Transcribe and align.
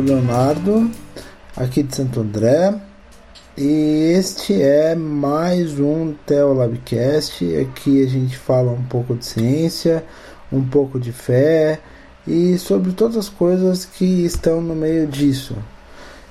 Leonardo, 0.00 0.90
aqui 1.56 1.82
de 1.82 1.94
Santo 1.94 2.20
André. 2.20 2.74
E 3.56 4.14
este 4.16 4.60
é 4.62 4.94
mais 4.94 5.78
um 5.78 6.14
Teolabcast. 6.26 7.44
Aqui 7.56 8.02
a 8.02 8.08
gente 8.08 8.38
fala 8.38 8.72
um 8.72 8.82
pouco 8.84 9.14
de 9.14 9.26
ciência, 9.26 10.04
um 10.50 10.62
pouco 10.64 10.98
de 10.98 11.12
fé 11.12 11.80
e 12.26 12.56
sobre 12.58 12.92
todas 12.92 13.16
as 13.16 13.28
coisas 13.28 13.84
que 13.84 14.24
estão 14.24 14.60
no 14.60 14.74
meio 14.74 15.06
disso. 15.06 15.56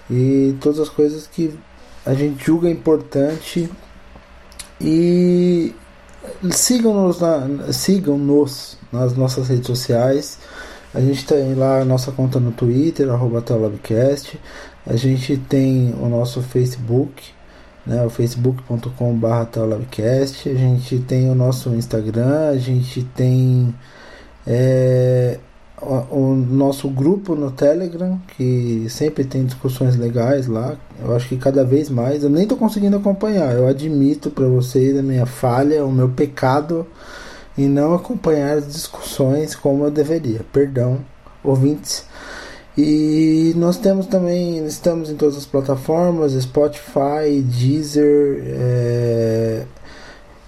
E 0.10 0.56
todas 0.60 0.80
as 0.80 0.90
coisas 0.90 1.28
que 1.28 1.58
a 2.06 2.14
gente 2.14 2.44
julga 2.44 2.70
importante. 2.70 3.70
E 4.80 5.76
sigam-nos 6.52 7.20
sigam-nos 7.76 8.78
nas 8.92 9.16
nossas 9.16 9.48
redes 9.48 9.68
sociais. 9.68 10.40
A 10.94 11.00
gente 11.00 11.26
tem 11.26 11.54
lá 11.54 11.82
a 11.82 11.86
nossa 11.86 12.12
conta 12.12 12.40
no 12.40 12.52
Twitter, 12.52 13.10
arroba 13.10 13.42
Teolabcast. 13.42 14.38
A 14.86 14.96
gente 14.96 15.38
tem 15.38 15.96
o 16.02 16.10
nosso 16.10 16.42
Facebook, 16.42 17.32
né, 17.86 18.04
o 18.04 18.10
facebook.com.br 18.10 19.46
Teolabcast. 19.52 20.50
A 20.50 20.54
gente 20.54 21.00
tem 21.00 21.30
o 21.30 21.36
nosso 21.36 21.70
Instagram, 21.70 22.50
a 22.50 22.58
gente 22.58 23.04
tem 23.04 23.74
é, 24.46 25.40
o, 25.82 26.16
o, 26.16 26.36
nosso 26.36 26.90
grupo 26.90 27.36
no 27.36 27.52
Telegram, 27.52 28.20
que 28.36 28.86
sempre 28.90 29.24
tem 29.24 29.46
discussões 29.46 29.96
legais 29.96 30.46
lá. 30.46 30.76
Eu 31.02 31.16
acho 31.16 31.30
que 31.30 31.38
cada 31.38 31.64
vez 31.64 31.90
mais. 31.90 32.24
Eu 32.24 32.30
nem 32.30 32.44
estou 32.44 32.58
conseguindo 32.58 32.98
acompanhar. 32.98 33.56
Eu 33.56 33.66
admito 33.66 34.30
para 34.30 34.46
vocês 34.46 34.98
a 34.98 35.02
minha 35.02 35.26
falha, 35.26 35.86
o 35.86 35.92
meu 35.92 36.10
pecado 36.10 36.86
e 37.58 37.68
não 37.68 37.94
acompanhar 37.94 38.58
as 38.58 38.68
discussões 38.68 39.56
como 39.56 39.86
eu 39.86 39.92
deveria. 39.92 40.42
Perdão, 40.52 41.00
ouvintes. 41.44 42.06
E 42.78 43.54
nós 43.58 43.78
temos 43.78 44.06
também, 44.08 44.66
estamos 44.66 45.10
em 45.10 45.16
todas 45.16 45.36
as 45.36 45.46
plataformas, 45.46 46.32
Spotify, 46.34 47.42
Deezer, 47.44 48.42
é, 48.46 49.66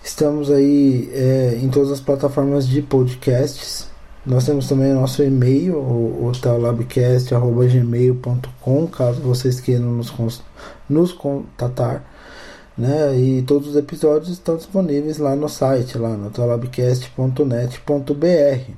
estamos 0.04 0.50
aí 0.50 1.12
é, 1.14 1.60
em 1.62 1.70
todas 1.70 1.92
as 1.92 2.00
plataformas 2.00 2.66
de 2.66 2.82
podcasts. 2.82 3.92
Nós 4.26 4.46
temos 4.46 4.70
também 4.70 4.94
o 4.94 4.96
nosso 4.96 5.22
e-mail, 5.22 5.76
o, 5.76 6.28
o 6.28 6.32
talabcast.gmail.com, 6.32 8.88
caso 8.88 9.20
vocês 9.20 9.60
queiram 9.60 9.92
nos, 9.92 10.14
nos 10.90 11.12
contatar 11.12 12.06
né? 12.78 13.18
E 13.18 13.42
todos 13.44 13.70
os 13.70 13.76
episódios 13.76 14.30
estão 14.30 14.58
disponíveis 14.58 15.18
lá 15.18 15.36
no 15.36 15.48
site, 15.48 15.98
lá 15.98 16.10
no 16.10 16.30
talabcast.net.br. 16.30 18.72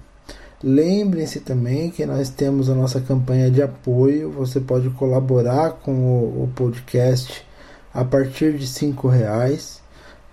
Lembrem-se 0.64 1.42
também 1.42 1.92
que 1.92 2.06
nós 2.06 2.30
temos 2.30 2.70
a 2.70 2.76
nossa 2.76 3.00
campanha 3.00 3.52
de 3.52 3.62
apoio. 3.62 4.32
Você 4.32 4.60
pode 4.60 4.90
colaborar 4.92 5.74
com 5.74 5.92
o, 5.92 6.44
o 6.44 6.52
podcast 6.56 7.46
a 7.94 8.04
partir 8.04 8.58
de 8.58 8.68
cinco 8.68 9.08
reais. 9.08 9.84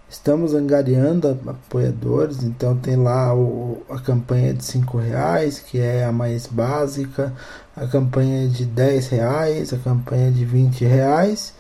Estamos 0.09 0.55
angariando 0.55 1.39
apoiadores, 1.47 2.43
então 2.43 2.77
tem 2.77 2.97
lá 2.97 3.35
o, 3.35 3.83
a 3.89 3.99
campanha 3.99 4.53
de 4.53 4.63
cinco 4.63 4.99
reais, 4.99 5.59
que 5.59 5.79
é 5.79 6.05
a 6.05 6.13
mais 6.13 6.47
básica, 6.47 7.33
a 7.75 7.87
campanha 7.87 8.47
de 8.47 8.67
dez 8.67 9.09
reais, 9.09 9.73
a 9.73 9.79
campanha 9.79 10.31
de 10.31 10.45
vinte 10.45 10.85
reais 10.85 11.55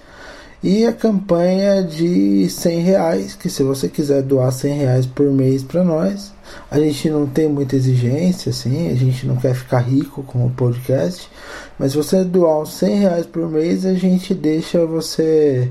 e 0.62 0.86
a 0.86 0.92
campanha 0.92 1.82
de 1.82 2.48
100 2.48 2.80
reais, 2.82 3.34
que 3.34 3.50
se 3.50 3.64
você 3.64 3.88
quiser 3.88 4.22
doar 4.22 4.52
100 4.52 4.74
reais 4.74 5.06
por 5.06 5.26
mês 5.26 5.64
para 5.64 5.82
nós, 5.82 6.32
a 6.70 6.78
gente 6.78 7.10
não 7.10 7.26
tem 7.26 7.48
muita 7.48 7.74
exigência, 7.74 8.50
assim, 8.50 8.88
a 8.88 8.94
gente 8.94 9.26
não 9.26 9.36
quer 9.36 9.54
ficar 9.54 9.80
rico 9.80 10.22
com 10.22 10.46
o 10.46 10.50
podcast, 10.50 11.28
mas 11.76 11.92
se 11.92 11.96
você 11.96 12.22
doar 12.22 12.60
uns 12.60 12.74
100 12.74 12.96
reais 12.96 13.26
por 13.26 13.50
mês, 13.50 13.84
a 13.84 13.94
gente 13.94 14.32
deixa 14.34 14.86
você 14.86 15.68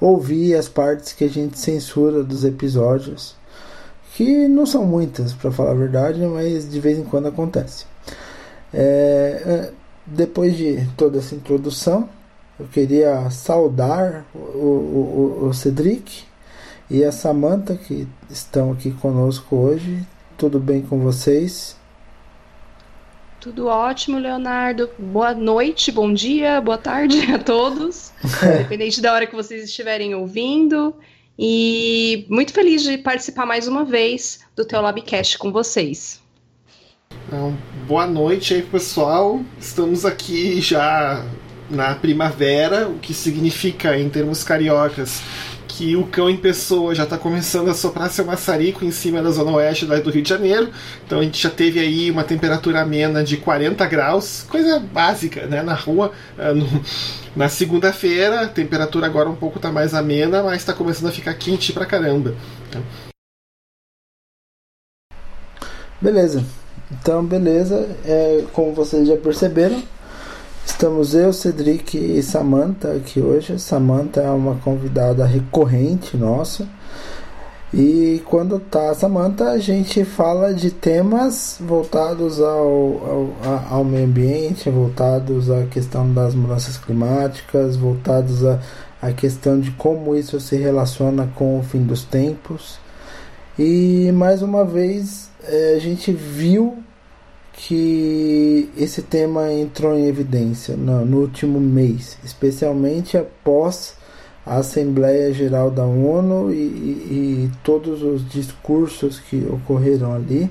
ouvir 0.00 0.56
as 0.56 0.68
partes 0.68 1.12
que 1.12 1.22
a 1.22 1.30
gente 1.30 1.56
censura 1.56 2.24
dos 2.24 2.44
episódios, 2.44 3.36
que 4.16 4.48
não 4.48 4.66
são 4.66 4.84
muitas, 4.84 5.32
para 5.32 5.52
falar 5.52 5.70
a 5.70 5.74
verdade, 5.74 6.18
mas 6.26 6.68
de 6.68 6.80
vez 6.80 6.98
em 6.98 7.04
quando 7.04 7.28
acontece. 7.28 7.84
É, 8.74 9.42
é 9.46 9.72
depois 10.04 10.56
de 10.56 10.84
toda 10.96 11.18
essa 11.18 11.32
introdução, 11.32 12.08
eu 12.62 12.68
queria 12.68 13.28
saudar 13.28 14.24
o, 14.32 14.38
o, 14.38 15.48
o 15.48 15.52
Cedric 15.52 16.22
e 16.88 17.02
a 17.02 17.10
Samantha 17.10 17.76
que 17.76 18.06
estão 18.30 18.70
aqui 18.70 18.92
conosco 18.92 19.56
hoje. 19.56 20.06
Tudo 20.38 20.60
bem 20.60 20.80
com 20.80 21.00
vocês? 21.00 21.76
Tudo 23.40 23.66
ótimo, 23.66 24.16
Leonardo. 24.16 24.88
Boa 24.96 25.34
noite, 25.34 25.90
bom 25.90 26.12
dia, 26.12 26.60
boa 26.60 26.78
tarde 26.78 27.32
a 27.32 27.38
todos, 27.38 28.12
independente 28.40 29.00
da 29.00 29.12
hora 29.12 29.26
que 29.26 29.34
vocês 29.34 29.64
estiverem 29.64 30.14
ouvindo. 30.14 30.94
E 31.36 32.26
muito 32.28 32.52
feliz 32.52 32.84
de 32.84 32.96
participar 32.98 33.44
mais 33.44 33.66
uma 33.66 33.84
vez 33.84 34.38
do 34.54 34.64
Teolabcast 34.64 35.36
com 35.36 35.50
vocês. 35.50 36.22
Então, 37.26 37.56
boa 37.88 38.06
noite 38.06 38.54
aí, 38.54 38.62
pessoal. 38.62 39.40
Estamos 39.58 40.04
aqui 40.06 40.60
já 40.60 41.24
na 41.70 41.94
primavera, 41.94 42.88
o 42.88 42.98
que 42.98 43.14
significa, 43.14 43.98
em 43.98 44.08
termos 44.08 44.44
cariocas, 44.44 45.22
que 45.68 45.96
o 45.96 46.06
cão 46.06 46.28
em 46.28 46.36
pessoa 46.36 46.94
já 46.94 47.04
está 47.04 47.16
começando 47.16 47.70
a 47.70 47.74
soprar 47.74 48.10
seu 48.10 48.24
maçarico 48.24 48.84
em 48.84 48.90
cima 48.90 49.22
da 49.22 49.30
zona 49.30 49.52
oeste 49.52 49.86
do 49.86 50.10
Rio 50.10 50.22
de 50.22 50.28
Janeiro. 50.28 50.70
Então 51.06 51.20
a 51.20 51.22
gente 51.22 51.42
já 51.42 51.50
teve 51.50 51.80
aí 51.80 52.10
uma 52.10 52.24
temperatura 52.24 52.82
amena 52.82 53.24
de 53.24 53.38
40 53.38 53.86
graus, 53.86 54.44
coisa 54.48 54.78
básica, 54.78 55.46
né? 55.46 55.62
Na 55.62 55.74
rua, 55.74 56.12
ah, 56.38 56.52
no, 56.52 56.66
na 57.34 57.48
segunda-feira, 57.48 58.42
a 58.42 58.48
temperatura 58.48 59.06
agora 59.06 59.30
um 59.30 59.34
pouco 59.36 59.56
está 59.56 59.72
mais 59.72 59.94
amena, 59.94 60.42
mas 60.42 60.56
está 60.56 60.74
começando 60.74 61.08
a 61.08 61.12
ficar 61.12 61.34
quente 61.34 61.72
pra 61.72 61.86
caramba. 61.86 62.34
Beleza. 66.00 66.44
Então, 66.90 67.24
beleza. 67.24 67.88
É, 68.04 68.44
como 68.52 68.74
vocês 68.74 69.08
já 69.08 69.16
perceberam, 69.16 69.82
Estamos 70.64 71.14
eu, 71.14 71.32
Cedric 71.32 71.96
e 71.98 72.22
Samantha 72.22 72.92
aqui 72.92 73.20
hoje. 73.20 73.58
Samantha 73.58 74.20
é 74.20 74.30
uma 74.30 74.54
convidada 74.56 75.26
recorrente 75.26 76.16
nossa. 76.16 76.66
E 77.74 78.22
quando 78.26 78.60
tá 78.60 78.94
Samantha, 78.94 79.50
a 79.50 79.58
gente 79.58 80.04
fala 80.04 80.52
de 80.54 80.70
temas 80.70 81.56
voltados 81.60 82.40
ao, 82.40 83.32
ao, 83.44 83.66
ao 83.70 83.84
meio 83.84 84.04
ambiente, 84.04 84.70
voltados 84.70 85.50
à 85.50 85.64
questão 85.64 86.12
das 86.12 86.34
mudanças 86.34 86.76
climáticas, 86.76 87.76
voltados 87.76 88.44
à, 88.44 88.60
à 89.00 89.10
questão 89.10 89.58
de 89.58 89.70
como 89.72 90.14
isso 90.14 90.38
se 90.38 90.56
relaciona 90.56 91.28
com 91.34 91.58
o 91.58 91.62
fim 91.62 91.82
dos 91.82 92.04
tempos. 92.04 92.78
E 93.58 94.12
mais 94.12 94.42
uma 94.42 94.64
vez 94.64 95.30
é, 95.44 95.74
a 95.74 95.78
gente 95.78 96.12
viu 96.12 96.78
que 97.52 98.70
esse 98.76 99.02
tema 99.02 99.52
entrou 99.52 99.96
em 99.96 100.06
evidência 100.06 100.76
no, 100.76 101.04
no 101.04 101.18
último 101.18 101.60
mês, 101.60 102.18
especialmente 102.24 103.16
após 103.16 103.94
a 104.44 104.56
Assembleia 104.56 105.32
Geral 105.32 105.70
da 105.70 105.84
ONU 105.84 106.52
e, 106.52 106.56
e, 106.56 106.58
e, 107.46 107.50
todos 107.62 108.02
os 108.02 108.28
discursos 108.28 109.20
que 109.20 109.46
ocorreram 109.48 110.12
ali, 110.12 110.50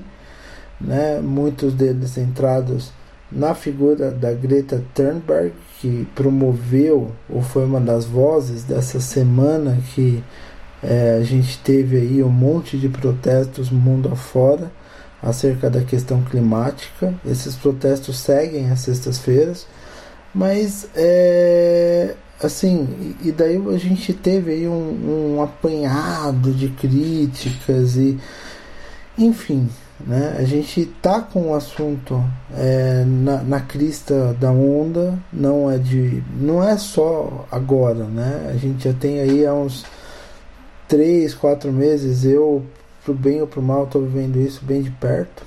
né, 0.80 1.20
muitos 1.20 1.74
deles 1.74 2.10
centrados 2.10 2.90
na 3.30 3.54
figura 3.54 4.10
da 4.10 4.32
Greta 4.32 4.82
Thunberg, 4.94 5.52
que 5.80 6.06
promoveu 6.14 7.12
ou 7.28 7.42
foi 7.42 7.64
uma 7.64 7.80
das 7.80 8.04
vozes 8.04 8.62
dessa 8.62 9.00
semana 9.00 9.78
que 9.94 10.22
é, 10.82 11.18
a 11.20 11.24
gente 11.24 11.58
teve 11.58 11.96
aí 11.96 12.22
um 12.22 12.28
monte 12.28 12.78
de 12.78 12.88
protestos 12.88 13.70
mundo 13.70 14.08
afora 14.12 14.70
acerca 15.22 15.70
da 15.70 15.82
questão 15.82 16.22
climática. 16.22 17.14
Esses 17.24 17.54
protestos 17.54 18.18
seguem 18.18 18.70
às 18.70 18.80
sextas-feiras, 18.80 19.66
mas 20.34 20.88
é, 20.94 22.14
assim, 22.42 23.14
e 23.22 23.30
daí 23.30 23.56
a 23.56 23.78
gente 23.78 24.12
teve 24.12 24.52
aí 24.52 24.68
um, 24.68 25.36
um 25.36 25.42
apanhado 25.42 26.52
de 26.52 26.68
críticas 26.68 27.96
e 27.96 28.18
enfim, 29.16 29.68
né? 30.06 30.36
A 30.38 30.44
gente 30.44 30.86
tá 31.00 31.20
com 31.20 31.50
o 31.50 31.54
assunto 31.54 32.24
é, 32.56 33.04
na, 33.06 33.42
na 33.42 33.60
crista 33.60 34.34
da 34.40 34.50
onda, 34.50 35.18
não 35.32 35.70
é 35.70 35.78
de, 35.78 36.22
não 36.34 36.66
é 36.66 36.76
só 36.78 37.46
agora, 37.50 38.04
né? 38.04 38.50
A 38.52 38.56
gente 38.56 38.84
já 38.84 38.94
tem 38.94 39.20
aí 39.20 39.46
há 39.46 39.52
uns 39.52 39.84
três, 40.88 41.34
quatro 41.34 41.72
meses 41.72 42.24
eu 42.24 42.64
pro 43.04 43.14
bem 43.14 43.40
ou 43.40 43.46
pro 43.46 43.62
mal, 43.62 43.84
estou 43.84 44.02
vivendo 44.02 44.36
isso 44.36 44.64
bem 44.64 44.82
de 44.82 44.90
perto. 44.90 45.44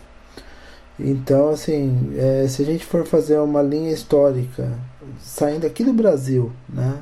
Então, 1.00 1.50
assim, 1.50 2.14
é, 2.18 2.48
se 2.48 2.62
a 2.62 2.66
gente 2.66 2.86
for 2.86 3.06
fazer 3.06 3.38
uma 3.40 3.62
linha 3.62 3.92
histórica, 3.92 4.72
saindo 5.20 5.68
aqui 5.68 5.84
do 5.84 5.94
Brasil, 5.94 6.52
né? 6.70 7.00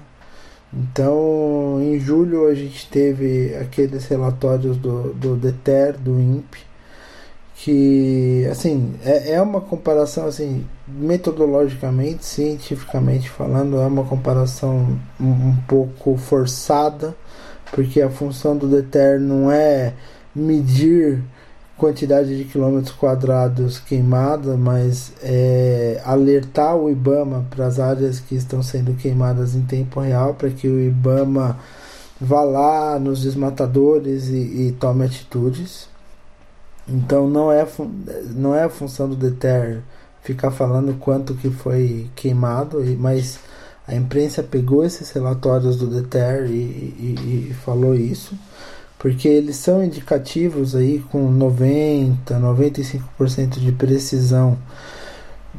Então, 0.73 1.79
em 1.79 1.99
julho 1.99 2.47
a 2.47 2.55
gente 2.55 2.89
teve 2.89 3.55
aqueles 3.55 4.05
relatórios 4.07 4.75
do, 4.77 5.13
do 5.13 5.35
DETER, 5.35 5.97
do 5.99 6.19
INPE, 6.19 6.65
que, 7.55 8.45
assim, 8.51 8.95
é, 9.05 9.33
é 9.33 9.41
uma 9.41 9.61
comparação, 9.61 10.25
assim, 10.25 10.65
metodologicamente, 10.87 12.25
cientificamente 12.25 13.29
falando, 13.29 13.79
é 13.79 13.85
uma 13.85 14.03
comparação 14.03 14.97
um, 15.19 15.25
um 15.25 15.55
pouco 15.67 16.17
forçada, 16.17 17.15
porque 17.71 18.01
a 18.01 18.09
função 18.09 18.57
do 18.57 18.67
DETER 18.67 19.19
não 19.19 19.51
é 19.51 19.93
medir 20.35 21.23
quantidade 21.77 22.37
de 22.37 22.45
quilômetros 22.45 22.95
quadrados 22.95 23.79
queimada, 23.79 24.55
mas 24.55 25.11
é, 25.21 26.01
alertar 26.05 26.75
o 26.75 26.89
IBAMA 26.89 27.45
para 27.49 27.65
as 27.65 27.79
áreas 27.79 28.19
que 28.19 28.35
estão 28.35 28.61
sendo 28.61 28.93
queimadas 28.93 29.55
em 29.55 29.63
tempo 29.63 29.99
real, 29.99 30.33
para 30.35 30.49
que 30.49 30.67
o 30.67 30.79
IBAMA 30.79 31.57
vá 32.21 32.43
lá 32.43 32.99
nos 32.99 33.23
desmatadores 33.23 34.27
e, 34.27 34.67
e 34.67 34.75
tome 34.79 35.05
atitudes. 35.05 35.89
Então 36.87 37.29
não 37.29 37.51
é, 37.51 37.67
não 38.35 38.55
é 38.55 38.63
a 38.63 38.69
função 38.69 39.09
do 39.09 39.15
DETER 39.15 39.81
ficar 40.21 40.51
falando 40.51 40.97
quanto 40.99 41.33
que 41.35 41.49
foi 41.49 42.09
queimado, 42.15 42.81
mas 42.97 43.39
a 43.85 43.95
imprensa 43.95 44.41
pegou 44.41 44.85
esses 44.85 45.09
relatórios 45.11 45.75
do 45.75 45.87
DETER 45.87 46.45
e, 46.49 46.53
e, 46.53 47.47
e 47.49 47.53
falou 47.53 47.93
isso 47.93 48.37
porque 49.03 49.27
eles 49.27 49.57
são 49.57 49.83
indicativos 49.83 50.77
aí 50.77 50.99
com 51.11 51.29
90, 51.29 52.39
95% 52.39 53.59
de 53.59 53.73
precisão 53.73 54.57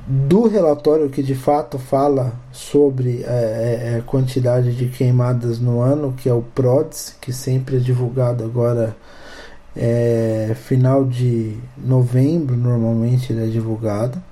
do 0.06 0.48
relatório 0.48 1.10
que 1.10 1.22
de 1.22 1.34
fato 1.34 1.78
fala 1.78 2.32
sobre 2.50 3.22
a 3.26 3.32
é, 3.32 3.34
é, 3.34 3.98
é, 3.98 4.02
quantidade 4.06 4.74
de 4.74 4.86
queimadas 4.88 5.58
no 5.60 5.82
ano, 5.82 6.14
que 6.16 6.26
é 6.26 6.32
o 6.32 6.40
PRODES, 6.40 7.16
que 7.20 7.34
sempre 7.34 7.76
é 7.76 7.80
divulgado 7.80 8.42
agora 8.44 8.96
é, 9.76 10.56
final 10.64 11.04
de 11.04 11.54
novembro, 11.76 12.56
normalmente 12.56 13.30
ele 13.30 13.44
é 13.44 13.48
divulgado. 13.48 14.22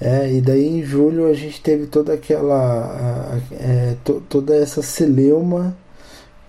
É, 0.00 0.32
e 0.32 0.40
daí 0.40 0.78
em 0.78 0.84
julho 0.84 1.26
a 1.26 1.34
gente 1.34 1.60
teve 1.60 1.88
toda 1.88 2.12
aquela 2.12 2.54
a, 2.54 3.38
é, 3.52 3.96
to, 4.04 4.22
toda 4.28 4.54
essa 4.54 4.80
celeuma 4.80 5.76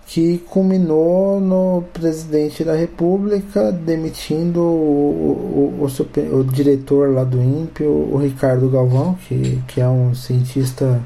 que 0.08 0.38
culminou 0.48 1.38
no 1.38 1.84
presidente 1.92 2.64
da 2.64 2.74
República 2.74 3.70
demitindo 3.70 4.58
o, 4.58 5.76
o, 5.78 5.86
o, 5.86 6.38
o 6.38 6.44
diretor 6.44 7.12
lá 7.12 7.24
do 7.24 7.38
INPE, 7.38 7.84
o, 7.84 8.16
Ricardo 8.16 8.70
Galvão, 8.70 9.18
que, 9.28 9.62
que 9.68 9.82
é 9.82 9.86
um 9.86 10.14
cientista 10.14 10.98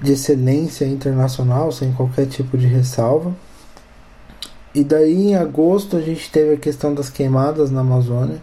de 0.00 0.12
excelência 0.12 0.86
internacional, 0.86 1.70
sem 1.70 1.92
qualquer 1.92 2.24
tipo 2.24 2.56
de 2.56 2.66
ressalva. 2.66 3.36
E 4.74 4.82
daí 4.82 5.28
em 5.28 5.36
agosto 5.36 5.98
a 5.98 6.00
gente 6.00 6.30
teve 6.30 6.54
a 6.54 6.58
questão 6.58 6.94
das 6.94 7.10
queimadas 7.10 7.70
na 7.70 7.82
Amazônia, 7.82 8.40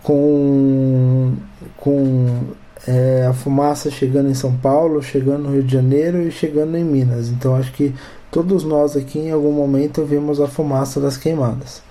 com, 0.00 1.34
com 1.76 2.40
é, 2.86 3.26
a 3.28 3.32
fumaça 3.32 3.90
chegando 3.90 4.28
em 4.28 4.34
São 4.34 4.54
Paulo, 4.56 5.02
chegando 5.02 5.44
no 5.44 5.52
Rio 5.52 5.62
de 5.62 5.72
Janeiro 5.72 6.22
e 6.22 6.30
chegando 6.30 6.76
em 6.76 6.84
Minas. 6.84 7.28
Então 7.28 7.54
acho 7.54 7.72
que 7.72 7.94
Todos 8.30 8.62
nós 8.62 8.94
aqui 8.94 9.18
em 9.18 9.30
algum 9.30 9.52
momento 9.52 10.04
vimos 10.04 10.38
a 10.38 10.46
fumaça 10.46 11.00
das 11.00 11.16
queimadas. 11.16 11.82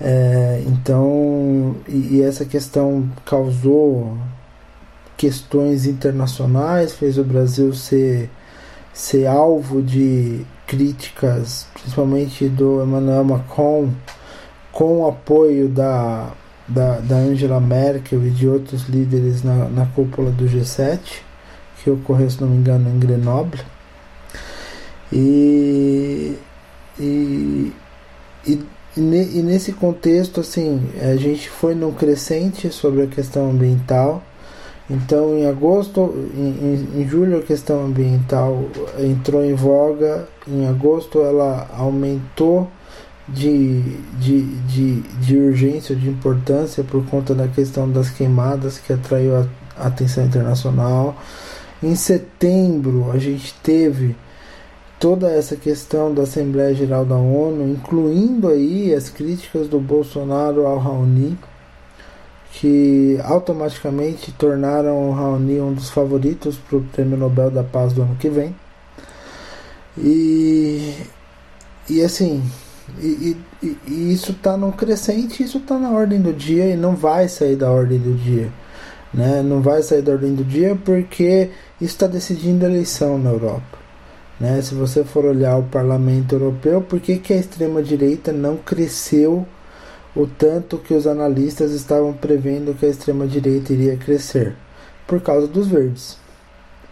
É, 0.00 0.62
então, 0.66 1.76
e, 1.88 2.16
e, 2.16 2.22
essa 2.22 2.44
questão 2.44 3.08
causou 3.24 4.18
questões 5.16 5.86
internacionais, 5.86 6.92
fez 6.92 7.16
o 7.16 7.24
Brasil 7.24 7.72
ser, 7.72 8.28
ser 8.92 9.26
alvo 9.26 9.80
de 9.80 10.44
críticas, 10.66 11.66
principalmente 11.72 12.48
do 12.48 12.82
Emmanuel 12.82 13.24
Macron, 13.24 13.90
com 14.72 15.02
o 15.02 15.08
apoio 15.08 15.68
da, 15.68 16.32
da, 16.68 16.98
da 16.98 17.16
Angela 17.16 17.60
Merkel 17.60 18.26
e 18.26 18.30
de 18.30 18.48
outros 18.48 18.88
líderes 18.88 19.42
na, 19.42 19.68
na 19.68 19.86
cúpula 19.86 20.30
do 20.30 20.46
G7, 20.46 20.98
que 21.82 21.90
ocorreu, 21.90 22.28
se 22.28 22.40
não 22.40 22.48
me 22.48 22.56
engano, 22.56 22.88
em 22.88 22.98
Grenoble. 22.98 23.60
E, 25.12 26.36
e, 26.98 27.72
e, 28.46 28.60
e, 28.96 29.00
nesse 29.00 29.72
contexto, 29.72 30.40
assim, 30.40 30.88
a 31.00 31.14
gente 31.16 31.48
foi 31.48 31.74
no 31.74 31.92
crescente 31.92 32.70
sobre 32.70 33.02
a 33.02 33.06
questão 33.06 33.50
ambiental. 33.50 34.22
Então, 34.88 35.36
em 35.36 35.46
agosto, 35.46 36.14
em, 36.34 37.00
em, 37.00 37.08
julho, 37.08 37.38
a 37.38 37.42
questão 37.42 37.84
ambiental 37.84 38.64
entrou 38.98 39.44
em 39.44 39.54
voga. 39.54 40.28
Em 40.46 40.66
agosto, 40.66 41.20
ela 41.20 41.68
aumentou 41.76 42.68
de, 43.28 43.82
de, 44.18 44.42
de, 44.42 45.00
de 45.00 45.36
urgência, 45.36 45.96
de 45.96 46.08
importância, 46.08 46.84
por 46.84 47.04
conta 47.06 47.34
da 47.34 47.48
questão 47.48 47.90
das 47.90 48.10
queimadas 48.10 48.78
que 48.78 48.92
atraiu 48.92 49.36
a 49.36 49.86
atenção 49.86 50.24
internacional. 50.24 51.16
Em 51.82 51.94
setembro, 51.94 53.10
a 53.10 53.18
gente 53.18 53.54
teve 53.62 54.16
toda 54.98 55.30
essa 55.30 55.56
questão 55.56 56.14
da 56.14 56.22
Assembleia 56.22 56.74
Geral 56.74 57.04
da 57.04 57.16
ONU, 57.16 57.68
incluindo 57.68 58.48
aí 58.48 58.94
as 58.94 59.10
críticas 59.10 59.68
do 59.68 59.78
Bolsonaro 59.78 60.66
ao 60.66 60.78
Raoni, 60.78 61.36
que 62.52 63.18
automaticamente 63.24 64.32
tornaram 64.32 65.10
o 65.10 65.12
Raoni 65.12 65.60
um 65.60 65.74
dos 65.74 65.90
favoritos 65.90 66.56
para 66.56 66.78
o 66.78 66.84
Prêmio 66.84 67.18
Nobel 67.18 67.50
da 67.50 67.62
Paz 67.62 67.92
do 67.92 68.02
ano 68.02 68.16
que 68.16 68.30
vem. 68.30 68.54
E, 69.98 70.94
e 71.88 72.02
assim, 72.02 72.42
e, 72.98 73.36
e, 73.62 73.76
e 73.86 74.12
isso 74.12 74.32
está 74.32 74.56
no 74.56 74.72
crescente, 74.72 75.42
isso 75.42 75.58
está 75.58 75.78
na 75.78 75.90
ordem 75.90 76.20
do 76.20 76.32
dia 76.32 76.66
e 76.66 76.76
não 76.76 76.94
vai 76.94 77.28
sair 77.28 77.56
da 77.56 77.70
ordem 77.70 77.98
do 77.98 78.14
dia. 78.14 78.50
Né? 79.12 79.42
Não 79.42 79.60
vai 79.60 79.82
sair 79.82 80.02
da 80.02 80.12
ordem 80.12 80.34
do 80.34 80.44
dia 80.44 80.76
porque 80.84 81.50
isso 81.80 81.94
está 81.94 82.06
decidindo 82.06 82.64
a 82.64 82.68
eleição 82.68 83.18
na 83.18 83.30
Europa. 83.30 83.78
Né? 84.38 84.60
Se 84.62 84.74
você 84.74 85.04
for 85.04 85.24
olhar 85.24 85.56
o 85.56 85.64
parlamento 85.64 86.34
europeu, 86.34 86.80
por 86.80 87.00
que, 87.00 87.18
que 87.18 87.32
a 87.32 87.36
extrema-direita 87.36 88.32
não 88.32 88.56
cresceu 88.56 89.46
o 90.14 90.26
tanto 90.26 90.78
que 90.78 90.94
os 90.94 91.06
analistas 91.06 91.72
estavam 91.72 92.12
prevendo 92.12 92.74
que 92.74 92.86
a 92.86 92.88
extrema-direita 92.88 93.72
iria 93.72 93.96
crescer? 93.96 94.54
Por 95.06 95.20
causa 95.20 95.46
dos 95.46 95.66
verdes. 95.66 96.18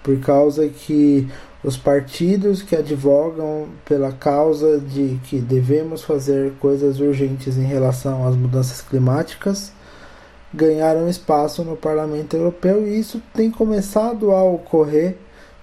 Por 0.03 0.19
causa 0.21 0.69
que 0.69 1.29
os 1.65 1.79
partidos 1.79 2.63
que 2.63 2.77
advogam 2.77 3.69
pela 3.87 4.13
causa 4.13 4.79
de 4.79 5.19
que 5.25 5.39
devemos 5.39 6.03
fazer 6.03 6.53
coisas 6.61 7.01
urgentes 7.01 7.57
em 7.57 7.65
relação 7.65 8.29
às 8.29 8.37
mudanças 8.37 8.83
climáticas 8.83 9.73
ganharam 10.53 11.09
espaço 11.09 11.65
no 11.65 11.77
parlamento 11.77 12.37
europeu 12.37 12.87
e 12.87 12.99
isso 12.99 13.21
tem 13.33 13.51
começado 13.51 14.31
a 14.31 14.45
ocorrer 14.45 15.17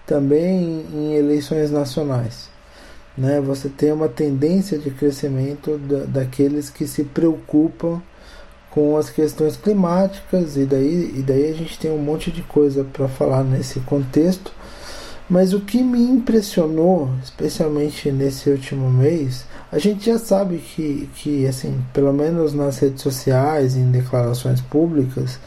também 0.05 0.85
em 0.93 1.13
eleições 1.13 1.71
nacionais. 1.71 2.49
Né? 3.17 3.39
Você 3.39 3.69
tem 3.69 3.91
uma 3.91 4.09
tendência 4.09 4.77
de 4.77 4.89
crescimento 4.89 5.77
da, 5.77 6.05
daqueles 6.05 6.69
que 6.69 6.87
se 6.87 7.03
preocupam 7.03 8.01
com 8.71 8.97
as 8.97 9.09
questões 9.09 9.55
climáticas 9.55 10.57
e 10.57 10.65
daí, 10.65 11.13
e 11.17 11.21
daí 11.21 11.49
a 11.49 11.53
gente 11.53 11.77
tem 11.77 11.91
um 11.91 11.97
monte 11.97 12.31
de 12.31 12.41
coisa 12.41 12.83
para 12.83 13.07
falar 13.07 13.43
nesse 13.43 13.79
contexto. 13.81 14.51
Mas 15.31 15.53
o 15.53 15.61
que 15.61 15.81
me 15.81 16.03
impressionou, 16.03 17.09
especialmente 17.23 18.11
nesse 18.11 18.49
último 18.49 18.89
mês, 18.89 19.45
a 19.71 19.79
gente 19.79 20.07
já 20.07 20.19
sabe 20.19 20.57
que, 20.57 21.09
que 21.15 21.47
assim, 21.47 21.81
pelo 21.93 22.11
menos 22.11 22.53
nas 22.53 22.79
redes 22.79 23.01
sociais, 23.01 23.77
em 23.77 23.89
declarações 23.89 24.59
públicas, 24.59 25.39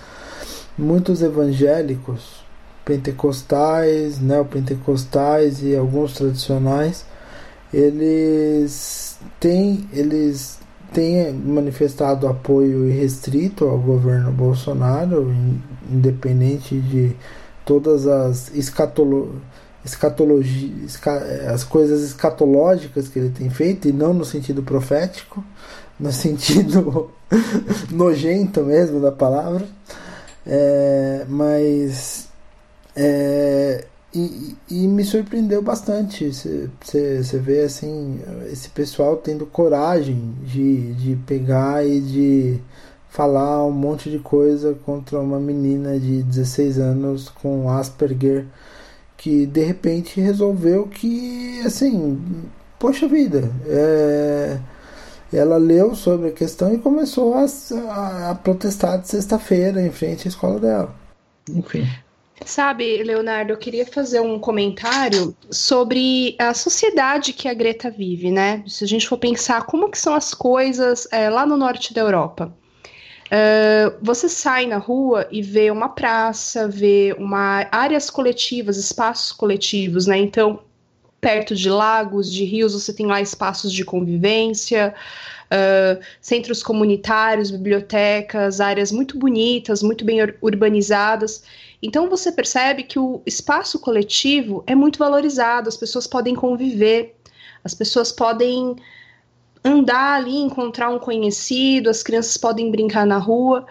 muitos 0.79 1.21
evangélicos 1.21 2.43
pentecostais, 2.83 4.19
neopentecostais 4.19 5.63
e 5.63 5.77
alguns 5.77 6.15
tradicionais, 6.15 7.05
eles 7.71 9.19
têm, 9.39 9.87
eles 9.93 10.61
têm 10.95 11.31
manifestado 11.31 12.27
apoio 12.27 12.89
irrestrito 12.89 13.67
ao 13.67 13.79
governo 13.79 14.33
Bolsonaro, 14.33 15.31
independente 15.91 16.81
de 16.81 17.15
todas 17.67 18.07
as 18.07 18.55
escatolo, 18.55 19.41
escatologia, 19.85 20.71
as 21.53 21.65
coisas 21.65 22.03
escatológicas 22.03 23.09
que 23.09 23.19
ele 23.19 23.31
tem 23.31 23.51
feito, 23.51 23.89
e 23.89 23.93
não 23.93 24.15
no 24.15 24.25
sentido 24.25 24.63
profético, 24.63 25.45
no 25.99 26.11
sentido 26.13 27.11
nojento 27.91 28.63
mesmo 28.63 29.01
da 29.01 29.13
palavra. 29.13 29.67
É, 30.47 31.25
mas 31.29 32.29
é, 32.95 33.85
e, 34.15 34.57
e, 34.71 34.87
me 34.87 35.05
surpreendeu 35.05 35.61
bastante. 35.61 36.31
Você 36.31 37.39
vê 37.39 37.63
assim, 37.63 38.21
esse 38.51 38.69
pessoal 38.69 39.17
tendo 39.17 39.45
coragem 39.47 40.35
de, 40.43 40.93
de 40.95 41.17
pegar 41.27 41.85
e 41.85 42.01
de 42.01 42.61
falar 43.09 43.65
um 43.65 43.73
monte 43.73 44.11
de 44.11 44.19
coisa 44.19 44.77
contra 44.85 45.19
uma 45.19 45.41
menina 45.41 45.99
de 45.99 46.23
16 46.23 46.79
anos 46.79 47.29
com 47.29 47.71
Asperger 47.71 48.47
que 49.25 49.47
de 49.47 49.65
repente 49.65 50.21
resolveu 50.21 50.87
que 50.87 51.59
assim, 51.65 52.21
poxa 52.79 53.09
vida, 53.09 53.51
é, 53.67 54.59
ela 55.33 55.57
leu 55.57 55.95
sobre 55.95 56.29
a 56.29 56.31
questão 56.33 56.75
e 56.75 56.79
começou 56.79 57.33
a, 57.33 57.47
a, 57.89 58.31
a 58.33 58.35
protestar 58.35 59.01
de 59.01 59.09
sexta-feira 59.09 59.81
em 59.81 59.91
frente 59.91 60.29
à 60.29 60.31
escola 60.31 60.61
dela. 60.61 60.95
Enfim. 61.49 61.89
Sabe, 62.45 63.03
Leonardo, 63.03 63.55
eu 63.55 63.57
queria 63.57 63.87
fazer 63.87 64.21
um 64.21 64.39
comentário 64.39 65.35
sobre 65.51 66.37
a 66.39 66.53
sociedade 66.53 67.33
que 67.33 67.49
a 67.49 67.55
Greta 67.55 67.91
vive, 67.91 68.31
né? 68.31 68.63
Se 68.67 68.85
a 68.85 68.87
gente 68.87 69.09
for 69.09 69.17
pensar 69.17 69.65
como 69.65 69.91
que 69.91 69.99
são 69.99 70.15
as 70.15 70.35
coisas 70.35 71.09
é, 71.11 71.31
lá 71.31 71.47
no 71.47 71.57
norte 71.57 71.95
da 71.95 72.03
Europa. 72.03 72.55
Uh, 73.35 73.97
você 74.01 74.29
sai 74.29 74.65
na 74.65 74.77
rua 74.79 75.27
e 75.29 75.43
vê 75.43 75.69
uma 75.69 75.89
praça, 75.89 76.69
vê 76.69 77.17
uma 77.19 77.67
áreas 77.73 78.09
coletivas, 78.09 78.77
espaços 78.77 79.33
coletivos, 79.33 80.07
né? 80.07 80.19
Então, 80.19 80.61
perto 81.21 81.53
de 81.57 81.69
lagos, 81.69 82.33
de 82.33 82.45
rios, 82.45 82.75
você 82.75 82.93
tem 82.93 83.07
lá 83.07 83.21
espaços 83.21 83.73
de 83.73 83.85
convivência, 83.85 84.95
uh, 85.47 86.01
centros 86.21 86.63
comunitários, 86.63 87.51
bibliotecas, 87.51 88.61
áreas 88.61 88.93
muito 88.93 89.19
bonitas, 89.19 89.83
muito 89.83 90.05
bem 90.05 90.19
urbanizadas. 90.41 91.43
Então 91.83 92.09
você 92.09 92.31
percebe 92.31 92.85
que 92.85 93.01
o 93.01 93.21
espaço 93.27 93.81
coletivo 93.81 94.63
é 94.65 94.77
muito 94.77 94.99
valorizado, 94.99 95.69
as 95.69 95.77
pessoas 95.77 96.07
podem 96.07 96.37
conviver, 96.37 97.17
as 97.65 97.75
pessoas 97.75 98.13
podem 98.13 98.77
andar 99.65 100.17
ali, 100.17 100.37
encontrar 100.37 100.91
um 100.91 100.99
conhecido, 100.99 101.89
as 101.89 102.03
crianças 102.03 102.37
podem 102.37 102.71
brincar 102.71 103.07
na 103.07 103.19
rua. 103.19 103.67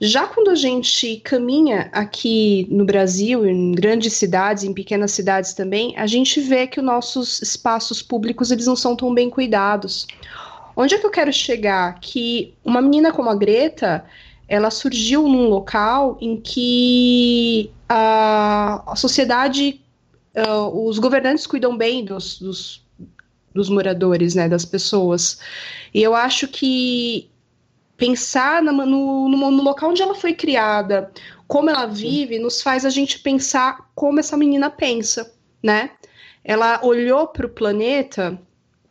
Já 0.00 0.26
quando 0.26 0.50
a 0.50 0.54
gente 0.54 1.18
caminha 1.18 1.90
aqui 1.92 2.66
no 2.70 2.84
Brasil, 2.84 3.46
em 3.46 3.72
grandes 3.72 4.14
cidades, 4.14 4.64
em 4.64 4.72
pequenas 4.72 5.12
cidades 5.12 5.52
também, 5.52 5.94
a 5.96 6.06
gente 6.06 6.40
vê 6.40 6.66
que 6.66 6.80
os 6.80 6.86
nossos 6.86 7.40
espaços 7.42 8.02
públicos 8.02 8.50
eles 8.50 8.66
não 8.66 8.74
são 8.74 8.96
tão 8.96 9.12
bem 9.12 9.28
cuidados. 9.28 10.06
Onde 10.74 10.94
é 10.94 10.98
que 10.98 11.04
eu 11.04 11.10
quero 11.10 11.32
chegar? 11.32 12.00
Que 12.00 12.54
uma 12.64 12.80
menina 12.80 13.12
como 13.12 13.28
a 13.28 13.34
Greta, 13.34 14.04
ela 14.48 14.70
surgiu 14.70 15.28
num 15.28 15.48
local 15.48 16.16
em 16.18 16.40
que 16.40 17.70
a, 17.86 18.94
sociedade, 18.96 19.82
uh, 20.34 20.88
os 20.88 20.98
governantes 20.98 21.46
cuidam 21.46 21.76
bem 21.76 22.04
dos, 22.04 22.38
dos, 22.38 22.82
dos 23.54 23.68
moradores, 23.68 24.34
né, 24.34 24.48
das 24.48 24.64
pessoas. 24.64 25.40
E 25.92 26.02
eu 26.02 26.14
acho 26.14 26.48
que 26.48 27.30
pensar 27.96 28.62
no, 28.62 28.72
no, 28.72 29.28
no, 29.28 29.62
local 29.62 29.90
onde 29.90 30.02
ela 30.02 30.14
foi 30.14 30.32
criada, 30.32 31.10
como 31.46 31.68
ela 31.68 31.86
vive, 31.86 32.38
nos 32.38 32.62
faz 32.62 32.84
a 32.84 32.90
gente 32.90 33.18
pensar 33.18 33.90
como 33.94 34.20
essa 34.20 34.36
menina 34.36 34.70
pensa, 34.70 35.34
né? 35.62 35.90
Ela 36.42 36.80
olhou 36.82 37.28
para 37.28 37.46
o 37.46 37.50
planeta 37.50 38.40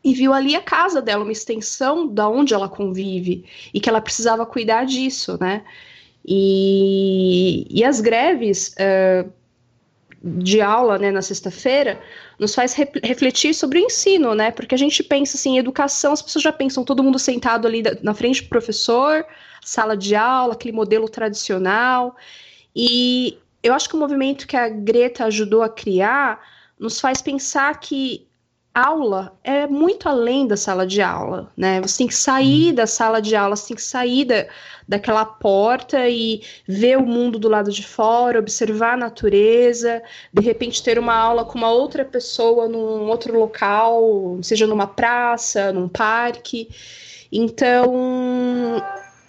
e 0.04 0.14
viu 0.14 0.34
ali 0.34 0.56
a 0.56 0.62
casa 0.62 1.02
dela, 1.02 1.24
uma 1.24 1.32
extensão 1.32 2.08
da 2.08 2.30
onde 2.30 2.54
ela 2.54 2.70
convive 2.70 3.46
e 3.74 3.80
que 3.80 3.90
ela 3.90 4.00
precisava 4.00 4.46
cuidar 4.46 4.86
disso, 4.86 5.38
né? 5.42 5.64
E, 6.24 7.66
e 7.70 7.84
as 7.84 8.00
greves 8.00 8.76
uh, 8.76 9.32
de 10.22 10.62
aula, 10.62 10.98
né, 11.00 11.12
na 11.12 11.22
sexta-feira, 11.22 12.00
nos 12.40 12.56
faz 12.56 12.74
re 12.74 12.90
refletir 13.04 13.54
sobre 13.54 13.80
o 13.80 13.84
ensino, 13.84 14.34
né? 14.34 14.50
Porque 14.50 14.74
a 14.74 14.78
gente 14.78 15.04
pensa 15.04 15.36
assim, 15.36 15.60
educação, 15.60 16.14
as 16.14 16.22
pessoas 16.22 16.44
já 16.44 16.54
pensam 16.54 16.86
todo 16.86 17.04
mundo 17.04 17.20
sentado 17.20 17.68
ali 17.68 17.84
na 18.02 18.14
frente 18.14 18.44
do 18.44 18.50
professor, 18.50 19.26
sala 19.62 19.98
de 19.98 20.16
aula, 20.16 20.54
aquele 20.54 20.72
modelo 20.72 21.10
tradicional. 21.10 22.16
E 22.74 23.38
eu 23.62 23.74
acho 23.74 23.90
que 23.90 23.96
o 23.96 24.00
movimento 24.00 24.48
que 24.48 24.56
a 24.56 24.70
Greta 24.70 25.26
ajudou 25.26 25.62
a 25.62 25.70
criar 25.70 26.42
nos 26.80 27.00
faz 27.02 27.22
pensar 27.22 27.78
que 27.80 28.26
aula 28.74 29.38
é 29.44 29.68
muito 29.68 30.08
além 30.08 30.48
da 30.48 30.56
sala 30.56 30.86
de 30.86 31.02
aula, 31.02 31.52
né? 31.58 31.82
Você 31.82 32.00
tem 32.00 32.08
que 32.08 32.16
sair 32.16 32.70
uhum. 32.70 32.76
da 32.76 32.88
sala 32.88 33.22
de 33.22 33.36
aula, 33.36 33.56
você 33.56 33.70
tem 33.70 33.76
que 33.76 33.84
sair 33.84 34.26
da, 34.26 34.46
daquela 34.88 35.26
porta 35.26 36.08
e 36.08 36.42
ver 36.68 36.98
o 36.98 37.06
mundo 37.06 37.40
do 37.40 37.50
lado 37.50 37.72
de 37.72 37.86
fora, 37.86 38.40
observar 38.40 38.94
a 38.94 38.98
natureza, 38.98 40.02
de 40.34 40.42
repente 40.42 40.84
ter 40.84 40.98
uma 40.98 41.16
aula 41.16 41.44
com 41.46 41.58
uma 41.58 41.72
outra 41.72 42.06
pessoa 42.06 42.68
num 42.68 43.08
outro 43.08 43.38
local, 43.38 44.40
seja 44.42 44.66
numa 44.68 44.88
praça, 44.88 45.72
num 45.74 45.88
parque. 45.88 46.70
Então, 47.32 48.82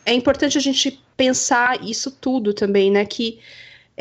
é 0.07 0.15
importante 0.15 0.57
a 0.57 0.61
gente 0.61 1.03
pensar 1.17 1.83
isso 1.85 2.11
tudo 2.11 2.55
também, 2.55 2.91
né? 2.91 3.05
Que 3.05 3.39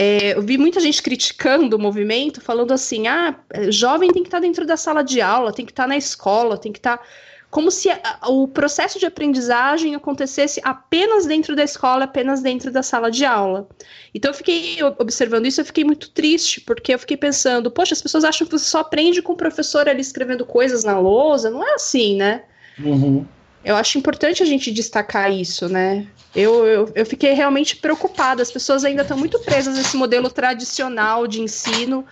é, 0.01 0.34
eu 0.34 0.41
vi 0.41 0.58
muita 0.58 0.79
gente 0.79 1.03
criticando 1.03 1.75
o 1.75 1.79
movimento, 1.79 2.39
falando 2.39 2.72
assim: 2.72 3.06
ah, 3.06 3.36
jovem 3.68 4.10
tem 4.13 4.24
que 4.24 4.29
estar 4.29 4.39
dentro 4.39 4.65
da 4.65 4.77
sala 4.77 5.03
de 5.03 5.20
aula, 5.20 5.51
tem 5.51 5.65
que 5.65 5.74
estar 5.74 5.86
na 5.86 5.98
escola, 5.98 6.58
tem 6.58 6.72
que 6.72 6.79
estar. 6.79 7.06
Como 7.50 7.70
se 7.70 7.89
a, 7.89 8.00
o 8.29 8.48
processo 8.48 8.98
de 8.98 9.06
aprendizagem 9.06 9.96
acontecesse 9.96 10.62
apenas 10.63 11.25
dentro 11.25 11.53
da 11.53 11.65
escola, 11.65 12.06
apenas 12.06 12.41
dentro 12.41 12.72
da 12.72 12.82
sala 12.82 13.12
de 13.12 13.25
aula. 13.25 13.68
Então 14.15 14.32
eu 14.32 14.36
fiquei 14.36 14.77
observando 14.98 15.48
isso, 15.48 15.60
eu 15.60 15.65
fiquei 15.65 15.84
muito 15.84 16.10
triste, 16.12 16.62
porque 16.62 16.94
eu 16.94 17.00
fiquei 17.00 17.18
pensando, 17.18 17.70
poxa, 17.70 17.94
as 17.94 18.01
pessoas 18.01 18.24
acham 18.24 18.48
que 18.48 18.53
você 18.53 18.65
só 18.65 18.79
aprende 18.79 19.22
com 19.22 19.34
o 19.34 19.36
professor 19.38 19.89
ali 19.89 20.00
escrevendo 20.00 20.46
coisas 20.46 20.86
na 20.86 20.98
lousa, 20.98 21.50
não 21.50 21.62
é 21.62 21.74
assim, 21.74 22.15
né? 22.15 22.44
Uhum. 22.79 23.25
Eu 23.63 23.75
acho 23.75 23.98
importante 23.98 24.42
a 24.42 24.46
gente 24.46 24.72
destacar 24.72 25.32
isso, 25.32 25.68
né? 25.68 26.08
Eu, 26.36 26.66
eu, 26.66 26.92
eu 26.96 27.06
fiquei 27.06 27.34
realmente 27.34 27.75
preocupada. 27.75 28.42
As 28.42 28.51
pessoas 28.51 28.86
ainda 28.86 29.01
estão 29.01 29.18
muito 29.18 29.39
presas 29.39 29.75
nesse 29.75 29.98
modelo 29.98 30.30
tradicional 30.30 31.28
de 31.28 31.42
ensino 31.42 32.06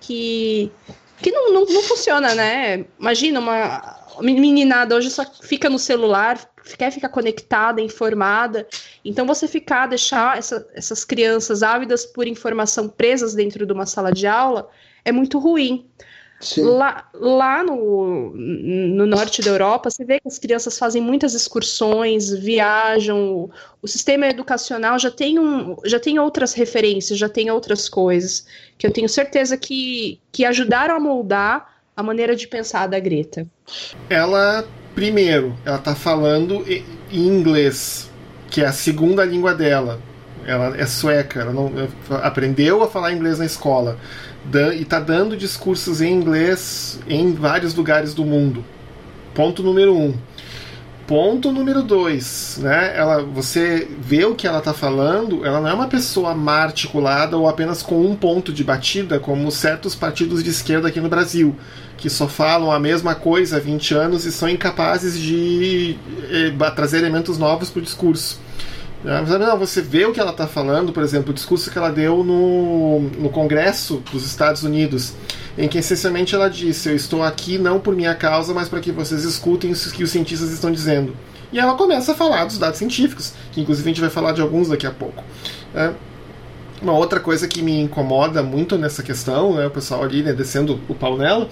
que, 0.00 0.70
que 1.20 1.32
não, 1.32 1.52
não, 1.52 1.64
não 1.64 1.82
funciona, 1.82 2.34
né? 2.34 2.84
Imagina 2.98 3.40
uma 3.40 4.04
meninada 4.20 4.94
hoje 4.94 5.10
só 5.10 5.24
fica 5.42 5.68
no 5.68 5.78
celular, 5.78 6.38
quer 6.78 6.92
ficar 6.92 7.08
conectada, 7.08 7.80
informada. 7.80 8.66
Então, 9.04 9.26
você 9.26 9.48
ficar, 9.48 9.86
deixar 9.86 10.38
essa, 10.38 10.66
essas 10.74 11.04
crianças 11.04 11.62
ávidas 11.62 12.06
por 12.06 12.28
informação 12.28 12.88
presas 12.88 13.34
dentro 13.34 13.66
de 13.66 13.72
uma 13.72 13.86
sala 13.86 14.12
de 14.12 14.26
aula 14.26 14.68
é 15.04 15.10
muito 15.10 15.38
ruim. 15.38 15.86
Lá, 16.58 17.08
lá 17.14 17.62
no, 17.62 18.32
no 18.34 19.06
norte 19.06 19.40
da 19.40 19.50
Europa, 19.50 19.90
você 19.90 20.04
vê 20.04 20.20
que 20.20 20.28
as 20.28 20.38
crianças 20.38 20.78
fazem 20.78 21.00
muitas 21.00 21.32
excursões, 21.34 22.30
viajam. 22.30 23.50
O, 23.80 23.88
sistema 23.88 24.26
educacional 24.26 24.98
já 24.98 25.10
tem, 25.10 25.38
um, 25.38 25.76
já 25.84 25.98
tem 25.98 26.18
outras 26.18 26.52
referências, 26.52 27.18
já 27.18 27.28
tem 27.28 27.50
outras 27.50 27.88
coisas 27.88 28.46
que 28.76 28.86
eu 28.86 28.90
tenho 28.90 29.08
certeza 29.08 29.56
que, 29.56 30.20
que 30.32 30.44
ajudaram 30.44 30.96
a 30.96 31.00
moldar 31.00 31.74
a 31.96 32.02
maneira 32.02 32.34
de 32.34 32.46
pensar 32.46 32.88
da 32.88 32.98
Greta. 32.98 33.46
Ela, 34.10 34.66
primeiro, 34.94 35.56
ela 35.64 35.78
está 35.78 35.94
falando 35.94 36.64
em 36.68 36.84
inglês, 37.12 38.10
que 38.50 38.60
é 38.60 38.66
a 38.66 38.72
segunda 38.72 39.24
língua 39.24 39.54
dela. 39.54 40.00
Ela 40.46 40.76
é 40.76 40.86
sueca, 40.86 41.40
ela 41.40 41.52
não 41.52 41.72
aprendeu 42.22 42.82
a 42.82 42.88
falar 42.88 43.12
inglês 43.12 43.38
na 43.38 43.46
escola 43.46 43.98
e 44.52 44.82
está 44.82 45.00
dando 45.00 45.36
discursos 45.36 46.00
em 46.00 46.12
inglês 46.12 47.00
em 47.08 47.32
vários 47.32 47.74
lugares 47.74 48.14
do 48.14 48.24
mundo. 48.24 48.64
Ponto 49.34 49.62
número 49.62 49.96
um. 49.96 50.14
Ponto 51.06 51.52
número 51.52 51.82
dois, 51.82 52.58
né? 52.62 52.96
Ela, 52.96 53.22
você 53.22 53.86
vê 54.00 54.24
o 54.24 54.34
que 54.34 54.46
ela 54.46 54.58
está 54.58 54.72
falando. 54.72 55.44
Ela 55.44 55.60
não 55.60 55.68
é 55.68 55.74
uma 55.74 55.86
pessoa 55.86 56.34
má 56.34 56.62
articulada 56.62 57.36
ou 57.36 57.46
apenas 57.46 57.82
com 57.82 58.00
um 58.06 58.16
ponto 58.16 58.50
de 58.50 58.64
batida, 58.64 59.20
como 59.20 59.50
certos 59.50 59.94
partidos 59.94 60.42
de 60.42 60.48
esquerda 60.48 60.88
aqui 60.88 61.00
no 61.00 61.08
Brasil, 61.10 61.54
que 61.98 62.08
só 62.08 62.26
falam 62.26 62.72
a 62.72 62.80
mesma 62.80 63.14
coisa 63.14 63.58
há 63.58 63.60
20 63.60 63.94
anos 63.94 64.24
e 64.24 64.32
são 64.32 64.48
incapazes 64.48 65.18
de 65.18 65.98
eh, 66.30 66.70
trazer 66.74 66.98
elementos 66.98 67.36
novos 67.36 67.68
para 67.68 67.80
o 67.80 67.82
discurso. 67.82 68.40
Não, 69.04 69.58
você 69.58 69.82
vê 69.82 70.06
o 70.06 70.12
que 70.12 70.18
ela 70.18 70.30
está 70.30 70.46
falando, 70.46 70.90
por 70.90 71.02
exemplo, 71.02 71.30
o 71.30 71.34
discurso 71.34 71.70
que 71.70 71.76
ela 71.76 71.90
deu 71.90 72.24
no, 72.24 73.00
no 73.00 73.28
Congresso 73.28 74.02
dos 74.10 74.24
Estados 74.24 74.62
Unidos, 74.62 75.12
em 75.58 75.68
que 75.68 75.76
essencialmente 75.76 76.34
ela 76.34 76.48
disse: 76.48 76.88
Eu 76.88 76.96
estou 76.96 77.22
aqui 77.22 77.58
não 77.58 77.78
por 77.78 77.94
minha 77.94 78.14
causa, 78.14 78.54
mas 78.54 78.66
para 78.66 78.80
que 78.80 78.90
vocês 78.90 79.24
escutem 79.24 79.72
o 79.72 79.74
que 79.74 80.02
os 80.02 80.10
cientistas 80.10 80.50
estão 80.50 80.72
dizendo. 80.72 81.14
E 81.52 81.58
ela 81.58 81.74
começa 81.74 82.12
a 82.12 82.14
falar 82.14 82.46
dos 82.46 82.56
dados 82.56 82.78
científicos, 82.78 83.34
que 83.52 83.60
inclusive 83.60 83.86
a 83.86 83.92
gente 83.92 84.00
vai 84.00 84.10
falar 84.10 84.32
de 84.32 84.40
alguns 84.40 84.68
daqui 84.68 84.86
a 84.86 84.90
pouco. 84.90 85.22
É. 85.74 85.92
Uma 86.80 86.94
outra 86.94 87.20
coisa 87.20 87.46
que 87.46 87.62
me 87.62 87.80
incomoda 87.80 88.42
muito 88.42 88.76
nessa 88.76 89.02
questão, 89.02 89.54
né, 89.54 89.66
o 89.66 89.70
pessoal 89.70 90.02
ali 90.02 90.22
né, 90.22 90.32
descendo 90.32 90.80
o 90.88 90.94
pau 90.94 91.16
nela, 91.16 91.48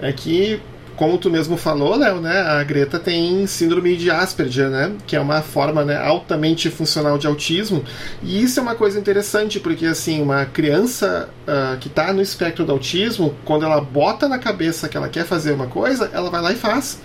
é 0.00 0.12
que 0.12 0.60
como 0.96 1.18
tu 1.18 1.30
mesmo 1.30 1.56
falou, 1.56 1.96
Léo, 1.96 2.20
né, 2.20 2.40
a 2.40 2.62
Greta 2.62 2.98
tem 2.98 3.46
síndrome 3.46 3.96
de 3.96 4.10
Asperger, 4.10 4.68
né, 4.68 4.92
que 5.06 5.16
é 5.16 5.20
uma 5.20 5.42
forma 5.42 5.84
né, 5.84 5.96
altamente 5.96 6.70
funcional 6.70 7.18
de 7.18 7.26
autismo. 7.26 7.82
E 8.22 8.42
isso 8.42 8.60
é 8.60 8.62
uma 8.62 8.74
coisa 8.74 8.98
interessante, 8.98 9.58
porque 9.58 9.86
assim, 9.86 10.22
uma 10.22 10.44
criança 10.44 11.28
uh, 11.46 11.76
que 11.78 11.88
está 11.88 12.12
no 12.12 12.20
espectro 12.20 12.64
do 12.64 12.72
autismo, 12.72 13.34
quando 13.44 13.64
ela 13.64 13.80
bota 13.80 14.28
na 14.28 14.38
cabeça 14.38 14.88
que 14.88 14.96
ela 14.96 15.08
quer 15.08 15.24
fazer 15.24 15.52
uma 15.52 15.66
coisa, 15.66 16.10
ela 16.12 16.30
vai 16.30 16.40
lá 16.40 16.52
e 16.52 16.56
faz. 16.56 17.00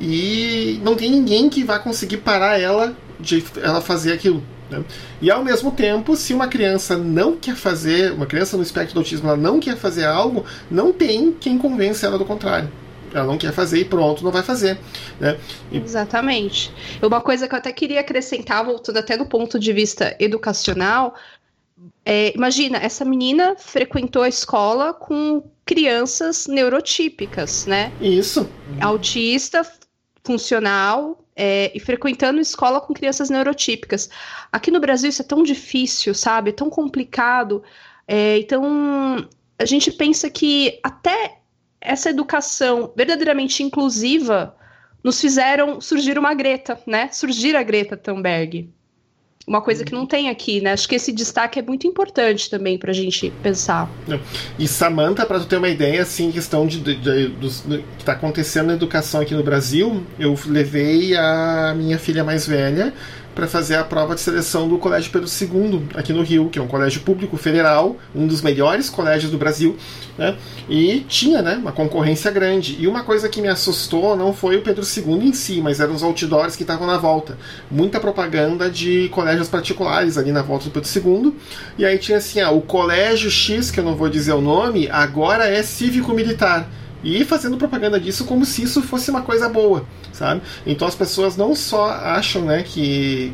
E 0.00 0.80
não 0.82 0.96
tem 0.96 1.10
ninguém 1.10 1.48
que 1.48 1.62
vá 1.62 1.78
conseguir 1.78 2.18
parar 2.18 2.60
ela 2.60 2.96
de 3.20 3.44
ela 3.62 3.80
fazer 3.80 4.12
aquilo. 4.12 4.42
Né? 4.68 4.82
E 5.20 5.30
ao 5.30 5.44
mesmo 5.44 5.70
tempo, 5.70 6.16
se 6.16 6.34
uma 6.34 6.48
criança 6.48 6.96
não 6.96 7.36
quer 7.36 7.54
fazer, 7.54 8.12
uma 8.12 8.26
criança 8.26 8.56
no 8.56 8.62
espectro 8.62 8.94
do 8.94 9.00
autismo, 9.00 9.28
ela 9.28 9.36
não 9.36 9.60
quer 9.60 9.76
fazer 9.76 10.04
algo, 10.04 10.44
não 10.70 10.92
tem 10.92 11.32
quem 11.32 11.56
convence 11.56 12.04
ela 12.04 12.18
do 12.18 12.24
contrário. 12.24 12.68
Ela 13.14 13.26
não 13.26 13.38
quer 13.38 13.52
fazer 13.52 13.80
e 13.80 13.84
pronto, 13.84 14.24
não 14.24 14.30
vai 14.30 14.42
fazer. 14.42 14.78
Né? 15.20 15.38
E... 15.70 15.78
Exatamente. 15.78 16.72
Uma 17.02 17.20
coisa 17.20 17.46
que 17.46 17.54
eu 17.54 17.58
até 17.58 17.72
queria 17.72 18.00
acrescentar, 18.00 18.64
voltando 18.64 18.98
até 18.98 19.16
do 19.16 19.26
ponto 19.26 19.58
de 19.58 19.72
vista 19.72 20.16
educacional, 20.18 21.14
é, 22.04 22.34
imagina, 22.34 22.78
essa 22.78 23.04
menina 23.04 23.54
frequentou 23.56 24.22
a 24.22 24.28
escola 24.28 24.92
com 24.92 25.42
crianças 25.64 26.46
neurotípicas, 26.46 27.66
né? 27.66 27.92
Isso. 28.00 28.48
Autista, 28.80 29.64
funcional 30.24 31.24
é, 31.34 31.72
e 31.74 31.80
frequentando 31.80 32.40
escola 32.40 32.80
com 32.80 32.92
crianças 32.92 33.30
neurotípicas. 33.30 34.08
Aqui 34.50 34.70
no 34.70 34.80
Brasil 34.80 35.08
isso 35.08 35.22
é 35.22 35.24
tão 35.24 35.42
difícil, 35.42 36.14
sabe? 36.14 36.50
É 36.50 36.52
tão 36.52 36.68
complicado. 36.68 37.62
É, 38.06 38.38
então, 38.38 39.28
a 39.58 39.64
gente 39.64 39.90
pensa 39.92 40.28
que 40.28 40.78
até 40.82 41.38
essa 41.82 42.10
educação 42.10 42.92
verdadeiramente 42.96 43.62
inclusiva 43.62 44.54
nos 45.02 45.20
fizeram 45.20 45.80
surgir 45.80 46.18
uma 46.18 46.32
Greta, 46.32 46.78
né? 46.86 47.08
Surgir 47.12 47.56
a 47.56 47.62
Greta 47.62 47.96
Thunberg. 47.96 48.70
Uma 49.44 49.60
coisa 49.60 49.84
que 49.84 49.92
não 49.92 50.06
tem 50.06 50.30
aqui, 50.30 50.60
né? 50.60 50.72
Acho 50.72 50.88
que 50.88 50.94
esse 50.94 51.10
destaque 51.10 51.58
é 51.58 51.62
muito 51.62 51.84
importante 51.84 52.48
também 52.48 52.78
para 52.78 52.92
a 52.92 52.94
gente 52.94 53.32
pensar. 53.42 53.90
E 54.56 54.68
Samantha, 54.68 55.26
para 55.26 55.40
tu 55.40 55.46
ter 55.46 55.56
uma 55.56 55.68
ideia, 55.68 56.02
assim, 56.02 56.30
questão 56.30 56.64
de, 56.64 56.80
de, 56.80 56.94
de, 56.94 57.28
de, 57.28 57.78
que 57.78 57.84
está 57.98 58.12
acontecendo 58.12 58.68
na 58.68 58.74
educação 58.74 59.20
aqui 59.20 59.34
no 59.34 59.42
Brasil, 59.42 60.06
eu 60.16 60.38
levei 60.46 61.16
a 61.16 61.74
minha 61.76 61.98
filha 61.98 62.22
mais 62.22 62.46
velha 62.46 62.94
para 63.34 63.46
fazer 63.46 63.76
a 63.76 63.84
prova 63.84 64.14
de 64.14 64.20
seleção 64.20 64.68
do 64.68 64.78
Colégio 64.78 65.10
Pedro 65.10 65.28
II, 65.28 65.88
aqui 65.94 66.12
no 66.12 66.22
Rio, 66.22 66.50
que 66.50 66.58
é 66.58 66.62
um 66.62 66.66
colégio 66.66 67.00
público 67.00 67.36
federal, 67.36 67.96
um 68.14 68.26
dos 68.26 68.42
melhores 68.42 68.90
colégios 68.90 69.30
do 69.30 69.38
Brasil, 69.38 69.76
né? 70.18 70.36
E 70.68 71.00
tinha, 71.08 71.40
né, 71.42 71.56
uma 71.56 71.72
concorrência 71.72 72.30
grande. 72.30 72.76
E 72.78 72.86
uma 72.86 73.02
coisa 73.02 73.28
que 73.28 73.40
me 73.40 73.48
assustou 73.48 74.16
não 74.16 74.32
foi 74.34 74.56
o 74.56 74.62
Pedro 74.62 74.84
II 74.84 75.28
em 75.28 75.32
si, 75.32 75.60
mas 75.60 75.80
eram 75.80 75.94
os 75.94 76.02
outdoors 76.02 76.56
que 76.56 76.62
estavam 76.62 76.86
na 76.86 76.98
volta. 76.98 77.38
Muita 77.70 77.98
propaganda 77.98 78.70
de 78.70 79.08
colégios 79.08 79.48
particulares 79.48 80.18
ali 80.18 80.32
na 80.32 80.42
volta 80.42 80.66
do 80.66 80.70
Pedro 80.70 80.88
II. 80.88 81.34
E 81.78 81.84
aí 81.84 81.98
tinha 81.98 82.18
assim, 82.18 82.40
ah, 82.40 82.50
o 82.50 82.60
colégio 82.60 83.30
X, 83.30 83.70
que 83.70 83.80
eu 83.80 83.84
não 83.84 83.96
vou 83.96 84.08
dizer 84.08 84.32
o 84.32 84.40
nome, 84.40 84.88
agora 84.90 85.46
é 85.46 85.62
cívico-militar 85.62 86.68
e 87.02 87.24
fazendo 87.24 87.56
propaganda 87.56 87.98
disso 87.98 88.24
como 88.24 88.44
se 88.44 88.62
isso 88.62 88.82
fosse 88.82 89.10
uma 89.10 89.22
coisa 89.22 89.48
boa, 89.48 89.84
sabe? 90.12 90.42
Então 90.66 90.86
as 90.86 90.94
pessoas 90.94 91.36
não 91.36 91.54
só 91.54 91.90
acham, 91.90 92.42
né, 92.42 92.62
que 92.62 93.32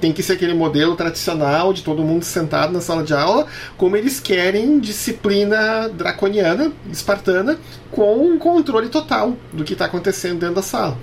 tem 0.00 0.12
que 0.12 0.22
ser 0.22 0.34
aquele 0.34 0.54
modelo 0.54 0.94
tradicional 0.94 1.72
de 1.72 1.82
todo 1.82 2.02
mundo 2.02 2.24
sentado 2.24 2.72
na 2.72 2.80
sala 2.80 3.02
de 3.02 3.12
aula, 3.12 3.46
como 3.76 3.96
eles 3.96 4.20
querem 4.20 4.78
disciplina 4.78 5.88
draconiana, 5.88 6.72
espartana, 6.90 7.58
com 7.90 8.16
um 8.16 8.38
controle 8.38 8.88
total 8.88 9.36
do 9.52 9.64
que 9.64 9.72
está 9.72 9.86
acontecendo 9.86 10.38
dentro 10.38 10.56
da 10.56 10.62
sala, 10.62 10.96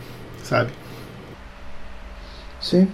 sabe? 0.44 0.72
Sim. 2.62 2.88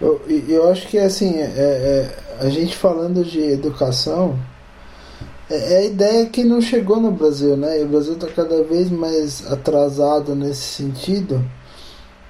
Eu, 0.00 0.20
eu 0.48 0.70
acho 0.70 0.88
que 0.88 0.98
assim, 0.98 1.38
é, 1.38 1.44
é, 1.46 2.18
a 2.40 2.48
gente 2.48 2.76
falando 2.76 3.24
de 3.24 3.40
educação, 3.40 4.38
é, 5.50 5.74
é 5.74 5.78
a 5.78 5.84
ideia 5.84 6.26
que 6.26 6.44
não 6.44 6.60
chegou 6.60 7.00
no 7.00 7.10
Brasil, 7.10 7.56
né? 7.56 7.80
E 7.80 7.84
o 7.84 7.88
Brasil 7.88 8.14
está 8.14 8.28
cada 8.28 8.62
vez 8.62 8.90
mais 8.90 9.50
atrasado 9.50 10.34
nesse 10.34 10.62
sentido 10.62 11.44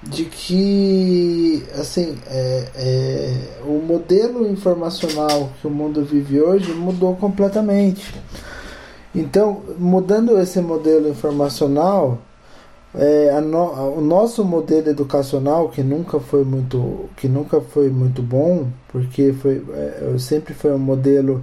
de 0.02 0.24
que 0.26 1.62
assim 1.78 2.18
é, 2.26 2.68
é, 2.76 3.62
o 3.66 3.80
modelo 3.80 4.46
informacional 4.46 5.50
que 5.60 5.66
o 5.66 5.70
mundo 5.70 6.04
vive 6.04 6.40
hoje 6.40 6.72
mudou 6.72 7.16
completamente. 7.16 8.14
Então, 9.14 9.62
mudando 9.78 10.38
esse 10.40 10.60
modelo 10.60 11.08
informacional, 11.08 12.18
é, 12.94 13.40
no, 13.40 13.96
o 13.96 14.00
nosso 14.00 14.44
modelo 14.44 14.88
educacional 14.88 15.68
que 15.68 15.82
nunca 15.82 16.18
foi 16.20 16.44
muito 16.44 17.08
que 17.16 17.28
nunca 17.28 17.60
foi 17.60 17.88
muito 17.90 18.22
bom, 18.22 18.68
porque 18.88 19.32
foi 19.32 19.64
é, 19.72 20.16
sempre 20.18 20.52
foi 20.52 20.72
um 20.72 20.78
modelo 20.78 21.42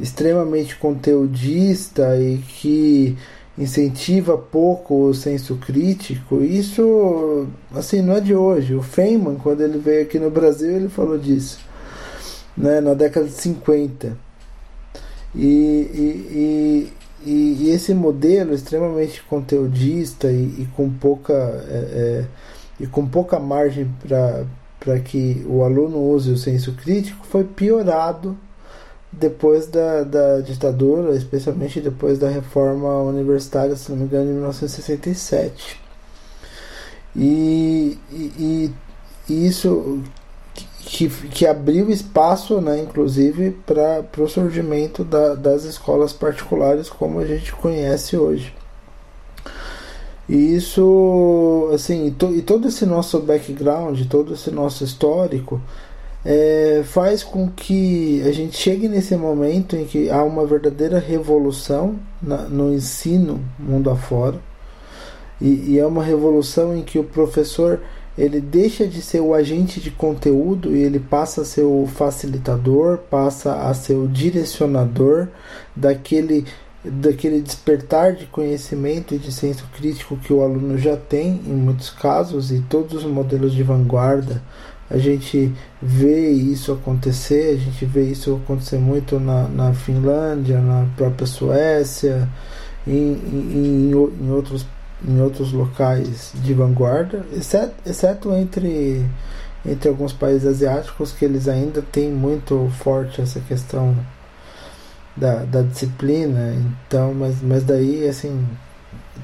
extremamente 0.00 0.76
conteudista 0.76 2.16
e 2.20 2.38
que 2.38 3.16
incentiva 3.56 4.38
pouco 4.38 5.08
o 5.08 5.14
senso 5.14 5.56
crítico, 5.56 6.42
isso 6.42 7.48
assim 7.74 8.00
não 8.00 8.14
é 8.14 8.20
de 8.20 8.34
hoje. 8.34 8.74
O 8.74 8.82
Feynman, 8.82 9.36
quando 9.36 9.62
ele 9.62 9.78
veio 9.78 10.02
aqui 10.02 10.18
no 10.18 10.30
Brasil, 10.30 10.76
ele 10.76 10.88
falou 10.88 11.18
disso, 11.18 11.58
né, 12.56 12.80
na 12.80 12.94
década 12.94 13.26
de 13.26 13.32
50. 13.32 14.16
E, 15.34 15.44
e, 15.44 16.92
e, 17.26 17.64
e 17.64 17.70
esse 17.70 17.92
modelo 17.92 18.54
extremamente 18.54 19.22
conteudista 19.24 20.30
e, 20.30 20.62
e 20.62 20.68
com 20.74 20.88
pouca 20.88 21.34
é, 21.34 22.24
é, 22.24 22.24
e 22.80 22.86
com 22.86 23.06
pouca 23.06 23.38
margem 23.38 23.90
para 24.78 25.00
que 25.00 25.44
o 25.48 25.64
aluno 25.64 25.98
use 25.98 26.30
o 26.30 26.38
senso 26.38 26.72
crítico 26.72 27.26
foi 27.26 27.44
piorado 27.44 28.36
depois 29.10 29.66
da, 29.66 30.04
da 30.04 30.40
ditadura, 30.40 31.14
especialmente 31.16 31.80
depois 31.80 32.18
da 32.18 32.28
reforma 32.28 33.02
universitária, 33.02 33.74
se 33.74 33.90
não 33.90 33.98
me 33.98 34.04
engano, 34.04 34.30
em 34.30 34.34
1967. 34.34 35.80
E, 37.16 37.98
e, 38.10 38.70
e 39.28 39.46
isso 39.46 40.02
que, 40.80 41.08
que 41.08 41.46
abriu 41.46 41.90
espaço, 41.90 42.60
né, 42.60 42.80
inclusive, 42.80 43.50
para 43.66 44.04
o 44.18 44.28
surgimento 44.28 45.04
da, 45.04 45.34
das 45.34 45.64
escolas 45.64 46.12
particulares 46.12 46.88
como 46.88 47.18
a 47.18 47.26
gente 47.26 47.52
conhece 47.52 48.16
hoje. 48.16 48.54
E 50.28 50.54
isso, 50.54 51.70
assim, 51.74 52.06
e, 52.06 52.10
to, 52.10 52.34
e 52.34 52.42
todo 52.42 52.68
esse 52.68 52.84
nosso 52.84 53.18
background, 53.20 54.06
todo 54.08 54.34
esse 54.34 54.50
nosso 54.50 54.84
histórico, 54.84 55.60
é, 56.30 56.82
faz 56.84 57.24
com 57.24 57.48
que 57.48 58.22
a 58.26 58.32
gente 58.32 58.54
chegue 58.54 58.86
nesse 58.86 59.16
momento 59.16 59.74
em 59.74 59.86
que 59.86 60.10
há 60.10 60.22
uma 60.22 60.44
verdadeira 60.44 60.98
revolução 60.98 61.94
na, 62.20 62.42
no 62.42 62.70
ensino 62.70 63.40
mundo 63.58 63.88
afora. 63.88 64.38
E, 65.40 65.70
e 65.72 65.78
é 65.78 65.86
uma 65.86 66.04
revolução 66.04 66.76
em 66.76 66.82
que 66.82 66.98
o 66.98 67.04
professor 67.04 67.80
ele 68.18 68.42
deixa 68.42 68.86
de 68.86 69.00
ser 69.00 69.20
o 69.20 69.32
agente 69.32 69.80
de 69.80 69.90
conteúdo 69.90 70.76
e 70.76 70.82
ele 70.82 71.00
passa 71.00 71.40
a 71.40 71.44
ser 71.46 71.62
o 71.62 71.86
facilitador, 71.86 72.98
passa 73.10 73.62
a 73.62 73.72
ser 73.72 73.94
o 73.94 74.06
direcionador 74.06 75.28
daquele 75.74 76.44
daquele 76.84 77.40
despertar 77.40 78.12
de 78.12 78.26
conhecimento 78.26 79.14
e 79.14 79.18
de 79.18 79.32
senso 79.32 79.66
crítico 79.74 80.16
que 80.16 80.32
o 80.32 80.42
aluno 80.42 80.78
já 80.78 80.96
tem 80.96 81.40
em 81.46 81.54
muitos 81.54 81.90
casos 81.90 82.52
e 82.52 82.60
todos 82.60 83.02
os 83.02 83.10
modelos 83.10 83.52
de 83.52 83.62
vanguarda 83.62 84.42
a 84.90 84.96
gente 84.96 85.52
vê 85.82 86.30
isso 86.30 86.72
acontecer, 86.72 87.54
a 87.54 87.58
gente 87.58 87.84
vê 87.84 88.04
isso 88.04 88.40
acontecer 88.42 88.78
muito 88.78 89.20
na, 89.20 89.46
na 89.48 89.74
Finlândia, 89.74 90.60
na 90.60 90.86
própria 90.96 91.26
Suécia, 91.26 92.28
em, 92.86 93.12
em, 93.12 93.90
em, 93.90 94.30
outros, 94.30 94.66
em 95.06 95.20
outros 95.20 95.52
locais 95.52 96.32
de 96.36 96.54
vanguarda, 96.54 97.24
exceto, 97.32 97.74
exceto 97.84 98.32
entre, 98.32 99.04
entre 99.64 99.88
alguns 99.88 100.12
países 100.12 100.46
asiáticos 100.46 101.12
que 101.12 101.24
eles 101.24 101.48
ainda 101.48 101.82
têm 101.82 102.10
muito 102.10 102.70
forte 102.78 103.20
essa 103.20 103.40
questão 103.40 103.94
da, 105.14 105.44
da 105.44 105.62
disciplina, 105.62 106.54
então, 106.86 107.12
mas, 107.12 107.42
mas 107.42 107.64
daí 107.64 108.08
assim 108.08 108.46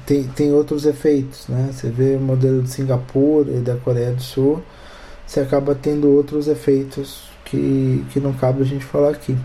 tem, 0.05 0.23
tem 0.23 0.53
outros 0.53 0.85
efeitos, 0.85 1.47
né? 1.47 1.69
Você 1.71 1.89
vê 1.89 2.15
o 2.15 2.19
modelo 2.19 2.61
de 2.61 2.69
Singapura 2.69 3.51
e 3.51 3.59
da 3.59 3.75
Coreia 3.75 4.11
do 4.11 4.21
Sul, 4.21 4.61
você 5.25 5.39
acaba 5.39 5.75
tendo 5.75 6.09
outros 6.09 6.47
efeitos 6.47 7.23
que, 7.45 8.05
que 8.11 8.19
não 8.19 8.33
cabe 8.33 8.61
a 8.61 8.65
gente 8.65 8.85
falar 8.85 9.09
aqui. 9.09 9.37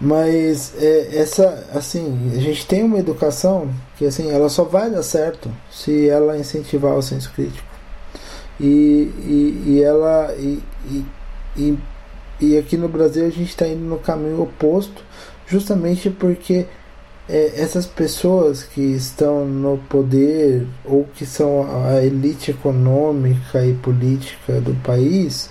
Mas 0.00 0.74
é, 0.80 1.16
essa, 1.18 1.66
assim, 1.72 2.32
a 2.34 2.40
gente 2.40 2.66
tem 2.66 2.82
uma 2.82 2.98
educação 2.98 3.70
que 3.96 4.04
assim, 4.04 4.30
ela 4.30 4.48
só 4.48 4.64
vai 4.64 4.90
dar 4.90 5.02
certo 5.02 5.50
se 5.70 6.08
ela 6.08 6.36
incentivar 6.36 6.94
o 6.94 7.02
senso 7.02 7.32
crítico. 7.32 7.66
E, 8.60 9.10
e, 9.24 9.64
e 9.66 9.82
ela 9.82 10.34
e, 10.36 10.62
e, 11.56 11.78
e 12.40 12.58
aqui 12.58 12.76
no 12.76 12.88
Brasil 12.88 13.26
a 13.26 13.30
gente 13.30 13.48
está 13.48 13.66
indo 13.66 13.84
no 13.84 13.98
caminho 13.98 14.42
oposto, 14.42 15.02
justamente 15.46 16.10
porque 16.10 16.66
é, 17.28 17.60
essas 17.60 17.86
pessoas 17.86 18.62
que 18.62 18.80
estão 18.80 19.46
no 19.46 19.78
poder 19.88 20.66
ou 20.84 21.04
que 21.14 21.24
são 21.24 21.86
a 21.86 22.04
elite 22.04 22.50
econômica 22.50 23.64
e 23.64 23.74
política 23.74 24.60
do 24.60 24.74
país, 24.82 25.48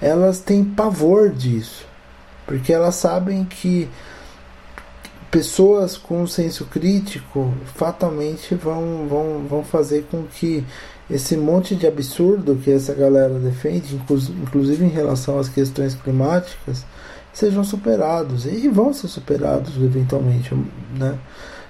elas 0.00 0.40
têm 0.40 0.64
pavor 0.64 1.30
disso, 1.30 1.86
porque 2.46 2.72
elas 2.72 2.96
sabem 2.96 3.44
que 3.44 3.88
pessoas 5.30 5.96
com 5.96 6.26
senso 6.26 6.64
crítico 6.66 7.54
fatalmente 7.74 8.54
vão, 8.54 9.06
vão, 9.08 9.46
vão 9.48 9.64
fazer 9.64 10.06
com 10.10 10.24
que 10.24 10.64
esse 11.08 11.36
monte 11.36 11.74
de 11.74 11.86
absurdo 11.86 12.56
que 12.56 12.70
essa 12.70 12.94
galera 12.94 13.38
defende, 13.38 13.94
inclusive 13.94 14.84
em 14.84 14.88
relação 14.88 15.38
às 15.38 15.48
questões 15.48 15.94
climáticas, 15.94 16.84
sejam 17.32 17.64
superados 17.64 18.46
e 18.46 18.68
vão 18.68 18.92
ser 18.92 19.08
superados 19.08 19.76
eventualmente, 19.76 20.54
né? 20.96 21.18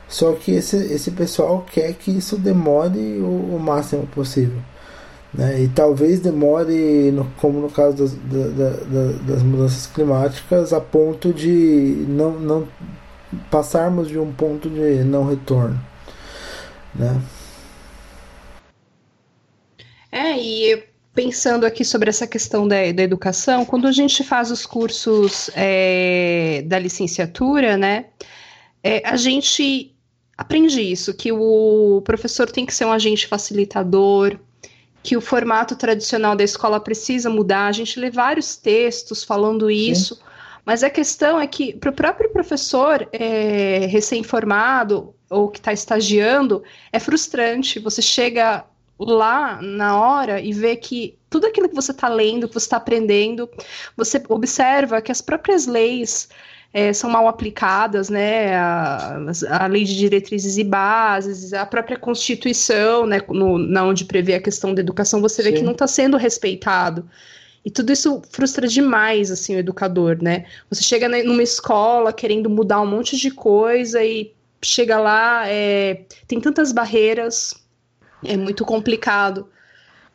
Só 0.08 0.32
que 0.32 0.52
esse, 0.52 0.76
esse 0.76 1.12
pessoal 1.12 1.64
quer 1.70 1.92
que 1.94 2.10
isso 2.10 2.36
demore 2.36 3.20
o, 3.20 3.54
o 3.56 3.60
máximo 3.60 4.06
possível. 4.08 4.60
Né? 5.32 5.62
E 5.62 5.68
talvez 5.68 6.18
demore, 6.18 7.12
no, 7.12 7.26
como 7.36 7.60
no 7.60 7.70
caso 7.70 7.96
das, 7.96 8.12
da, 8.14 8.70
da, 8.70 9.12
das 9.32 9.42
mudanças 9.44 9.86
climáticas, 9.86 10.72
a 10.72 10.80
ponto 10.80 11.32
de 11.32 12.04
não, 12.08 12.32
não 12.32 12.68
passarmos 13.50 14.08
de 14.08 14.18
um 14.18 14.32
ponto 14.32 14.68
de 14.68 15.04
não 15.04 15.28
retorno. 15.28 15.80
Né? 16.92 17.20
É, 20.10 20.36
e 20.36 20.89
pensando 21.14 21.66
aqui 21.66 21.84
sobre 21.84 22.08
essa 22.08 22.26
questão 22.26 22.66
da, 22.66 22.92
da 22.92 23.02
educação, 23.02 23.64
quando 23.64 23.86
a 23.86 23.92
gente 23.92 24.22
faz 24.22 24.50
os 24.50 24.64
cursos 24.64 25.50
é, 25.54 26.62
da 26.66 26.78
licenciatura, 26.78 27.76
né, 27.76 28.06
é, 28.82 29.02
a 29.06 29.16
gente 29.16 29.94
aprende 30.36 30.80
isso, 30.80 31.12
que 31.12 31.30
o 31.32 32.00
professor 32.04 32.50
tem 32.50 32.64
que 32.64 32.72
ser 32.72 32.86
um 32.86 32.92
agente 32.92 33.26
facilitador, 33.26 34.38
que 35.02 35.16
o 35.16 35.20
formato 35.20 35.76
tradicional 35.76 36.34
da 36.36 36.44
escola 36.44 36.80
precisa 36.80 37.28
mudar. 37.28 37.66
A 37.66 37.72
gente 37.72 37.98
lê 37.98 38.10
vários 38.10 38.56
textos 38.56 39.24
falando 39.24 39.70
isso, 39.70 40.14
Sim. 40.14 40.20
mas 40.64 40.82
a 40.82 40.90
questão 40.90 41.40
é 41.40 41.46
que 41.46 41.74
para 41.74 41.90
o 41.90 41.92
próprio 41.92 42.30
professor 42.30 43.06
é, 43.12 43.86
recém-formado 43.86 45.14
ou 45.28 45.48
que 45.48 45.58
está 45.58 45.72
estagiando, 45.72 46.62
é 46.92 46.98
frustrante. 46.98 47.78
Você 47.78 48.02
chega 48.02 48.64
lá 49.00 49.60
na 49.62 49.98
hora 49.98 50.40
e 50.40 50.52
vê 50.52 50.76
que 50.76 51.18
tudo 51.28 51.46
aquilo 51.46 51.68
que 51.68 51.74
você 51.74 51.92
está 51.92 52.08
lendo, 52.08 52.48
que 52.48 52.54
você 52.54 52.66
está 52.66 52.76
aprendendo, 52.76 53.48
você 53.96 54.22
observa 54.28 55.00
que 55.00 55.10
as 55.10 55.20
próprias 55.20 55.66
leis 55.66 56.28
é, 56.72 56.92
são 56.92 57.10
mal 57.10 57.26
aplicadas, 57.26 58.08
né? 58.08 58.56
A, 58.56 59.18
a, 59.50 59.66
lei 59.66 59.84
de 59.84 59.96
diretrizes 59.96 60.56
e 60.56 60.64
bases, 60.64 61.52
a 61.52 61.66
própria 61.66 61.96
Constituição, 61.96 63.06
né? 63.06 63.20
No, 63.28 63.58
na 63.58 63.84
onde 63.84 64.04
prevê 64.04 64.34
a 64.34 64.42
questão 64.42 64.74
da 64.74 64.80
educação, 64.80 65.20
você 65.20 65.42
vê 65.42 65.50
Sim. 65.50 65.56
que 65.56 65.62
não 65.62 65.72
está 65.72 65.86
sendo 65.86 66.16
respeitado. 66.16 67.08
E 67.64 67.70
tudo 67.70 67.92
isso 67.92 68.22
frustra 68.30 68.66
demais, 68.66 69.30
assim, 69.30 69.54
o 69.54 69.58
educador, 69.58 70.18
né? 70.22 70.46
Você 70.70 70.82
chega 70.82 71.08
numa 71.24 71.42
escola 71.42 72.12
querendo 72.12 72.48
mudar 72.48 72.80
um 72.80 72.86
monte 72.86 73.16
de 73.16 73.30
coisa 73.30 74.02
e 74.02 74.32
chega 74.62 74.98
lá, 74.98 75.48
é, 75.48 76.04
tem 76.26 76.40
tantas 76.40 76.72
barreiras, 76.72 77.54
é 78.24 78.36
muito 78.36 78.64
complicado. 78.64 79.48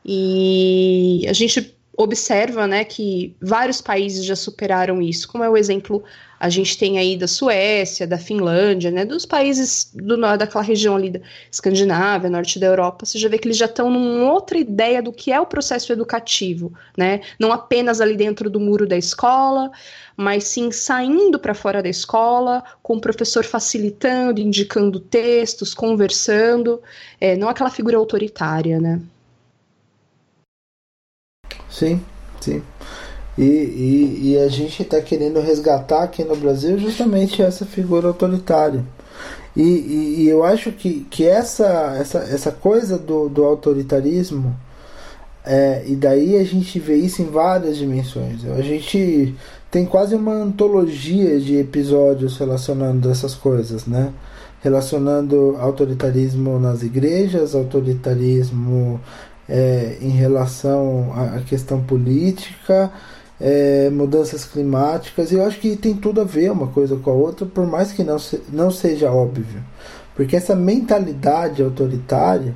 E 0.06 1.26
a 1.28 1.34
gente 1.34 1.76
observa, 1.98 2.68
né, 2.68 2.84
que 2.84 3.36
vários 3.42 3.82
países 3.82 4.26
já 4.26 4.36
superaram 4.36 5.02
isso, 5.02 5.28
como 5.28 5.44
é 5.44 5.50
o 5.50 5.58
exemplo 5.58 6.04
a 6.38 6.50
gente 6.50 6.78
tem 6.78 7.00
aí 7.00 7.16
da 7.16 7.28
Suécia, 7.28 8.06
da 8.06 8.18
Finlândia, 8.18 8.92
né, 8.92 9.06
dos 9.06 9.26
países 9.26 9.90
do 9.94 10.18
daquela 10.38 10.64
região 10.64 10.96
ali 10.96 11.10
da 11.10 11.22
Escandinávia, 11.50 12.30
norte 12.30 12.60
da 12.60 12.68
Europa, 12.68 13.06
você 13.06 13.18
já 13.18 13.30
vê 13.30 13.38
que 13.38 13.48
eles 13.48 13.58
já 13.58 13.66
estão 13.66 13.90
numa 13.90 14.32
outra 14.32 14.58
ideia 14.58 15.02
do 15.02 15.14
que 15.14 15.32
é 15.32 15.40
o 15.40 15.46
processo 15.46 15.94
educativo, 15.94 16.74
né, 16.98 17.22
não 17.40 17.54
apenas 17.54 18.02
ali 18.02 18.18
dentro 18.18 18.50
do 18.50 18.60
muro 18.60 18.86
da 18.86 18.98
escola, 18.98 19.72
mas 20.18 20.44
sim 20.44 20.72
saindo 20.72 21.40
para 21.40 21.54
fora 21.54 21.82
da 21.82 21.90
escola, 21.90 22.64
com 22.84 22.98
o 22.98 23.02
professor 23.02 23.46
facilitando, 23.46 24.42
indicando 24.42 25.00
textos, 25.00 25.74
conversando, 25.74 26.82
é, 27.20 27.38
não 27.38 27.48
aquela 27.48 27.70
figura 27.70 27.98
autoritária, 27.98 28.80
né. 28.80 29.02
Sim, 31.76 32.00
sim. 32.40 32.62
E, 33.38 33.44
e, 33.44 34.20
e 34.32 34.38
a 34.38 34.48
gente 34.48 34.82
está 34.82 35.02
querendo 35.02 35.42
resgatar 35.42 36.04
aqui 36.04 36.24
no 36.24 36.38
Brasil 36.38 36.78
justamente 36.80 37.42
essa 37.42 37.66
figura 37.66 38.08
autoritária. 38.08 38.82
E, 39.56 39.62
e, 39.62 40.16
e, 40.22 40.30
eu 40.30 40.44
acho 40.44 40.72
que, 40.72 41.06
que 41.10 41.26
essa, 41.26 41.98
essa, 42.00 42.20
essa 42.20 42.52
coisa 42.52 42.98
do, 42.98 43.28
do 43.28 43.44
autoritarismo, 43.44 44.56
é, 45.46 45.84
e 45.86 45.96
daí 45.98 46.38
a 46.38 46.44
gente 46.46 46.80
vê 46.80 46.96
isso 46.96 47.22
em 47.22 47.26
várias 47.26 47.78
dimensões. 47.78 48.46
A 48.46 48.62
gente 48.62 49.36
tem 49.70 49.86
quase 49.86 50.16
uma 50.16 50.34
antologia 50.34 51.40
de 51.42 51.58
episódios 51.58 52.38
relacionando 52.38 53.10
essas 53.10 53.36
coisas, 53.36 53.86
né? 53.86 54.14
Relacionando 54.62 55.58
autoritarismo 55.60 56.58
nas 56.58 56.84
igrejas, 56.84 57.54
autoritarismo 57.54 59.00
é, 59.48 59.98
em 60.02 60.10
relação 60.10 61.14
à 61.14 61.40
questão 61.42 61.82
política, 61.84 62.92
é, 63.40 63.90
mudanças 63.90 64.46
climáticas, 64.46 65.32
e 65.32 65.36
eu 65.36 65.46
acho 65.46 65.60
que 65.60 65.76
tem 65.76 65.94
tudo 65.94 66.22
a 66.22 66.24
ver 66.24 66.52
uma 66.52 66.68
coisa 66.68 66.96
com 66.96 67.12
a 67.12 67.14
outra, 67.14 67.46
por 67.46 67.66
mais 67.68 67.92
que 67.92 68.04
não, 68.04 68.18
se, 68.18 68.42
não 68.52 68.72
seja 68.72 69.12
óbvio. 69.12 69.64
Porque 70.16 70.36
essa 70.36 70.56
mentalidade 70.56 71.62
autoritária, 71.62 72.56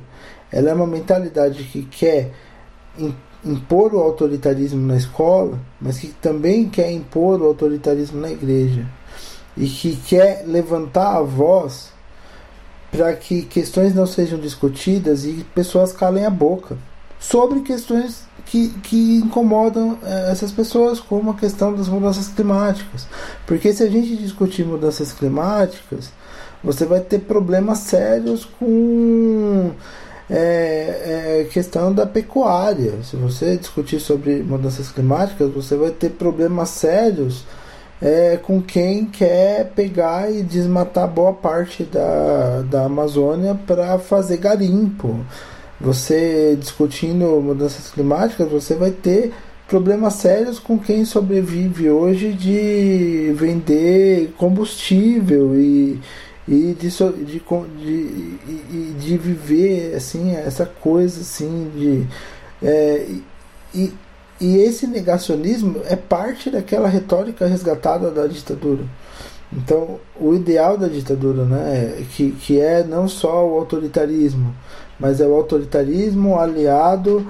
ela 0.50 0.70
é 0.70 0.74
uma 0.74 0.86
mentalidade 0.86 1.62
que 1.64 1.82
quer 1.82 2.32
impor 3.44 3.94
o 3.94 4.00
autoritarismo 4.00 4.86
na 4.86 4.96
escola, 4.96 5.58
mas 5.80 5.98
que 5.98 6.08
também 6.08 6.68
quer 6.68 6.90
impor 6.90 7.40
o 7.40 7.46
autoritarismo 7.46 8.20
na 8.20 8.30
igreja. 8.30 8.86
E 9.56 9.66
que 9.66 9.96
quer 9.96 10.44
levantar 10.46 11.16
a 11.16 11.22
voz 11.22 11.89
para 12.90 13.12
que 13.14 13.42
questões 13.42 13.94
não 13.94 14.06
sejam 14.06 14.38
discutidas 14.38 15.24
e 15.24 15.44
pessoas 15.54 15.92
calem 15.92 16.24
a 16.24 16.30
boca 16.30 16.76
sobre 17.18 17.60
questões 17.60 18.24
que, 18.46 18.70
que 18.82 19.18
incomodam 19.18 19.98
é, 20.02 20.32
essas 20.32 20.50
pessoas, 20.50 20.98
como 20.98 21.30
a 21.30 21.34
questão 21.34 21.72
das 21.72 21.88
mudanças 21.88 22.28
climáticas. 22.28 23.06
Porque 23.46 23.72
se 23.72 23.82
a 23.82 23.88
gente 23.88 24.16
discutir 24.16 24.64
mudanças 24.64 25.12
climáticas, 25.12 26.10
você 26.64 26.84
vai 26.84 27.00
ter 27.00 27.20
problemas 27.20 27.78
sérios 27.78 28.44
com 28.44 29.70
é, 30.28 31.42
é, 31.42 31.48
questão 31.52 31.92
da 31.92 32.06
pecuária. 32.06 32.94
Se 33.04 33.16
você 33.16 33.56
discutir 33.56 34.00
sobre 34.00 34.42
mudanças 34.42 34.90
climáticas, 34.90 35.50
você 35.52 35.76
vai 35.76 35.90
ter 35.90 36.10
problemas 36.10 36.70
sérios 36.70 37.44
é, 38.00 38.38
com 38.38 38.62
quem 38.62 39.04
quer 39.04 39.72
pegar 39.74 40.30
e 40.30 40.42
desmatar 40.42 41.08
boa 41.08 41.32
parte 41.32 41.84
da, 41.84 42.62
da 42.62 42.84
Amazônia 42.84 43.54
para 43.66 43.98
fazer 43.98 44.38
garimpo. 44.38 45.24
Você 45.80 46.56
discutindo 46.58 47.40
mudanças 47.40 47.90
climáticas, 47.90 48.50
você 48.50 48.74
vai 48.74 48.90
ter 48.90 49.32
problemas 49.68 50.14
sérios 50.14 50.58
com 50.58 50.78
quem 50.78 51.04
sobrevive 51.04 51.90
hoje 51.90 52.32
de 52.32 53.32
vender 53.36 54.32
combustível 54.36 55.54
e, 55.54 56.00
e 56.48 56.76
de, 56.78 56.88
de, 56.88 57.42
de, 57.78 58.92
de 58.94 59.16
viver 59.16 59.94
assim 59.94 60.34
essa 60.34 60.66
coisa 60.66 61.20
assim 61.20 61.70
de 61.74 62.06
é, 62.62 63.06
e, 63.74 63.92
e 64.40 64.56
esse 64.56 64.86
negacionismo 64.86 65.80
é 65.84 65.96
parte 65.96 66.50
daquela 66.50 66.88
retórica 66.88 67.46
resgatada 67.46 68.10
da 68.10 68.26
ditadura. 68.26 68.84
Então, 69.52 69.98
o 70.18 70.34
ideal 70.34 70.78
da 70.78 70.86
ditadura, 70.86 71.44
né, 71.44 72.04
que, 72.12 72.30
que 72.32 72.60
é 72.60 72.84
não 72.84 73.08
só 73.08 73.46
o 73.46 73.58
autoritarismo, 73.58 74.54
mas 74.98 75.20
é 75.20 75.26
o 75.26 75.34
autoritarismo 75.34 76.38
aliado 76.38 77.26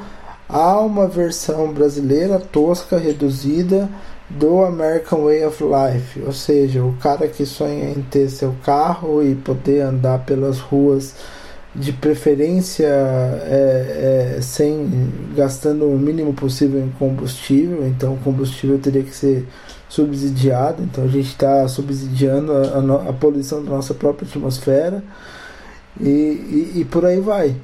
a 0.49 0.79
uma 0.81 1.07
versão 1.07 1.73
brasileira 1.73 2.39
tosca, 2.39 2.99
reduzida 2.99 3.89
do 4.29 4.65
American 4.65 5.25
Way 5.25 5.47
of 5.47 5.65
Life, 5.65 6.23
ou 6.23 6.33
seja, 6.33 6.85
o 6.85 6.93
cara 7.01 7.27
que 7.27 7.45
sonha 7.45 7.91
em 7.91 8.03
ter 8.03 8.29
seu 8.29 8.55
carro 8.65 9.23
e 9.23 9.35
poder 9.35 9.81
andar 9.81 10.21
pelas 10.21 10.59
ruas 10.61 11.15
de 11.75 11.93
preferência 11.93 12.87
é, 12.87 14.37
é, 14.37 14.41
sem 14.41 15.13
gastando 15.37 15.87
o 15.87 15.99
mínimo 15.99 16.35
possível 16.35 16.81
em 16.81 16.91
combustível, 16.91 17.87
então 17.87 18.15
o 18.15 18.19
combustível 18.19 18.79
teria 18.79 19.05
que 19.05 19.15
ser 19.15 19.47
subsidiado, 19.89 20.83
então 20.83 21.05
a 21.05 21.09
gente 21.09 21.29
está 21.29 21.67
subsidiando 21.69 22.53
a, 22.53 23.07
a, 23.07 23.11
a, 23.11 23.13
poluição 23.13 23.65
da 23.65 23.71
nossa 23.71 23.95
própria 23.95 24.27
atmosfera 24.29 25.03
e, 26.01 26.09
e, 26.09 26.73
e 26.81 26.85
por 26.85 27.05
aí 27.05 27.21
vai. 27.21 27.55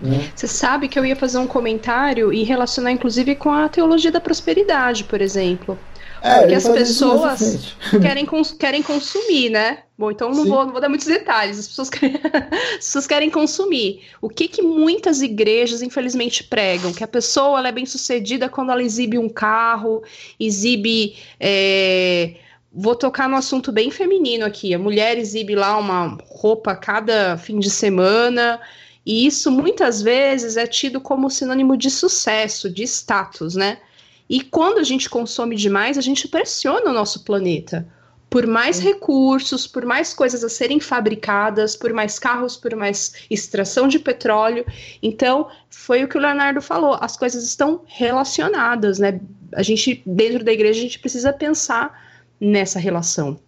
Né? 0.00 0.28
Você 0.34 0.46
sabe 0.46 0.88
que 0.88 0.98
eu 0.98 1.04
ia 1.04 1.16
fazer 1.16 1.38
um 1.38 1.46
comentário 1.46 2.32
e 2.32 2.42
relacionar 2.42 2.92
inclusive 2.92 3.34
com 3.34 3.50
a 3.50 3.68
teologia 3.68 4.10
da 4.10 4.20
prosperidade, 4.20 5.04
por 5.04 5.20
exemplo. 5.20 5.78
É, 6.20 6.40
Porque 6.40 6.54
as 6.54 6.68
pessoas 6.68 7.76
querem, 8.00 8.24
cons 8.24 8.52
querem 8.52 8.82
consumir, 8.82 9.50
né? 9.50 9.78
Bom, 9.96 10.10
então 10.10 10.30
não 10.32 10.44
vou, 10.44 10.64
não 10.64 10.72
vou, 10.72 10.80
dar 10.80 10.88
muitos 10.88 11.06
detalhes. 11.06 11.58
As 11.58 11.68
pessoas, 11.68 11.88
querem, 11.90 12.16
as 12.16 12.84
pessoas 12.84 13.06
querem 13.06 13.30
consumir. 13.30 14.02
O 14.20 14.28
que, 14.28 14.48
que 14.48 14.60
muitas 14.60 15.22
igrejas, 15.22 15.82
infelizmente, 15.82 16.42
pregam? 16.42 16.92
Que 16.92 17.04
a 17.04 17.08
pessoa 17.08 17.60
ela 17.60 17.68
é 17.68 17.72
bem 17.72 17.86
sucedida 17.86 18.48
quando 18.48 18.72
ela 18.72 18.82
exibe 18.82 19.18
um 19.18 19.28
carro, 19.28 20.02
exibe. 20.38 21.16
É... 21.38 22.34
Vou 22.72 22.96
tocar 22.96 23.28
no 23.28 23.36
assunto 23.36 23.70
bem 23.70 23.88
feminino 23.88 24.44
aqui. 24.44 24.74
A 24.74 24.78
mulher 24.80 25.16
exibe 25.16 25.54
lá 25.54 25.76
uma 25.78 26.18
roupa 26.28 26.74
cada 26.74 27.36
fim 27.38 27.60
de 27.60 27.70
semana. 27.70 28.60
E 29.06 29.26
isso 29.26 29.48
muitas 29.48 30.02
vezes 30.02 30.56
é 30.56 30.66
tido 30.66 31.00
como 31.00 31.30
sinônimo 31.30 31.76
de 31.76 31.88
sucesso, 31.88 32.68
de 32.68 32.82
status, 32.82 33.54
né? 33.54 33.78
E 34.28 34.40
quando 34.40 34.78
a 34.78 34.82
gente 34.82 35.08
consome 35.08 35.54
demais, 35.54 35.96
a 35.96 36.00
gente 36.00 36.26
pressiona 36.26 36.90
o 36.90 36.94
nosso 36.94 37.22
planeta. 37.22 37.86
Por 38.34 38.48
mais 38.48 38.80
recursos, 38.80 39.64
por 39.64 39.86
mais 39.86 40.12
coisas 40.12 40.42
a 40.42 40.48
serem 40.48 40.80
fabricadas, 40.80 41.76
por 41.76 41.92
mais 41.92 42.18
carros, 42.18 42.56
por 42.56 42.74
mais 42.74 43.12
extração 43.30 43.86
de 43.86 43.96
petróleo. 43.96 44.66
Então, 45.00 45.46
foi 45.70 46.02
o 46.02 46.08
que 46.08 46.18
o 46.18 46.20
Leonardo 46.20 46.60
falou, 46.60 46.98
as 47.00 47.16
coisas 47.16 47.44
estão 47.44 47.82
relacionadas, 47.86 48.98
né? 48.98 49.20
A 49.52 49.62
gente, 49.62 50.02
dentro 50.04 50.42
da 50.42 50.52
igreja, 50.52 50.80
a 50.80 50.82
gente 50.82 50.98
precisa 50.98 51.32
pensar 51.32 51.96
nessa 52.40 52.80
relação. 52.80 53.38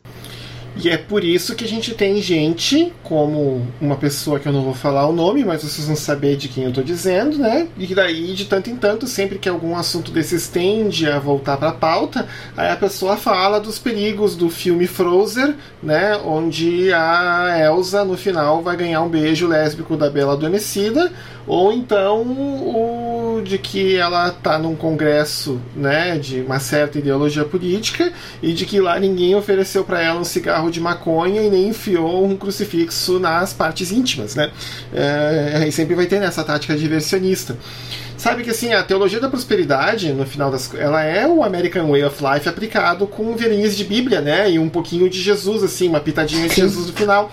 E 0.83 0.91
é 0.91 0.99
por 0.99 1.25
isso 1.25 1.55
que 1.55 1.65
a 1.65 1.69
gente 1.69 1.95
tem 1.95 2.21
gente, 2.21 2.93
como 3.03 3.67
uma 3.81 3.97
pessoa 3.97 4.39
que 4.39 4.47
eu 4.47 4.53
não 4.53 4.63
vou 4.63 4.75
falar 4.75 5.07
o 5.07 5.13
nome, 5.13 5.43
mas 5.43 5.63
vocês 5.63 5.87
vão 5.87 5.97
saber 5.97 6.37
de 6.37 6.49
quem 6.49 6.65
eu 6.65 6.69
estou 6.69 6.85
dizendo, 6.85 7.39
né? 7.39 7.67
E 7.79 7.95
daí, 7.95 8.35
de 8.35 8.45
tanto 8.45 8.69
em 8.69 8.77
tanto, 8.77 9.07
sempre 9.07 9.39
que 9.39 9.49
algum 9.49 9.75
assunto 9.75 10.11
desses 10.11 10.49
tende 10.49 11.09
a 11.09 11.19
voltar 11.19 11.57
para 11.57 11.71
a 11.71 11.75
pauta, 11.75 12.29
aí 12.55 12.69
a 12.69 12.77
pessoa 12.77 13.17
fala 13.17 13.59
dos 13.59 13.79
perigos 13.79 14.37
do 14.37 14.51
filme 14.51 14.87
Frozen, 14.87 15.55
né? 15.83 16.15
Onde 16.19 16.93
a 16.93 17.57
Elsa, 17.59 18.05
no 18.05 18.17
final, 18.17 18.63
vai 18.63 18.77
ganhar 18.77 19.01
um 19.01 19.09
beijo 19.09 19.49
lésbico 19.49 19.97
da 19.97 20.11
Bela 20.11 20.35
Adormecida, 20.35 21.11
ou 21.47 21.73
então 21.73 22.23
o 22.23 23.07
de 23.43 23.59
que 23.59 23.97
ela 23.97 24.29
está 24.29 24.59
num 24.59 24.75
congresso, 24.75 25.61
né? 25.75 26.19
De 26.19 26.41
uma 26.41 26.59
certa 26.59 26.99
ideologia 26.99 27.45
política 27.45 28.13
e 28.43 28.53
de 28.53 28.67
que 28.67 28.81
lá 28.81 28.99
ninguém 28.99 29.35
ofereceu 29.35 29.85
para 29.85 30.03
ela 30.03 30.21
um 30.21 30.25
cigarro 30.25 30.66
cigarro 30.67 30.71
de 30.71 30.81
maconha 30.81 31.43
e 31.43 31.51
nem 31.51 31.69
enfiou 31.69 32.27
um 32.27 32.37
crucifixo 32.37 33.19
nas 33.19 33.53
partes 33.53 33.91
íntimas, 33.91 34.35
né? 34.35 34.51
É, 34.93 35.69
sempre 35.71 35.95
vai 35.95 36.07
ter 36.07 36.21
nessa 36.21 36.45
tática 36.45 36.77
diversionista. 36.77 37.57
Sabe 38.17 38.43
que 38.43 38.51
assim, 38.51 38.73
a 38.73 38.83
teologia 38.83 39.21
da 39.21 39.29
prosperidade, 39.29 40.13
no 40.13 40.25
final 40.25 40.51
das 40.51 40.73
ela 40.75 41.03
é 41.03 41.27
o 41.27 41.43
American 41.43 41.91
Way 41.91 42.05
of 42.05 42.23
Life 42.23 42.49
aplicado 42.49 43.07
com 43.07 43.37
verniz 43.37 43.77
de 43.77 43.85
Bíblia, 43.85 44.21
né? 44.21 44.51
E 44.51 44.59
um 44.59 44.69
pouquinho 44.69 45.09
de 45.09 45.21
Jesus, 45.21 45.63
assim, 45.63 45.89
uma 45.89 46.01
pitadinha 46.01 46.49
de. 46.49 46.57
Jesus 46.57 46.87
no 46.87 46.93
final. 46.93 47.31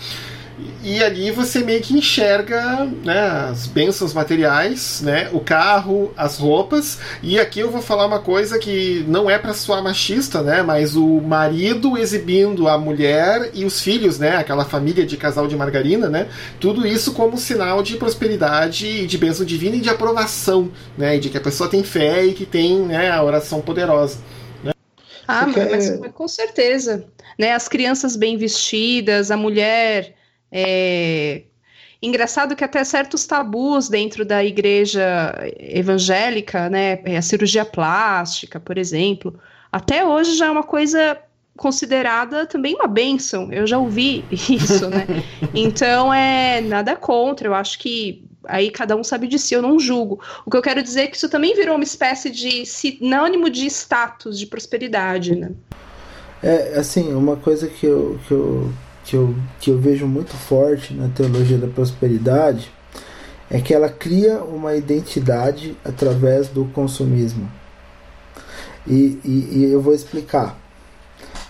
E 0.83 1.01
ali 1.01 1.31
você 1.31 1.59
meio 1.59 1.81
que 1.81 1.93
enxerga 1.93 2.85
né, 3.03 3.47
as 3.49 3.67
bênçãos 3.67 4.13
materiais, 4.13 5.01
né, 5.01 5.29
o 5.31 5.39
carro, 5.39 6.13
as 6.17 6.37
roupas. 6.37 6.99
E 7.21 7.39
aqui 7.39 7.61
eu 7.61 7.71
vou 7.71 7.81
falar 7.81 8.05
uma 8.05 8.19
coisa 8.19 8.59
que 8.59 9.05
não 9.07 9.29
é 9.29 9.37
para 9.37 9.53
soar 9.53 9.81
machista, 9.81 10.41
né, 10.41 10.61
mas 10.61 10.95
o 10.95 11.21
marido 11.21 11.97
exibindo 11.97 12.67
a 12.67 12.77
mulher 12.77 13.49
e 13.53 13.63
os 13.63 13.79
filhos, 13.79 14.19
né, 14.19 14.35
aquela 14.35 14.65
família 14.65 15.05
de 15.05 15.15
casal 15.15 15.47
de 15.47 15.55
margarina, 15.55 16.09
né, 16.09 16.27
tudo 16.59 16.85
isso 16.85 17.13
como 17.13 17.37
sinal 17.37 17.81
de 17.81 17.95
prosperidade 17.95 18.85
e 18.85 19.07
de 19.07 19.17
bênção 19.17 19.45
divina 19.45 19.77
e 19.77 19.81
de 19.81 19.89
aprovação, 19.89 20.69
né, 20.97 21.15
e 21.15 21.19
de 21.19 21.29
que 21.29 21.37
a 21.37 21.41
pessoa 21.41 21.69
tem 21.69 21.83
fé 21.83 22.25
e 22.25 22.33
que 22.33 22.45
tem 22.45 22.79
né, 22.79 23.09
a 23.09 23.23
oração 23.23 23.61
poderosa. 23.61 24.17
Né. 24.61 24.73
Ah, 25.27 25.47
mas, 25.47 25.99
mas 25.99 26.11
com 26.11 26.27
certeza. 26.27 27.05
Né, 27.39 27.53
as 27.53 27.69
crianças 27.69 28.15
bem 28.15 28.37
vestidas, 28.37 29.31
a 29.31 29.37
mulher 29.37 30.13
é... 30.53 31.41
Engraçado 32.01 32.55
que 32.55 32.63
até 32.65 32.83
certos 32.83 33.25
tabus 33.25 33.87
dentro 33.87 34.25
da 34.25 34.43
igreja 34.43 35.33
evangélica, 35.57 36.69
né, 36.69 36.99
a 37.17 37.21
cirurgia 37.21 37.63
plástica, 37.63 38.59
por 38.59 38.77
exemplo, 38.77 39.39
até 39.71 40.05
hoje 40.05 40.35
já 40.35 40.47
é 40.47 40.51
uma 40.51 40.63
coisa 40.63 41.17
considerada 41.55 42.45
também 42.45 42.75
uma 42.75 42.87
bênção. 42.87 43.51
Eu 43.51 43.65
já 43.65 43.77
ouvi 43.77 44.25
isso, 44.29 44.89
né? 44.89 45.07
Então 45.53 46.13
é 46.13 46.61
nada 46.61 46.95
contra. 46.95 47.47
Eu 47.47 47.53
acho 47.53 47.79
que 47.79 48.23
aí 48.45 48.69
cada 48.69 48.95
um 48.95 49.03
sabe 49.03 49.27
de 49.27 49.39
si. 49.39 49.53
Eu 49.53 49.61
não 49.61 49.79
julgo. 49.79 50.19
O 50.45 50.51
que 50.51 50.57
eu 50.57 50.61
quero 50.61 50.83
dizer 50.83 51.01
é 51.01 51.07
que 51.07 51.15
isso 51.15 51.29
também 51.29 51.55
virou 51.55 51.75
uma 51.75 51.83
espécie 51.83 52.29
de 52.29 52.65
sinônimo 52.65 53.49
de 53.49 53.65
status, 53.67 54.37
de 54.37 54.45
prosperidade, 54.45 55.35
né? 55.35 55.51
É 56.41 56.77
assim, 56.77 57.13
uma 57.13 57.37
coisa 57.37 57.67
que 57.67 57.85
eu, 57.85 58.19
que 58.27 58.33
eu 58.33 58.73
que 59.03 59.15
eu, 59.15 59.35
que 59.59 59.69
eu 59.69 59.77
vejo 59.77 60.07
muito 60.07 60.33
forte 60.33 60.93
na 60.93 61.09
teologia 61.09 61.57
da 61.57 61.67
prosperidade 61.67 62.71
é 63.49 63.59
que 63.61 63.73
ela 63.73 63.89
cria 63.89 64.43
uma 64.43 64.75
identidade 64.75 65.77
através 65.83 66.47
do 66.47 66.65
consumismo. 66.65 67.49
E, 68.87 69.19
e, 69.23 69.49
e, 69.51 69.69
eu 69.71 69.81
vou 69.81 69.93
explicar. 69.93 70.57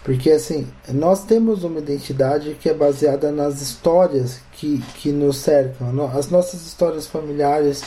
Porque 0.04 0.30
assim, 0.32 0.68
nós 0.90 1.24
temos 1.24 1.64
uma 1.64 1.80
identidade 1.80 2.58
que 2.60 2.68
é 2.68 2.74
baseada 2.74 3.32
nas 3.32 3.62
histórias 3.62 4.42
que, 4.52 4.84
que 4.96 5.12
nos 5.12 5.38
cercam, 5.38 6.10
as 6.14 6.30
nossas 6.30 6.66
histórias 6.66 7.08
familiares, 7.08 7.84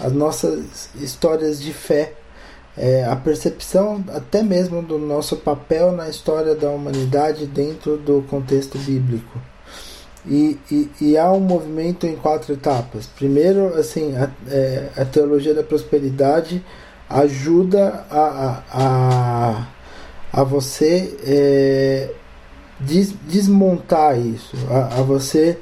as 0.00 0.12
nossas 0.12 0.88
histórias 0.94 1.60
de 1.60 1.72
fé 1.72 2.14
é, 2.78 3.04
a 3.04 3.16
percepção 3.16 4.04
até 4.14 4.42
mesmo 4.42 4.80
do 4.80 4.98
nosso 4.98 5.36
papel 5.36 5.92
na 5.92 6.08
história 6.08 6.54
da 6.54 6.70
humanidade 6.70 7.46
dentro 7.46 7.96
do 7.96 8.22
contexto 8.22 8.78
bíblico. 8.78 9.38
E, 10.24 10.58
e, 10.70 10.90
e 11.00 11.18
há 11.18 11.30
um 11.32 11.40
movimento 11.40 12.06
em 12.06 12.14
quatro 12.14 12.52
etapas. 12.52 13.06
Primeiro, 13.06 13.74
assim, 13.74 14.16
a, 14.16 14.30
é, 14.48 14.88
a 14.96 15.04
teologia 15.04 15.54
da 15.54 15.62
prosperidade 15.62 16.64
ajuda 17.08 18.04
a, 18.10 18.62
a, 18.70 19.66
a, 20.32 20.44
você 20.44 21.16
é, 21.26 22.10
des, 22.78 23.14
desmontar 23.26 24.18
isso, 24.18 24.56
a, 24.70 25.00
a 25.00 25.02
você 25.02 25.58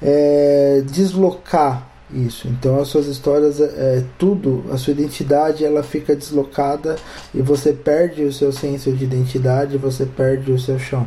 é, 0.00 0.82
deslocar 0.86 1.91
isso. 2.14 2.48
Então 2.48 2.80
as 2.80 2.88
suas 2.88 3.06
histórias, 3.06 3.60
é, 3.60 3.64
é, 3.64 4.04
tudo, 4.18 4.64
a 4.70 4.76
sua 4.76 4.92
identidade, 4.92 5.64
ela 5.64 5.82
fica 5.82 6.14
deslocada 6.14 6.96
e 7.34 7.40
você 7.40 7.72
perde 7.72 8.22
o 8.24 8.32
seu 8.32 8.52
senso 8.52 8.92
de 8.92 9.04
identidade, 9.04 9.78
você 9.78 10.06
perde 10.06 10.52
o 10.52 10.58
seu 10.58 10.78
chão. 10.78 11.06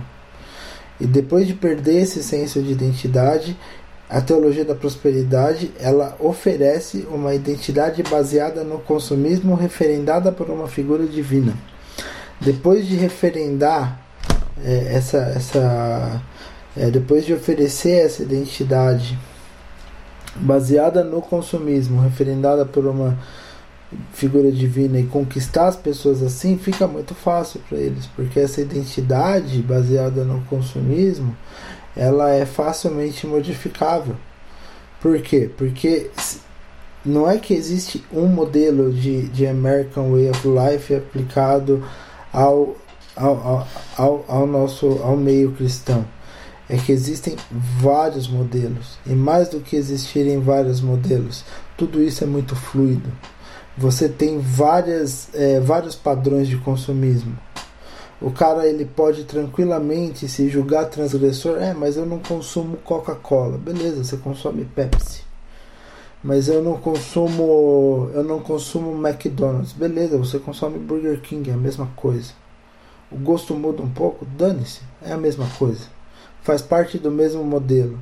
E 1.00 1.06
depois 1.06 1.46
de 1.48 1.54
perder 1.54 2.04
esse 2.04 2.24
senso 2.24 2.62
de 2.62 2.72
identidade, 2.72 3.58
a 4.10 4.22
teologia 4.22 4.64
da 4.64 4.76
prosperidade, 4.76 5.72
ela 5.80 6.16
oferece 6.20 7.08
uma 7.10 7.34
identidade 7.34 8.04
baseada 8.04 8.64
no 8.64 8.80
consumismo 8.80 9.56
referendada 9.56 10.32
por 10.32 10.50
uma 10.50 10.68
figura 10.68 11.06
divina. 11.06 11.54
Depois 12.40 12.88
de 12.88 12.96
referendar 12.96 14.00
é, 14.64 14.96
essa 14.96 15.18
essa 15.18 16.22
é, 16.78 16.90
depois 16.90 17.26
de 17.26 17.34
oferecer 17.34 18.06
essa 18.06 18.24
identidade 18.24 19.18
baseada 20.36 21.04
no 21.04 21.22
consumismo, 21.22 22.02
referendada 22.02 22.66
por 22.66 22.86
uma 22.86 23.18
figura 24.14 24.52
divina 24.52 25.00
e 25.00 25.06
conquistar 25.06 25.68
as 25.68 25.76
pessoas 25.76 26.22
assim, 26.22 26.58
fica 26.58 26.88
muito 26.88 27.14
fácil 27.14 27.62
para 27.70 27.78
eles, 27.78 28.08
porque 28.16 28.40
essa 28.40 28.62
identidade 28.62 29.62
baseada 29.62 30.24
no 30.24 30.42
consumismo, 30.46 31.36
ela 31.96 32.32
é 32.32 32.46
facilmente 32.46 33.26
modificável. 33.26 34.16
Por 35.02 35.22
quê? 35.22 35.50
Porque 35.56 36.10
não 37.06 37.30
é 37.30 37.38
que 37.38 37.54
existe 37.54 38.04
um 38.12 38.28
modelo 38.28 38.92
de, 38.92 39.28
de 39.28 39.48
American 39.48 40.12
Way 40.12 40.32
of 40.32 40.48
Life 40.48 40.96
aplicado 40.96 41.86
ao, 42.34 42.76
ao, 43.16 43.68
ao, 43.98 44.26
ao 44.28 44.48
nosso 44.48 45.00
ao 45.04 45.16
meio 45.16 45.52
cristão 45.52 46.06
é 46.70 46.78
que 46.78 46.92
existem 46.92 47.36
vários 47.52 48.28
modelos 48.28 48.98
e 49.06 49.14
mais 49.14 49.50
do 49.50 49.60
que 49.60 49.76
existirem 49.76 50.40
vários 50.40 50.82
modelos, 50.82 51.46
tudo 51.78 52.02
isso 52.02 52.24
é 52.24 52.28
muito 52.28 52.56
fluido. 52.56 53.12
Você 53.78 54.08
tem 54.08 54.40
várias, 54.40 55.30
é, 55.34 55.60
vários 55.60 55.96
padrões 55.96 56.48
de 56.48 56.58
consumismo. 56.58 57.38
O 58.22 58.32
cara 58.32 58.66
ele 58.66 58.86
pode 58.86 59.26
tranquilamente 59.26 60.28
se 60.30 60.50
julgar 60.50 60.86
transgressor, 60.86 61.58
é, 61.58 61.74
mas 61.74 61.98
eu 61.98 62.06
não 62.06 62.20
consumo 62.20 62.78
Coca-Cola, 62.78 63.58
beleza? 63.58 64.04
Você 64.04 64.18
consome 64.18 64.64
Pepsi, 64.64 65.24
mas 66.24 66.48
eu 66.48 66.64
não 66.64 66.78
consumo, 66.78 68.10
eu 68.14 68.24
não 68.24 68.40
consumo 68.40 69.06
McDonald's, 69.06 69.74
beleza? 69.74 70.18
Você 70.18 70.40
consome 70.40 70.80
Burger 70.80 71.20
King, 71.20 71.50
é 71.50 71.54
a 71.54 71.58
mesma 71.58 71.88
coisa. 71.98 72.32
O 73.12 73.18
gosto 73.18 73.54
muda 73.54 73.84
um 73.84 73.90
pouco, 73.90 74.26
dane-se, 74.26 74.80
é 75.04 75.12
a 75.12 75.18
mesma 75.18 75.46
coisa 75.60 75.95
faz 76.46 76.62
parte 76.62 77.00
do 77.00 77.10
mesmo 77.10 77.44
modelo, 77.44 77.98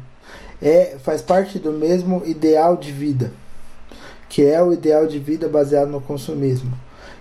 é 0.61 0.97
faz 1.01 1.21
parte 1.21 1.57
do 1.57 1.71
mesmo 1.71 2.21
ideal 2.25 2.75
de 2.75 2.91
vida, 2.91 3.31
que 4.27 4.43
é 4.43 4.61
o 4.61 4.73
ideal 4.73 5.07
de 5.07 5.17
vida 5.17 5.47
baseado 5.47 5.89
no 5.89 6.01
consumismo. 6.01 6.77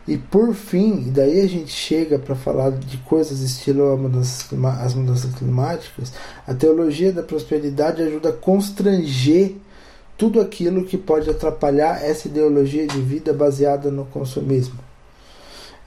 E 0.07 0.19
por 0.19 0.53
fim, 0.53 1.13
daí 1.13 1.41
a 1.41 1.47
gente 1.47 1.71
chega 1.71 2.19
para 2.19 2.35
falar 2.35 2.73
de 2.73 2.97
coisas 2.99 3.39
estilo 3.39 3.97
mudanças, 3.97 4.49
as 4.81 4.95
mudanças 4.95 5.33
climáticas, 5.33 6.13
a 6.45 6.53
teologia 6.53 7.13
da 7.13 7.23
prosperidade 7.23 8.03
ajuda 8.03 8.31
a 8.31 8.33
constranger 8.33 9.55
tudo 10.19 10.41
aquilo 10.41 10.85
que 10.85 10.99
pode 10.99 11.31
atrapalhar 11.31 12.03
essa 12.03 12.27
ideologia 12.27 12.85
de 12.85 13.01
vida 13.01 13.33
baseada 13.33 13.93
no 13.93 14.05
consumismo. 14.07 14.81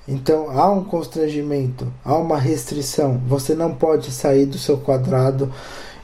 Então 0.08 0.50
há 0.52 0.70
um 0.72 0.84
constrangimento, 0.84 1.92
há 2.04 2.16
uma 2.16 2.38
restrição. 2.38 3.22
Você 3.28 3.56
não 3.56 3.74
pode 3.74 4.12
sair 4.12 4.46
do 4.46 4.58
seu 4.58 4.78
quadrado 4.78 5.52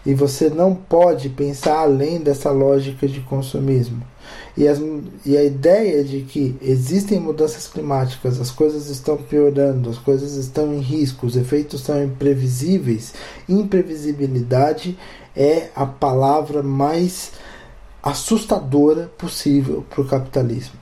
e 0.05 0.13
você 0.13 0.49
não 0.49 0.73
pode 0.73 1.29
pensar 1.29 1.79
além 1.79 2.19
dessa 2.19 2.49
lógica 2.49 3.07
de 3.07 3.19
consumismo. 3.21 4.01
E, 4.57 4.67
as, 4.67 4.79
e 5.25 5.37
a 5.37 5.43
ideia 5.43 6.03
de 6.03 6.21
que 6.21 6.55
existem 6.61 7.19
mudanças 7.19 7.67
climáticas, 7.67 8.39
as 8.39 8.49
coisas 8.49 8.89
estão 8.89 9.17
piorando, 9.17 9.89
as 9.89 9.97
coisas 9.97 10.35
estão 10.35 10.73
em 10.73 10.79
risco, 10.79 11.25
os 11.25 11.37
efeitos 11.37 11.81
são 11.81 12.03
imprevisíveis, 12.03 13.13
imprevisibilidade 13.47 14.97
é 15.35 15.69
a 15.75 15.85
palavra 15.85 16.61
mais 16.61 17.31
assustadora 18.03 19.11
possível 19.17 19.85
para 19.89 20.01
o 20.01 20.07
capitalismo. 20.07 20.75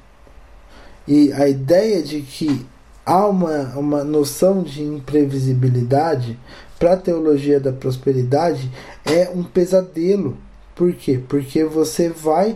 E 1.08 1.34
a 1.34 1.48
ideia 1.48 2.02
de 2.02 2.22
que 2.22 2.66
há 3.10 3.26
uma, 3.26 3.76
uma 3.76 4.04
noção 4.04 4.62
de 4.62 4.84
imprevisibilidade 4.84 6.38
para 6.78 6.94
a 6.94 6.98
teologia 6.98 7.60
da 7.60 7.74
prosperidade 7.74 8.72
é 9.04 9.32
um 9.34 9.44
pesadelo. 9.44 10.38
Por 10.76 10.94
quê? 10.94 11.20
Porque 11.28 11.64
você 11.64 12.08
vai 12.08 12.56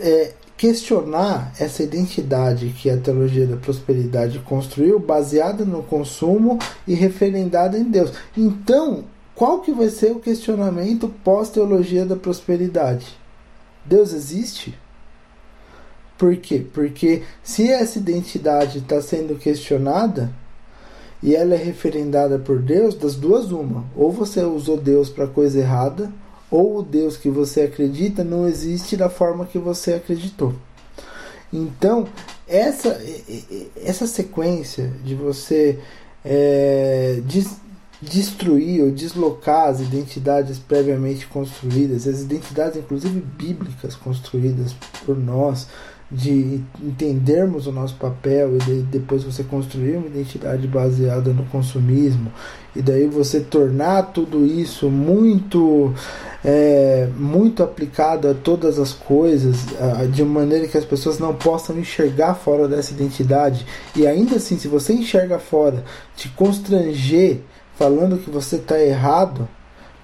é, 0.00 0.32
questionar 0.56 1.52
essa 1.60 1.82
identidade 1.82 2.74
que 2.80 2.88
a 2.88 2.96
teologia 2.96 3.46
da 3.46 3.58
prosperidade 3.58 4.38
construiu, 4.38 4.98
baseada 4.98 5.66
no 5.66 5.82
consumo 5.82 6.58
e 6.88 6.94
referendada 6.94 7.78
em 7.78 7.84
Deus. 7.84 8.12
Então, 8.34 9.04
qual 9.34 9.60
que 9.60 9.70
vai 9.70 9.90
ser 9.90 10.12
o 10.12 10.18
questionamento 10.18 11.12
pós-teologia 11.22 12.06
da 12.06 12.16
prosperidade? 12.16 13.06
Deus 13.84 14.14
existe? 14.14 14.74
Por 16.18 16.36
quê? 16.36 16.64
Porque 16.72 17.22
se 17.42 17.70
essa 17.70 17.98
identidade 17.98 18.78
está 18.78 19.00
sendo 19.02 19.38
questionada 19.38 20.32
e 21.22 21.34
ela 21.34 21.54
é 21.54 21.58
referendada 21.58 22.38
por 22.38 22.60
Deus, 22.60 22.94
das 22.94 23.14
duas 23.14 23.50
uma, 23.50 23.84
ou 23.94 24.10
você 24.10 24.42
usou 24.42 24.76
Deus 24.76 25.10
para 25.10 25.26
coisa 25.26 25.58
errada, 25.58 26.10
ou 26.50 26.78
o 26.78 26.82
Deus 26.82 27.16
que 27.16 27.28
você 27.28 27.62
acredita 27.62 28.22
não 28.22 28.46
existe 28.46 28.96
da 28.96 29.10
forma 29.10 29.46
que 29.46 29.58
você 29.58 29.94
acreditou. 29.94 30.54
Então, 31.52 32.06
essa, 32.46 33.00
essa 33.82 34.06
sequência 34.06 34.92
de 35.04 35.14
você 35.14 35.78
é, 36.24 37.20
des, 37.24 37.56
destruir 38.00 38.82
ou 38.82 38.90
deslocar 38.90 39.68
as 39.68 39.80
identidades 39.80 40.58
previamente 40.58 41.26
construídas, 41.26 42.06
as 42.06 42.20
identidades 42.20 42.78
inclusive 42.78 43.20
bíblicas 43.20 43.94
construídas 43.94 44.74
por 45.04 45.16
nós, 45.16 45.66
de 46.10 46.60
entendermos 46.80 47.66
o 47.66 47.72
nosso 47.72 47.96
papel 47.96 48.56
e 48.56 48.58
de, 48.58 48.82
depois 48.82 49.24
você 49.24 49.42
construir 49.42 49.96
uma 49.96 50.06
identidade 50.06 50.66
baseada 50.68 51.32
no 51.32 51.44
consumismo 51.46 52.30
e 52.76 52.82
daí 52.82 53.08
você 53.08 53.40
tornar 53.40 54.12
tudo 54.12 54.46
isso 54.46 54.88
muito 54.88 55.92
é, 56.44 57.08
muito 57.16 57.62
aplicado 57.62 58.28
a 58.28 58.34
todas 58.34 58.78
as 58.78 58.92
coisas 58.92 59.66
de 60.12 60.22
maneira 60.24 60.68
que 60.68 60.78
as 60.78 60.84
pessoas 60.84 61.18
não 61.18 61.34
possam 61.34 61.76
enxergar 61.76 62.34
fora 62.34 62.68
dessa 62.68 62.92
identidade. 62.92 63.66
E 63.96 64.06
ainda 64.06 64.36
assim 64.36 64.58
se 64.58 64.68
você 64.68 64.92
enxerga 64.92 65.38
fora 65.40 65.82
te 66.14 66.28
constranger 66.28 67.40
falando 67.76 68.18
que 68.18 68.30
você 68.30 68.56
está 68.56 68.78
errado 68.78 69.48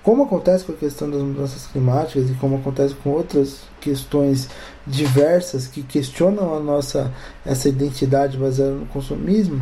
como 0.03 0.25
acontece 0.25 0.65
com 0.65 0.73
a 0.73 0.77
questão 0.77 1.09
das 1.09 1.23
mudanças 1.23 1.67
climáticas 1.67 2.29
e 2.29 2.35
como 2.35 2.57
acontece 2.57 2.95
com 2.95 3.11
outras 3.11 3.61
questões 3.83 4.49
diversas 4.87 5.67
que 5.67 5.83
questionam 5.83 6.55
a 6.55 6.61
nossa 6.61 7.13
essa 7.45 7.69
identidade 7.69 8.39
baseada 8.39 8.73
no 8.73 8.87
consumismo, 8.87 9.61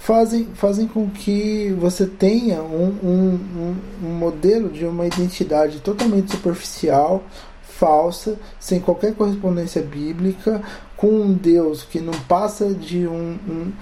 fazem, 0.00 0.48
fazem 0.54 0.88
com 0.88 1.08
que 1.08 1.74
você 1.78 2.06
tenha 2.06 2.62
um, 2.62 2.88
um, 3.02 3.76
um, 4.02 4.08
modelo 4.08 4.68
de 4.68 4.84
uma 4.84 5.06
identidade 5.06 5.78
totalmente 5.80 6.32
superficial, 6.32 7.22
falsa, 7.62 8.36
sem 8.58 8.80
qualquer 8.80 9.14
correspondência 9.14 9.80
bíblica, 9.80 10.60
com 10.96 11.08
um 11.08 11.32
Deus 11.32 11.82
que 11.82 12.00
não 12.00 12.12
passa 12.28 12.74
de 12.74 13.06
um, 13.06 13.38
um 13.48 13.72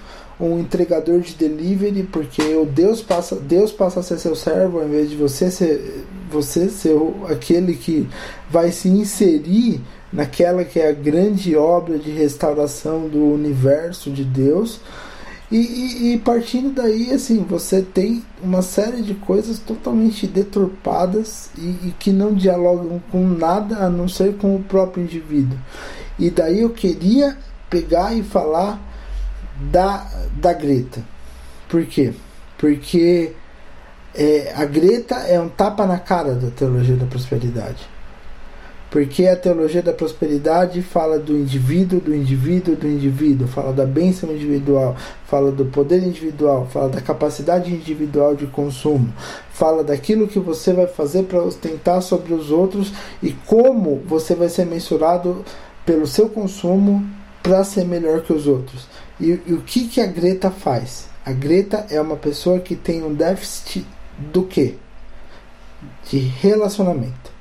um 0.41 0.59
entregador 0.59 1.21
de 1.21 1.35
delivery, 1.35 2.05
porque 2.05 2.43
o 2.55 2.65
Deus 2.65 3.03
passa, 3.03 3.37
Deus 3.37 3.73
passa 3.73 4.01
a 4.01 4.03
ser 4.03 4.19
seu 4.19 4.37
servo 4.37 4.79
ao 4.79 4.87
invés 4.87 5.11
de 5.11 5.17
você 5.17 5.51
ser 5.51 6.05
você 6.31 6.69
ser 6.69 6.97
aquele 7.29 7.75
que 7.75 8.07
vai 8.51 8.71
se 8.71 8.89
inserir 8.89 9.81
naquela 10.13 10.65
que 10.65 10.79
é 10.79 10.89
a 10.89 10.93
grande 10.93 11.57
obra 11.57 11.99
de 11.99 12.11
restauração 12.11 13.09
do 13.09 13.25
universo 13.25 14.11
de 14.11 14.25
Deus. 14.25 14.81
E, 15.51 15.57
e, 15.57 16.13
e, 16.13 16.19
partindo 16.19 16.75
daí, 16.75 17.11
assim, 17.11 17.43
você 17.43 17.81
tem 17.81 18.23
uma 18.43 18.61
série 18.61 19.01
de 19.01 19.15
coisas 19.15 19.59
totalmente 19.59 20.27
deturpadas 20.27 21.49
e, 21.57 21.89
e, 21.89 21.95
que 21.99 22.13
não 22.13 22.35
dialogam 22.35 23.01
com 23.11 23.27
nada 23.27 23.79
a 23.79 23.89
não 23.89 24.07
ser 24.07 24.37
com 24.37 24.55
o 24.55 24.63
próprio 24.63 25.05
indivíduo. 25.05 25.59
E 26.19 26.29
daí 26.29 26.61
eu 26.61 26.71
queria 26.71 27.39
pegar 27.71 28.15
e 28.15 28.23
falar 28.23 28.79
da, 29.61 30.07
da 30.33 30.53
Greta. 30.53 31.03
Por 31.69 31.85
quê? 31.87 32.13
Porque 32.57 33.33
é, 34.15 34.53
a 34.57 34.65
Greta 34.65 35.17
é 35.17 35.39
um 35.41 35.49
tapa 35.49 35.87
na 35.87 35.99
cara 35.99 36.35
da 36.35 36.51
teologia 36.51 36.97
da 36.97 37.07
prosperidade. 37.07 37.89
Porque 38.91 39.27
a 39.27 39.37
teologia 39.37 39.83
da 39.83 39.93
prosperidade 39.93 40.81
fala 40.81 41.19
do 41.19 41.37
indivíduo, 41.37 42.01
do 42.01 42.15
indivíduo, 42.15 42.75
do 42.75 42.89
indivíduo, 42.89 43.47
fala 43.47 43.71
da 43.71 43.85
bênção 43.85 44.33
individual, 44.33 44.97
fala 45.27 45.53
do 45.53 45.67
poder 45.67 46.03
individual, 46.03 46.67
fala 46.73 46.89
da 46.89 47.01
capacidade 47.03 47.71
individual 47.71 48.35
de 48.35 48.47
consumo, 48.47 49.13
fala 49.51 49.85
daquilo 49.85 50.27
que 50.27 50.39
você 50.39 50.73
vai 50.73 50.87
fazer 50.87 51.25
para 51.25 51.43
ostentar 51.43 52.01
sobre 52.01 52.33
os 52.33 52.51
outros 52.51 52.91
e 53.23 53.33
como 53.47 54.03
você 54.07 54.35
vai 54.35 54.49
ser 54.49 54.65
mensurado 54.65 55.45
pelo 55.85 56.07
seu 56.07 56.31
consumo 56.31 57.07
para 57.43 57.65
ser 57.65 57.85
melhor 57.85 58.23
que 58.23 58.33
os 58.33 58.47
outros. 58.47 58.87
E, 59.21 59.41
e 59.47 59.53
o 59.53 59.63
que, 59.63 59.89
que 59.89 60.01
a 60.01 60.07
Greta 60.07 60.51
faz? 60.51 61.09
A 61.25 61.33
Greta 61.33 61.87
é 61.91 62.01
uma 62.01 62.17
pessoa 62.17 62.61
que 62.61 62.77
tem 62.77 63.03
um 63.03 63.15
déficit 63.15 63.87
do 64.33 64.45
quê? 64.45 64.77
De 66.09 66.19
relacionamento. 66.19 67.39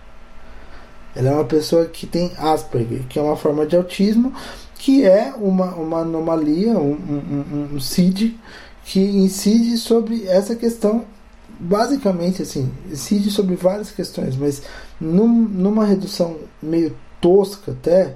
Ela 1.16 1.30
é 1.30 1.34
uma 1.34 1.46
pessoa 1.46 1.86
que 1.86 2.06
tem 2.06 2.32
Asperger, 2.38 3.04
que 3.08 3.18
é 3.18 3.22
uma 3.22 3.36
forma 3.36 3.66
de 3.66 3.76
autismo, 3.76 4.34
que 4.76 5.04
é 5.04 5.34
uma, 5.36 5.74
uma 5.76 6.02
anomalia, 6.02 6.78
um, 6.78 6.92
um, 6.94 7.70
um 7.76 7.80
CID, 7.80 8.40
que 8.86 9.00
incide 9.00 9.78
sobre 9.78 10.28
essa 10.28 10.56
questão, 10.56 11.06
basicamente 11.60 12.42
assim, 12.42 12.72
incide 12.92 13.32
sobre 13.32 13.56
várias 13.56 13.90
questões, 13.92 14.36
mas 14.36 14.62
num, 15.02 15.28
numa 15.28 15.86
redução 15.86 16.38
meio 16.62 16.96
tosca 17.20 17.72
até, 17.72 18.16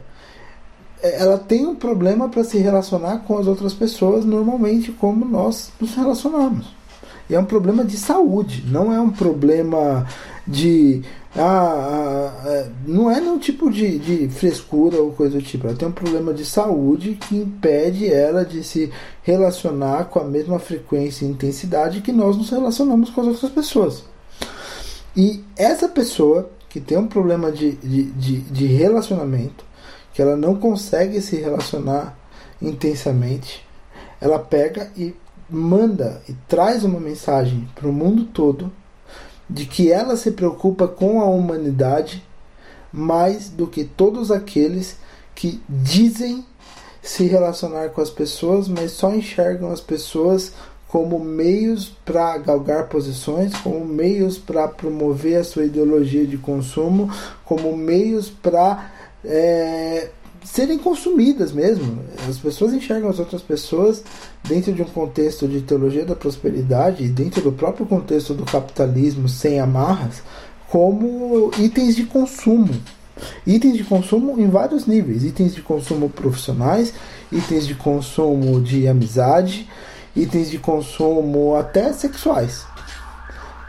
ela 1.01 1.37
tem 1.37 1.65
um 1.65 1.75
problema 1.75 2.29
para 2.29 2.43
se 2.43 2.57
relacionar 2.57 3.19
com 3.19 3.37
as 3.37 3.47
outras 3.47 3.73
pessoas 3.73 4.25
normalmente 4.25 4.91
como 4.91 5.25
nós 5.25 5.71
nos 5.79 5.95
relacionamos. 5.95 6.81
E 7.29 7.35
é 7.35 7.39
um 7.39 7.45
problema 7.45 7.85
de 7.85 7.97
saúde, 7.97 8.63
não 8.67 8.93
é 8.93 8.99
um 8.99 9.09
problema 9.09 10.05
de. 10.45 11.01
Ah, 11.33 12.33
ah, 12.43 12.49
é, 12.49 12.69
não 12.85 13.09
é 13.09 13.21
nenhum 13.21 13.39
tipo 13.39 13.71
de, 13.71 13.97
de 13.97 14.27
frescura 14.27 14.97
ou 14.97 15.13
coisa 15.13 15.37
do 15.37 15.41
tipo. 15.41 15.65
Ela 15.65 15.77
tem 15.77 15.87
um 15.87 15.93
problema 15.93 16.33
de 16.33 16.43
saúde 16.43 17.17
que 17.21 17.37
impede 17.37 18.11
ela 18.11 18.43
de 18.43 18.63
se 18.65 18.91
relacionar 19.23 20.05
com 20.05 20.19
a 20.19 20.25
mesma 20.25 20.59
frequência 20.59 21.23
e 21.23 21.29
intensidade 21.29 22.01
que 22.01 22.11
nós 22.11 22.35
nos 22.35 22.49
relacionamos 22.49 23.09
com 23.09 23.21
as 23.21 23.27
outras 23.27 23.51
pessoas. 23.51 24.03
E 25.15 25.41
essa 25.55 25.87
pessoa 25.87 26.49
que 26.67 26.81
tem 26.81 26.97
um 26.97 27.07
problema 27.07 27.49
de, 27.49 27.71
de, 27.77 28.03
de, 28.11 28.39
de 28.41 28.65
relacionamento, 28.65 29.70
que 30.13 30.21
ela 30.21 30.36
não 30.36 30.56
consegue 30.56 31.21
se 31.21 31.36
relacionar 31.38 32.17
intensamente, 32.62 33.65
ela 34.19 34.39
pega 34.39 34.91
e 34.95 35.15
manda 35.50 36.21
e 36.30 36.34
traz 36.47 36.84
uma 36.84 37.00
mensagem 37.00 37.67
para 37.76 37.88
o 37.88 37.93
mundo 37.93 38.26
todo 38.26 38.71
de 39.50 39.65
que 39.65 39.91
ela 39.91 40.15
se 40.15 40.32
preocupa 40.32 40.88
com 40.88 41.21
a 41.21 41.26
humanidade 41.26 42.23
mais 42.92 43.50
do 43.50 43.67
que 43.67 43.83
todos 43.83 44.31
aqueles 44.31 44.98
que 45.35 45.62
dizem 45.67 46.46
se 47.02 47.25
relacionar 47.25 47.90
com 47.90 48.02
as 48.02 48.10
pessoas, 48.10 48.67
mas 48.67 48.92
só 48.92 49.13
enxergam 49.13 49.71
as 49.71 49.81
pessoas 49.81 50.54
como 50.88 51.17
meios 51.19 51.90
para 52.04 52.38
galgar 52.38 52.90
posições, 52.90 53.56
como 53.56 53.83
meios 53.85 54.38
para 54.38 54.67
promover 54.67 55.38
a 55.38 55.44
sua 55.44 55.65
ideologia 55.65 56.27
de 56.27 56.38
consumo, 56.38 57.10
como 57.46 57.75
meios 57.75 58.29
para 58.29 58.92
é, 59.24 60.10
serem 60.44 60.78
consumidas 60.78 61.52
mesmo. 61.52 62.00
As 62.28 62.38
pessoas 62.38 62.74
enxergam 62.74 63.10
as 63.10 63.19
outras 63.19 63.42
pessoas 63.42 64.04
dentro 64.48 64.74
de 64.74 64.82
um 64.82 64.86
contexto 64.86 65.48
de 65.48 65.62
teologia 65.62 66.06
da 66.06 66.15
prosperidade 66.15 67.08
dentro 67.08 67.42
do 67.42 67.52
próprio 67.52 67.86
contexto 67.86 68.34
do 68.34 68.46
capitalismo 68.46 69.30
sem 69.30 69.60
amarras 69.60 70.22
como 70.69 71.52
itens 71.60 71.96
de 71.96 72.06
consumo. 72.06 72.74
Itens 73.46 73.78
de 73.78 73.84
consumo 73.84 74.40
em 74.40 74.50
vários 74.50 74.88
níveis: 74.88 75.24
itens 75.24 75.54
de 75.54 75.62
consumo 75.62 76.10
profissionais, 76.10 76.94
itens 77.32 77.67
de 77.67 77.76
consumo 77.76 78.60
de 78.62 78.88
amizade, 78.88 79.69
itens 80.15 80.50
de 80.50 80.58
consumo 80.58 81.56
até 81.56 81.92
sexuais. 81.94 82.65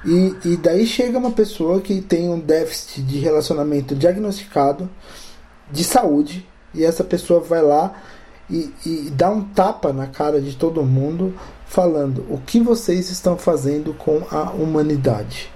E, 0.05 0.35
e 0.45 0.57
daí 0.57 0.87
chega 0.87 1.19
uma 1.19 1.31
pessoa 1.31 1.81
que 1.81 2.01
tem 2.01 2.29
um 2.29 2.39
déficit 2.39 3.03
de 3.03 3.19
relacionamento 3.19 3.95
diagnosticado, 3.95 4.89
de 5.73 5.83
saúde 5.83 6.47
e 6.75 6.85
essa 6.85 7.03
pessoa 7.03 7.41
vai 7.41 7.62
lá 7.62 7.95
e, 8.49 8.73
e 8.85 9.11
dá 9.11 9.31
um 9.31 9.43
tapa 9.43 9.93
na 9.93 10.07
cara 10.07 10.41
de 10.41 10.55
todo 10.55 10.83
mundo 10.85 11.35
falando 11.66 12.27
o 12.29 12.39
que 12.39 12.61
vocês 12.61 13.11
estão 13.11 13.39
fazendo 13.39 13.95
com 13.95 14.23
a 14.31 14.51
humanidade. 14.51 15.51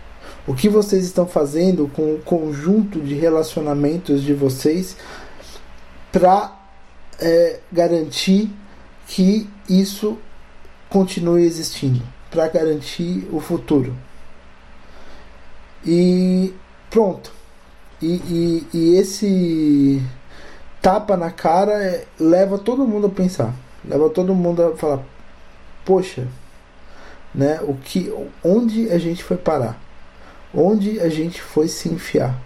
O 0.46 0.54
que 0.54 0.68
vocês 0.68 1.04
estão 1.04 1.26
fazendo 1.26 1.88
com 1.88 2.14
o 2.14 2.22
conjunto 2.22 3.00
de 3.00 3.14
relacionamentos 3.14 4.22
de 4.22 4.32
vocês 4.32 4.96
para 6.10 6.56
é, 7.20 7.60
garantir 7.70 8.50
que 9.06 9.48
isso 9.68 10.16
continue 10.88 11.44
existindo, 11.44 12.02
para 12.30 12.48
garantir 12.48 13.28
o 13.32 13.40
futuro. 13.40 13.94
E 15.84 16.54
pronto. 16.90 17.35
E, 18.00 18.06
e, 18.06 18.66
e 18.74 18.96
esse 18.96 20.02
tapa 20.82 21.16
na 21.16 21.30
cara 21.30 21.72
é, 21.82 22.04
leva 22.20 22.58
todo 22.58 22.86
mundo 22.86 23.06
a 23.06 23.10
pensar, 23.10 23.54
leva 23.84 24.08
todo 24.10 24.34
mundo 24.34 24.62
a 24.62 24.76
falar, 24.76 25.02
poxa, 25.84 26.28
né, 27.34 27.60
o 27.62 27.74
que, 27.74 28.12
onde 28.44 28.90
a 28.90 28.98
gente 28.98 29.24
foi 29.24 29.36
parar, 29.36 29.80
onde 30.54 31.00
a 31.00 31.08
gente 31.08 31.40
foi 31.40 31.68
se 31.68 31.88
enfiar, 31.88 32.38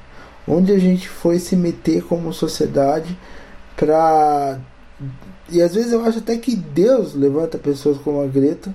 onde 0.47 0.73
a 0.73 0.79
gente 0.79 1.09
foi 1.09 1.39
se 1.39 1.57
meter 1.57 2.03
como 2.05 2.33
sociedade 2.33 3.19
para 3.77 4.59
e 5.51 5.61
às 5.61 5.75
vezes 5.75 5.93
eu 5.93 6.05
acho 6.05 6.19
até 6.19 6.37
que 6.37 6.55
Deus 6.55 7.15
levanta 7.15 7.59
pessoas 7.59 7.99
como 7.99 8.23
a 8.23 8.27
Greta 8.27 8.75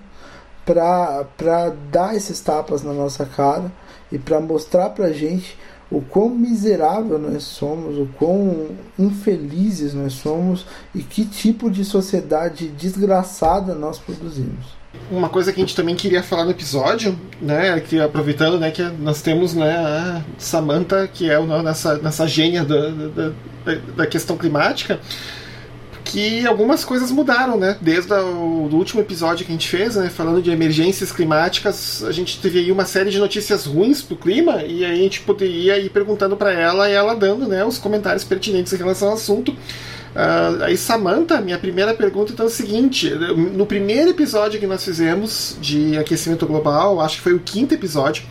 para 0.66 1.70
dar 1.92 2.16
esses 2.16 2.40
tapas 2.40 2.84
na 2.84 2.92
nossa 2.92 3.26
cara 3.26 3.72
e 4.12 4.18
para 4.18 4.40
mostrar 4.40 4.90
para 4.90 5.14
gente 5.14 5.58
o 5.92 6.02
quão 6.02 6.30
miserável 6.30 7.20
nós 7.20 7.44
somos, 7.44 7.98
o 7.98 8.08
quão 8.18 8.70
infelizes 8.98 9.94
nós 9.94 10.14
somos 10.14 10.66
e 10.94 11.02
que 11.02 11.26
tipo 11.26 11.70
de 11.70 11.86
sociedade 11.86 12.68
desgraçada 12.70 13.76
nós 13.76 14.00
produzimos. 14.00 14.76
Uma 15.12 15.30
coisa 15.30 15.52
que 15.52 15.60
a 15.60 15.64
gente 15.64 15.76
também 15.76 15.96
queria 15.96 16.24
falar 16.24 16.46
no 16.46 16.52
episódio, 16.52 17.18
né, 17.42 17.80
que 17.82 18.00
aproveitando, 18.00 18.58
né, 18.58 18.72
que 18.72 18.82
nós 18.82 19.22
temos, 19.22 19.54
né, 19.54 19.76
a 19.76 20.24
Samantha, 20.38 21.08
que 21.08 21.30
é 21.30 21.40
nessa, 21.62 21.98
nessa 21.98 22.28
gênia 22.28 22.64
da, 22.64 22.90
da, 22.90 23.32
da 23.98 24.08
questão 24.08 24.38
climática, 24.38 25.00
que 26.16 26.48
algumas 26.48 26.86
coisas 26.86 27.12
mudaram, 27.12 27.58
né? 27.58 27.76
Desde 27.82 28.14
o 28.14 28.70
último 28.72 29.02
episódio 29.02 29.46
que 29.46 29.52
a 29.52 29.54
gente 29.54 29.68
fez, 29.68 29.98
né? 29.98 30.10
Falando 30.10 30.42
de 30.42 30.50
emergências 30.50 31.12
climáticas, 31.12 32.06
a 32.06 32.12
gente 32.14 32.40
teve 32.40 32.60
aí 32.60 32.72
uma 32.72 32.86
série 32.86 33.10
de 33.10 33.20
notícias 33.20 33.66
ruins 33.66 34.02
pro 34.02 34.16
clima 34.16 34.64
e 34.64 34.86
aí 34.86 34.94
a 34.94 35.04
gente 35.04 35.20
poderia 35.20 35.78
ir 35.78 35.90
perguntando 35.90 36.38
para 36.38 36.54
ela 36.54 36.90
e 36.90 36.94
ela 36.94 37.14
dando, 37.14 37.46
né, 37.50 37.66
os 37.66 37.78
comentários 37.78 38.24
pertinentes 38.24 38.72
em 38.72 38.78
relação 38.78 39.10
ao 39.10 39.16
assunto. 39.16 39.52
Uh, 39.52 40.64
aí, 40.64 40.78
Samantha, 40.78 41.42
minha 41.42 41.58
primeira 41.58 41.94
pergunta 41.94 42.32
então 42.32 42.46
é 42.46 42.48
o 42.48 42.52
seguinte: 42.52 43.10
no 43.54 43.66
primeiro 43.66 44.12
episódio 44.12 44.58
que 44.58 44.66
nós 44.66 44.86
fizemos 44.86 45.58
de 45.60 45.98
aquecimento 45.98 46.46
global, 46.48 47.02
acho 47.02 47.18
que 47.18 47.24
foi 47.24 47.34
o 47.34 47.40
quinto 47.42 47.74
episódio, 47.74 48.24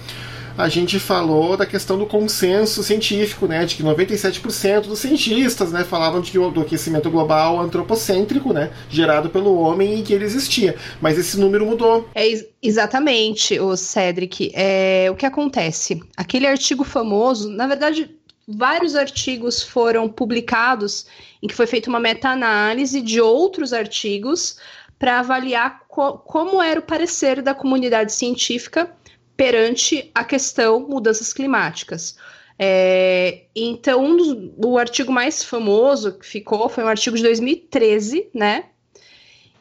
a 0.56 0.68
gente 0.68 1.00
falou 1.00 1.56
da 1.56 1.66
questão 1.66 1.98
do 1.98 2.06
consenso 2.06 2.82
científico, 2.82 3.46
né, 3.46 3.64
de 3.64 3.74
que 3.74 3.82
97% 3.82 4.82
dos 4.82 5.00
cientistas, 5.00 5.72
né, 5.72 5.84
falavam 5.84 6.20
de 6.20 6.30
que 6.30 6.38
o 6.38 6.50
do 6.50 6.60
aquecimento 6.60 7.10
global 7.10 7.60
antropocêntrico, 7.60 8.52
né, 8.52 8.70
gerado 8.88 9.28
pelo 9.30 9.58
homem 9.58 9.98
e 9.98 10.02
que 10.02 10.12
ele 10.12 10.24
existia. 10.24 10.76
Mas 11.00 11.18
esse 11.18 11.38
número 11.38 11.66
mudou. 11.66 12.08
É 12.14 12.24
exatamente, 12.62 13.58
o 13.58 13.76
Cedric. 13.76 14.52
É 14.54 15.08
o 15.10 15.16
que 15.16 15.26
acontece. 15.26 16.00
Aquele 16.16 16.46
artigo 16.46 16.84
famoso, 16.84 17.50
na 17.50 17.66
verdade, 17.66 18.10
vários 18.46 18.94
artigos 18.94 19.62
foram 19.62 20.08
publicados 20.08 21.06
em 21.42 21.48
que 21.48 21.54
foi 21.54 21.66
feita 21.66 21.88
uma 21.88 22.00
meta-análise 22.00 23.00
de 23.00 23.20
outros 23.20 23.72
artigos 23.72 24.56
para 24.98 25.18
avaliar 25.18 25.80
co 25.88 26.18
como 26.18 26.62
era 26.62 26.78
o 26.78 26.82
parecer 26.82 27.42
da 27.42 27.54
comunidade 27.54 28.12
científica 28.12 28.90
perante 29.36 30.10
a 30.14 30.24
questão 30.24 30.80
mudanças 30.88 31.32
climáticas. 31.32 32.16
É, 32.58 33.42
então, 33.54 34.04
um 34.04 34.16
dos, 34.16 34.52
o 34.64 34.78
artigo 34.78 35.12
mais 35.12 35.42
famoso 35.42 36.12
que 36.12 36.26
ficou 36.26 36.68
foi 36.68 36.84
um 36.84 36.88
artigo 36.88 37.16
de 37.16 37.22
2013, 37.22 38.28
né? 38.32 38.66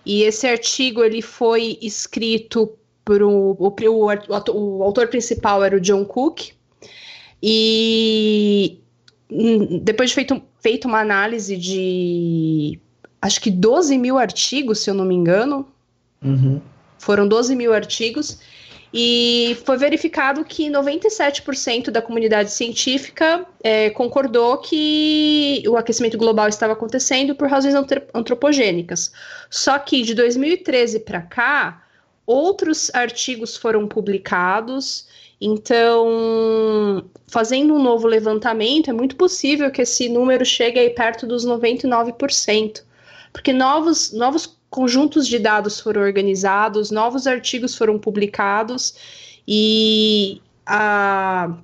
E 0.05 0.23
esse 0.23 0.45
artigo 0.45 1.03
ele 1.03 1.21
foi 1.21 1.77
escrito 1.81 2.77
por 3.03 3.21
o, 3.21 3.57
o, 3.59 3.73
o, 4.53 4.83
autor 4.83 5.07
principal 5.07 5.63
era 5.63 5.75
o 5.75 5.79
John 5.79 6.05
Cook 6.05 6.51
e 7.41 8.79
hum, 9.29 9.79
depois 9.79 10.09
de 10.09 10.15
feito, 10.15 10.41
feito 10.61 10.87
uma 10.87 10.99
análise 10.99 11.57
de 11.57 12.79
acho 13.21 13.41
que 13.41 13.49
12 13.49 13.97
mil 13.97 14.17
artigos, 14.17 14.79
se 14.79 14.89
eu 14.89 14.93
não 14.93 15.05
me 15.05 15.15
engano, 15.15 15.67
uhum. 16.21 16.61
foram 16.97 17.27
12 17.27 17.55
mil 17.55 17.73
artigos 17.73 18.39
e 18.93 19.57
foi 19.65 19.75
verificado 19.75 20.45
que 20.45 20.69
97% 20.69 21.89
da 21.89 21.99
comunidade 21.99 22.51
científica 22.51 23.43
é, 23.63 23.89
concordou 23.89 24.59
que 24.59 25.63
o 25.67 25.75
aquecimento 25.75 26.15
global 26.15 26.47
estava 26.47 26.73
acontecendo 26.73 27.33
por 27.33 27.47
razões 27.49 27.73
antropogênicas. 28.13 29.11
Só 29.49 29.79
que 29.79 30.03
de 30.03 30.13
2013 30.13 30.99
para 30.99 31.23
cá, 31.23 31.83
outros 32.23 32.91
artigos 32.93 33.57
foram 33.57 33.87
publicados. 33.87 35.07
Então, 35.41 37.09
fazendo 37.27 37.73
um 37.73 37.81
novo 37.81 38.07
levantamento, 38.07 38.91
é 38.91 38.93
muito 38.93 39.15
possível 39.15 39.71
que 39.71 39.81
esse 39.81 40.07
número 40.07 40.45
chegue 40.45 40.79
aí 40.79 40.91
perto 40.91 41.25
dos 41.25 41.43
99%, 41.47 42.83
porque 43.33 43.51
novos, 43.51 44.13
novos 44.13 44.45
conjuntos 44.73 45.27
de 45.27 45.37
dados 45.37 45.79
foram 45.79 46.01
organizados, 46.01 46.89
novos 46.89 47.27
artigos 47.27 47.77
foram 47.77 47.99
publicados 47.99 48.95
e 49.47 50.41
a, 50.65 51.55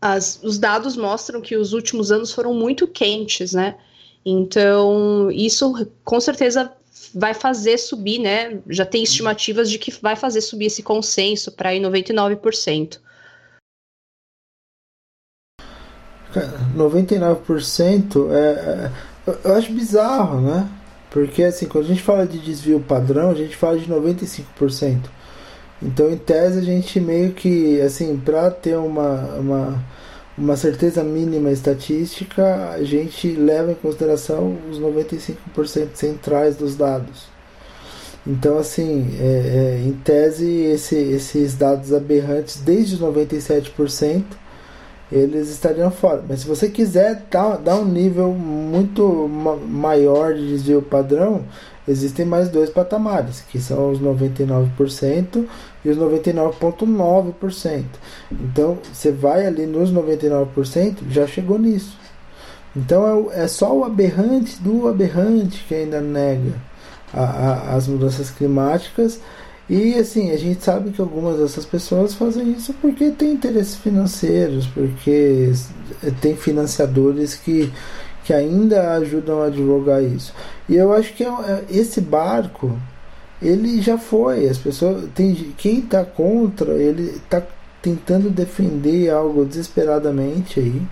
as, 0.00 0.40
os 0.40 0.56
dados 0.56 0.96
mostram 0.96 1.40
que 1.40 1.56
os 1.56 1.72
últimos 1.72 2.12
anos 2.12 2.32
foram 2.32 2.54
muito 2.54 2.86
quentes, 2.86 3.52
né? 3.52 3.76
Então, 4.24 5.28
isso 5.32 5.88
com 6.04 6.20
certeza 6.20 6.72
vai 7.12 7.34
fazer 7.34 7.78
subir, 7.78 8.20
né? 8.20 8.60
Já 8.68 8.86
tem 8.86 9.02
estimativas 9.02 9.68
de 9.68 9.76
que 9.76 9.90
vai 10.00 10.14
fazer 10.14 10.40
subir 10.40 10.66
esse 10.66 10.84
consenso 10.84 11.50
para 11.50 11.72
99%. 11.72 13.00
99% 16.76 18.30
é, 18.30 18.38
é, 18.38 19.38
eu 19.44 19.54
acho 19.54 19.72
bizarro, 19.72 20.40
né? 20.40 20.79
Porque 21.10 21.42
assim, 21.42 21.66
quando 21.66 21.84
a 21.84 21.88
gente 21.88 22.02
fala 22.02 22.26
de 22.26 22.38
desvio 22.38 22.80
padrão, 22.80 23.30
a 23.30 23.34
gente 23.34 23.56
fala 23.56 23.78
de 23.78 23.86
95%. 23.86 25.10
Então, 25.82 26.10
em 26.10 26.16
tese, 26.16 26.58
a 26.58 26.62
gente 26.62 27.00
meio 27.00 27.32
que, 27.32 27.80
assim, 27.80 28.16
para 28.18 28.50
ter 28.50 28.76
uma, 28.76 29.34
uma, 29.36 29.84
uma 30.36 30.56
certeza 30.56 31.02
mínima 31.02 31.50
estatística, 31.50 32.70
a 32.70 32.82
gente 32.84 33.32
leva 33.32 33.72
em 33.72 33.74
consideração 33.74 34.58
os 34.70 34.78
95% 34.78 35.88
centrais 35.94 36.56
dos 36.56 36.76
dados. 36.76 37.28
Então, 38.26 38.58
assim, 38.58 39.16
é, 39.18 39.24
é, 39.24 39.82
em 39.86 39.92
tese, 39.92 40.46
esse, 40.46 40.96
esses 40.96 41.54
dados 41.54 41.94
aberrantes, 41.94 42.60
desde 42.60 42.96
os 42.96 43.00
97%, 43.00 44.24
eles 45.10 45.48
estariam 45.50 45.90
fora. 45.90 46.24
Mas 46.28 46.40
se 46.40 46.46
você 46.46 46.68
quiser 46.68 47.24
dar, 47.30 47.76
um 47.76 47.84
nível 47.84 48.32
muito 48.32 49.28
ma 49.28 49.56
maior 49.56 50.34
de 50.34 50.48
desvio 50.48 50.82
padrão, 50.82 51.44
existem 51.86 52.24
mais 52.24 52.48
dois 52.48 52.70
patamares, 52.70 53.40
que 53.40 53.58
são 53.58 53.90
os 53.90 54.00
99% 54.00 55.46
e 55.84 55.88
os 55.88 55.96
99,9%. 55.96 57.84
Então, 58.30 58.78
você 58.92 59.10
vai 59.10 59.46
ali 59.46 59.66
nos 59.66 59.92
99%, 59.92 60.98
já 61.10 61.26
chegou 61.26 61.58
nisso. 61.58 61.98
Então, 62.76 63.30
é, 63.32 63.44
é 63.44 63.48
só 63.48 63.76
o 63.76 63.84
aberrante 63.84 64.62
do 64.62 64.86
aberrante 64.86 65.64
que 65.66 65.74
ainda 65.74 66.00
nega 66.00 66.70
as 67.12 67.88
mudanças 67.88 68.30
climáticas 68.30 69.20
e 69.70 69.94
assim, 69.94 70.32
a 70.32 70.36
gente 70.36 70.64
sabe 70.64 70.90
que 70.90 71.00
algumas 71.00 71.38
dessas 71.38 71.64
pessoas 71.64 72.12
fazem 72.12 72.50
isso 72.50 72.74
porque 72.80 73.12
tem 73.12 73.30
interesses 73.34 73.76
financeiros, 73.76 74.66
porque 74.66 75.52
tem 76.20 76.34
financiadores 76.34 77.36
que, 77.36 77.72
que 78.24 78.34
ainda 78.34 78.94
ajudam 78.94 79.40
a 79.40 79.48
divulgar 79.48 80.02
isso. 80.02 80.34
E 80.68 80.74
eu 80.74 80.92
acho 80.92 81.14
que 81.14 81.22
é 81.22 81.28
é, 81.28 81.64
esse 81.70 82.00
barco, 82.00 82.76
ele 83.40 83.80
já 83.80 83.96
foi. 83.96 84.48
As 84.48 84.58
pessoas. 84.58 85.08
Tem, 85.14 85.54
quem 85.56 85.78
está 85.78 86.04
contra, 86.04 86.72
ele 86.72 87.04
está 87.04 87.40
tentando 87.80 88.28
defender 88.28 89.08
algo 89.10 89.44
desesperadamente 89.44 90.58
aí. 90.58 90.82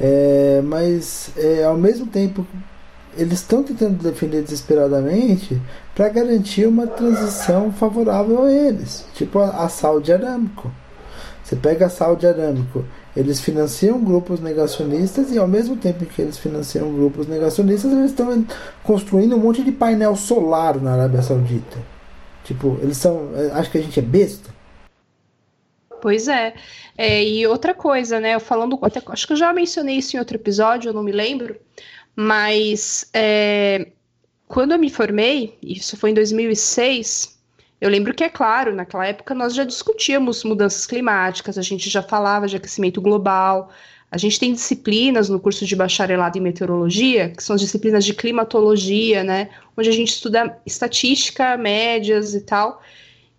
É, 0.00 0.62
mas 0.64 1.32
é, 1.36 1.64
ao 1.64 1.76
mesmo 1.76 2.06
tempo 2.06 2.46
eles 3.16 3.40
estão 3.40 3.62
tentando 3.62 4.02
defender 4.02 4.42
desesperadamente 4.42 5.60
para 5.94 6.08
garantir 6.08 6.66
uma 6.66 6.86
transição 6.86 7.72
favorável 7.72 8.44
a 8.44 8.52
eles, 8.52 9.04
tipo 9.14 9.38
a, 9.38 9.64
a 9.64 9.68
Saudi. 9.68 10.12
Você 11.42 11.56
pega 11.56 11.86
a 11.86 11.88
Saudi 11.88 12.26
Aramco, 12.26 12.84
Eles 13.16 13.40
financiam 13.40 13.98
grupos 14.04 14.38
negacionistas 14.38 15.32
e 15.32 15.38
ao 15.38 15.48
mesmo 15.48 15.76
tempo 15.76 16.04
que 16.04 16.20
eles 16.20 16.36
financiam 16.36 16.92
grupos 16.92 17.26
negacionistas, 17.26 17.90
eles 17.90 18.10
estão 18.10 18.46
construindo 18.82 19.34
um 19.34 19.40
monte 19.40 19.62
de 19.62 19.72
painel 19.72 20.14
solar 20.14 20.80
na 20.80 20.92
Arábia 20.92 21.22
Saudita. 21.22 21.78
Tipo, 22.44 22.78
eles 22.82 22.96
são. 22.96 23.30
Eh, 23.34 23.50
acho 23.54 23.70
que 23.70 23.78
a 23.78 23.82
gente 23.82 23.98
é 23.98 24.02
besta. 24.02 24.50
Pois 26.00 26.28
é. 26.28 26.54
é. 26.96 27.24
E 27.24 27.46
outra 27.46 27.74
coisa, 27.74 28.20
né? 28.20 28.34
Eu 28.34 28.40
falando. 28.40 28.78
Até, 28.82 29.02
acho 29.06 29.26
que 29.26 29.32
eu 29.32 29.36
já 29.36 29.52
mencionei 29.52 29.96
isso 29.96 30.16
em 30.16 30.18
outro 30.18 30.36
episódio, 30.36 30.90
eu 30.90 30.94
não 30.94 31.02
me 31.02 31.12
lembro. 31.12 31.56
Mas 32.20 33.08
é, 33.14 33.92
quando 34.48 34.72
eu 34.72 34.78
me 34.78 34.90
formei, 34.90 35.56
isso 35.62 35.96
foi 35.96 36.10
em 36.10 36.14
2006, 36.14 37.38
eu 37.80 37.88
lembro 37.88 38.12
que, 38.12 38.24
é 38.24 38.28
claro, 38.28 38.74
naquela 38.74 39.06
época 39.06 39.36
nós 39.36 39.54
já 39.54 39.62
discutíamos 39.62 40.42
mudanças 40.42 40.84
climáticas, 40.84 41.56
a 41.56 41.62
gente 41.62 41.88
já 41.88 42.02
falava 42.02 42.48
de 42.48 42.56
aquecimento 42.56 43.00
global, 43.00 43.70
a 44.10 44.18
gente 44.18 44.40
tem 44.40 44.52
disciplinas 44.52 45.28
no 45.28 45.38
curso 45.38 45.64
de 45.64 45.76
bacharelado 45.76 46.36
em 46.36 46.40
meteorologia, 46.40 47.28
que 47.28 47.40
são 47.40 47.54
as 47.54 47.60
disciplinas 47.60 48.04
de 48.04 48.12
climatologia, 48.12 49.22
né? 49.22 49.50
Onde 49.76 49.88
a 49.88 49.92
gente 49.92 50.08
estuda 50.08 50.58
estatística, 50.66 51.56
médias 51.56 52.34
e 52.34 52.40
tal. 52.40 52.82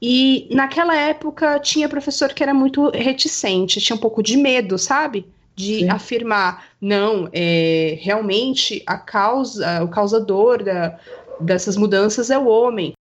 E 0.02 0.48
naquela 0.52 0.96
época 0.96 1.60
tinha 1.60 1.90
professor 1.90 2.34
que 2.34 2.42
era 2.42 2.54
muito 2.54 2.92
reticente, 2.92 3.82
tinha 3.82 3.98
um 3.98 4.00
pouco 4.00 4.24
de 4.24 4.38
medo, 4.38 4.78
sabe? 4.78 5.26
De 5.60 5.80
Sim. 5.80 5.90
afirmar, 5.90 6.68
não, 6.80 7.28
é, 7.34 7.98
realmente 8.00 8.82
a 8.88 8.98
causa, 8.98 9.84
o 9.84 9.90
causador 9.90 10.64
da, 10.64 10.98
dessas 11.38 11.76
mudanças 11.76 12.30
é 12.30 12.38
o 12.38 12.48
homem. 12.48 12.94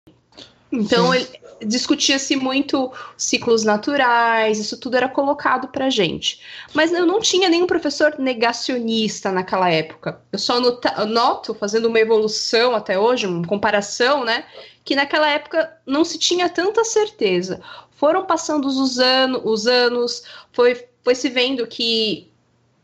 Então, 0.69 1.11
discutia-se 1.65 2.35
muito 2.35 2.91
ciclos 3.17 3.63
naturais, 3.63 4.59
isso 4.59 4.77
tudo 4.77 4.97
era 4.97 5.07
colocado 5.07 5.69
para 5.69 5.89
gente. 5.89 6.41
Mas 6.73 6.91
eu 6.91 7.05
não 7.05 7.21
tinha 7.21 7.47
nenhum 7.47 7.65
professor 7.65 8.15
negacionista 8.19 9.31
naquela 9.31 9.69
época. 9.69 10.21
Eu 10.31 10.37
só 10.37 10.59
nota, 10.59 11.05
noto, 11.05 11.53
fazendo 11.53 11.87
uma 11.87 11.99
evolução 11.99 12.75
até 12.75 12.99
hoje, 12.99 13.25
uma 13.25 13.47
comparação, 13.47 14.25
né, 14.25 14.43
que 14.83 14.95
naquela 14.95 15.29
época 15.29 15.71
não 15.85 16.03
se 16.03 16.17
tinha 16.17 16.49
tanta 16.49 16.83
certeza. 16.83 17.61
Foram 17.91 18.25
passando 18.25 18.67
os, 18.67 18.99
anos, 18.99 19.41
os 19.45 19.65
anos, 19.65 20.23
foi, 20.51 20.85
foi 21.03 21.15
se 21.15 21.29
vendo 21.29 21.65
que 21.65 22.28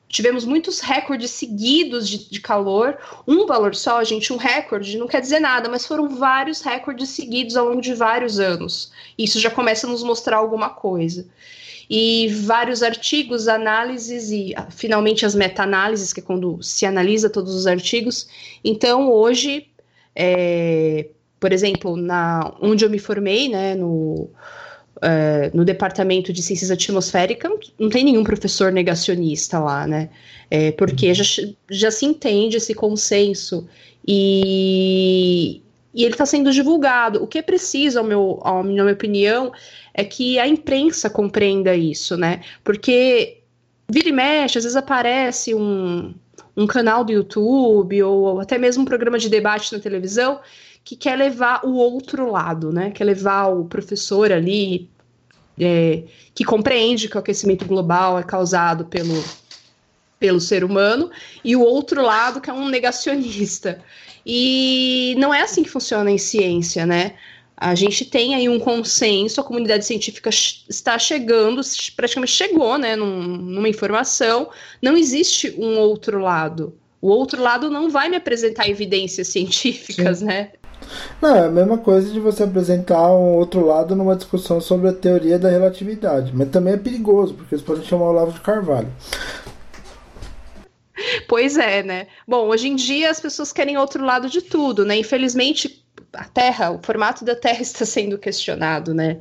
tivemos 0.08 0.46
muitos 0.46 0.80
recordes 0.80 1.32
seguidos 1.32 2.08
de, 2.08 2.30
de, 2.30 2.40
calor. 2.40 2.98
Um 3.28 3.46
valor 3.46 3.76
só, 3.76 4.04
gente, 4.04 4.32
um 4.32 4.38
recorde 4.38 4.98
não 4.98 5.08
quer 5.08 5.22
dizer 5.22 5.40
nada, 5.40 5.68
mas 5.70 5.86
foram 5.86 6.10
vários 6.10 6.62
recordes 6.62 7.10
seguidos 7.10 7.58
ao 7.58 7.68
longo 7.68 7.82
de 7.82 7.94
vários 7.94 8.40
anos. 8.40 8.92
Isso 9.18 9.40
já 9.40 9.50
começa 9.50 9.88
a 9.88 9.90
nos 9.90 10.04
mostrar 10.04 10.38
alguma 10.38 10.70
coisa. 10.70 11.28
E 11.90 12.30
vários 12.30 12.82
artigos, 12.82 13.48
análises 13.48 14.32
e 14.32 14.54
ah, 14.56 14.68
finalmente 14.72 15.26
as 15.26 15.36
meta-análises, 15.36 16.14
que 16.14 16.20
é 16.20 16.24
quando 16.24 16.62
se 16.62 16.86
analisa 16.86 17.30
todos 17.30 17.54
os 17.54 17.68
artigos. 17.68 18.28
Então, 18.64 19.12
hoje, 19.12 19.68
é, 20.16 21.08
por 21.40 21.52
exemplo, 21.52 21.96
na, 21.96 22.54
onde 22.60 22.84
eu 22.84 22.90
me 22.90 22.98
formei, 22.98 23.50
né, 23.50 23.76
no 23.76 24.30
é, 25.02 25.52
no 25.54 25.66
departamento 25.66 26.32
de 26.32 26.42
ciências 26.42 26.72
atmosféricas 26.72 27.52
não 27.78 27.90
tem 27.90 28.04
nenhum 28.04 28.24
professor 28.24 28.72
negacionista 28.72 29.60
lá, 29.60 29.86
né? 29.86 30.10
É, 30.50 30.72
porque 30.72 31.14
já, 31.14 31.24
já 31.70 31.92
se 31.92 32.06
entende 32.06 32.58
esse 32.58 32.74
consenso 32.74 33.68
e, 34.08 35.62
e 35.94 36.04
ele 36.04 36.14
está 36.14 36.26
sendo 36.26 36.52
divulgado. 36.52 37.24
O 37.24 37.28
que 37.28 37.40
é 37.40 37.42
preciso, 37.42 38.00
ao 38.00 38.06
meu, 38.06 38.40
ao, 38.42 38.64
na 38.64 38.84
minha 38.84 38.94
opinião, 38.94 39.52
é 39.94 40.04
que 40.04 40.40
a 40.40 40.48
imprensa 40.48 41.10
compreenda 41.10 41.76
isso, 41.76 42.16
né? 42.16 42.42
Porque 42.64 43.40
vira 43.90 44.10
e 44.10 44.12
mexe, 44.12 44.58
às 44.58 44.64
vezes 44.64 44.78
aparece 44.78 45.54
um, 45.54 46.14
um 46.56 46.68
canal 46.68 47.04
do 47.04 47.12
YouTube 47.12 48.02
ou 48.04 48.40
até 48.40 48.58
mesmo 48.58 48.84
um 48.84 48.86
programa 48.86 49.18
de 49.18 49.30
debate 49.30 49.74
na 49.74 49.80
televisão 49.80 50.40
que 50.86 50.96
quer 50.96 51.18
levar 51.18 51.66
o 51.66 51.74
outro 51.74 52.32
lado, 52.32 52.72
né? 52.72 52.92
Quer 52.92 53.06
levar 53.06 53.48
o 53.48 53.66
professor 53.66 54.32
ali, 54.32 54.88
é, 55.60 56.04
que 56.34 56.46
compreende 56.46 57.10
que 57.10 57.18
o 57.18 57.20
aquecimento 57.20 57.66
global 57.66 58.20
é 58.20 58.24
causado 58.24 58.86
pelo, 58.86 59.24
pelo 60.20 60.40
ser 60.40 60.64
humano, 60.64 61.10
e 61.44 61.56
o 61.56 61.62
outro 61.62 62.04
lado 62.04 62.40
que 62.40 62.52
é 62.52 62.54
um 62.54 62.70
negacionista. 62.70 63.82
E 64.24 65.16
não 65.18 65.34
é 65.34 65.42
assim 65.42 65.64
que 65.64 65.70
funciona 65.70 66.12
em 66.12 66.20
ciência, 66.20 66.86
né? 66.86 67.16
A 67.58 67.74
gente 67.74 68.06
tem 68.06 68.36
aí 68.36 68.48
um 68.48 68.60
consenso, 68.60 69.42
a 69.42 69.44
comunidade 69.44 69.86
científica 69.86 70.30
está 70.30 71.00
chegando, 71.00 71.62
praticamente 71.96 72.34
chegou, 72.34 72.78
né, 72.78 72.96
num, 72.96 73.24
numa 73.24 73.70
informação. 73.70 74.50
Não 74.82 74.96
existe 74.96 75.56
um 75.58 75.80
outro 75.80 76.20
lado. 76.20 76.78
O 77.02 77.08
outro 77.08 77.42
lado 77.42 77.72
não 77.72 77.90
vai 77.90 78.10
me 78.10 78.18
apresentar 78.18 78.70
evidências 78.70 79.30
científicas, 79.30 80.20
Sim. 80.20 80.26
né? 80.26 80.52
Não, 81.22 81.36
é 81.36 81.46
a 81.46 81.50
mesma 81.50 81.78
coisa 81.78 82.12
de 82.12 82.20
você 82.20 82.44
apresentar 82.44 83.10
um 83.10 83.36
outro 83.36 83.66
lado 83.66 83.96
numa 83.96 84.16
discussão 84.16 84.60
sobre 84.62 84.90
a 84.90 84.94
teoria 84.94 85.40
da 85.40 85.50
relatividade. 85.50 86.32
Mas 86.34 86.50
também 86.50 86.74
é 86.74 86.78
perigoso, 86.78 87.34
porque 87.34 87.56
eles 87.56 87.66
podem 87.66 87.84
chamar 87.84 88.06
o 88.06 88.10
Olavo 88.10 88.32
de 88.32 88.42
Carvalho. 88.42 88.90
Pois 91.28 91.58
é, 91.58 91.84
né? 91.84 92.08
Bom, 92.28 92.48
hoje 92.48 92.68
em 92.68 92.76
dia 92.76 93.10
as 93.10 93.20
pessoas 93.20 93.52
querem 93.52 93.78
outro 93.78 94.04
lado 94.04 94.30
de 94.30 94.42
tudo, 94.42 94.86
né? 94.86 94.98
Infelizmente, 94.98 95.84
a 96.14 96.26
Terra, 96.26 96.72
o 96.72 96.80
formato 96.82 97.26
da 97.26 97.36
Terra 97.36 97.62
está 97.62 97.86
sendo 97.86 98.18
questionado, 98.18 98.94
né? 98.94 99.20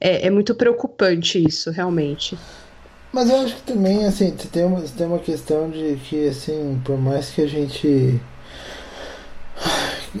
É, 0.00 0.26
é 0.26 0.30
muito 0.30 0.54
preocupante 0.54 1.42
isso, 1.44 1.70
realmente. 1.70 2.38
Mas 3.12 3.30
eu 3.30 3.40
acho 3.40 3.56
que 3.56 3.62
também, 3.62 4.04
assim, 4.04 4.30
tem 4.30 4.64
uma, 4.64 4.82
tem 4.82 5.06
uma 5.06 5.18
questão 5.18 5.70
de 5.70 5.96
que, 6.04 6.28
assim, 6.28 6.80
por 6.84 6.98
mais 6.98 7.30
que 7.30 7.42
a 7.42 7.46
gente 7.46 8.20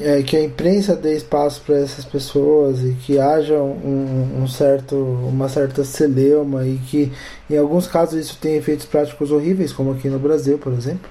é, 0.00 0.22
que 0.22 0.36
a 0.36 0.42
imprensa 0.42 0.94
dê 0.94 1.16
espaço 1.16 1.62
para 1.64 1.76
essas 1.78 2.04
pessoas 2.04 2.80
e 2.80 2.94
que 2.94 3.18
haja 3.18 3.54
um, 3.54 4.42
um, 4.42 4.48
certo, 4.48 4.94
uma 4.96 5.48
certa 5.48 5.84
celeuma 5.84 6.66
e 6.66 6.78
que 6.78 7.12
em 7.48 7.56
alguns 7.56 7.86
casos 7.86 8.20
isso 8.20 8.38
tem 8.38 8.56
efeitos 8.56 8.86
práticos 8.86 9.30
horríveis, 9.30 9.72
como 9.72 9.92
aqui 9.92 10.08
no 10.08 10.18
Brasil, 10.18 10.58
por 10.58 10.72
exemplo. 10.72 11.08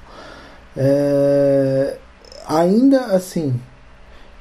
É, 0.75 1.97
ainda 2.47 3.05
assim, 3.07 3.59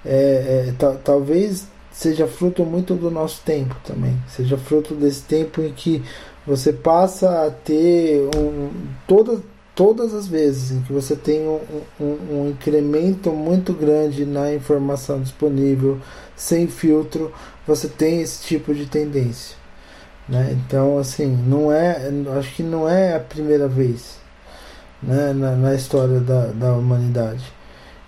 é, 0.05 0.69
é 0.69 0.75
talvez 1.03 1.67
seja 1.91 2.27
fruto 2.27 2.65
muito 2.65 2.95
do 2.95 3.11
nosso 3.11 3.41
tempo 3.43 3.75
também, 3.85 4.17
seja 4.29 4.59
fruto 4.59 4.95
desse 4.95 5.23
tempo 5.23 5.63
em 5.63 5.73
que 5.73 6.05
você 6.47 6.73
passa 6.73 7.47
a 7.47 7.51
ter 7.51 8.29
um, 8.37 8.71
toda 9.09 9.41
todas 9.77 10.15
as 10.15 10.27
vezes 10.27 10.73
em 10.73 10.81
que 10.81 10.93
você 10.93 11.15
tem 11.15 11.47
um, 11.47 11.61
um, 12.01 12.19
um, 12.33 12.49
incremento 12.49 13.31
muito 13.31 13.75
grande 13.75 14.25
na 14.25 14.53
informação 14.53 15.21
disponível, 15.21 16.01
sem 16.35 16.67
filtro, 16.67 17.31
você 17.67 17.87
tem 17.87 18.23
esse 18.23 18.43
tipo 18.43 18.75
de 18.75 18.87
tendência. 18.87 19.55
Né? 20.27 20.57
Então, 20.59 20.99
assim, 20.99 21.27
não 21.27 21.71
é, 21.71 22.11
acho 22.39 22.55
que 22.55 22.63
não 22.63 22.89
é 22.89 23.15
a 23.15 23.21
primeira 23.21 23.69
vez 23.69 24.17
né, 25.03 25.35
na, 25.35 25.53
na 25.53 25.75
história 25.75 26.21
da, 26.21 26.47
da 26.47 26.73
humanidade. 26.73 27.45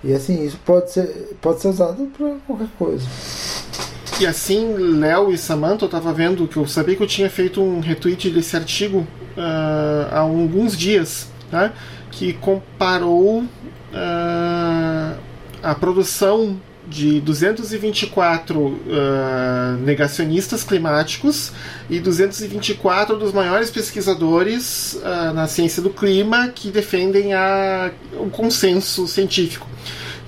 E 0.02 0.14
assim, 0.14 0.44
isso 0.44 0.58
pode 0.64 0.90
ser, 0.90 1.36
pode 1.40 1.60
ser 1.60 1.68
usado 1.68 2.06
para 2.16 2.36
qualquer 2.46 2.68
coisa. 2.78 3.06
E 4.18 4.26
assim, 4.26 4.74
Léo 4.98 5.30
e 5.30 5.36
Samantha, 5.36 5.84
eu 5.84 5.86
estava 5.86 6.14
vendo 6.14 6.48
que 6.48 6.56
eu 6.56 6.66
sabia 6.66 6.96
que 6.96 7.02
eu 7.02 7.06
tinha 7.06 7.28
feito 7.28 7.60
um 7.60 7.80
retweet 7.80 8.30
desse 8.30 8.56
artigo 8.56 9.00
uh, 9.36 10.08
há 10.10 10.20
alguns 10.20 10.76
dias 10.76 11.28
né, 11.50 11.72
que 12.10 12.32
comparou 12.34 13.42
uh, 13.42 15.18
a 15.62 15.74
produção 15.74 16.60
de 16.88 17.20
224 17.20 18.58
uh, 18.58 18.80
ah, 18.90 19.76
negacionistas 19.80 20.64
climáticos 20.64 21.52
e 21.90 22.00
224 22.00 23.18
dos 23.18 23.32
maiores 23.32 23.70
pesquisadores 23.70 24.94
uh, 24.94 25.34
na 25.34 25.46
ciência 25.46 25.82
do 25.82 25.90
clima 25.90 26.48
que 26.48 26.70
defendem 26.70 27.34
a, 27.34 27.90
o 28.14 28.30
consenso 28.30 29.06
científico. 29.06 29.66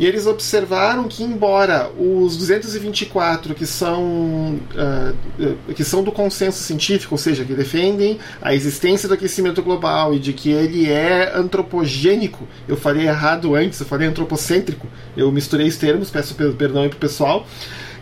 E 0.01 0.07
eles 0.07 0.26
observaram 0.26 1.07
que, 1.07 1.22
embora 1.22 1.90
os 1.90 2.34
224 2.38 3.55
que 3.55 3.66
são, 3.66 4.59
uh, 4.74 5.74
que 5.74 5.84
são 5.84 6.03
do 6.03 6.11
consenso 6.11 6.62
científico, 6.62 7.14
ou 7.14 7.18
seja, 7.18 7.44
que 7.44 7.53
defendem 7.53 8.18
a 8.40 8.55
existência 8.55 9.07
do 9.07 9.12
aquecimento 9.12 9.62
global 9.62 10.14
e 10.14 10.18
de 10.18 10.32
que 10.32 10.51
ele 10.51 10.90
é 10.90 11.36
antropogênico, 11.36 12.48
eu 12.66 12.78
falei 12.78 13.09
errado 13.09 13.55
antes, 13.55 13.78
eu 13.78 13.84
falei 13.84 14.09
antropocêntrico, 14.09 14.86
eu 15.14 15.30
misturei 15.30 15.68
os 15.68 15.76
termos, 15.76 16.09
peço 16.09 16.34
perdão 16.34 16.80
aí 16.80 16.88
pro 16.88 16.98
pessoal. 16.98 17.46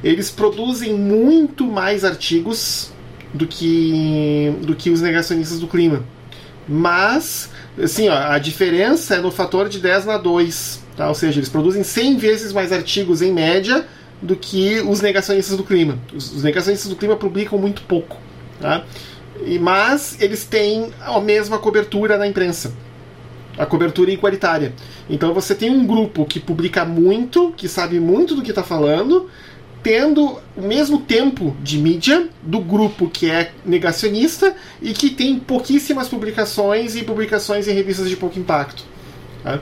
Eles 0.03 0.30
produzem 0.30 0.94
muito 0.94 1.66
mais 1.66 2.05
artigos 2.05 2.92
do 3.34 3.44
que, 3.44 4.55
do 4.62 4.76
que 4.76 4.88
os 4.88 5.01
negacionistas 5.01 5.59
do 5.59 5.66
clima. 5.66 6.05
Mas, 6.68 7.51
assim, 7.82 8.09
ó, 8.09 8.14
a 8.14 8.38
diferença 8.38 9.16
é 9.16 9.20
no 9.20 9.32
fator 9.32 9.68
de 9.68 9.80
10 9.80 10.05
na 10.05 10.16
2 10.16 10.86
Tá? 10.99 11.09
Ou 11.09 11.14
seja, 11.14 11.38
eles 11.38 11.49
produzem 11.49 11.84
100 11.84 12.16
vezes 12.16 12.53
mais 12.53 12.72
artigos 12.72 13.22
em 13.22 13.32
média 13.32 13.86
do 14.20 14.34
que 14.34 14.80
os 14.80 15.01
negacionistas 15.01 15.57
do 15.57 15.62
clima. 15.62 15.96
Os, 16.12 16.42
negacionistas 16.42 16.90
do 16.90 16.96
clima 16.96 17.14
publicam 17.14 17.57
muito 17.57 17.82
pouco. 17.82 18.16
Tá? 18.61 18.84
E, 19.46 19.61
mas 19.61 20.20
eles 20.20 20.44
têm 20.44 20.90
a 21.01 21.20
mesma 21.20 21.57
cobertura 21.57 22.18
na 22.18 22.26
imprensa. 22.26 22.74
A 23.57 23.64
cobertura 23.64 24.11
igualitária. 24.11 24.72
Então 25.09 25.32
você 25.32 25.55
tem 25.55 25.70
um 25.70 25.86
grupo 25.86 26.24
que 26.24 26.40
publica 26.40 26.84
muito, 26.84 27.53
que 27.57 27.68
sabe 27.68 28.01
muito 28.01 28.34
do 28.34 28.42
que 28.42 28.51
está 28.51 28.64
falando, 28.64 29.30
tendo 29.84 30.40
o 30.57 30.62
mesmo 30.62 30.99
tempo 30.99 31.57
de 31.62 31.78
mídia 31.78 32.28
do 32.42 32.59
grupo 32.59 33.09
que 33.09 33.30
é 33.30 33.53
negacionista 33.64 34.53
e 34.82 34.92
que 34.92 35.11
tem 35.11 35.38
pouquíssimas 35.38 36.09
publicações 36.09 36.96
e 36.96 37.05
publicações 37.05 37.68
em 37.68 37.72
revistas 37.72 38.09
de 38.09 38.16
pouco 38.16 38.36
impacto. 38.36 38.82
Tá? 39.44 39.61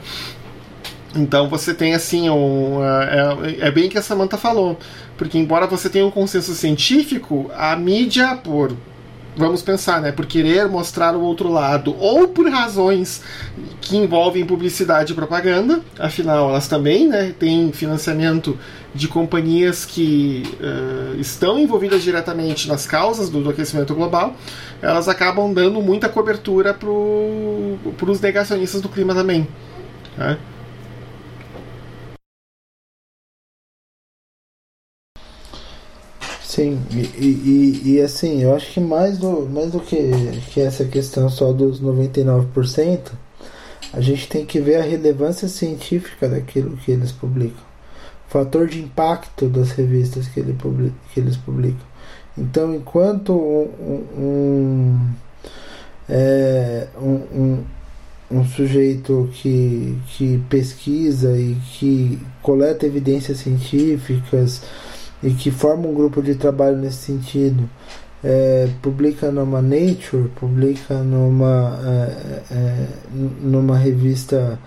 Então 1.15 1.49
você 1.49 1.73
tem 1.73 1.93
assim 1.93 2.29
um, 2.29 2.79
é, 2.83 3.67
é 3.67 3.71
bem 3.71 3.89
que 3.89 3.97
a 3.97 4.01
Samantha 4.01 4.37
falou, 4.37 4.77
porque 5.17 5.37
embora 5.37 5.65
você 5.65 5.89
tenha 5.89 6.05
um 6.05 6.11
consenso 6.11 6.53
científico, 6.53 7.49
a 7.55 7.75
mídia 7.75 8.35
por 8.35 8.75
vamos 9.37 9.61
pensar, 9.61 10.01
né, 10.01 10.11
por 10.11 10.25
querer 10.25 10.67
mostrar 10.67 11.15
o 11.15 11.21
outro 11.21 11.47
lado 11.49 11.95
ou 11.99 12.27
por 12.27 12.49
razões 12.49 13.21
que 13.79 13.95
envolvem 13.95 14.43
publicidade 14.43 15.13
e 15.13 15.15
propaganda, 15.15 15.79
afinal 15.99 16.49
elas 16.49 16.67
também, 16.67 17.07
né, 17.07 17.33
têm 17.37 17.71
financiamento 17.71 18.57
de 18.95 19.07
companhias 19.07 19.85
que 19.85 20.43
uh, 20.59 21.19
estão 21.19 21.59
envolvidas 21.59 22.01
diretamente 22.01 22.67
nas 22.67 22.87
causas 22.87 23.29
do, 23.29 23.43
do, 23.43 23.51
aquecimento 23.51 23.93
global, 23.93 24.35
elas 24.81 25.07
acabam 25.07 25.53
dando 25.53 25.81
muita 25.81 26.09
cobertura 26.09 26.73
para 26.73 26.89
os 26.89 28.19
negacionistas 28.19 28.81
do 28.81 28.89
clima 28.89 29.13
também. 29.13 29.47
Né? 30.17 30.35
Sim, 36.57 36.81
e, 36.89 37.23
e, 37.23 37.81
e, 37.85 38.01
assim, 38.01 38.41
eu 38.41 38.55
acho 38.55 38.73
que 38.73 38.79
mais 38.79 39.19
do, 39.19 39.47
mais 39.47 39.71
do 39.71 39.79
que, 39.79 40.09
que 40.51 40.59
essa 40.59 40.85
questão 40.85 41.29
só 41.29 41.53
dos 41.53 41.79
99%, 41.79 43.11
a 43.93 44.01
gente 44.01 44.27
tem 44.27 44.43
que 44.43 44.59
ver 44.59 44.77
a 44.77 44.81
relevância 44.81 45.47
científica 45.47 46.27
daquilo 46.27 46.75
que 46.77 46.91
eles 46.91 47.11
publicam. 47.11 47.61
O 48.27 48.31
fator 48.31 48.67
de 48.67 48.79
impacto 48.79 49.47
das 49.47 49.69
revistas 49.69 50.27
que, 50.27 50.39
ele 50.39 50.57
que 51.13 51.19
eles 51.19 51.37
publicam. 51.37 51.85
Então, 52.35 52.73
enquanto 52.73 53.33
um, 53.33 54.03
um, 54.17 55.09
é, 56.09 56.87
um, 56.99 57.63
um, 58.31 58.43
sujeito 58.45 59.29
que, 59.31 59.95
que 60.07 60.39
pesquisa 60.49 61.37
e 61.37 61.55
que 61.73 62.19
coleta 62.41 62.87
evidências 62.87 63.37
científicas 63.37 64.63
e 65.21 65.31
que 65.31 65.51
forma 65.51 65.87
um 65.87 65.93
grupo 65.93 66.21
de 66.21 66.35
trabalho 66.35 66.77
nesse 66.77 66.97
sentido, 66.97 67.69
é, 68.23 68.69
publica 68.81 69.31
numa 69.31 69.61
Nature, 69.61 70.29
publica 70.35 70.95
numa, 70.95 71.79
é, 71.83 72.41
é, 72.51 72.87
numa 73.41 73.77
revista 73.77 74.59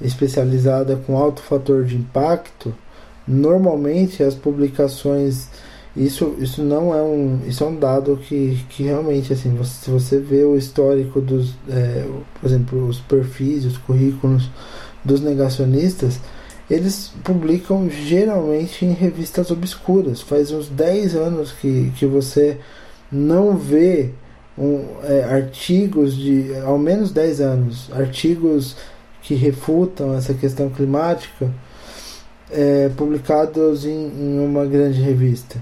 especializada 0.00 0.96
com 0.96 1.16
alto 1.16 1.42
fator 1.42 1.84
de 1.84 1.96
impacto, 1.96 2.74
normalmente 3.26 4.22
as 4.22 4.34
publicações 4.34 5.48
isso, 5.96 6.34
isso 6.40 6.60
não 6.60 6.92
é 6.92 7.00
um 7.00 7.40
isso 7.46 7.62
é 7.62 7.66
um 7.68 7.76
dado 7.76 8.16
que, 8.16 8.58
que 8.68 8.82
realmente 8.82 9.32
assim 9.32 9.54
você, 9.54 9.84
se 9.84 9.90
você 9.90 10.18
vê 10.18 10.42
o 10.42 10.56
histórico 10.56 11.20
dos 11.20 11.54
é, 11.68 12.04
por 12.40 12.48
exemplo 12.48 12.88
os 12.88 12.98
perfis 12.98 13.64
os 13.64 13.78
currículos 13.78 14.50
dos 15.04 15.20
negacionistas 15.20 16.18
eles 16.70 17.12
publicam 17.22 17.88
geralmente 17.90 18.84
em 18.84 18.92
revistas 18.92 19.50
obscuras. 19.50 20.20
Faz 20.20 20.50
uns 20.50 20.68
10 20.68 21.14
anos 21.14 21.52
que, 21.52 21.92
que 21.96 22.06
você 22.06 22.58
não 23.10 23.56
vê 23.56 24.10
um, 24.56 24.86
é, 25.02 25.24
artigos 25.24 26.16
de. 26.16 26.54
ao 26.64 26.78
menos 26.78 27.12
10 27.12 27.40
anos, 27.40 27.90
artigos 27.92 28.76
que 29.22 29.34
refutam 29.34 30.14
essa 30.14 30.34
questão 30.34 30.68
climática 30.70 31.50
é, 32.50 32.90
publicados 32.90 33.84
em, 33.84 33.90
em 33.90 34.38
uma 34.38 34.64
grande 34.64 35.00
revista. 35.00 35.60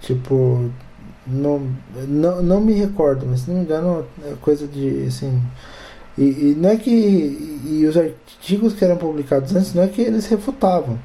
Tipo, 0.00 0.70
não, 1.26 1.68
não, 2.06 2.42
não 2.42 2.60
me 2.60 2.74
recordo, 2.74 3.26
mas 3.26 3.40
se 3.40 3.50
não 3.50 3.58
me 3.58 3.64
engano 3.64 4.04
é 4.24 4.34
coisa 4.40 4.66
de 4.66 5.06
assim. 5.06 5.40
E, 6.16 6.22
e 6.22 6.56
não 6.58 6.70
é 6.70 6.76
que. 6.76 6.90
E 6.90 7.86
os 7.86 7.96
artigos 7.96 8.74
que 8.74 8.84
eram 8.84 8.96
publicados 8.96 9.54
antes 9.54 9.74
não 9.74 9.82
é 9.82 9.88
que 9.88 10.00
eles 10.00 10.26
refutavam, 10.26 10.98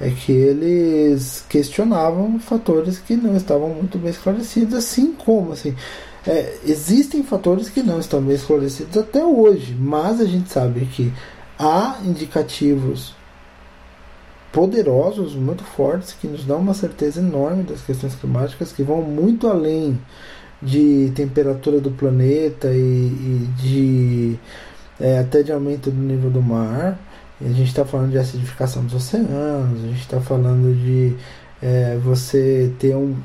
é 0.00 0.10
que 0.10 0.32
eles 0.32 1.44
questionavam 1.48 2.38
fatores 2.38 2.98
que 2.98 3.16
não 3.16 3.36
estavam 3.36 3.70
muito 3.70 3.98
bem 3.98 4.10
esclarecidos, 4.10 4.74
assim 4.74 5.12
como 5.12 5.52
assim. 5.52 5.74
É, 6.26 6.56
existem 6.66 7.22
fatores 7.22 7.68
que 7.68 7.82
não 7.82 7.98
estão 7.98 8.20
bem 8.20 8.36
esclarecidos 8.36 8.96
até 8.96 9.24
hoje, 9.24 9.74
mas 9.78 10.20
a 10.20 10.24
gente 10.24 10.50
sabe 10.50 10.86
que 10.86 11.12
há 11.58 11.98
indicativos 12.04 13.14
poderosos, 14.52 15.34
muito 15.34 15.64
fortes, 15.64 16.12
que 16.12 16.28
nos 16.28 16.44
dão 16.44 16.58
uma 16.58 16.74
certeza 16.74 17.20
enorme 17.20 17.62
das 17.62 17.80
questões 17.80 18.14
climáticas, 18.14 18.70
que 18.70 18.82
vão 18.82 19.00
muito 19.02 19.48
além 19.48 19.98
de 20.62 21.10
temperatura 21.14 21.80
do 21.80 21.90
planeta 21.90 22.68
e, 22.68 22.78
e 22.78 23.48
de 23.58 24.38
é, 25.00 25.18
até 25.18 25.42
de 25.42 25.52
aumento 25.52 25.90
do 25.90 26.00
nível 26.00 26.30
do 26.30 26.40
mar. 26.40 26.98
A 27.40 27.48
gente 27.48 27.68
está 27.68 27.84
falando 27.84 28.12
de 28.12 28.18
acidificação 28.18 28.84
dos 28.84 28.94
oceanos, 28.94 29.82
a 29.82 29.88
gente 29.88 30.00
está 30.00 30.20
falando 30.20 30.72
de 30.74 31.16
é, 31.60 31.98
você 32.02 32.72
ter 32.78 32.94
um 32.94 33.16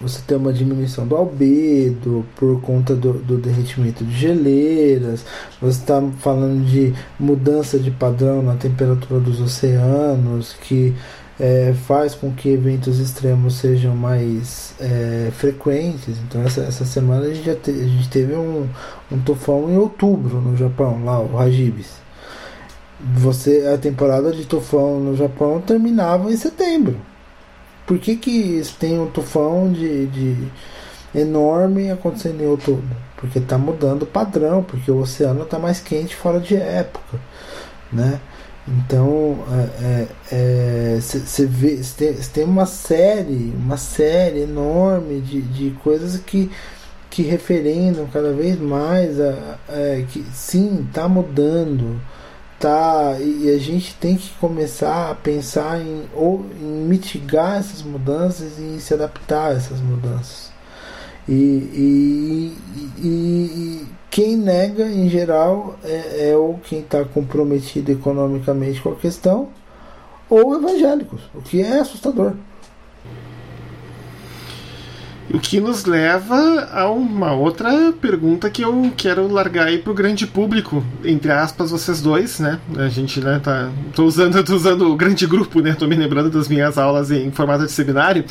você 0.00 0.20
ter 0.26 0.34
uma 0.34 0.52
diminuição 0.52 1.06
do 1.06 1.16
albedo 1.16 2.24
por 2.36 2.60
conta 2.60 2.94
do, 2.94 3.14
do 3.14 3.38
derretimento 3.38 4.04
de 4.04 4.14
geleiras, 4.14 5.24
você 5.60 5.80
está 5.80 6.02
falando 6.18 6.64
de 6.66 6.92
mudança 7.18 7.78
de 7.78 7.90
padrão 7.90 8.42
na 8.42 8.56
temperatura 8.56 9.20
dos 9.20 9.40
oceanos, 9.40 10.54
que 10.60 10.94
é, 11.38 11.74
faz 11.86 12.14
com 12.14 12.32
que 12.32 12.48
eventos 12.48 12.98
extremos 12.98 13.54
sejam 13.54 13.94
mais 13.94 14.74
é, 14.80 15.30
frequentes. 15.32 16.16
Então, 16.18 16.42
essa, 16.42 16.62
essa 16.62 16.84
semana 16.84 17.26
a 17.26 17.34
gente, 17.34 17.54
te, 17.56 17.70
a 17.70 17.86
gente 17.86 18.08
teve 18.08 18.34
um, 18.34 18.66
um 19.12 19.18
tufão 19.20 19.70
em 19.70 19.76
outubro 19.76 20.40
no 20.40 20.56
Japão, 20.56 21.04
lá, 21.04 21.20
o 21.20 21.38
Hagibis. 21.38 22.04
Você, 22.98 23.70
a 23.72 23.76
temporada 23.76 24.32
de 24.32 24.46
tufão 24.46 24.98
no 24.98 25.16
Japão 25.16 25.60
terminava 25.60 26.32
em 26.32 26.36
setembro. 26.36 26.96
Por 27.86 27.98
que, 27.98 28.16
que 28.16 28.62
tem 28.80 28.98
um 28.98 29.06
tufão 29.06 29.70
de, 29.70 30.06
de 30.06 30.48
enorme 31.14 31.90
acontecendo 31.90 32.42
em 32.42 32.46
outubro? 32.46 32.96
Porque 33.16 33.38
está 33.38 33.58
mudando 33.58 34.02
o 34.02 34.06
padrão, 34.06 34.62
porque 34.62 34.90
o 34.90 34.98
oceano 34.98 35.42
está 35.42 35.58
mais 35.58 35.78
quente 35.80 36.16
fora 36.16 36.40
de 36.40 36.56
época, 36.56 37.20
né? 37.92 38.20
Então, 38.68 39.38
você 40.98 41.42
é, 41.42 41.44
é, 41.44 41.46
vê, 41.46 41.80
tem, 41.96 42.14
tem 42.14 42.44
uma 42.44 42.66
série, 42.66 43.54
uma 43.56 43.76
série 43.76 44.40
enorme 44.40 45.20
de, 45.20 45.40
de 45.40 45.70
coisas 45.84 46.20
que, 46.20 46.50
que 47.08 47.22
referendam 47.22 48.08
cada 48.12 48.32
vez 48.32 48.58
mais 48.58 49.20
a, 49.20 49.58
a 49.68 50.02
que 50.08 50.24
sim, 50.34 50.84
está 50.88 51.08
mudando, 51.08 52.00
tá, 52.58 53.16
e 53.20 53.48
a 53.50 53.58
gente 53.58 53.94
tem 53.94 54.16
que 54.16 54.30
começar 54.40 55.12
a 55.12 55.14
pensar 55.14 55.80
em, 55.80 56.02
ou, 56.12 56.44
em 56.60 56.86
mitigar 56.88 57.58
essas 57.58 57.82
mudanças 57.82 58.58
e 58.58 58.80
se 58.80 58.92
adaptar 58.92 59.52
a 59.52 59.54
essas 59.54 59.80
mudanças. 59.80 60.55
E, 61.28 61.32
e, 61.32 62.56
e, 62.98 63.86
quem 64.10 64.36
nega, 64.36 64.84
em 64.84 65.08
geral, 65.08 65.76
é, 65.84 66.30
é 66.30 66.36
ou 66.36 66.58
quem 66.58 66.80
está 66.80 67.04
comprometido 67.04 67.90
economicamente 67.90 68.80
com 68.80 68.90
a 68.90 68.96
questão, 68.96 69.48
ou 70.28 70.56
evangélicos, 70.56 71.20
o 71.34 71.42
que 71.42 71.62
é 71.62 71.80
assustador. 71.80 72.32
O 75.32 75.40
que 75.40 75.58
nos 75.58 75.84
leva 75.84 76.68
a 76.72 76.88
uma 76.88 77.32
outra 77.32 77.92
pergunta 78.00 78.48
que 78.48 78.62
eu 78.62 78.92
quero 78.96 79.26
largar 79.26 79.66
aí 79.66 79.78
pro 79.78 79.92
grande 79.92 80.24
público, 80.24 80.84
entre 81.04 81.32
aspas, 81.32 81.72
vocês 81.72 82.00
dois, 82.00 82.38
né? 82.38 82.60
A 82.76 82.88
gente, 82.88 83.20
né, 83.20 83.40
tá. 83.42 83.70
Tô 83.92 84.04
usando, 84.04 84.42
tô 84.44 84.54
usando 84.54 84.92
o 84.92 84.96
grande 84.96 85.26
grupo, 85.26 85.60
né? 85.60 85.74
Tô 85.76 85.88
me 85.88 85.96
lembrando 85.96 86.30
das 86.30 86.46
minhas 86.48 86.78
aulas 86.78 87.10
em 87.10 87.32
formato 87.32 87.66
de 87.66 87.72
seminário. 87.72 88.24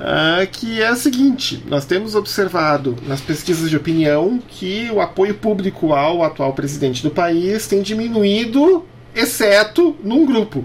Uh, 0.00 0.44
que 0.50 0.82
é 0.82 0.90
o 0.90 0.96
seguinte: 0.96 1.62
nós 1.68 1.84
temos 1.84 2.16
observado 2.16 2.96
nas 3.06 3.20
pesquisas 3.20 3.70
de 3.70 3.76
opinião 3.76 4.40
que 4.48 4.90
o 4.92 5.00
apoio 5.00 5.34
público 5.34 5.92
ao 5.92 6.24
atual 6.24 6.52
presidente 6.52 7.00
do 7.00 7.10
país 7.10 7.68
tem 7.68 7.80
diminuído, 7.80 8.84
exceto 9.14 9.96
num 10.02 10.26
grupo, 10.26 10.64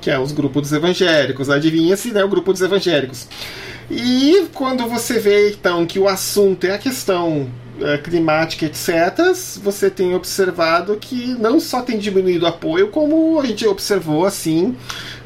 que 0.00 0.10
é 0.10 0.18
os 0.18 0.32
grupos 0.32 0.62
dos 0.62 0.72
evangélicos. 0.72 1.50
Adivinha-se, 1.50 2.10
né? 2.10 2.24
O 2.24 2.28
grupo 2.28 2.52
dos 2.52 2.62
evangélicos. 2.62 3.28
E 3.90 4.46
quando 4.54 4.86
você 4.86 5.18
vê 5.18 5.50
então 5.50 5.86
que 5.86 5.98
o 5.98 6.08
assunto 6.08 6.64
é 6.64 6.72
a 6.72 6.78
questão 6.78 7.48
é, 7.80 7.98
climática, 7.98 8.66
etc., 8.66 9.34
você 9.62 9.90
tem 9.90 10.14
observado 10.14 10.96
que 10.96 11.34
não 11.38 11.58
só 11.58 11.82
tem 11.82 11.98
diminuído 11.98 12.44
o 12.44 12.48
apoio, 12.48 12.88
como 12.88 13.40
a 13.40 13.46
gente 13.46 13.66
observou 13.66 14.24
assim, 14.24 14.76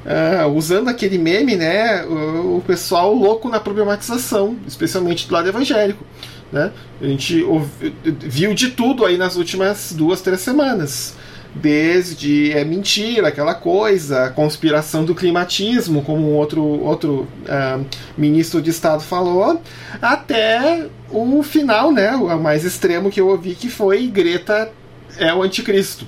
uh, 0.04 0.48
usando 0.54 0.88
aquele 0.88 1.18
meme, 1.18 1.56
né, 1.56 2.04
o, 2.06 2.56
o, 2.56 2.64
pessoal 2.66 3.12
louco 3.12 3.48
na 3.48 3.60
problematização, 3.60 4.56
especialmente 4.66 5.28
do 5.28 5.34
lado 5.34 5.48
evangélico. 5.48 6.04
Né? 6.50 6.72
A 7.00 7.06
gente 7.06 7.44
viu 8.04 8.54
de 8.54 8.70
tudo 8.70 9.04
aí 9.04 9.18
nas 9.18 9.36
últimas 9.36 9.92
duas, 9.92 10.22
três 10.22 10.40
semanas. 10.40 11.14
Desde 11.60 12.52
é 12.52 12.64
mentira, 12.64 13.28
aquela 13.28 13.54
coisa, 13.54 14.30
conspiração 14.30 15.04
do 15.04 15.14
climatismo, 15.14 16.02
como 16.02 16.30
um 16.30 16.36
outro, 16.36 16.62
outro 16.62 17.26
uh, 17.44 17.84
ministro 18.16 18.62
de 18.62 18.70
Estado 18.70 19.02
falou, 19.02 19.60
até 20.00 20.86
o 21.10 21.42
final, 21.42 21.90
né, 21.90 22.14
o 22.14 22.38
mais 22.38 22.64
extremo 22.64 23.10
que 23.10 23.20
eu 23.20 23.28
ouvi, 23.28 23.54
que 23.54 23.68
foi 23.68 24.06
Greta 24.06 24.70
é 25.16 25.34
o 25.34 25.42
anticristo. 25.42 26.06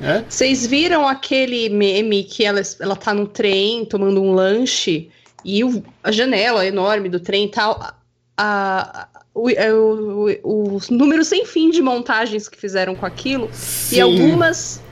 Né? 0.00 0.24
Vocês 0.28 0.66
viram 0.66 1.06
aquele 1.06 1.68
meme 1.68 2.24
que 2.24 2.44
ela, 2.44 2.60
ela 2.80 2.96
tá 2.96 3.14
no 3.14 3.26
trem 3.26 3.84
tomando 3.84 4.22
um 4.22 4.32
lanche 4.32 5.10
e 5.44 5.64
o, 5.64 5.82
a 6.02 6.10
janela 6.10 6.66
enorme 6.66 7.08
do 7.08 7.20
trem 7.20 7.48
tal. 7.48 7.78
Tá, 7.78 7.94
a, 8.36 9.08
o, 9.34 9.50
é, 9.50 9.72
o, 9.72 10.30
o, 10.42 10.76
o, 10.76 10.80
número 10.90 11.22
sem 11.24 11.44
fim 11.44 11.70
de 11.70 11.82
montagens 11.82 12.48
que 12.48 12.58
fizeram 12.58 12.94
com 12.94 13.04
aquilo. 13.04 13.48
Sim. 13.52 13.96
E 13.96 14.00
algumas 14.00 14.82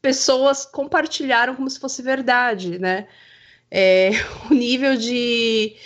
pessoas 0.00 0.64
compartilharam 0.66 1.54
como 1.54 1.68
se 1.68 1.80
fosse 1.80 2.02
verdade, 2.02 2.78
né? 2.78 3.06
É, 3.70 4.10
o 4.50 4.54
nível 4.54 4.96
de 4.96 5.76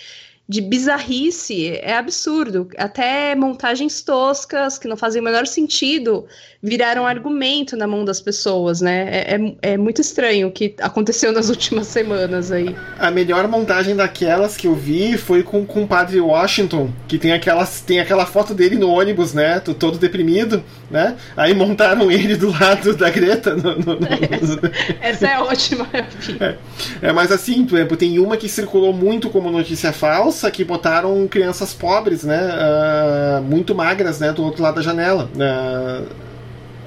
de 0.48 0.60
bizarrice 0.60 1.76
é 1.78 1.94
absurdo. 1.94 2.68
Até 2.76 3.34
montagens 3.34 4.02
toscas 4.02 4.78
que 4.78 4.86
não 4.86 4.98
fazem 4.98 5.22
o 5.22 5.24
menor 5.24 5.46
sentido 5.46 6.26
viraram 6.62 7.04
argumento 7.04 7.76
na 7.76 7.88
mão 7.88 8.04
das 8.04 8.20
pessoas, 8.20 8.80
né? 8.80 9.08
É, 9.10 9.34
é, 9.34 9.72
é, 9.72 9.76
muito 9.76 10.00
estranho 10.00 10.46
o 10.46 10.52
que 10.52 10.74
aconteceu 10.80 11.32
nas 11.32 11.48
últimas 11.50 11.88
semanas 11.88 12.52
aí. 12.52 12.76
A 12.98 13.10
melhor 13.10 13.48
montagem 13.48 13.96
daquelas 13.96 14.56
que 14.56 14.68
eu 14.68 14.74
vi 14.74 15.18
foi 15.18 15.42
com, 15.42 15.66
com 15.66 15.82
o 15.82 15.88
padre 15.88 16.20
Washington, 16.20 16.90
que 17.08 17.18
tem, 17.18 17.32
aquelas, 17.32 17.80
tem 17.80 17.98
aquela 17.98 18.24
foto 18.24 18.54
dele 18.54 18.76
no 18.76 18.88
ônibus, 18.88 19.34
né? 19.34 19.58
Todo 19.58 19.98
deprimido, 19.98 20.62
né? 20.88 21.16
Aí 21.36 21.52
montaram 21.52 22.12
ele 22.12 22.36
do 22.36 22.52
lado 22.52 22.94
da 22.94 23.10
Greta. 23.10 23.56
No, 23.56 23.76
no, 23.76 23.98
no... 23.98 24.06
Essa, 24.30 24.72
essa, 25.00 25.26
é 25.26 25.38
ótima, 25.40 25.88
é, 25.92 26.54
é, 27.02 27.12
mas 27.12 27.32
assim, 27.32 27.64
por 27.64 27.76
exemplo, 27.76 27.96
tem 27.96 28.20
uma 28.20 28.36
que 28.36 28.48
circulou 28.48 28.92
muito 28.92 29.28
como 29.30 29.50
notícia 29.50 29.92
falsa, 29.92 30.48
que 30.50 30.62
botaram 30.62 31.26
crianças 31.26 31.74
pobres, 31.74 32.22
né? 32.22 32.40
Uh, 32.40 33.42
muito 33.42 33.74
magras, 33.74 34.20
né? 34.20 34.32
Do 34.32 34.44
outro 34.44 34.62
lado 34.62 34.76
da 34.76 34.82
janela. 34.82 35.28
Uh, 35.34 36.31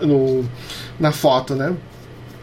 no, 0.02 0.46
na 1.00 1.12
foto, 1.12 1.56
né? 1.56 1.76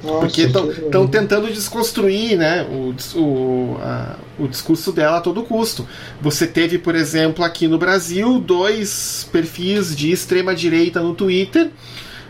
Nossa, 0.02 0.18
Porque 0.18 0.42
estão 0.42 1.06
tentando 1.06 1.46
desconstruir 1.48 2.36
né, 2.36 2.64
o, 2.64 2.92
o, 3.16 3.76
a, 3.80 4.16
o 4.36 4.48
discurso 4.48 4.90
dela 4.90 5.18
a 5.18 5.20
todo 5.20 5.44
custo. 5.44 5.86
Você 6.20 6.44
teve, 6.46 6.76
por 6.76 6.96
exemplo, 6.96 7.44
aqui 7.44 7.68
no 7.68 7.78
Brasil, 7.78 8.40
dois 8.40 9.28
perfis 9.30 9.94
de 9.94 10.10
extrema 10.10 10.54
direita 10.54 11.00
no 11.00 11.14
Twitter. 11.14 11.70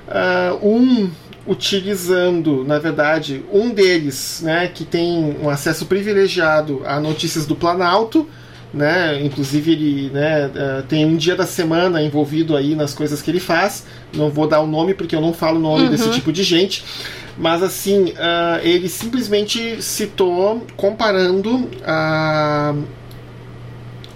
Uh, 0.06 0.68
um 0.68 1.10
utilizando, 1.46 2.62
na 2.64 2.78
verdade, 2.78 3.42
um 3.52 3.70
deles, 3.70 4.40
né, 4.44 4.68
que 4.68 4.84
tem 4.84 5.36
um 5.42 5.48
acesso 5.48 5.86
privilegiado 5.86 6.82
a 6.84 7.00
notícias 7.00 7.46
do 7.46 7.56
Planalto, 7.56 8.28
né? 8.72 9.22
Inclusive 9.22 9.72
ele 9.72 10.10
né, 10.10 10.50
é, 10.54 10.82
tem 10.82 11.04
um 11.04 11.16
dia 11.16 11.36
da 11.36 11.46
semana 11.46 12.02
envolvido 12.02 12.56
aí 12.56 12.74
nas 12.74 12.94
coisas 12.94 13.20
que 13.20 13.30
ele 13.30 13.40
faz. 13.40 13.84
Não 14.14 14.30
vou 14.30 14.46
dar 14.46 14.60
o 14.60 14.66
nome 14.66 14.94
porque 14.94 15.14
eu 15.14 15.20
não 15.20 15.32
falo 15.32 15.58
o 15.58 15.62
nome 15.62 15.84
uhum. 15.84 15.90
desse 15.90 16.10
tipo 16.10 16.32
de 16.32 16.42
gente. 16.42 16.84
Mas 17.36 17.62
assim, 17.62 18.10
uh, 18.10 18.60
ele 18.62 18.88
simplesmente 18.88 19.82
citou 19.82 20.66
comparando 20.76 21.68
a, 21.84 22.74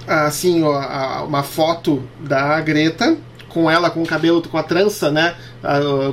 a 0.07 0.27
assim, 0.27 0.63
a, 0.63 1.25
uma 1.27 1.43
foto 1.43 2.03
da 2.21 2.61
Greta 2.61 3.17
com 3.49 3.71
ela 3.71 3.89
com 3.89 4.03
o 4.03 4.07
cabelo 4.07 4.43
com 4.43 4.59
a 4.59 4.63
trança, 4.63 5.11
né, 5.11 5.35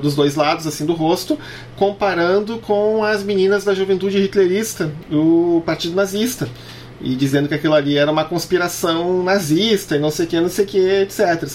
dos 0.01 0.15
dois 0.15 0.35
lados 0.35 0.65
assim 0.65 0.85
do 0.85 0.93
rosto, 0.93 1.37
comparando 1.75 2.57
com 2.59 3.03
as 3.03 3.21
meninas 3.21 3.65
da 3.65 3.73
juventude 3.73 4.17
hitlerista 4.17 4.89
do 5.09 5.61
Partido 5.65 5.93
Nazista 5.93 6.47
e 7.03 7.15
dizendo 7.15 7.49
que 7.49 7.53
aquilo 7.53 7.73
ali 7.73 7.97
era 7.97 8.09
uma 8.09 8.23
conspiração 8.23 9.21
nazista 9.21 9.97
e 9.97 9.99
não 9.99 10.09
sei 10.09 10.25
o 10.25 10.29
que, 10.29 10.39
não 10.39 10.47
sei 10.47 10.63
o 10.63 10.67
que, 10.67 10.79
etc. 10.79 11.45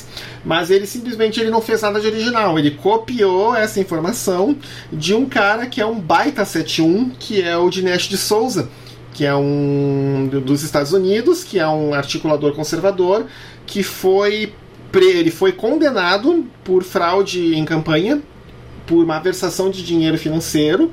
Mas 0.44 0.70
ele 0.70 0.86
simplesmente 0.86 1.40
ele 1.40 1.51
não 1.51 1.62
fez 1.62 1.80
nada 1.80 1.99
de 1.99 2.07
original, 2.07 2.59
ele 2.59 2.72
copiou 2.72 3.57
essa 3.57 3.80
informação 3.80 4.55
de 4.92 5.14
um 5.14 5.24
cara 5.24 5.66
que 5.66 5.80
é 5.80 5.86
um 5.86 5.99
baita 5.99 6.44
71, 6.44 7.11
que 7.18 7.40
é 7.40 7.57
o 7.57 7.70
Dinesh 7.70 8.09
de 8.09 8.18
Souza, 8.18 8.68
que 9.14 9.24
é 9.24 9.34
um 9.34 10.28
dos 10.44 10.62
Estados 10.62 10.92
Unidos, 10.92 11.42
que 11.42 11.59
é 11.59 11.66
um 11.66 11.94
articulador 11.94 12.53
conservador, 12.55 13.24
que 13.66 13.82
foi 13.82 14.53
ele 14.94 15.30
foi 15.30 15.53
condenado 15.53 16.46
por 16.64 16.82
fraude 16.82 17.55
em 17.55 17.64
campanha, 17.64 18.22
por 18.86 19.05
uma 19.05 19.18
versação 19.18 19.70
de 19.70 19.82
dinheiro 19.82 20.16
financeiro 20.16 20.92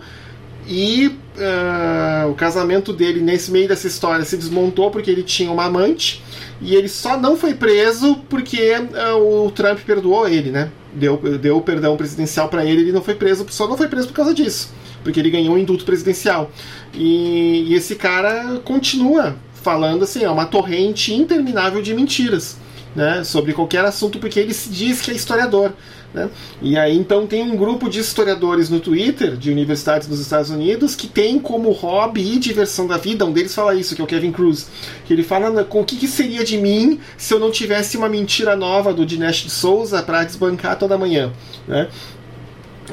e 0.68 1.16
uh, 1.36 2.30
o 2.30 2.36
casamento 2.36 2.92
dele, 2.94 3.22
nesse 3.22 3.52
meio 3.52 3.68
dessa 3.68 3.88
história, 3.88 4.24
se 4.26 4.38
desmontou 4.38 4.92
porque 4.92 5.10
ele 5.10 5.24
tinha 5.24 5.52
uma 5.52 5.66
amante. 5.66 6.24
E 6.62 6.76
ele 6.76 6.88
só 6.88 7.18
não 7.18 7.36
foi 7.36 7.54
preso 7.54 8.16
porque 8.30 8.72
uh, 8.74 9.46
o 9.46 9.52
Trump 9.52 9.80
perdoou 9.80 10.28
ele, 10.28 10.52
né? 10.52 10.72
Deu, 10.94 11.18
deu 11.38 11.60
perdão 11.62 11.98
presidencial 11.98 12.48
para 12.48 12.64
ele, 12.64 12.82
ele 12.82 12.92
não 12.92 13.02
foi 13.02 13.16
preso, 13.16 13.46
só 13.50 13.68
não 13.68 13.78
foi 13.78 13.88
preso 13.88 14.08
por 14.08 14.14
causa 14.14 14.34
disso. 14.34 14.74
Porque 15.04 15.20
ele 15.20 15.30
ganhou 15.30 15.56
um 15.56 15.58
indulto 15.58 15.86
presidencial. 15.86 16.50
E, 16.94 17.66
e 17.68 17.74
esse 17.76 17.96
cara 17.96 18.60
continua 18.64 19.36
falando 19.54 20.04
assim, 20.04 20.24
é 20.24 20.30
uma 20.30 20.46
torrente 20.46 21.14
interminável 21.14 21.82
de 21.82 21.94
mentiras. 21.94 22.58
Né, 22.96 23.26
sobre 23.26 23.52
qualquer 23.52 23.84
assunto, 23.84 24.20
porque 24.20 24.40
ele 24.40 24.54
se 24.54 24.70
diz 24.70 25.02
que 25.02 25.12
é 25.12 25.14
historiador. 25.14 25.74
Né? 26.16 26.30
E 26.62 26.78
aí 26.78 26.98
então 26.98 27.28
tem 27.28 27.44
um 27.44 27.58
grupo 27.58 27.90
de 27.90 28.00
historiadores 28.00 28.70
no 28.70 28.80
Twitter 28.80 29.36
de 29.36 29.52
universidades 29.52 30.08
nos 30.08 30.22
Estados 30.22 30.50
Unidos 30.50 30.96
que 30.96 31.08
tem 31.08 31.38
como 31.38 31.70
hobby 31.72 32.36
e 32.36 32.40
diversão 32.40 32.88
da 32.88 32.96
vida, 32.96 33.26
um 33.26 33.34
deles 33.34 33.54
fala 33.54 33.76
isso, 33.76 33.94
que 33.94 34.02
é 34.02 34.04
o 34.04 34.08
Kevin 34.08 34.32
Cruz, 34.32 34.70
que 35.06 35.12
ele 35.12 35.24
fala 35.24 35.66
com 35.66 35.82
o 35.82 35.84
que, 35.84 35.98
que 35.98 36.08
seria 36.08 36.46
de 36.46 36.58
mim 36.58 37.02
se 37.18 37.34
eu 37.34 37.40
não 37.40 37.52
tivesse 37.52 37.98
uma 37.98 38.08
mentira 38.08 38.56
nova 38.56 38.94
do 38.94 39.06
Dinesh 39.06 39.44
de 39.44 39.50
Souza 39.50 40.02
para 40.02 40.24
desbancar 40.24 40.80
toda 40.80 40.98
manhã. 40.98 41.34
Né? 41.68 41.90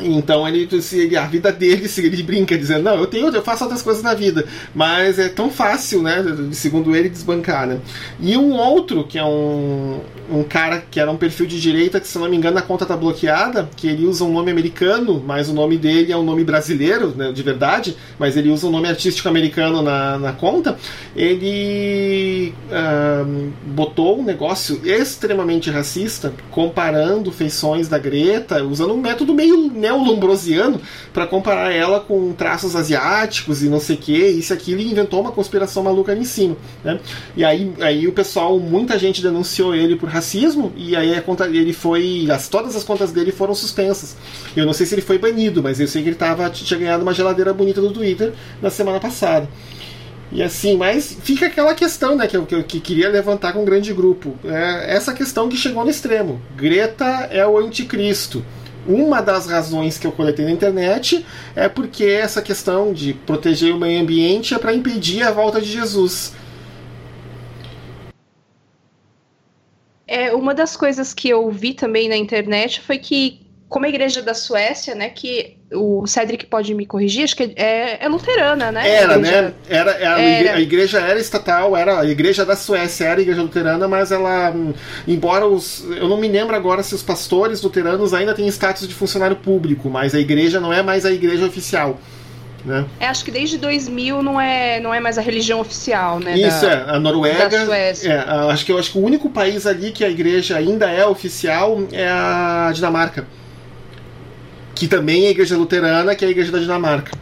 Então 0.00 0.48
ele, 0.48 0.80
se, 0.80 1.14
a 1.16 1.26
vida 1.26 1.52
dele, 1.52 1.88
ele 1.98 2.22
brinca 2.22 2.56
dizendo, 2.56 2.84
não, 2.84 2.96
eu 2.96 3.06
tenho, 3.06 3.28
eu 3.28 3.42
faço 3.42 3.64
outras 3.64 3.82
coisas 3.82 4.02
na 4.02 4.14
vida, 4.14 4.46
mas 4.74 5.18
é 5.18 5.28
tão 5.28 5.50
fácil, 5.50 6.02
né, 6.02 6.24
segundo 6.52 6.96
ele, 6.96 7.08
desbancar, 7.08 7.66
né? 7.66 7.78
E 8.20 8.36
um 8.36 8.52
outro, 8.52 9.04
que 9.04 9.18
é 9.18 9.24
um, 9.24 10.00
um 10.30 10.42
cara 10.42 10.82
que 10.90 10.98
era 10.98 11.10
um 11.10 11.16
perfil 11.16 11.46
de 11.46 11.60
direita, 11.60 12.00
que 12.00 12.08
se 12.08 12.18
não 12.18 12.28
me 12.28 12.36
engano 12.36 12.58
a 12.58 12.62
conta 12.62 12.86
tá 12.86 12.96
bloqueada, 12.96 13.68
que 13.76 13.86
ele 13.86 14.06
usa 14.06 14.24
um 14.24 14.32
nome 14.32 14.50
americano, 14.50 15.22
mas 15.24 15.48
o 15.48 15.52
nome 15.52 15.76
dele 15.76 16.12
é 16.12 16.16
um 16.16 16.24
nome 16.24 16.42
brasileiro, 16.42 17.08
né, 17.14 17.30
de 17.30 17.42
verdade, 17.42 17.96
mas 18.18 18.36
ele 18.36 18.50
usa 18.50 18.66
um 18.66 18.70
nome 18.70 18.88
artístico 18.88 19.28
americano 19.28 19.82
na, 19.82 20.18
na 20.18 20.32
conta, 20.32 20.76
ele 21.14 22.54
uh, 22.70 23.52
botou 23.66 24.20
um 24.20 24.24
negócio 24.24 24.80
extremamente 24.84 25.70
racista, 25.70 26.32
comparando 26.50 27.30
feições 27.30 27.88
da 27.88 27.98
Greta, 27.98 28.62
usando 28.64 28.94
um 28.94 29.00
método 29.00 29.34
meio 29.34 29.70
neo-lombrosiano 29.82 30.80
para 31.12 31.26
comparar 31.26 31.72
ela 31.72 32.00
com 32.00 32.32
traços 32.32 32.74
asiáticos 32.76 33.62
e 33.62 33.68
não 33.68 33.80
sei 33.80 33.96
o 33.96 33.98
que, 33.98 34.26
isso 34.26 34.52
e 34.52 34.54
aquilo, 34.54 34.80
e 34.80 34.90
inventou 34.90 35.20
uma 35.20 35.32
conspiração 35.32 35.82
maluca 35.82 36.12
ali 36.12 36.22
em 36.22 36.24
cima. 36.24 36.56
Né? 36.84 37.00
E 37.36 37.44
aí, 37.44 37.72
aí 37.80 38.06
o 38.06 38.12
pessoal, 38.12 38.58
muita 38.58 38.98
gente 38.98 39.20
denunciou 39.20 39.74
ele 39.74 39.96
por 39.96 40.08
racismo, 40.08 40.72
e 40.76 40.96
aí 40.96 41.14
a 41.14 41.20
conta 41.20 41.46
ele 41.46 41.72
foi. 41.72 42.28
As, 42.30 42.48
todas 42.48 42.76
as 42.76 42.84
contas 42.84 43.12
dele 43.12 43.32
foram 43.32 43.54
suspensas. 43.54 44.16
Eu 44.56 44.64
não 44.64 44.72
sei 44.72 44.86
se 44.86 44.94
ele 44.94 45.02
foi 45.02 45.18
banido, 45.18 45.62
mas 45.62 45.80
eu 45.80 45.88
sei 45.88 46.02
que 46.02 46.08
ele 46.08 46.16
tava, 46.16 46.48
tinha 46.50 46.78
ganhado 46.78 47.02
uma 47.02 47.12
geladeira 47.12 47.52
bonita 47.52 47.80
do 47.80 47.90
Twitter 47.90 48.32
na 48.60 48.70
semana 48.70 49.00
passada. 49.00 49.48
E 50.34 50.42
assim, 50.42 50.78
mas 50.78 51.14
fica 51.22 51.46
aquela 51.46 51.74
questão 51.74 52.16
né, 52.16 52.26
que 52.26 52.36
eu, 52.36 52.46
que 52.46 52.54
eu 52.54 52.64
que 52.64 52.80
queria 52.80 53.10
levantar 53.10 53.52
com 53.52 53.60
um 53.62 53.64
grande 53.66 53.92
grupo. 53.92 54.34
É 54.44 54.96
essa 54.96 55.12
questão 55.12 55.46
que 55.46 55.56
chegou 55.56 55.84
no 55.84 55.90
extremo. 55.90 56.40
Greta 56.56 57.28
é 57.30 57.46
o 57.46 57.58
anticristo. 57.58 58.42
Uma 58.86 59.20
das 59.20 59.46
razões 59.46 59.96
que 59.96 60.06
eu 60.06 60.12
coletei 60.12 60.44
na 60.44 60.50
internet 60.50 61.24
é 61.54 61.68
porque 61.68 62.04
essa 62.04 62.42
questão 62.42 62.92
de 62.92 63.14
proteger 63.14 63.72
o 63.72 63.78
meio 63.78 64.00
ambiente 64.00 64.54
é 64.54 64.58
para 64.58 64.74
impedir 64.74 65.22
a 65.22 65.30
volta 65.30 65.60
de 65.60 65.70
Jesus. 65.70 66.34
É, 70.06 70.34
uma 70.34 70.52
das 70.52 70.76
coisas 70.76 71.14
que 71.14 71.28
eu 71.28 71.48
vi 71.50 71.74
também 71.74 72.08
na 72.08 72.16
internet 72.16 72.80
foi 72.80 72.98
que 72.98 73.41
como 73.72 73.86
a 73.86 73.88
igreja 73.88 74.20
da 74.20 74.34
Suécia, 74.34 74.94
né, 74.94 75.08
que 75.08 75.56
o 75.72 76.06
Cedric 76.06 76.44
pode 76.44 76.74
me 76.74 76.84
corrigir, 76.84 77.24
acho 77.24 77.34
que 77.34 77.54
é, 77.56 78.04
é 78.04 78.06
luterana, 78.06 78.70
né? 78.70 78.86
Era, 78.86 79.16
né? 79.16 79.54
Era, 79.66 79.90
era, 79.92 80.20
era, 80.20 80.56
A 80.56 80.60
igreja 80.60 81.00
era 81.00 81.18
estatal, 81.18 81.74
era 81.74 82.00
a 82.00 82.04
igreja 82.04 82.44
da 82.44 82.54
Suécia, 82.54 83.06
era 83.06 83.18
a 83.18 83.22
igreja 83.22 83.40
luterana, 83.40 83.88
mas 83.88 84.12
ela, 84.12 84.54
embora 85.08 85.46
os, 85.46 85.86
eu 85.96 86.06
não 86.06 86.18
me 86.18 86.28
lembro 86.28 86.54
agora 86.54 86.82
se 86.82 86.94
os 86.94 87.02
pastores 87.02 87.62
luteranos 87.62 88.12
ainda 88.12 88.34
têm 88.34 88.46
status 88.48 88.86
de 88.86 88.92
funcionário 88.92 89.36
público, 89.36 89.88
mas 89.88 90.14
a 90.14 90.20
igreja 90.20 90.60
não 90.60 90.70
é 90.70 90.82
mais 90.82 91.06
a 91.06 91.10
igreja 91.10 91.46
oficial. 91.46 91.98
Né? 92.66 92.84
É, 93.00 93.06
acho 93.06 93.24
que 93.24 93.30
desde 93.30 93.56
2000 93.56 94.22
não 94.22 94.38
é, 94.38 94.80
não 94.80 94.92
é 94.92 95.00
mais 95.00 95.16
a 95.16 95.22
religião 95.22 95.60
oficial, 95.60 96.20
né? 96.20 96.36
Isso, 96.36 96.60
da, 96.60 96.72
é. 96.72 96.90
A 96.90 97.00
Noruega. 97.00 97.48
É, 98.04 98.18
acho 98.50 98.66
que 98.66 98.72
acho 98.72 98.92
que 98.92 98.98
o 98.98 99.02
único 99.02 99.30
país 99.30 99.66
ali 99.66 99.92
que 99.92 100.04
a 100.04 100.10
igreja 100.10 100.58
ainda 100.58 100.90
é 100.90 101.06
oficial 101.06 101.82
é 101.90 102.06
a 102.06 102.70
Dinamarca. 102.74 103.26
Que 104.74 104.88
também 104.88 105.26
é 105.26 105.30
igreja 105.30 105.56
luterana, 105.56 106.14
que 106.14 106.24
é 106.24 106.28
a 106.28 106.30
igreja 106.30 106.52
da 106.52 106.58
Dinamarca. 106.58 107.12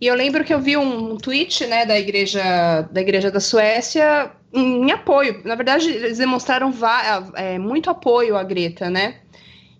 E 0.00 0.06
eu 0.06 0.14
lembro 0.14 0.44
que 0.44 0.52
eu 0.52 0.60
vi 0.60 0.76
um, 0.76 1.16
tweet, 1.16 1.66
né, 1.66 1.86
da 1.86 1.98
igreja 1.98 2.82
da 2.90 3.00
igreja 3.00 3.30
da 3.30 3.40
Suécia 3.40 4.30
em, 4.52 4.86
em 4.86 4.90
apoio. 4.92 5.40
Na 5.44 5.54
verdade, 5.54 5.90
eles 5.90 6.18
demonstraram 6.18 6.72
é, 7.34 7.58
muito 7.58 7.88
apoio 7.88 8.36
à 8.36 8.42
Greta, 8.42 8.90
né? 8.90 9.16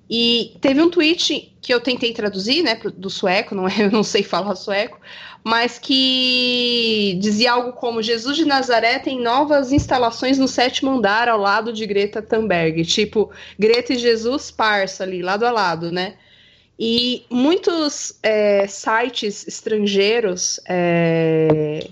E 0.09 0.57
teve 0.61 0.81
um 0.81 0.89
tweet 0.89 1.57
que 1.61 1.75
eu 1.75 1.81
tentei 1.81 2.13
traduzir, 2.13 2.63
né, 2.63 2.79
do 2.97 3.11
sueco, 3.11 3.55
não, 3.55 3.67
é, 3.69 3.75
eu 3.83 3.91
não 3.91 4.03
sei 4.03 4.23
falar 4.23 4.55
sueco, 4.55 4.99
mas 5.45 5.79
que 5.79 7.19
dizia 7.21 7.53
algo 7.53 7.73
como 7.73 8.03
Jesus 8.03 8.37
de 8.37 8.45
Nazaré 8.45 8.99
tem 8.99 9.21
novas 9.21 9.73
instalações 9.73 10.39
no 10.39 10.49
sétimo 10.49 10.93
andar 10.93 11.29
ao 11.29 11.41
lado 11.41 11.73
de 11.73 11.85
Greta 11.87 12.23
Thunberg, 12.23 12.85
tipo 12.85 13.31
Greta 13.59 13.93
e 13.93 13.99
Jesus 13.99 14.51
parça 14.51 15.03
ali, 15.03 15.23
lado 15.23 15.45
a 15.45 15.51
lado, 15.51 15.91
né? 15.91 16.15
E 16.79 17.25
muitos 17.31 18.19
é, 18.23 18.67
sites 18.67 19.47
estrangeiros 19.49 20.61
é, 20.69 21.89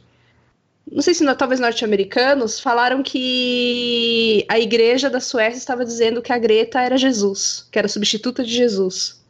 não 0.90 1.02
sei 1.02 1.14
se 1.14 1.34
talvez 1.34 1.58
norte-americanos, 1.58 2.60
falaram 2.60 3.02
que 3.02 4.44
a 4.48 4.58
igreja 4.60 5.08
da 5.08 5.18
Suécia 5.18 5.58
estava 5.58 5.84
dizendo 5.84 6.20
que 6.20 6.32
a 6.32 6.38
Greta 6.38 6.80
era 6.80 6.96
Jesus, 6.96 7.66
que 7.72 7.78
era 7.78 7.88
substituta 7.88 8.44
de 8.44 8.52
Jesus. 8.52 9.20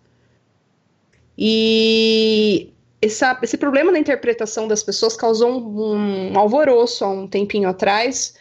E 1.38 2.70
essa, 3.00 3.38
esse 3.42 3.56
problema 3.56 3.92
na 3.92 3.98
interpretação 3.98 4.66
das 4.66 4.82
pessoas 4.82 5.16
causou 5.16 5.50
um, 5.50 6.32
um, 6.32 6.38
alvoroço 6.38 7.04
há 7.04 7.08
um 7.08 7.26
tempinho 7.26 7.68
atrás, 7.68 8.34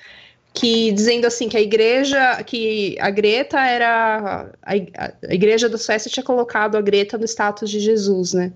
que 0.54 0.92
dizendo 0.92 1.26
assim 1.26 1.50
que 1.50 1.58
a 1.58 1.62
igreja, 1.62 2.44
que 2.44 2.96
a 3.00 3.10
Greta 3.10 3.60
era 3.60 4.52
a, 4.62 4.74
a 4.74 5.34
igreja 5.34 5.68
da 5.68 5.78
Suécia 5.78 6.12
tinha 6.12 6.24
colocado 6.24 6.78
a 6.78 6.82
Greta 6.82 7.18
no 7.18 7.26
status 7.26 7.70
de 7.70 7.80
Jesus, 7.80 8.34
né? 8.34 8.54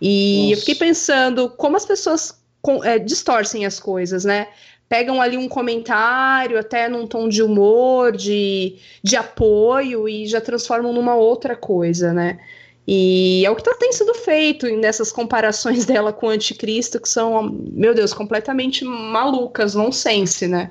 E 0.00 0.42
Nossa. 0.42 0.52
eu 0.52 0.58
fiquei 0.58 0.74
pensando 0.74 1.48
como 1.50 1.76
as 1.76 1.84
pessoas 1.84 2.40
é, 2.84 2.98
distorcem 2.98 3.66
as 3.66 3.80
coisas, 3.80 4.24
né? 4.24 4.48
Pegam 4.88 5.20
ali 5.20 5.36
um 5.36 5.48
comentário, 5.48 6.58
até 6.58 6.88
num 6.88 7.06
tom 7.06 7.28
de 7.28 7.42
humor, 7.42 8.12
de, 8.12 8.76
de 9.02 9.16
apoio, 9.16 10.08
e 10.08 10.26
já 10.26 10.40
transformam 10.40 10.92
numa 10.92 11.16
outra 11.16 11.56
coisa, 11.56 12.12
né? 12.12 12.38
E 12.86 13.44
é 13.44 13.50
o 13.50 13.56
que 13.56 13.62
tá, 13.62 13.74
tem 13.74 13.92
sido 13.92 14.14
feito 14.14 14.66
nessas 14.76 15.10
comparações 15.10 15.84
dela 15.86 16.12
com 16.12 16.26
o 16.26 16.30
anticristo, 16.30 17.00
que 17.00 17.08
são, 17.08 17.50
meu 17.72 17.94
Deus, 17.94 18.12
completamente 18.12 18.84
malucas, 18.84 19.74
nonsense, 19.74 20.46
né? 20.46 20.70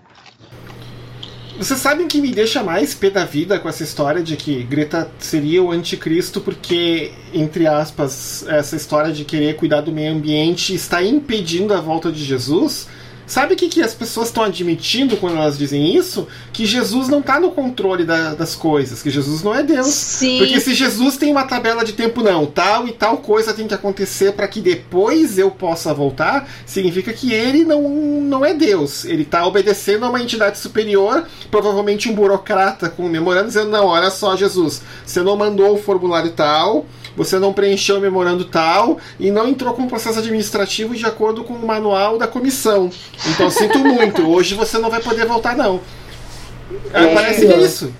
Vocês 1.58 1.80
sabem 1.80 2.08
que 2.08 2.20
me 2.20 2.32
deixa 2.32 2.64
mais 2.64 2.96
pé 2.96 3.12
da 3.12 3.26
vida 3.26 3.60
com 3.60 3.70
essa 3.70 3.84
história 3.84 4.24
de 4.24 4.36
que 4.36 4.64
Greta 4.64 5.10
seria 5.20 5.62
o 5.62 5.72
anticristo 5.72 6.42
porque, 6.42 7.12
entre 7.32 7.68
aspas, 7.68 8.44
essa 8.48 8.76
história 8.76 9.14
de 9.14 9.24
querer 9.24 9.56
cuidar 9.56 9.82
do 9.82 9.92
meio 9.92 10.12
ambiente 10.14 10.74
está 10.74 11.04
impedindo 11.04 11.74
a 11.74 11.80
volta 11.80 12.12
de 12.12 12.24
Jesus? 12.24 12.88
Sabe 13.26 13.54
o 13.54 13.58
que, 13.58 13.70
que 13.70 13.82
as 13.82 13.94
pessoas 13.94 14.28
estão 14.28 14.44
admitindo 14.44 15.18
quando 15.18 15.38
elas 15.38 15.58
dizem 15.58 15.96
isso? 15.96 16.28
Que 16.52 16.66
Jesus 16.66 17.08
não 17.08 17.20
está 17.20 17.40
no 17.40 17.52
controle 17.52 18.06
da, 18.06 18.34
das 18.34 18.56
coisas, 18.56 19.02
que 19.02 19.10
Jesus 19.10 19.42
não 19.42 19.56
é 19.56 19.64
Deus. 19.64 19.88
Sim. 19.88 20.40
Porque 20.40 20.60
se 20.60 20.74
Jesus 20.74 21.18
tem 21.18 21.32
uma 21.32 21.46
tabela 21.46 21.84
de 21.84 21.94
tempo, 21.94 22.22
não, 22.22 22.46
tal 22.46 22.88
e 22.88 22.92
tal 22.92 23.18
coisa 23.18 23.54
tem 23.54 23.68
que 23.68 23.74
acontecer 23.74 24.34
para 24.34 24.48
que 24.48 24.60
depois 24.60 25.38
eu 25.38 25.50
possa 25.50 25.94
voltar, 25.94 26.50
significa 26.66 27.14
que 27.14 27.32
ele 27.32 27.64
não, 27.64 27.82
não 27.90 28.46
é 28.46 28.54
Deus. 28.54 29.06
Ele 29.06 29.24
está 29.24 29.46
obedecendo 29.46 30.06
a 30.06 30.10
uma 30.10 30.22
entidade 30.22 30.58
superior, 30.58 31.26
provavelmente 31.50 32.10
um 32.10 32.16
burocrata 32.16 32.90
com 32.90 33.08
memorando, 33.08 33.48
dizendo: 33.48 33.70
não, 33.70 33.86
olha 33.86 34.12
só, 34.12 34.36
Jesus, 34.36 34.82
você 35.06 35.22
não 35.22 35.38
mandou 35.38 35.76
o 35.76 35.82
formulário 35.82 36.32
tal 36.32 36.86
você 37.16 37.40
não 37.40 37.54
preencheu 37.54 37.98
o 37.98 38.02
memorando 38.02 38.46
tal 38.46 39.00
e 39.20 39.32
não 39.32 39.48
entrou 39.48 39.74
com 39.74 39.84
o 39.84 39.88
processo 39.88 40.20
administrativo 40.20 40.96
de 40.96 41.06
acordo 41.06 41.44
com 41.44 41.54
o 41.54 41.66
manual 41.66 42.18
da 42.18 42.28
comissão. 42.28 42.90
Então 43.30 43.50
sinto 43.50 43.80
muito, 43.80 44.28
hoje 44.30 44.56
você 44.56 44.78
não 44.78 44.90
vai 44.90 45.02
poder 45.02 45.26
voltar, 45.26 45.56
não. 45.56 45.82
É, 46.94 47.14
parece 47.14 47.46
que 47.46 47.54
é 47.54 47.60
isso. 47.60 47.94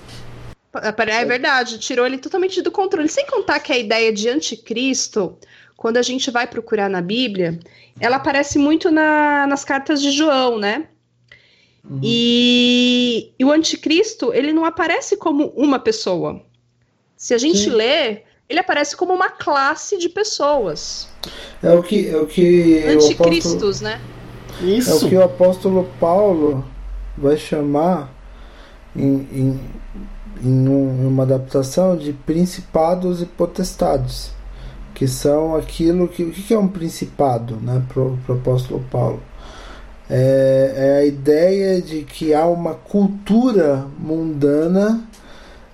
É 0.82 1.24
verdade, 1.24 1.78
tirou 1.78 2.04
ele 2.04 2.18
totalmente 2.18 2.60
do 2.60 2.70
controle. 2.70 3.08
Sem 3.08 3.26
contar 3.26 3.60
que 3.60 3.72
a 3.72 3.78
ideia 3.78 4.12
de 4.12 4.28
anticristo, 4.28 5.38
quando 5.76 5.98
a 5.98 6.02
gente 6.02 6.30
vai 6.30 6.46
procurar 6.48 6.90
na 6.90 7.00
Bíblia, 7.00 7.60
ela 8.00 8.16
aparece 8.16 8.58
muito 8.58 8.90
na, 8.90 9.46
nas 9.46 9.64
cartas 9.64 10.02
de 10.02 10.10
João, 10.10 10.58
né? 10.58 10.88
Uhum. 11.88 12.00
E, 12.02 13.32
e, 13.38 13.44
o 13.44 13.52
anticristo, 13.52 14.32
ele 14.32 14.52
não 14.52 14.64
aparece 14.64 15.16
como 15.16 15.48
uma 15.54 15.78
pessoa. 15.78 16.42
Se 17.16 17.34
a 17.34 17.38
gente 17.38 17.58
Sim. 17.58 17.70
lê, 17.70 18.22
ele 18.54 18.60
aparece 18.60 18.96
como 18.96 19.12
uma 19.12 19.28
classe 19.28 19.98
de 19.98 20.08
pessoas. 20.08 21.08
É 21.62 21.72
o 21.74 21.82
que 21.82 22.08
é 22.08 22.16
o 22.16 22.26
que 22.26 22.84
anticristos, 22.86 23.80
né? 23.80 24.00
Isso. 24.62 24.90
É 24.90 24.94
o 24.94 25.08
que 25.08 25.16
o 25.16 25.22
apóstolo 25.22 25.88
Paulo 25.98 26.64
vai 27.18 27.36
chamar 27.36 28.12
em, 28.94 29.26
em, 29.32 29.60
em, 30.42 30.68
uma 30.68 31.24
adaptação 31.24 31.96
de 31.96 32.12
principados 32.12 33.20
e 33.20 33.26
potestades, 33.26 34.30
que 34.94 35.08
são 35.08 35.56
aquilo 35.56 36.06
que 36.06 36.22
o 36.22 36.30
que 36.30 36.54
é 36.54 36.58
um 36.58 36.68
principado, 36.68 37.56
né, 37.56 37.82
para 37.88 38.02
o 38.02 38.18
apóstolo 38.28 38.84
Paulo. 38.90 39.20
É, 40.08 40.74
é 40.76 40.98
a 40.98 41.04
ideia 41.04 41.82
de 41.82 42.02
que 42.02 42.34
há 42.34 42.46
uma 42.46 42.74
cultura 42.74 43.86
mundana 43.98 45.02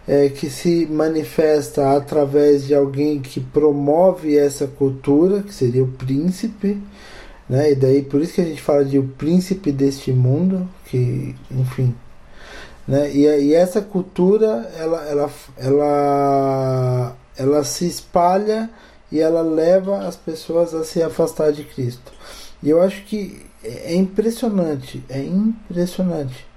é, 0.07 0.29
que 0.29 0.51
se 0.51 0.87
manifesta 0.87 1.97
através 1.97 2.67
de 2.67 2.75
alguém 2.75 3.21
que 3.21 3.41
promove 3.41 4.37
essa 4.37 4.67
cultura, 4.67 5.43
que 5.43 5.55
seria 5.55 5.85
o 5.85 5.89
príncipe, 5.89 6.81
né? 7.49 7.73
E 7.73 7.75
daí 7.75 8.03
por 8.03 8.21
isso 8.21 8.35
que 8.35 8.41
a 8.41 8.45
gente 8.45 8.63
fala 8.63 8.85
de 8.85 8.99
o 8.99 9.07
príncipe 9.07 9.73
deste 9.73 10.13
mundo, 10.13 10.69
que, 10.87 11.35
enfim, 11.51 11.95
né? 12.87 13.11
E, 13.13 13.27
e 13.27 13.55
essa 13.55 13.81
cultura, 13.81 14.71
ela, 14.79 15.05
ela, 15.07 15.31
ela, 15.57 17.17
ela 17.37 17.65
se 17.65 17.87
espalha 17.87 18.71
e 19.13 19.21
ela 19.21 19.43
leva 19.43 20.07
as 20.07 20.17
pessoas 20.17 20.75
a 20.75 20.85
se 20.85 21.03
afastar 21.03 21.53
de 21.53 21.65
Cristo. 21.65 22.13
E 22.63 22.71
eu 22.71 22.83
acho 22.83 23.05
que 23.05 23.47
é 23.63 23.95
impressionante, 23.95 25.05
é 25.09 25.21
impressionante 25.21 26.50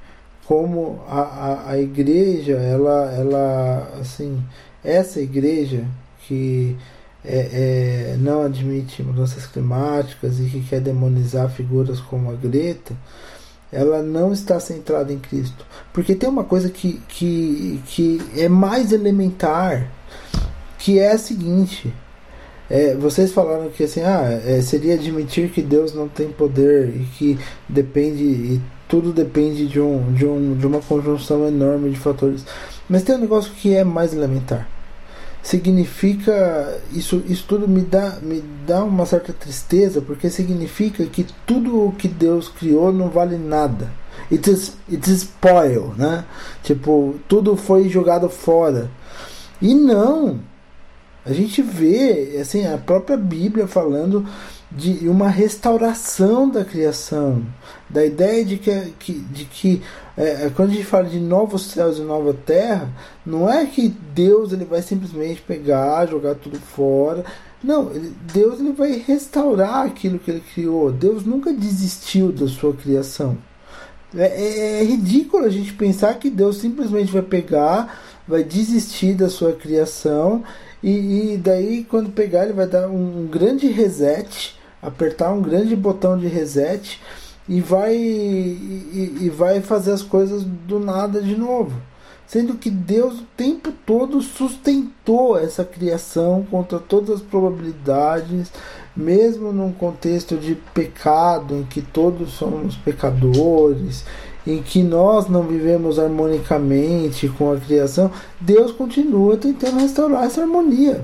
como 0.46 1.02
a, 1.08 1.22
a, 1.22 1.72
a 1.72 1.80
igreja, 1.80 2.54
ela, 2.54 3.12
ela, 3.14 3.92
assim, 4.00 4.44
essa 4.84 5.22
igreja 5.22 5.86
que 6.28 6.76
é, 7.24 8.14
é, 8.14 8.18
não 8.20 8.44
admite 8.44 9.02
mudanças 9.02 9.46
climáticas 9.46 10.40
e 10.40 10.46
que 10.46 10.62
quer 10.62 10.82
demonizar 10.82 11.50
figuras 11.50 12.00
como 12.00 12.30
a 12.30 12.34
Greta, 12.34 12.94
ela 13.72 14.04
não 14.04 14.34
está 14.34 14.60
centrada 14.60 15.12
em 15.12 15.20
Cristo. 15.20 15.66
Porque 15.94 16.14
tem 16.14 16.30
uma 16.30 16.44
coisa 16.44 16.70
que, 16.70 17.02
que, 17.08 17.82
que 17.88 18.22
é 18.36 18.50
mais 18.50 18.92
elementar, 18.92 19.90
que 20.78 21.00
é 21.00 21.12
a 21.14 21.18
seguinte. 21.18 21.94
É, 22.70 22.96
vocês 22.96 23.32
falaram 23.32 23.70
que 23.70 23.84
assim, 23.84 24.02
ah, 24.02 24.42
é, 24.46 24.62
seria 24.62 24.96
admitir 24.96 25.50
que 25.50 25.62
Deus 25.62 25.94
não 25.94 26.08
tem 26.08 26.30
poder 26.30 26.90
e 26.90 27.06
que 27.18 27.40
depende 27.68 28.24
e 28.24 28.62
tudo 28.94 29.12
depende 29.12 29.66
de, 29.66 29.82
um, 29.82 30.14
de, 30.14 30.24
um, 30.24 30.56
de 30.56 30.68
uma 30.68 30.80
conjunção 30.80 31.48
enorme 31.48 31.90
de 31.90 31.98
fatores. 31.98 32.46
Mas 32.88 33.02
tem 33.02 33.16
um 33.16 33.22
negócio 33.22 33.52
que 33.54 33.74
é 33.74 33.84
mais 33.84 34.14
elementar. 34.14 34.70
Significa. 35.42 36.80
Isso, 36.92 37.24
isso 37.28 37.44
tudo 37.48 37.68
me 37.68 37.82
dá, 37.82 38.20
me 38.22 38.44
dá 38.68 38.84
uma 38.84 39.08
certa 39.08 39.34
tristeza, 39.34 40.00
porque 40.00 40.30
significa 40.30 41.04
que 41.08 41.26
tudo 41.44 41.88
o 41.88 41.92
que 41.92 42.08
Deus 42.08 42.48
criou 42.48 42.94
não 42.94 43.10
vale 43.10 43.36
nada. 43.36 43.92
It 44.32 44.48
is, 44.48 44.78
it 44.88 45.10
is 45.10 45.24
spoil, 45.24 45.96
né? 45.98 46.24
Tipo, 46.62 47.16
tudo 47.28 47.58
foi 47.58 47.90
jogado 47.90 48.30
fora. 48.30 48.92
E 49.60 49.74
não! 49.74 50.40
A 51.26 51.34
gente 51.34 51.64
vê, 51.64 52.38
assim, 52.40 52.68
a 52.68 52.78
própria 52.78 53.18
Bíblia 53.18 53.66
falando 53.66 54.24
de 54.76 55.08
uma 55.08 55.30
restauração 55.30 56.50
da 56.50 56.66
criação, 56.66 57.44
da 57.94 58.04
ideia 58.04 58.44
de 58.44 58.58
que, 58.58 59.14
de 59.14 59.46
que 59.46 59.82
é, 60.18 60.46
é, 60.46 60.52
quando 60.56 60.72
a 60.72 60.74
gente 60.74 60.86
fala 60.86 61.08
de 61.08 61.20
novos 61.20 61.68
céus 61.68 62.00
e 62.00 62.02
nova 62.02 62.34
terra, 62.34 62.90
não 63.24 63.50
é 63.50 63.66
que 63.66 63.88
Deus 64.14 64.52
ele 64.52 64.66
vai 64.66 64.82
simplesmente 64.82 65.42
pegar, 65.42 66.08
jogar 66.08 66.36
tudo 66.36 66.60
fora. 66.60 67.24
Não, 67.64 67.92
Deus 68.34 68.60
ele 68.60 68.74
vai 68.74 69.04
restaurar 69.06 69.86
aquilo 69.86 70.20
que 70.20 70.32
ele 70.32 70.44
criou. 70.54 70.92
Deus 70.92 71.24
nunca 71.24 71.54
desistiu 71.54 72.32
da 72.32 72.48
sua 72.48 72.74
criação. 72.74 73.38
É, 74.16 74.26
é, 74.26 74.82
é 74.82 74.84
ridículo 74.84 75.46
a 75.46 75.50
gente 75.50 75.74
pensar 75.74 76.16
que 76.16 76.30
Deus 76.30 76.58
simplesmente 76.58 77.12
vai 77.12 77.22
pegar, 77.22 78.02
vai 78.28 78.44
desistir 78.44 79.14
da 79.14 79.30
sua 79.30 79.54
criação 79.54 80.44
e, 80.82 81.34
e 81.34 81.38
daí 81.38 81.84
quando 81.84 82.12
pegar 82.12 82.44
ele 82.44 82.54
vai 82.54 82.68
dar 82.68 82.88
um 82.88 83.28
grande 83.28 83.68
reset 83.68 84.56
apertar 84.84 85.32
um 85.32 85.42
grande 85.42 85.76
botão 85.76 86.18
de 86.18 86.28
reset 86.28 87.00
e 87.48 87.62
vai 87.62 87.96
e, 87.96 89.18
e 89.22 89.30
vai 89.30 89.62
fazer 89.62 89.92
as 89.92 90.02
coisas 90.02 90.44
do 90.44 90.80
nada 90.80 91.22
de 91.22 91.36
novo. 91.36 91.74
Sendo 92.26 92.56
que 92.56 92.70
Deus 92.70 93.20
o 93.20 93.26
tempo 93.38 93.72
todo 93.86 94.22
sustentou 94.22 95.38
essa 95.38 95.64
criação 95.64 96.46
contra 96.50 96.80
todas 96.80 97.18
as 97.18 97.22
probabilidades, 97.22 98.52
mesmo 98.96 99.52
num 99.52 99.72
contexto 99.72 100.38
de 100.38 100.56
pecado, 100.74 101.56
em 101.56 101.64
que 101.64 101.82
todos 101.82 102.32
somos 102.32 102.76
pecadores, 102.76 104.06
em 104.48 104.62
que 104.62 104.82
nós 104.82 105.28
não 105.30 105.44
vivemos 105.44 106.00
harmonicamente 106.00 107.28
com 107.30 107.52
a 107.52 107.58
criação, 107.58 108.12
Deus 108.40 108.72
continua 108.72 109.38
tentando 109.38 109.80
restaurar 109.80 110.24
essa 110.24 110.42
harmonia. 110.42 111.04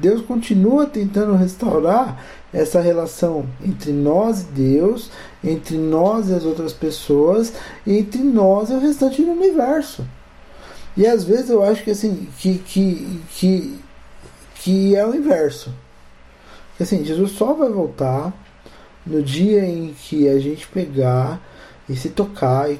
Deus 0.00 0.20
continua 0.22 0.86
tentando 0.86 1.34
restaurar 1.34 2.22
essa 2.52 2.80
relação 2.80 3.46
entre 3.64 3.92
nós 3.92 4.42
e 4.42 4.44
Deus, 4.44 5.10
entre 5.42 5.76
nós 5.76 6.28
e 6.28 6.34
as 6.34 6.44
outras 6.44 6.72
pessoas, 6.72 7.52
entre 7.86 8.22
nós 8.22 8.70
e 8.70 8.74
o 8.74 8.80
restante 8.80 9.22
do 9.22 9.32
universo. 9.32 10.04
E 10.96 11.06
às 11.06 11.24
vezes 11.24 11.50
eu 11.50 11.62
acho 11.62 11.84
que 11.84 11.90
assim, 11.90 12.28
que, 12.38 12.58
que, 12.58 13.20
que, 13.30 13.78
que 14.56 14.96
é 14.96 15.06
o 15.06 15.14
inverso. 15.14 15.72
Assim, 16.80 17.04
Jesus 17.04 17.32
só 17.32 17.52
vai 17.54 17.70
voltar 17.70 18.32
no 19.06 19.22
dia 19.22 19.64
em 19.64 19.94
que 19.94 20.28
a 20.28 20.38
gente 20.38 20.66
pegar 20.68 21.40
e 21.88 21.96
se 21.96 22.10
tocar 22.10 22.70
e, 22.70 22.78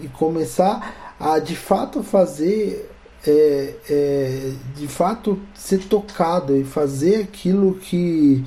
e 0.00 0.08
começar 0.08 1.14
a 1.18 1.38
de 1.38 1.56
fato 1.56 2.02
fazer 2.02 2.90
é, 3.26 3.74
é, 3.88 4.52
de 4.74 4.88
fato 4.88 5.38
ser 5.54 5.78
tocado 5.84 6.56
e 6.56 6.64
fazer 6.64 7.22
aquilo 7.22 7.74
que, 7.74 8.44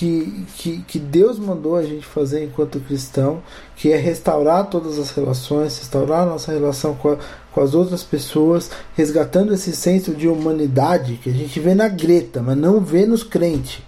que, 0.00 0.46
que, 0.56 0.78
que 0.78 0.98
Deus 0.98 1.38
mandou 1.38 1.76
a 1.76 1.82
gente 1.82 2.06
fazer 2.06 2.42
enquanto 2.42 2.80
cristão, 2.80 3.42
que 3.76 3.92
é 3.92 3.98
restaurar 3.98 4.70
todas 4.70 4.98
as 4.98 5.10
relações, 5.10 5.78
restaurar 5.78 6.24
nossa 6.24 6.50
relação 6.50 6.94
com, 6.94 7.10
a, 7.10 7.18
com 7.52 7.60
as 7.60 7.74
outras 7.74 8.02
pessoas, 8.02 8.70
resgatando 8.96 9.52
esse 9.52 9.76
senso 9.76 10.14
de 10.14 10.26
humanidade 10.26 11.20
que 11.22 11.28
a 11.28 11.32
gente 11.34 11.60
vê 11.60 11.74
na 11.74 11.86
Greta, 11.86 12.40
mas 12.40 12.56
não 12.56 12.80
vê 12.80 13.04
nos 13.04 13.22
crentes. 13.22 13.82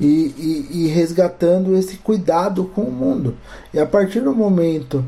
E, 0.00 0.34
e, 0.36 0.68
e 0.72 0.86
resgatando 0.88 1.76
esse 1.76 1.98
cuidado 1.98 2.64
com 2.64 2.82
o 2.82 2.90
mundo. 2.90 3.36
E 3.72 3.78
a 3.78 3.86
partir 3.86 4.20
do 4.20 4.34
momento 4.34 5.04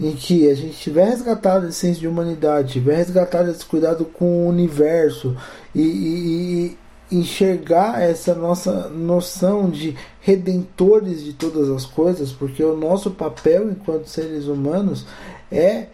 em 0.00 0.12
que 0.12 0.48
a 0.48 0.54
gente 0.54 0.76
tiver 0.76 1.06
resgatado 1.06 1.66
esse 1.66 1.80
senso 1.80 1.98
de 1.98 2.06
humanidade, 2.06 2.74
tiver 2.74 2.94
resgatado 2.94 3.50
esse 3.50 3.66
cuidado 3.66 4.04
com 4.04 4.46
o 4.46 4.48
universo 4.48 5.36
e, 5.74 6.76
enxergar 7.12 8.00
essa 8.02 8.34
nossa 8.34 8.88
noção 8.88 9.68
de 9.70 9.96
redentores 10.20 11.22
de 11.22 11.32
todas 11.32 11.68
as 11.68 11.84
coisas, 11.84 12.32
porque 12.32 12.62
o 12.62 12.76
nosso 12.76 13.10
papel 13.10 13.70
enquanto 13.70 14.06
seres 14.06 14.46
humanos 14.46 15.06
é 15.50 15.86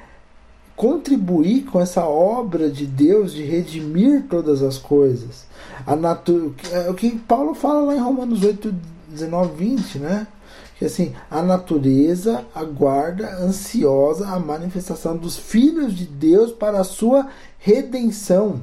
contribuir 0.76 1.64
com 1.64 1.80
essa 1.80 2.06
obra 2.06 2.70
de 2.70 2.86
Deus 2.86 3.32
de 3.32 3.42
redimir 3.42 4.26
todas 4.30 4.62
as 4.62 4.78
coisas. 4.78 5.46
A 5.86 5.96
natu 5.96 6.54
é 6.70 6.88
o 6.88 6.94
que 6.94 7.18
Paulo 7.18 7.54
fala 7.54 7.86
lá 7.86 7.96
em 7.96 8.00
Romanos 8.00 8.44
8, 8.44 8.72
19, 9.08 9.56
20, 9.56 9.98
né? 9.98 10.26
que 10.78 10.84
assim, 10.84 11.12
a 11.28 11.42
natureza 11.42 12.44
aguarda 12.54 13.42
ansiosa 13.42 14.28
a 14.28 14.38
manifestação 14.38 15.16
dos 15.16 15.36
filhos 15.36 15.92
de 15.92 16.04
Deus 16.04 16.52
para 16.52 16.78
a 16.78 16.84
sua 16.84 17.26
redenção. 17.58 18.60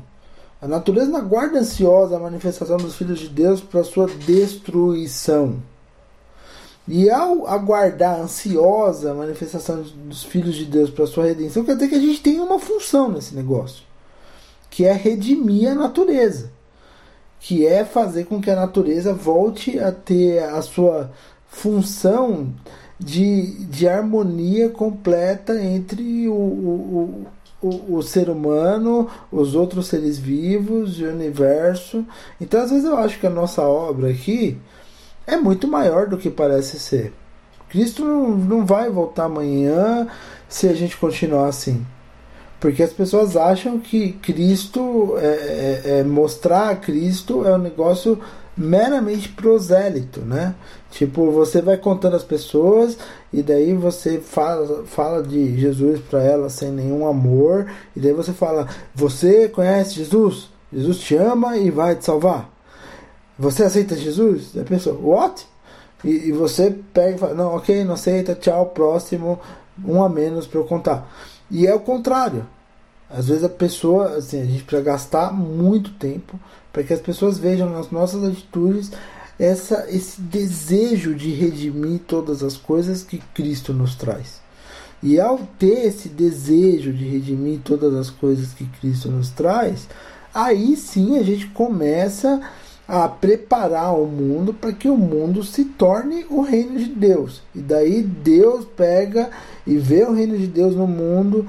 A 0.65 0.67
natureza 0.67 1.15
aguarda 1.15 1.59
ansiosa 1.59 2.15
a 2.15 2.19
manifestação 2.19 2.77
dos 2.77 2.95
filhos 2.95 3.19
de 3.19 3.29
Deus 3.29 3.61
para 3.61 3.83
sua 3.83 4.07
destruição. 4.07 5.57
E 6.87 7.07
ao 7.07 7.45
aguardar 7.45 8.19
ansiosa 8.19 9.11
a 9.11 9.13
manifestação 9.13 9.83
dos 9.83 10.23
filhos 10.23 10.55
de 10.55 10.65
Deus 10.65 10.89
para 10.89 11.05
sua 11.05 11.25
redenção, 11.25 11.63
quer 11.63 11.75
dizer 11.75 11.89
que 11.89 11.93
a 11.93 11.99
gente 11.99 12.19
tem 12.19 12.39
uma 12.39 12.57
função 12.57 13.11
nesse 13.11 13.35
negócio, 13.35 13.83
que 14.67 14.85
é 14.85 14.91
redimir 14.91 15.69
a 15.69 15.75
natureza, 15.75 16.49
que 17.39 17.63
é 17.63 17.85
fazer 17.85 18.25
com 18.25 18.41
que 18.41 18.49
a 18.49 18.55
natureza 18.55 19.13
volte 19.13 19.77
a 19.77 19.91
ter 19.91 20.39
a 20.45 20.63
sua 20.63 21.11
função 21.47 22.51
de, 22.99 23.65
de 23.65 23.87
harmonia 23.87 24.69
completa 24.69 25.63
entre 25.63 26.27
o, 26.27 27.27
o, 27.67 28.03
ser 28.03 28.29
humano, 28.29 29.09
os 29.31 29.55
outros 29.55 29.87
seres 29.87 30.17
vivos 30.17 30.99
o 30.99 31.09
universo. 31.09 32.05
Então, 32.39 32.61
às 32.61 32.69
vezes, 32.69 32.85
eu 32.85 32.97
acho 32.97 33.19
que 33.19 33.27
a 33.27 33.29
nossa 33.29 33.61
obra 33.61 34.09
aqui 34.09 34.57
é 35.25 35.37
muito 35.37 35.67
maior 35.67 36.07
do 36.07 36.17
que 36.17 36.29
parece 36.29 36.79
ser. 36.79 37.13
Cristo 37.69 38.03
não, 38.03 38.29
não 38.29 38.65
vai 38.65 38.89
voltar 38.89 39.25
amanhã 39.25 40.07
se 40.47 40.67
a 40.67 40.73
gente 40.73 40.97
continuar 40.97 41.47
assim. 41.47 41.85
Porque 42.59 42.81
as 42.81 42.93
pessoas 42.93 43.35
acham 43.35 43.79
que 43.79 44.13
Cristo, 44.13 45.15
é, 45.17 45.25
é, 45.25 45.99
é 45.99 46.03
mostrar 46.03 46.79
Cristo 46.79 47.45
é 47.45 47.53
um 47.53 47.59
negócio 47.59 48.19
meramente 48.57 49.29
prosélito, 49.29 50.21
né? 50.21 50.55
Tipo, 50.91 51.29
você 51.31 51.61
vai 51.61 51.77
contando 51.77 52.15
as 52.15 52.23
pessoas 52.23 52.97
e 53.33 53.43
daí 53.43 53.73
você 53.73 54.19
fala, 54.19 54.85
fala 54.85 55.21
de 55.21 55.59
Jesus 55.59 55.99
para 55.99 56.23
elas 56.23 56.53
sem 56.53 56.71
nenhum 56.71 57.05
amor, 57.05 57.69
e 57.95 57.99
daí 57.99 58.13
você 58.13 58.31
fala: 58.31 58.67
Você 58.93 59.49
conhece 59.49 59.95
Jesus? 59.95 60.49
Jesus 60.71 60.99
te 60.99 61.15
ama 61.15 61.57
e 61.57 61.69
vai 61.69 61.95
te 61.95 62.05
salvar. 62.05 62.49
Você 63.37 63.63
aceita 63.63 63.95
Jesus? 63.95 64.55
E 64.55 64.59
a 64.59 64.63
pessoa: 64.63 64.97
What? 64.97 65.45
E, 66.03 66.29
e 66.29 66.31
você 66.31 66.73
pega 66.93 67.15
e 67.15 67.19
fala: 67.19 67.33
Não, 67.33 67.55
ok, 67.55 67.83
não 67.83 67.95
aceita, 67.95 68.35
tchau, 68.35 68.67
próximo, 68.67 69.39
um 69.83 70.01
a 70.01 70.07
menos 70.07 70.47
para 70.47 70.59
eu 70.59 70.65
contar. 70.65 71.11
E 71.51 71.67
é 71.67 71.73
o 71.75 71.79
contrário. 71.79 72.47
Às 73.09 73.27
vezes 73.27 73.43
a 73.43 73.49
pessoa, 73.49 74.17
assim, 74.17 74.41
a 74.41 74.45
gente 74.45 74.63
precisa 74.63 74.81
gastar 74.81 75.31
muito 75.31 75.91
tempo 75.91 76.39
para 76.75 76.83
que 76.83 76.93
as 76.93 76.99
pessoas 76.99 77.37
vejam 77.37 77.69
nas 77.69 77.89
nossas 77.89 78.21
atitudes 78.21 78.91
essa, 79.39 79.85
esse 79.87 80.19
desejo 80.19 81.15
de 81.15 81.31
redimir 81.31 82.01
todas 82.05 82.43
as 82.43 82.57
coisas 82.57 83.01
que 83.01 83.17
Cristo 83.33 83.73
nos 83.73 83.95
traz. 83.95 84.41
E 85.01 85.17
ao 85.17 85.39
ter 85.57 85.85
esse 85.85 86.09
desejo 86.09 86.91
de 86.91 87.07
redimir 87.07 87.59
todas 87.63 87.93
as 87.95 88.09
coisas 88.09 88.53
que 88.53 88.65
Cristo 88.65 89.09
nos 89.09 89.29
traz, 89.29 89.87
aí 90.33 90.75
sim 90.75 91.17
a 91.17 91.23
gente 91.23 91.47
começa 91.47 92.41
a 92.85 93.07
preparar 93.07 93.97
o 93.97 94.05
mundo 94.05 94.53
para 94.53 94.73
que 94.73 94.89
o 94.89 94.97
mundo 94.97 95.45
se 95.45 95.63
torne 95.63 96.25
o 96.29 96.41
reino 96.41 96.77
de 96.77 96.87
Deus. 96.87 97.41
E 97.55 97.59
daí 97.59 98.03
Deus 98.03 98.65
pega 98.75 99.29
e 99.65 99.77
vê 99.77 100.03
o 100.03 100.13
reino 100.13 100.37
de 100.37 100.47
Deus 100.47 100.75
no 100.75 100.87
mundo, 100.87 101.47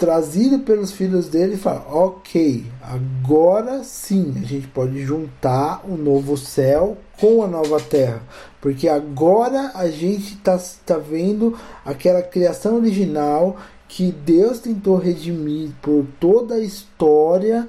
trazido 0.00 0.60
pelos 0.60 0.90
filhos 0.90 1.28
dele 1.28 1.54
e 1.54 1.58
fala: 1.58 1.86
Ok, 1.92 2.64
agora 2.82 3.84
sim 3.84 4.32
a 4.42 4.46
gente 4.46 4.66
pode 4.66 5.02
juntar 5.02 5.84
o 5.86 5.94
novo 5.94 6.38
céu 6.38 6.96
com 7.20 7.44
a 7.44 7.46
nova 7.46 7.78
terra, 7.78 8.22
porque 8.62 8.88
agora 8.88 9.72
a 9.74 9.90
gente 9.90 10.34
está 10.34 10.58
tá 10.86 10.96
vendo 10.96 11.54
aquela 11.84 12.22
criação 12.22 12.76
original 12.76 13.58
que 13.86 14.10
Deus 14.10 14.60
tentou 14.60 14.96
redimir 14.96 15.70
por 15.82 16.06
toda 16.18 16.54
a 16.54 16.60
história, 16.60 17.68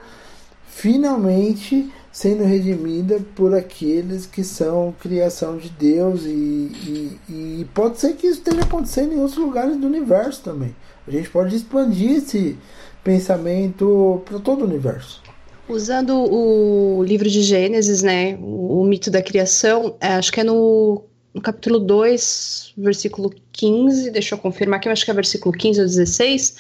finalmente 0.68 1.92
sendo 2.14 2.44
redimida 2.44 3.20
por 3.36 3.54
aqueles 3.54 4.26
que 4.26 4.44
são 4.44 4.94
criação 5.02 5.58
de 5.58 5.70
Deus 5.70 6.24
e, 6.24 6.30
e, 6.30 7.20
e 7.30 7.68
pode 7.74 8.00
ser 8.00 8.14
que 8.16 8.28
isso 8.28 8.40
esteja 8.40 8.62
acontecendo 8.62 9.14
em 9.14 9.20
outros 9.20 9.38
lugares 9.38 9.78
do 9.78 9.88
universo 9.88 10.44
também. 10.44 10.74
A 11.12 11.14
gente 11.14 11.30
pode 11.30 11.54
expandir 11.54 12.12
esse 12.12 12.58
pensamento 13.04 14.22
para 14.24 14.40
todo 14.40 14.62
o 14.62 14.66
universo. 14.66 15.22
Usando 15.68 16.16
o 16.16 17.04
livro 17.04 17.30
de 17.30 17.42
Gênesis, 17.42 18.02
né, 18.02 18.38
o, 18.38 18.80
o 18.80 18.86
mito 18.86 19.12
da 19.12 19.22
criação, 19.22 19.98
é, 20.00 20.14
acho 20.14 20.32
que 20.32 20.40
é 20.40 20.44
no, 20.46 21.04
no, 21.34 21.42
capítulo 21.42 21.80
2, 21.80 22.76
versículo 22.78 23.30
15, 23.52 24.10
deixa 24.12 24.36
eu 24.36 24.40
confirmar 24.40 24.80
aqui, 24.80 24.88
acho 24.88 25.04
que 25.04 25.12
é 25.12 25.14
versículo 25.14 25.54
15 25.54 25.82
ou 25.82 25.86
16, 25.86 26.56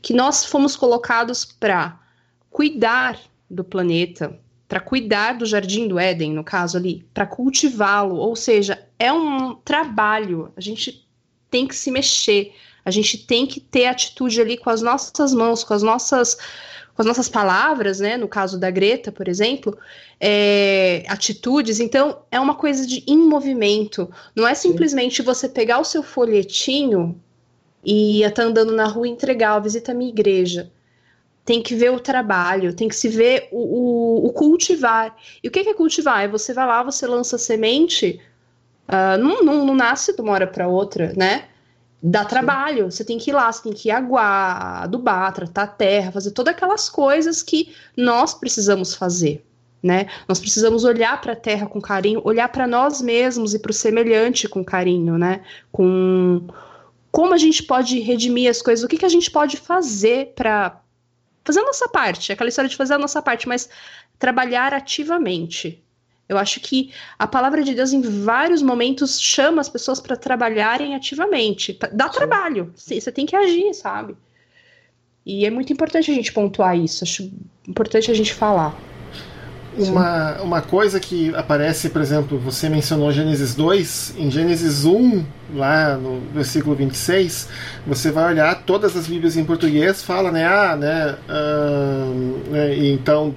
que 0.00 0.14
nós 0.14 0.44
fomos 0.44 0.76
colocados 0.76 1.44
para 1.44 2.00
cuidar 2.48 3.18
do 3.50 3.64
planeta, 3.64 4.38
para 4.68 4.78
cuidar 4.78 5.32
do 5.32 5.46
jardim 5.46 5.88
do 5.88 5.98
Éden, 5.98 6.32
no 6.32 6.44
caso 6.44 6.76
ali, 6.76 7.04
para 7.12 7.26
cultivá-lo, 7.26 8.14
ou 8.14 8.36
seja, 8.36 8.86
é 9.00 9.12
um 9.12 9.56
trabalho, 9.56 10.52
a 10.56 10.60
gente 10.60 11.04
tem 11.50 11.66
que 11.66 11.74
se 11.74 11.90
mexer, 11.90 12.52
a 12.86 12.90
gente 12.92 13.18
tem 13.18 13.44
que 13.48 13.58
ter 13.58 13.86
atitude 13.86 14.40
ali 14.40 14.56
com 14.56 14.70
as 14.70 14.80
nossas 14.80 15.34
mãos, 15.34 15.64
com 15.64 15.74
as 15.74 15.82
nossas 15.82 16.38
com 16.94 17.02
as 17.02 17.06
nossas 17.06 17.28
palavras, 17.28 18.00
né? 18.00 18.16
No 18.16 18.26
caso 18.26 18.58
da 18.58 18.70
Greta, 18.70 19.12
por 19.12 19.28
exemplo, 19.28 19.76
é, 20.18 21.04
atitudes. 21.08 21.78
Então, 21.78 22.20
é 22.30 22.40
uma 22.40 22.54
coisa 22.54 22.86
de 22.86 23.04
em 23.06 23.18
movimento. 23.18 24.10
Não 24.34 24.48
é 24.48 24.54
simplesmente 24.54 25.20
você 25.20 25.46
pegar 25.46 25.78
o 25.78 25.84
seu 25.84 26.02
folhetinho 26.02 27.20
e 27.84 28.22
estar 28.22 28.42
tá 28.42 28.42
andando 28.44 28.72
na 28.72 28.86
rua 28.86 29.06
e 29.06 29.10
entregar, 29.10 29.58
visita 29.58 29.92
a 29.92 29.94
minha 29.94 30.08
igreja. 30.08 30.70
Tem 31.44 31.62
que 31.62 31.74
ver 31.74 31.90
o 31.90 32.00
trabalho, 32.00 32.72
tem 32.72 32.88
que 32.88 32.96
se 32.96 33.08
ver 33.08 33.48
o, 33.52 33.58
o, 33.58 34.26
o 34.28 34.32
cultivar. 34.32 35.14
E 35.42 35.48
o 35.48 35.50
que 35.50 35.58
é 35.58 35.74
cultivar? 35.74 36.24
É 36.24 36.28
você 36.28 36.54
vai 36.54 36.66
lá, 36.66 36.82
você 36.82 37.06
lança 37.06 37.36
semente, 37.36 38.18
Uh, 38.88 39.18
não, 39.18 39.42
não, 39.42 39.66
não 39.66 39.74
nasce 39.74 40.14
de 40.14 40.22
uma 40.22 40.32
hora 40.32 40.46
para 40.46 40.68
outra, 40.68 41.12
né? 41.16 41.48
Dá 42.02 42.24
trabalho, 42.24 42.90
você 42.90 43.04
tem 43.04 43.18
que 43.18 43.30
ir 43.30 43.32
lá, 43.32 43.50
você 43.50 43.62
tem 43.62 43.72
que 43.72 43.90
aguar, 43.90 44.82
adubar, 44.84 45.32
tratar 45.32 45.62
a 45.62 45.66
terra, 45.66 46.12
fazer 46.12 46.30
todas 46.30 46.54
aquelas 46.54 46.88
coisas 46.88 47.42
que 47.42 47.74
nós 47.96 48.34
precisamos 48.34 48.94
fazer, 48.94 49.44
né? 49.82 50.06
Nós 50.28 50.38
precisamos 50.38 50.84
olhar 50.84 51.20
para 51.20 51.32
a 51.32 51.36
terra 51.36 51.66
com 51.66 51.80
carinho, 51.80 52.20
olhar 52.22 52.48
para 52.48 52.66
nós 52.66 53.00
mesmos 53.00 53.54
e 53.54 53.58
para 53.58 53.70
o 53.70 53.74
semelhante 53.74 54.46
com 54.46 54.62
carinho, 54.64 55.16
né? 55.16 55.42
Com 55.72 56.46
como 57.10 57.32
a 57.32 57.38
gente 57.38 57.62
pode 57.62 57.98
redimir 58.00 58.50
as 58.50 58.60
coisas, 58.60 58.84
o 58.84 58.88
que, 58.88 58.98
que 58.98 59.06
a 59.06 59.08
gente 59.08 59.30
pode 59.30 59.56
fazer 59.56 60.34
para 60.36 60.82
fazer 61.42 61.60
a 61.60 61.64
nossa 61.64 61.88
parte, 61.88 62.30
aquela 62.30 62.48
história 62.50 62.68
de 62.68 62.76
fazer 62.76 62.92
a 62.92 62.98
nossa 62.98 63.22
parte, 63.22 63.48
mas 63.48 63.70
trabalhar 64.18 64.74
ativamente, 64.74 65.82
eu 66.28 66.36
acho 66.36 66.60
que 66.60 66.92
a 67.18 67.26
palavra 67.26 67.62
de 67.62 67.74
Deus, 67.74 67.92
em 67.92 68.00
vários 68.00 68.62
momentos, 68.62 69.20
chama 69.20 69.60
as 69.60 69.68
pessoas 69.68 70.00
para 70.00 70.16
trabalharem 70.16 70.94
ativamente. 70.94 71.78
Dá 71.92 72.08
Sim. 72.08 72.14
trabalho. 72.18 72.72
Você 72.74 73.12
tem 73.12 73.26
que 73.26 73.36
agir, 73.36 73.72
sabe? 73.74 74.16
E 75.24 75.46
é 75.46 75.50
muito 75.50 75.72
importante 75.72 76.10
a 76.10 76.14
gente 76.14 76.32
pontuar 76.32 76.76
isso. 76.76 77.04
Acho 77.04 77.30
importante 77.66 78.10
a 78.10 78.14
gente 78.14 78.34
falar. 78.34 78.76
Uma, 79.76 80.40
uma 80.40 80.62
coisa 80.62 80.98
que 80.98 81.34
aparece, 81.34 81.90
por 81.90 82.00
exemplo, 82.00 82.38
você 82.38 82.68
mencionou 82.68 83.12
Gênesis 83.12 83.54
2, 83.54 84.14
em 84.16 84.30
Gênesis 84.30 84.84
1, 84.84 85.24
lá 85.54 85.96
no 85.96 86.20
versículo 86.32 86.74
26, 86.74 87.48
você 87.86 88.10
vai 88.10 88.32
olhar 88.32 88.62
todas 88.62 88.96
as 88.96 89.06
Bíblias 89.06 89.36
em 89.36 89.44
português, 89.44 90.02
fala, 90.02 90.30
né, 90.30 90.46
ah, 90.46 90.76
né, 90.76 91.16
né 92.50 92.76
então, 92.78 93.34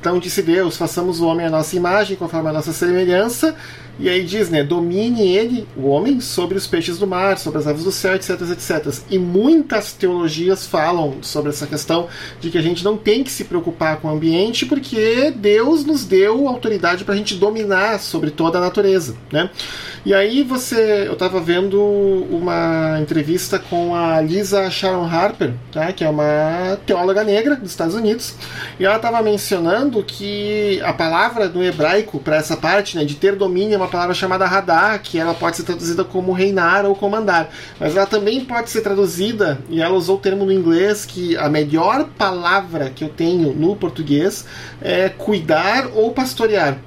então 0.00 0.18
disse 0.18 0.42
Deus, 0.42 0.76
façamos 0.76 1.20
o 1.20 1.26
homem 1.26 1.46
à 1.46 1.50
nossa 1.50 1.76
imagem, 1.76 2.16
conforme 2.16 2.48
a 2.48 2.52
nossa 2.52 2.72
semelhança, 2.72 3.54
e 3.96 4.08
aí 4.08 4.24
diz, 4.24 4.50
né, 4.50 4.64
domine 4.64 5.22
ele, 5.36 5.68
o 5.76 5.86
homem, 5.86 6.20
sobre 6.20 6.58
os 6.58 6.66
peixes 6.66 6.98
do 6.98 7.06
mar, 7.06 7.38
sobre 7.38 7.60
as 7.60 7.66
aves 7.66 7.84
do 7.84 7.92
céu, 7.92 8.16
etc, 8.16 8.30
etc. 8.50 8.92
E 9.08 9.18
muitas 9.18 9.92
teologias 9.92 10.66
falam 10.66 11.18
sobre 11.22 11.50
essa 11.50 11.64
questão 11.64 12.08
de 12.40 12.50
que 12.50 12.58
a 12.58 12.62
gente 12.62 12.82
não 12.82 12.96
tem 12.96 13.22
que 13.22 13.30
se 13.30 13.44
preocupar 13.44 13.98
com 13.98 14.08
o 14.08 14.10
ambiente 14.10 14.66
porque 14.66 15.32
Deus 15.36 15.84
nos 15.84 16.04
deu 16.04 16.48
autoridade 16.48 17.04
para 17.04 17.14
a 17.14 17.16
gente 17.16 17.36
dominar 17.36 18.00
sobre 18.00 18.30
toda 18.32 18.58
a 18.58 18.60
natureza, 18.60 19.14
né? 19.30 19.48
E 20.04 20.12
aí 20.12 20.42
você, 20.42 21.06
eu 21.06 21.14
estava 21.14 21.40
vendo 21.44 21.80
uma 22.30 22.98
entrevista 23.00 23.58
com 23.58 23.94
a 23.94 24.20
Lisa 24.20 24.70
Sharon 24.70 25.06
Harper, 25.06 25.52
tá, 25.70 25.92
que 25.92 26.02
é 26.02 26.08
uma 26.08 26.78
teóloga 26.86 27.22
negra 27.22 27.54
dos 27.56 27.70
Estados 27.70 27.94
Unidos, 27.94 28.34
e 28.80 28.84
ela 28.84 28.96
estava 28.96 29.22
mencionando 29.22 30.02
que 30.02 30.80
a 30.82 30.92
palavra 30.92 31.48
no 31.48 31.62
hebraico 31.62 32.18
para 32.18 32.36
essa 32.36 32.56
parte, 32.56 32.96
né, 32.96 33.04
de 33.04 33.14
ter 33.14 33.36
domínio, 33.36 33.74
é 33.74 33.76
uma 33.76 33.88
palavra 33.88 34.14
chamada 34.14 34.46
radar, 34.46 35.00
que 35.02 35.18
ela 35.18 35.34
pode 35.34 35.56
ser 35.56 35.64
traduzida 35.64 36.02
como 36.02 36.32
reinar 36.32 36.86
ou 36.86 36.96
comandar, 36.96 37.50
mas 37.78 37.94
ela 37.94 38.06
também 38.06 38.44
pode 38.44 38.70
ser 38.70 38.80
traduzida, 38.80 39.58
e 39.68 39.82
ela 39.82 39.94
usou 39.94 40.16
o 40.16 40.20
termo 40.20 40.46
no 40.46 40.52
inglês 40.52 41.04
que 41.04 41.36
a 41.36 41.48
melhor 41.48 42.08
palavra 42.16 42.90
que 42.90 43.04
eu 43.04 43.08
tenho 43.10 43.52
no 43.52 43.76
português 43.76 44.46
é 44.80 45.08
cuidar 45.10 45.88
ou 45.94 46.10
pastorear 46.12 46.78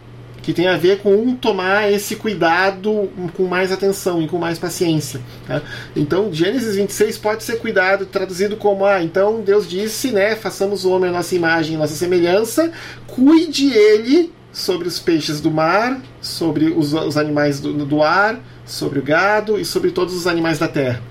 que 0.47 0.53
tem 0.53 0.65
a 0.65 0.77
ver 0.77 0.99
com 0.99 1.35
tomar 1.35 1.91
esse 1.91 2.15
cuidado 2.15 3.09
com 3.35 3.43
mais 3.43 3.69
atenção 3.69 4.21
e 4.21 4.29
com 4.29 4.37
mais 4.37 4.57
paciência. 4.57 5.19
Tá? 5.45 5.61
Então, 5.93 6.31
Gênesis 6.31 6.77
26 6.77 7.17
pode 7.17 7.43
ser 7.43 7.59
cuidado, 7.59 8.05
traduzido 8.05 8.55
como: 8.55 8.85
ah, 8.85 9.03
então 9.03 9.41
Deus 9.41 9.69
disse, 9.69 10.09
né, 10.09 10.37
façamos 10.37 10.85
o 10.85 10.91
homem 10.91 11.09
a 11.09 11.11
nossa 11.11 11.35
imagem, 11.35 11.75
a 11.75 11.79
nossa 11.79 11.95
semelhança, 11.95 12.71
cuide 13.07 13.73
ele 13.73 14.31
sobre 14.53 14.87
os 14.87 14.99
peixes 14.99 15.41
do 15.41 15.51
mar, 15.51 15.99
sobre 16.21 16.67
os, 16.67 16.93
os 16.93 17.17
animais 17.17 17.59
do, 17.59 17.73
do 17.73 18.01
ar, 18.01 18.39
sobre 18.65 18.99
o 18.99 19.03
gado 19.03 19.59
e 19.59 19.65
sobre 19.65 19.91
todos 19.91 20.15
os 20.15 20.27
animais 20.27 20.59
da 20.59 20.69
terra. 20.69 21.01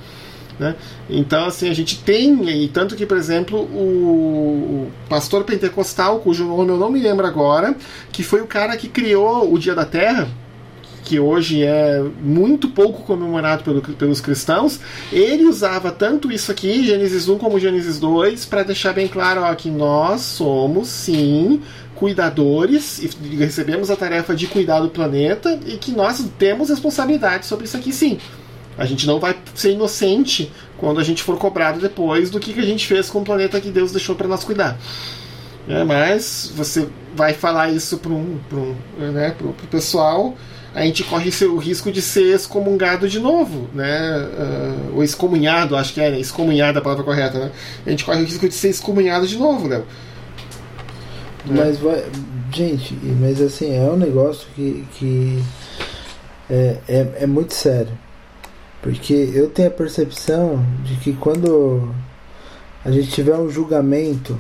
Né? 0.59 0.75
Então, 1.09 1.45
assim, 1.45 1.69
a 1.69 1.75
gente 1.75 1.99
tem, 1.99 2.65
e 2.65 2.69
tanto 2.69 2.97
que, 2.97 3.05
por 3.05 3.17
exemplo, 3.17 3.61
o 3.61 4.91
pastor 5.09 5.45
pentecostal, 5.45 6.21
cujo 6.21 6.45
nome 6.47 6.71
eu 6.71 6.77
não 6.79 6.91
me 6.91 7.01
lembro 7.01 7.27
agora, 7.27 7.77
que 8.11 8.23
foi 8.23 8.41
o 8.41 8.47
cara 8.47 8.77
que 8.77 8.89
criou 8.89 9.53
o 9.53 9.59
Dia 9.59 9.75
da 9.75 9.85
Terra, 9.85 10.29
que 11.05 11.21
hoje 11.21 11.63
é 11.63 12.03
muito 12.21 12.69
pouco 12.69 13.05
comemorado 13.05 13.63
pelo, 13.63 13.81
pelos 13.81 14.21
cristãos, 14.21 14.81
ele 15.13 15.45
usava 15.45 15.93
tanto 15.93 16.33
isso 16.33 16.51
aqui, 16.51 16.85
Gênesis 16.85 17.29
1 17.29 17.39
como 17.39 17.61
Gênesis 17.61 18.01
2, 18.01 18.45
para 18.47 18.65
deixar 18.65 18.93
bem 18.93 19.07
claro 19.07 19.43
ó, 19.43 19.55
que 19.55 19.71
nós 19.71 20.23
somos, 20.23 20.89
sim, 20.89 21.63
cuidadores 21.95 22.99
e 22.99 23.37
recebemos 23.37 23.91
a 23.91 23.97
tarefa 23.97 24.35
de 24.35 24.49
cuidar 24.49 24.81
do 24.81 24.89
planeta 24.89 25.59
e 25.65 25.77
que 25.77 25.93
nós 25.93 26.25
temos 26.39 26.71
responsabilidade 26.71 27.47
sobre 27.47 27.67
isso 27.67 27.77
aqui, 27.77 27.93
sim. 27.93 28.19
A 28.79 28.85
gente 28.85 29.07
não 29.07 29.19
vai 29.19 29.37
ser 29.55 29.73
inocente 29.73 30.53
quando 30.77 31.01
a 31.01 31.05
gente 31.05 31.23
for 31.23 31.39
cobrado 31.39 31.81
depois 31.81 32.31
do 32.31 32.39
que, 32.39 32.53
que 32.53 32.61
a 32.61 32.67
gente 32.67 32.87
fez 32.87 33.09
com 33.09 33.21
o 33.21 33.25
planeta 33.25 33.61
que 33.61 33.71
Deus 33.71 33.93
deixou 33.93 34.15
para 34.15 34.29
nós 34.29 34.45
cuidar. 34.45 34.79
É, 35.69 35.83
mas 35.83 36.53
você 36.55 36.89
vai 37.15 37.33
falar 37.33 37.71
isso 37.71 37.99
para 37.99 38.13
um, 38.13 38.39
um, 38.53 39.13
né, 39.13 39.35
pro 39.37 39.53
pessoal, 39.69 40.37
a 40.77 40.83
gente 40.83 41.03
corre 41.05 41.31
o 41.47 41.57
risco 41.57 41.91
de 41.91 42.03
ser 42.03 42.35
excomungado 42.35 43.09
de 43.09 43.19
novo, 43.19 43.67
né? 43.73 44.29
Uh, 44.39 44.97
ou 44.97 45.03
excomunhado, 45.03 45.75
acho 45.75 45.95
que 45.95 46.01
é, 46.03 46.11
né? 46.11 46.21
Excomunhado 46.21 46.77
é 46.77 46.81
a 46.81 46.85
palavra 46.85 47.03
correta, 47.03 47.39
né? 47.39 47.51
A 47.87 47.91
gente 47.91 48.05
corre 48.05 48.21
o 48.21 48.25
risco 48.27 48.47
de 48.47 48.55
ser 48.55 48.69
excomunhado 48.69 49.27
de 49.27 49.39
novo, 49.39 49.67
Léo. 49.67 49.87
Mas 51.47 51.79
vai. 51.79 52.05
Gente, 52.53 52.95
mas 53.19 53.41
assim, 53.41 53.75
é 53.75 53.91
um 53.91 53.97
negócio 53.97 54.47
que, 54.55 54.87
que 54.99 55.43
é, 56.51 56.77
é, 56.87 57.09
é 57.21 57.27
muito 57.27 57.55
sério. 57.55 57.97
Porque 58.87 59.33
eu 59.35 59.51
tenho 59.51 59.67
a 59.67 59.73
percepção 59.73 60.65
de 60.85 60.95
que 60.99 61.13
quando 61.15 61.93
a 62.85 62.91
gente 62.93 63.11
tiver 63.11 63.35
um 63.35 63.51
julgamento 63.51 64.39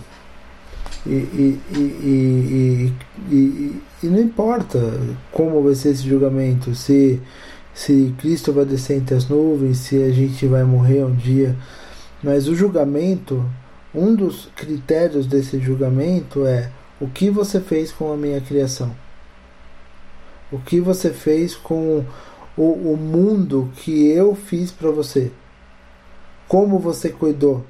e, 1.05 1.11
e, 1.11 1.61
e, 1.75 2.93
e, 3.29 3.83
e 4.05 4.07
não 4.07 4.21
importa 4.21 4.79
como 5.33 5.61
vai 5.65 5.75
ser 5.75 5.89
esse 5.89 6.09
julgamento, 6.09 6.77
se, 6.77 7.21
se 7.75 8.15
Cristo 8.19 8.53
vai 8.53 8.65
descer 8.65 8.99
entre 8.99 9.17
as 9.17 9.29
nuvens, 9.29 9.79
se 9.79 10.01
a 10.01 10.13
gente 10.13 10.47
vai 10.47 10.63
morrer 10.63 11.03
um 11.03 11.17
dia, 11.17 11.57
mas 12.23 12.47
o 12.47 12.55
julgamento, 12.55 13.45
um 13.93 14.15
dos 14.15 14.49
critérios 14.55 15.27
desse 15.27 15.59
julgamento 15.59 16.47
é 16.47 16.71
o 17.01 17.09
que 17.09 17.31
você 17.31 17.59
fez 17.59 17.91
com 17.91 18.13
a 18.13 18.17
minha 18.17 18.41
criação. 18.41 18.95
O 20.53 20.61
que 20.61 20.79
você 20.79 21.11
fez 21.11 21.57
com 21.57 22.05
o, 22.57 22.93
o 22.93 22.97
mundo 22.97 23.71
que 23.77 24.09
eu 24.09 24.35
fiz 24.35 24.73
para 24.73 24.91
você. 24.91 25.31
Como 26.49 26.79
você 26.79 27.11
cuidou. 27.11 27.65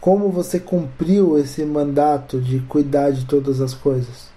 Como 0.00 0.30
você 0.30 0.58
cumpriu 0.58 1.38
esse 1.38 1.64
mandato 1.64 2.40
de 2.40 2.60
cuidar 2.60 3.10
de 3.10 3.26
todas 3.26 3.60
as 3.60 3.74
coisas, 3.74 4.30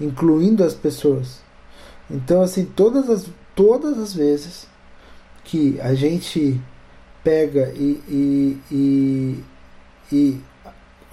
incluindo 0.00 0.62
as 0.62 0.74
pessoas. 0.74 1.40
Então, 2.08 2.42
assim, 2.42 2.64
todas 2.64 3.10
as, 3.10 3.26
todas 3.56 3.98
as 3.98 4.14
vezes 4.14 4.68
que 5.42 5.80
a 5.80 5.94
gente 5.94 6.60
pega 7.24 7.72
e, 7.74 8.00
e, 8.08 8.60
e, 8.70 9.44
e 10.12 10.40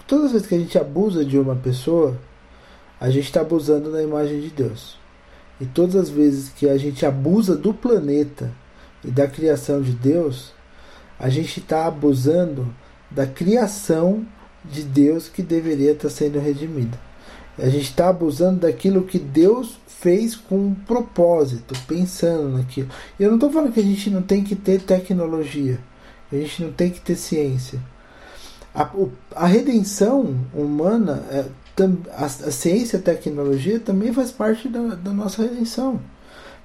todas 0.05 0.25
as 0.25 0.31
vezes 0.33 0.47
que 0.47 0.55
a 0.55 0.59
gente 0.59 0.77
abusa 0.77 1.25
de 1.25 1.39
uma 1.39 1.55
pessoa, 1.55 2.19
a 2.99 3.09
gente 3.09 3.25
está 3.25 3.41
abusando 3.41 3.91
da 3.91 4.03
imagem 4.03 4.41
de 4.41 4.49
Deus. 4.49 5.00
E 5.61 5.65
todas 5.67 5.95
as 5.95 6.09
vezes 6.09 6.49
que 6.49 6.67
a 6.67 6.75
gente 6.75 7.05
abusa 7.05 7.55
do 7.55 7.71
planeta 7.71 8.51
e 9.05 9.11
da 9.11 9.27
criação 9.27 9.79
de 9.79 9.91
Deus, 9.91 10.51
a 11.19 11.29
gente 11.29 11.59
está 11.59 11.85
abusando 11.85 12.73
da 13.11 13.27
criação 13.27 14.25
de 14.65 14.81
Deus 14.81 15.29
que 15.29 15.43
deveria 15.43 15.91
estar 15.91 16.09
tá 16.09 16.15
sendo 16.15 16.39
redimida. 16.39 16.99
A 17.59 17.69
gente 17.69 17.83
está 17.83 18.09
abusando 18.09 18.61
daquilo 18.61 19.03
que 19.03 19.19
Deus 19.19 19.77
fez 19.85 20.35
com 20.35 20.57
um 20.57 20.73
propósito, 20.73 21.75
pensando 21.87 22.57
naquilo. 22.57 22.89
Eu 23.19 23.27
não 23.27 23.35
estou 23.35 23.51
falando 23.51 23.71
que 23.71 23.79
a 23.79 23.83
gente 23.83 24.09
não 24.09 24.23
tem 24.23 24.43
que 24.43 24.55
ter 24.55 24.81
tecnologia, 24.81 25.79
a 26.31 26.35
gente 26.35 26.63
não 26.63 26.71
tem 26.71 26.89
que 26.89 27.01
ter 27.01 27.15
ciência. 27.15 27.79
A, 28.73 28.89
a 29.35 29.45
redenção 29.45 30.35
humana 30.55 31.23
é, 31.29 31.45
a, 32.11 32.25
a 32.25 32.51
ciência 32.51 32.97
e 32.97 32.99
a 32.99 33.03
tecnologia 33.03 33.79
também 33.79 34.13
faz 34.13 34.31
parte 34.31 34.67
da, 34.67 34.95
da 34.95 35.11
nossa 35.11 35.43
redenção. 35.43 35.99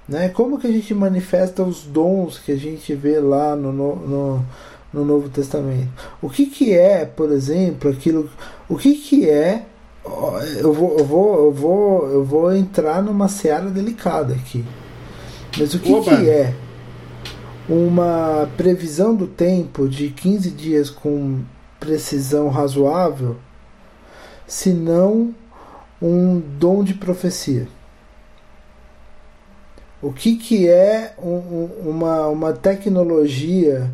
Né? 0.07 0.29
Como 0.29 0.57
que 0.57 0.67
a 0.67 0.71
gente 0.71 0.93
manifesta 0.93 1.63
os 1.63 1.83
dons 1.83 2.37
que 2.37 2.51
a 2.51 2.55
gente 2.55 2.93
vê 2.95 3.19
lá 3.19 3.55
no, 3.55 3.71
no, 3.71 4.45
no 4.93 5.05
Novo 5.05 5.29
Testamento? 5.29 5.89
O 6.21 6.29
que, 6.29 6.45
que 6.45 6.73
é, 6.73 7.05
por 7.05 7.31
exemplo, 7.31 7.91
aquilo. 7.91 8.29
O 8.69 8.77
que, 8.77 8.93
que 8.95 9.29
é. 9.29 9.65
Eu 10.59 10.71
vou, 10.71 10.97
eu, 10.97 11.03
vou, 11.05 11.45
eu, 11.45 11.51
vou, 11.51 12.09
eu 12.09 12.23
vou 12.23 12.55
entrar 12.55 13.03
numa 13.03 13.27
seara 13.27 13.69
delicada 13.69 14.33
aqui. 14.33 14.63
Mas 15.57 15.73
o 15.73 15.79
que, 15.79 16.01
que 16.01 16.29
é 16.29 16.53
uma 17.67 18.49
previsão 18.55 19.13
do 19.13 19.27
tempo 19.27 19.89
de 19.89 20.09
15 20.09 20.49
dias 20.51 20.89
com 20.89 21.41
precisão 21.77 22.47
razoável 22.47 23.35
senão 24.47 25.35
um 26.01 26.39
dom 26.39 26.83
de 26.83 26.93
profecia. 26.93 27.67
o 30.01 30.13
que, 30.13 30.35
que 30.35 30.67
é 30.67 31.13
um, 31.21 31.69
uma, 31.89 32.27
uma 32.27 32.53
tecnologia 32.53 33.91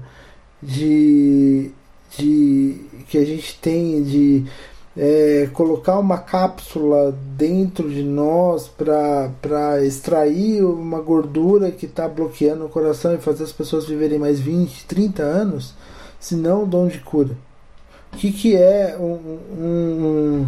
de, 0.61 1.71
de 2.17 2.81
que 3.07 3.17
a 3.17 3.25
gente 3.25 3.57
tem 3.59 4.03
de 4.03 4.45
é, 4.95 5.49
colocar 5.53 5.97
uma 5.97 6.17
cápsula 6.17 7.17
dentro 7.35 7.89
de 7.89 8.03
nós 8.03 8.67
para 8.67 9.83
extrair 9.83 10.63
uma 10.63 11.01
gordura 11.01 11.71
que 11.71 11.85
está 11.85 12.07
bloqueando 12.07 12.65
o 12.65 12.69
coração 12.69 13.13
e 13.15 13.17
fazer 13.17 13.43
as 13.43 13.51
pessoas 13.51 13.85
viverem 13.85 14.19
mais 14.19 14.39
20, 14.39 14.85
30 14.85 15.23
anos, 15.23 15.73
se 16.19 16.35
não 16.35 16.63
o 16.63 16.67
dom 16.67 16.87
de 16.87 16.99
cura. 16.99 17.35
O 18.13 18.17
que, 18.17 18.31
que 18.31 18.55
é 18.55 18.95
um, 18.99 19.39
um, 19.59 20.47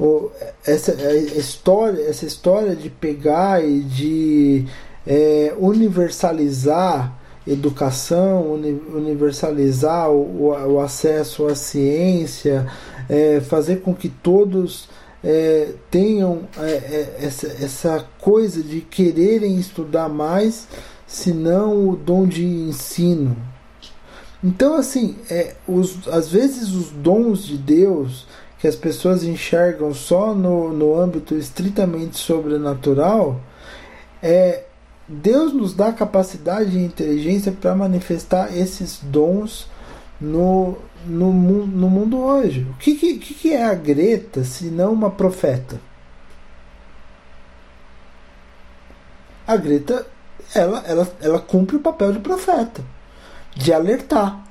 um, 0.00 0.30
essa 0.66 0.92
história, 1.36 2.02
essa 2.08 2.24
história 2.24 2.74
de 2.74 2.88
pegar 2.90 3.64
e 3.64 3.80
de 3.80 4.66
é, 5.06 5.54
universalizar 5.58 7.16
educação, 7.46 8.52
universalizar 8.92 10.10
o, 10.10 10.48
o, 10.48 10.80
acesso 10.80 11.46
à 11.46 11.54
ciência, 11.54 12.66
é, 13.08 13.40
fazer 13.40 13.82
com 13.82 13.94
que 13.94 14.08
todos 14.08 14.88
é, 15.22 15.68
tenham 15.90 16.40
é, 16.58 16.70
é, 16.70 17.16
essa, 17.20 17.46
essa 17.46 18.04
coisa 18.20 18.62
de 18.62 18.80
quererem 18.80 19.56
estudar 19.58 20.08
mais, 20.08 20.66
se 21.06 21.32
não 21.32 21.88
o 21.88 21.96
dom 21.96 22.26
de 22.26 22.44
ensino. 22.44 23.36
Então, 24.46 24.76
assim, 24.76 25.16
é, 25.28 25.56
os, 25.66 26.06
às 26.06 26.30
vezes 26.30 26.72
os 26.72 26.90
dons 26.90 27.44
de 27.44 27.58
Deus 27.58 28.28
que 28.60 28.68
as 28.68 28.76
pessoas 28.76 29.24
enxergam 29.24 29.92
só 29.92 30.32
no, 30.36 30.72
no 30.72 30.96
âmbito 30.96 31.34
estritamente 31.34 32.16
sobrenatural, 32.16 33.40
é, 34.22 34.62
Deus 35.08 35.52
nos 35.52 35.74
dá 35.74 35.92
capacidade 35.92 36.78
e 36.78 36.84
inteligência 36.84 37.50
para 37.50 37.74
manifestar 37.74 38.56
esses 38.56 39.00
dons 39.02 39.68
no, 40.20 40.78
no, 41.04 41.32
no 41.32 41.90
mundo 41.90 42.16
hoje. 42.16 42.68
O 42.70 42.74
que, 42.74 42.94
que, 42.94 43.18
que 43.18 43.52
é 43.52 43.64
a 43.64 43.74
Greta 43.74 44.44
se 44.44 44.66
não 44.66 44.92
uma 44.92 45.10
profeta? 45.10 45.80
A 49.44 49.56
Greta 49.56 50.06
ela, 50.54 50.84
ela, 50.86 51.12
ela 51.20 51.38
cumpre 51.40 51.74
o 51.74 51.80
papel 51.80 52.12
de 52.12 52.20
profeta, 52.20 52.84
de 53.56 53.72
alertar. 53.72 54.44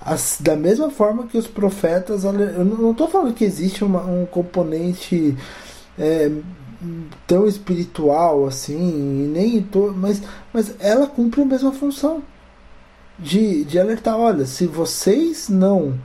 As, 0.00 0.38
da 0.40 0.54
mesma 0.54 0.90
forma 0.90 1.26
que 1.26 1.36
os 1.36 1.46
profetas. 1.46 2.24
Eu 2.24 2.32
não 2.32 2.92
estou 2.92 3.08
falando 3.08 3.34
que 3.34 3.44
existe 3.44 3.82
uma, 3.82 4.04
um 4.04 4.24
componente 4.24 5.36
é, 5.98 6.30
tão 7.26 7.46
espiritual 7.46 8.46
assim, 8.46 9.28
nem 9.32 9.66
mas, 9.96 10.22
mas 10.52 10.74
ela 10.78 11.06
cumpre 11.06 11.42
a 11.42 11.46
mesma 11.46 11.72
função 11.72 12.22
de, 13.18 13.64
de 13.64 13.78
alertar: 13.78 14.16
olha, 14.16 14.46
se 14.46 14.66
vocês 14.66 15.48
não 15.48 15.98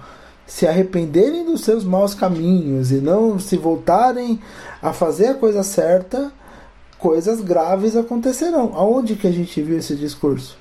se 0.47 0.67
arrependerem 0.67 1.45
dos 1.45 1.61
seus 1.61 1.83
maus 1.83 2.13
caminhos 2.13 2.91
e 2.91 2.95
não 2.95 3.39
se 3.39 3.55
voltarem 3.55 4.39
a 4.81 4.91
fazer 4.91 5.27
a 5.27 5.33
coisa 5.35 5.63
certa, 5.63 6.31
coisas 6.97 7.39
graves 7.39 7.95
acontecerão. 7.95 8.71
Aonde 8.75 9.15
que 9.15 9.27
a 9.27 9.31
gente 9.31 9.61
viu 9.61 9.77
esse 9.77 9.95
discurso? 9.95 10.60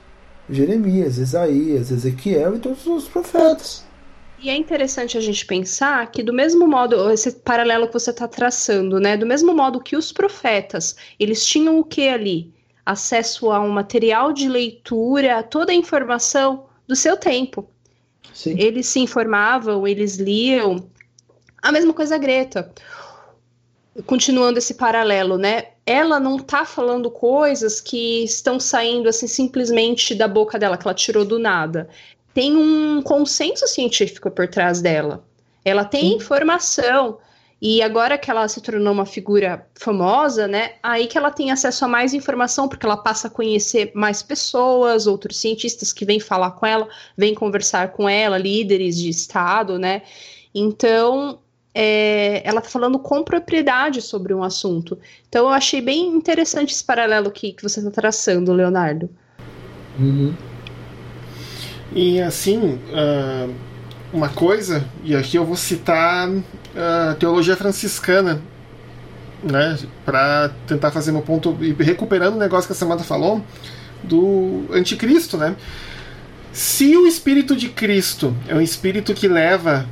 Jeremias, 0.51 1.19
Isaías, 1.19 1.91
Ezequiel 1.91 2.57
e 2.57 2.59
todos 2.59 2.87
os 2.87 3.09
profetas. 3.09 3.85
E 4.43 4.49
é 4.49 4.57
interessante 4.57 5.19
a 5.19 5.21
gente 5.21 5.45
pensar 5.45 6.11
que 6.11 6.23
do 6.23 6.33
mesmo 6.33 6.67
modo, 6.67 7.11
esse 7.11 7.31
paralelo 7.31 7.87
que 7.87 7.93
você 7.93 8.11
está 8.11 8.27
traçando, 8.27 8.99
né? 8.99 9.17
Do 9.17 9.27
mesmo 9.27 9.55
modo 9.55 9.81
que 9.81 9.97
os 9.97 10.11
profetas, 10.13 10.97
eles 11.19 11.45
tinham 11.45 11.79
o 11.79 11.85
que 11.85 12.09
ali? 12.09 12.53
Acesso 12.85 13.53
a 13.53 13.61
um 13.61 13.69
material 13.69 14.33
de 14.33 14.49
leitura, 14.49 15.43
toda 15.43 15.73
a 15.73 15.75
informação 15.75 16.65
do 16.87 16.97
seu 16.97 17.17
tempo. 17.19 17.69
Sim. 18.33 18.59
Eles 18.59 18.87
se 18.87 18.99
informavam, 18.99 19.87
eles 19.87 20.17
liam. 20.17 20.89
A 21.63 21.71
mesma 21.71 21.93
coisa 21.93 22.15
a 22.15 22.19
Greta. 22.19 22.73
Continuando 24.07 24.59
esse 24.59 24.75
paralelo, 24.75 25.37
né? 25.37 25.65
Ela 25.85 26.21
não 26.21 26.37
está 26.37 26.65
falando 26.65 27.11
coisas 27.11 27.81
que 27.81 28.25
estão 28.25 28.61
saindo 28.61 29.09
assim 29.09 29.27
simplesmente 29.27 30.15
da 30.15 30.29
boca 30.29 30.59
dela, 30.59 30.77
que 30.77 30.87
ela 30.87 30.95
tirou 30.95 31.25
do 31.25 31.39
nada 31.39 31.89
tem 32.33 32.57
um 32.57 33.03
consenso 33.03 33.67
científico 33.67 34.31
por 34.31 34.49
trás 34.49 34.81
dela. 34.81 35.25
Ela 35.65 35.85
tem 35.85 36.11
Sim. 36.11 36.17
informação. 36.17 37.19
E 37.63 37.83
agora 37.83 38.17
que 38.17 38.31
ela 38.31 38.49
se 38.49 38.61
tornou 38.63 38.93
uma 38.93 39.05
figura 39.05 39.67
famosa, 39.75 40.49
né? 40.49 40.77
Aí 40.83 41.07
que 41.07 41.19
ela 41.19 41.31
tem 41.31 41.51
acesso 41.51 41.85
a 41.85 41.89
mais 41.89 42.15
informação, 42.15 42.67
porque 42.67 42.87
ela 42.87 42.97
passa 42.97 43.29
a 43.29 43.31
conhecer 43.31 43.93
mais 43.95 44.23
pessoas, 44.23 45.07
outros 45.07 45.37
cientistas 45.37 45.93
que 45.93 46.07
vêm 46.07 46.19
falar 46.19 46.53
com 46.53 46.65
ela, 46.65 46.89
vêm 47.15 47.35
conversar 47.35 47.93
com 47.93 48.09
ela, 48.09 48.39
líderes 48.39 48.97
de 48.97 49.11
Estado, 49.11 49.79
né? 49.79 50.01
Então, 50.55 51.39
é, 51.75 52.43
ela 52.45 52.59
está 52.59 52.71
falando 52.71 52.99
com 52.99 53.23
propriedade 53.23 54.03
sobre 54.03 54.35
um 54.35 54.43
assunto. 54.43 54.99
Então, 55.29 55.47
eu 55.47 55.53
achei 55.53 55.81
bem 55.81 56.09
interessante 56.09 56.73
esse 56.73 56.85
paralelo 56.85 57.31
que, 57.31 57.53
que 57.53 57.63
você 57.63 57.81
está 57.81 57.91
traçando, 57.91 58.53
Leonardo. 58.53 59.09
Uhum. 59.99 60.35
E 61.93 62.21
assim, 62.21 62.79
uh, 62.93 63.53
uma 64.13 64.29
coisa, 64.29 64.85
e 65.03 65.15
aqui 65.15 65.37
eu 65.37 65.45
vou 65.45 65.57
citar 65.57 66.29
a 66.77 67.15
teologia 67.15 67.57
franciscana, 67.57 68.41
né, 69.43 69.79
para 70.05 70.51
tentar 70.67 70.91
fazer 70.91 71.13
meu 71.13 71.23
ponto 71.23 71.57
e 71.61 71.73
recuperando 71.73 72.35
o 72.35 72.39
negócio 72.39 72.67
que 72.67 72.73
a 72.73 72.77
Samanta 72.77 73.03
falou 73.03 73.43
do 74.03 74.67
anticristo, 74.71 75.37
né? 75.37 75.57
Se 76.53 76.97
o 76.97 77.07
espírito 77.07 77.57
de 77.57 77.69
Cristo 77.69 78.37
é 78.49 78.55
um 78.55 78.61
espírito 78.61 79.15
que 79.15 79.29
leva 79.29 79.87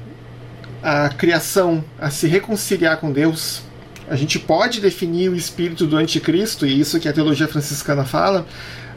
a 0.83 1.09
criação 1.09 1.85
a 1.99 2.11
se 2.11 2.27
reconciliar 2.27 2.99
com 2.99 3.13
Deus, 3.13 3.63
a 4.09 4.17
gente 4.17 4.39
pode 4.39 4.81
definir 4.81 5.29
o 5.29 5.35
espírito 5.35 5.87
do 5.87 5.97
anticristo, 5.97 6.67
e 6.67 6.81
isso 6.81 6.99
que 6.99 7.09
a 7.09 7.13
teologia 7.13 7.47
franciscana 7.47 8.05
fala, 8.05 8.47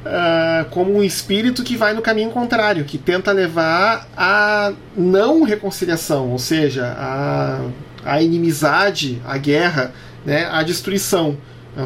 uh, 0.05 0.69
como 0.69 0.95
um 0.95 1.03
espírito 1.03 1.63
que 1.63 1.75
vai 1.75 1.93
no 1.93 2.01
caminho 2.01 2.31
contrário, 2.31 2.85
que 2.85 2.97
tenta 2.97 3.31
levar 3.31 4.07
a 4.15 4.71
não 4.95 5.43
reconciliação, 5.43 6.29
ou 6.29 6.39
seja, 6.39 6.95
a, 6.97 7.61
a 8.05 8.21
inimizade, 8.21 9.21
a 9.25 9.37
guerra, 9.37 9.93
né, 10.25 10.47
a 10.51 10.63
destruição. 10.63 11.37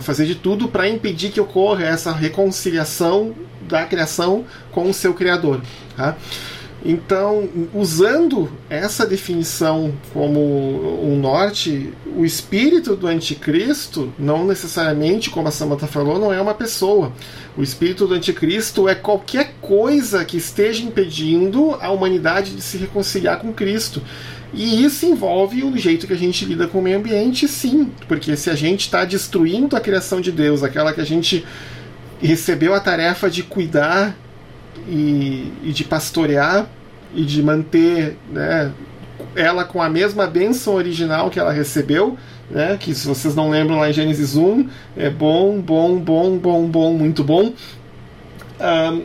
fazer 0.01 0.25
de 0.25 0.35
tudo 0.35 0.67
para 0.67 0.87
impedir 0.87 1.31
que 1.31 1.39
ocorra 1.39 1.85
essa 1.85 2.11
reconciliação 2.11 3.35
da 3.67 3.85
criação 3.85 4.45
com 4.71 4.89
o 4.89 4.93
seu 4.93 5.13
Criador. 5.13 5.61
Tá? 5.95 6.15
Então, 6.87 7.49
usando 7.73 8.47
essa 8.69 9.07
definição 9.07 9.91
como 10.13 10.39
um 11.03 11.17
norte, 11.17 11.91
o 12.15 12.23
espírito 12.23 12.95
do 12.95 13.07
anticristo, 13.07 14.13
não 14.19 14.45
necessariamente, 14.45 15.31
como 15.31 15.47
a 15.47 15.51
Samantha 15.51 15.87
falou, 15.87 16.19
não 16.19 16.31
é 16.31 16.39
uma 16.39 16.53
pessoa. 16.53 17.11
O 17.57 17.63
espírito 17.63 18.05
do 18.05 18.13
anticristo 18.13 18.87
é 18.87 18.93
qualquer 18.93 19.55
coisa 19.59 20.23
que 20.23 20.37
esteja 20.37 20.83
impedindo 20.83 21.73
a 21.81 21.89
humanidade 21.89 22.55
de 22.55 22.61
se 22.61 22.77
reconciliar 22.77 23.39
com 23.39 23.51
Cristo. 23.51 23.99
E 24.53 24.85
isso 24.85 25.07
envolve 25.07 25.63
o 25.63 25.75
jeito 25.75 26.05
que 26.05 26.13
a 26.13 26.17
gente 26.17 26.45
lida 26.45 26.67
com 26.67 26.77
o 26.77 26.81
meio 26.83 26.99
ambiente, 26.99 27.47
sim. 27.47 27.91
Porque 28.07 28.35
se 28.35 28.51
a 28.51 28.55
gente 28.55 28.81
está 28.81 29.03
destruindo 29.05 29.75
a 29.75 29.81
criação 29.81 30.21
de 30.21 30.31
Deus, 30.31 30.61
aquela 30.61 30.93
que 30.93 31.01
a 31.01 31.05
gente 31.05 31.43
recebeu 32.21 32.75
a 32.75 32.79
tarefa 32.79 33.27
de 33.27 33.41
cuidar 33.41 34.15
e, 34.87 35.51
e 35.63 35.71
de 35.71 35.83
pastorear 35.83 36.67
e 37.13 37.23
de 37.23 37.41
manter 37.41 38.17
né, 38.31 38.71
ela 39.35 39.63
com 39.63 39.81
a 39.81 39.89
mesma 39.89 40.27
bênção 40.27 40.75
original 40.75 41.29
que 41.29 41.39
ela 41.39 41.51
recebeu, 41.51 42.17
né, 42.49 42.77
que 42.79 42.93
se 42.93 43.07
vocês 43.07 43.35
não 43.35 43.49
lembram 43.49 43.77
lá 43.77 43.89
em 43.89 43.93
Gênesis 43.93 44.35
1, 44.35 44.69
é 44.95 45.09
bom, 45.09 45.59
bom, 45.59 45.97
bom, 45.97 46.37
bom, 46.37 46.67
bom, 46.67 46.93
muito 46.93 47.23
bom. 47.23 47.53
Um, 48.59 49.03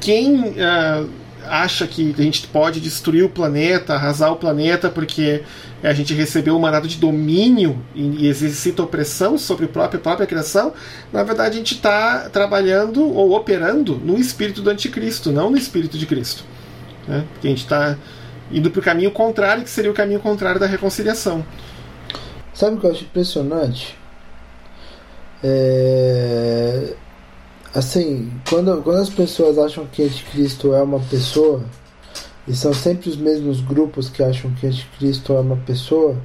quem 0.00 0.40
uh, 0.40 1.08
acha 1.46 1.86
que 1.86 2.14
a 2.16 2.22
gente 2.22 2.46
pode 2.48 2.80
destruir 2.80 3.24
o 3.24 3.28
planeta, 3.28 3.94
arrasar 3.94 4.32
o 4.32 4.36
planeta 4.36 4.88
porque 4.88 5.42
a 5.88 5.92
gente 5.92 6.14
recebeu 6.14 6.56
um 6.56 6.60
mandato 6.60 6.86
de 6.86 6.96
domínio 6.96 7.84
e, 7.94 8.26
exercita 8.26 8.82
opressão 8.82 9.36
sobre 9.36 9.64
a 9.64 9.68
própria, 9.68 10.00
própria 10.00 10.26
criação, 10.26 10.72
na 11.12 11.22
verdade 11.22 11.56
a 11.56 11.58
gente 11.58 11.74
está 11.74 12.28
trabalhando 12.30 13.04
ou 13.04 13.32
operando 13.32 13.96
no 13.96 14.18
espírito 14.18 14.62
do 14.62 14.70
anticristo, 14.70 15.32
não 15.32 15.50
no 15.50 15.56
espírito 15.56 15.98
de 15.98 16.06
Cristo. 16.06 16.44
Né? 17.06 17.24
Porque 17.32 17.48
a 17.48 17.50
gente 17.50 17.62
está 17.64 17.98
indo 18.50 18.70
para 18.70 18.80
o 18.80 18.82
caminho 18.82 19.10
contrário, 19.10 19.64
que 19.64 19.70
seria 19.70 19.90
o 19.90 19.94
caminho 19.94 20.20
contrário 20.20 20.60
da 20.60 20.66
reconciliação. 20.66 21.44
Sabe 22.54 22.76
o 22.76 22.80
que 22.80 22.86
eu 22.86 22.90
acho 22.92 23.04
impressionante? 23.04 23.96
É... 25.42 26.94
Assim, 27.74 28.30
quando, 28.48 28.82
quando 28.82 29.00
as 29.00 29.08
pessoas 29.08 29.58
acham 29.58 29.86
que 29.86 30.02
anticristo 30.02 30.74
é 30.74 30.82
uma 30.82 31.00
pessoa, 31.00 31.64
e 32.46 32.54
são 32.54 32.72
sempre 32.72 33.08
os 33.08 33.16
mesmos 33.16 33.60
grupos 33.60 34.08
que 34.08 34.22
acham 34.22 34.50
que 34.52 34.66
anticristo 34.66 35.32
é 35.32 35.40
uma 35.40 35.56
pessoa, 35.56 36.16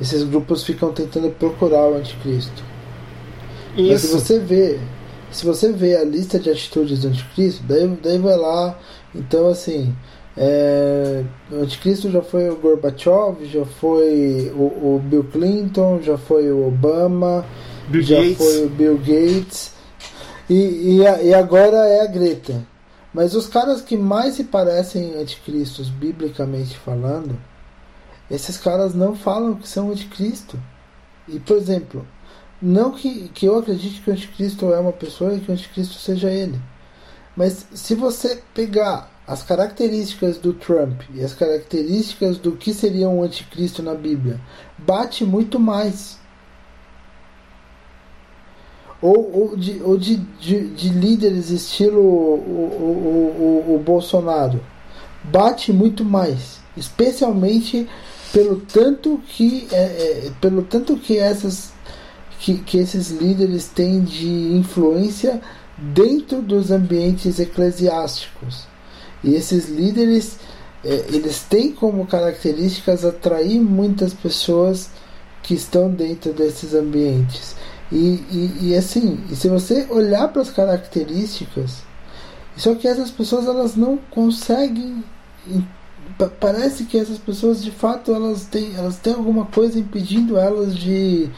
esses 0.00 0.22
grupos 0.24 0.64
ficam 0.64 0.92
tentando 0.92 1.30
procurar 1.30 1.88
o 1.88 1.96
anticristo. 1.96 2.62
Isso. 3.76 3.88
Mas 3.90 4.00
se 4.00 4.06
você 4.08 4.38
vê, 4.38 4.80
se 5.30 5.44
você 5.44 5.72
vê 5.72 5.96
a 5.96 6.04
lista 6.04 6.38
de 6.38 6.50
atitudes 6.50 7.00
do 7.00 7.08
anticristo, 7.08 7.62
daí, 7.68 7.86
daí 8.02 8.18
vai 8.18 8.36
lá, 8.36 8.78
então 9.14 9.48
assim, 9.48 9.94
é, 10.36 11.22
o 11.50 11.56
anticristo 11.56 12.10
já 12.10 12.22
foi 12.22 12.48
o 12.48 12.56
Gorbachev, 12.56 13.44
já 13.44 13.64
foi 13.64 14.50
o, 14.54 14.96
o 14.96 15.02
Bill 15.04 15.24
Clinton, 15.24 16.00
já 16.02 16.16
foi 16.16 16.50
o 16.50 16.66
Obama, 16.66 17.44
Bill 17.88 18.02
já 18.02 18.16
Gates. 18.16 18.36
foi 18.36 18.64
o 18.64 18.68
Bill 18.68 18.98
Gates 18.98 19.72
e, 20.48 20.54
e, 20.54 20.98
e 20.98 21.34
agora 21.34 21.76
é 21.88 22.00
a 22.02 22.06
Greta. 22.06 22.73
Mas 23.14 23.36
os 23.36 23.46
caras 23.46 23.80
que 23.80 23.96
mais 23.96 24.34
se 24.34 24.44
parecem 24.44 25.14
anticristos, 25.14 25.88
biblicamente 25.88 26.76
falando, 26.76 27.38
esses 28.28 28.58
caras 28.58 28.92
não 28.92 29.14
falam 29.14 29.54
que 29.54 29.68
são 29.68 29.92
anticristo. 29.92 30.58
E, 31.28 31.38
por 31.38 31.56
exemplo, 31.56 32.04
não 32.60 32.90
que, 32.90 33.28
que 33.28 33.46
eu 33.46 33.56
acredite 33.56 34.02
que 34.02 34.10
o 34.10 34.12
anticristo 34.12 34.72
é 34.72 34.80
uma 34.80 34.92
pessoa 34.92 35.32
e 35.32 35.40
que 35.40 35.48
o 35.48 35.54
anticristo 35.54 35.94
seja 35.94 36.28
ele. 36.28 36.60
Mas 37.36 37.66
se 37.72 37.94
você 37.94 38.42
pegar 38.52 39.10
as 39.26 39.42
características 39.42 40.36
do 40.36 40.52
Trump 40.52 41.02
e 41.14 41.22
as 41.22 41.34
características 41.34 42.36
do 42.36 42.52
que 42.52 42.74
seria 42.74 43.08
um 43.08 43.22
anticristo 43.22 43.82
na 43.82 43.94
Bíblia, 43.94 44.40
bate 44.76 45.24
muito 45.24 45.60
mais 45.60 46.18
ou, 49.04 49.50
ou, 49.50 49.56
de, 49.56 49.82
ou 49.84 49.98
de, 49.98 50.16
de, 50.40 50.66
de 50.68 50.88
líderes 50.88 51.50
estilo 51.50 52.00
o, 52.00 52.38
o, 52.40 53.64
o, 53.68 53.74
o, 53.74 53.78
Bolsonaro. 53.78 54.58
Bate 55.24 55.74
muito 55.74 56.02
mais, 56.02 56.58
especialmente 56.74 57.86
pelo 58.32 58.56
tanto 58.60 59.20
que 59.28 59.68
é, 59.70 59.76
é, 59.76 60.30
pelo 60.40 60.62
tanto 60.62 60.96
que 60.96 61.18
essas 61.18 61.74
que, 62.40 62.56
que 62.56 62.78
esses 62.78 63.10
líderes 63.10 63.68
têm 63.68 64.00
de 64.00 64.26
influência 64.26 65.38
dentro 65.76 66.40
dos 66.40 66.70
ambientes 66.70 67.38
eclesiásticos. 67.38 68.66
E 69.22 69.34
esses 69.34 69.68
líderes 69.68 70.38
é, 70.82 71.04
eles 71.10 71.42
têm 71.42 71.72
como 71.72 72.06
características 72.06 73.04
atrair 73.04 73.60
muitas 73.60 74.14
pessoas 74.14 74.88
que 75.42 75.52
estão 75.52 75.90
dentro 75.90 76.32
desses 76.32 76.72
ambientes 76.72 77.54
e, 77.92 77.96
e, 78.30 78.58
e 78.68 78.76
assim, 78.76 79.20
e 79.30 79.36
se 79.36 79.48
você 79.48 79.86
olhar 79.90 80.28
para 80.28 80.42
as 80.42 80.50
características, 80.50 81.82
só 82.56 82.74
que 82.74 82.86
essas 82.86 83.10
pessoas 83.10 83.46
elas 83.46 83.76
não 83.76 83.98
conseguem. 84.10 85.04
Parece 86.40 86.84
que 86.84 86.96
essas 86.96 87.18
pessoas 87.18 87.62
de 87.62 87.70
fato 87.70 88.14
elas 88.14 88.44
têm, 88.46 88.74
elas 88.76 88.98
têm 88.98 89.14
alguma 89.14 89.46
coisa 89.46 89.78
impedindo 89.78 90.38
elas 90.38 90.76
de, 90.76 91.28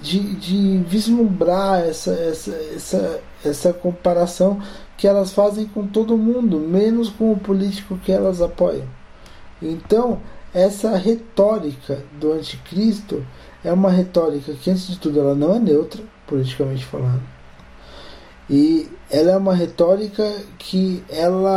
de, 0.00 0.34
de 0.36 0.78
vislumbrar 0.88 1.80
essa, 1.80 2.12
essa, 2.12 2.52
essa, 2.74 3.20
essa 3.44 3.72
comparação 3.72 4.60
que 4.96 5.06
elas 5.06 5.32
fazem 5.32 5.66
com 5.66 5.86
todo 5.86 6.16
mundo, 6.16 6.58
menos 6.58 7.10
com 7.10 7.32
o 7.32 7.38
político 7.38 7.98
que 7.98 8.12
elas 8.12 8.40
apoiam. 8.40 8.88
Então, 9.60 10.20
essa 10.54 10.96
retórica 10.96 12.02
do 12.18 12.32
anticristo 12.32 13.24
é 13.64 13.72
uma 13.72 13.90
retórica 13.90 14.52
que, 14.52 14.70
antes 14.70 14.86
de 14.86 14.98
tudo, 14.98 15.18
ela 15.18 15.34
não 15.34 15.54
é 15.54 15.58
neutra, 15.58 16.02
politicamente 16.26 16.84
falando. 16.84 17.22
E 18.48 18.88
ela 19.10 19.30
é 19.32 19.36
uma 19.36 19.54
retórica 19.54 20.30
que 20.58 21.02
ela 21.08 21.50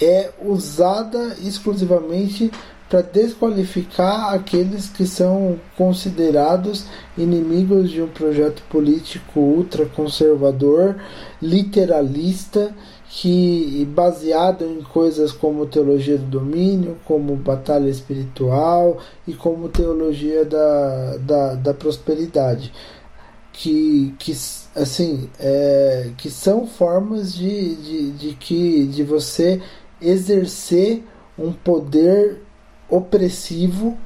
é 0.00 0.30
usada 0.42 1.36
exclusivamente 1.42 2.50
para 2.88 3.02
desqualificar 3.02 4.32
aqueles 4.32 4.88
que 4.88 5.06
são 5.06 5.58
considerados 5.76 6.86
inimigos 7.16 7.90
de 7.90 8.00
um 8.00 8.08
projeto 8.08 8.62
político 8.70 9.40
ultraconservador, 9.40 10.96
literalista 11.40 12.74
que 13.10 13.86
baseado 13.94 14.64
em 14.64 14.82
coisas 14.82 15.32
como 15.32 15.66
teologia 15.66 16.18
do 16.18 16.26
domínio, 16.26 16.98
como 17.04 17.34
batalha 17.36 17.88
espiritual 17.88 18.98
e 19.26 19.32
como 19.32 19.68
teologia 19.68 20.44
da, 20.44 21.16
da, 21.16 21.54
da 21.54 21.74
prosperidade, 21.74 22.72
que, 23.52 24.14
que 24.18 24.32
assim 24.76 25.28
é, 25.40 26.10
que 26.18 26.30
são 26.30 26.66
formas 26.66 27.34
de, 27.34 27.74
de, 27.76 28.10
de 28.12 28.34
que 28.34 28.86
de 28.86 29.02
você 29.02 29.60
exercer 30.00 31.02
um 31.38 31.52
poder 31.52 32.42
opressivo 32.90 33.96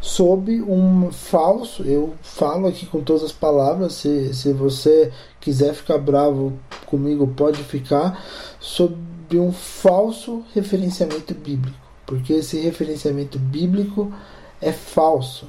sob 0.00 0.62
um 0.62 1.12
falso, 1.12 1.82
eu 1.82 2.14
falo 2.22 2.66
aqui 2.66 2.86
com 2.86 3.02
todas 3.02 3.22
as 3.22 3.32
palavras, 3.32 3.94
se, 3.94 4.32
se 4.32 4.52
você 4.52 5.12
quiser 5.40 5.74
ficar 5.74 5.98
bravo 5.98 6.54
comigo, 6.86 7.26
pode 7.28 7.62
ficar, 7.62 8.24
sob 8.58 8.96
um 9.34 9.52
falso 9.52 10.42
referenciamento 10.54 11.34
bíblico, 11.34 11.78
porque 12.06 12.32
esse 12.32 12.58
referenciamento 12.58 13.38
bíblico 13.38 14.12
é 14.60 14.72
falso. 14.72 15.46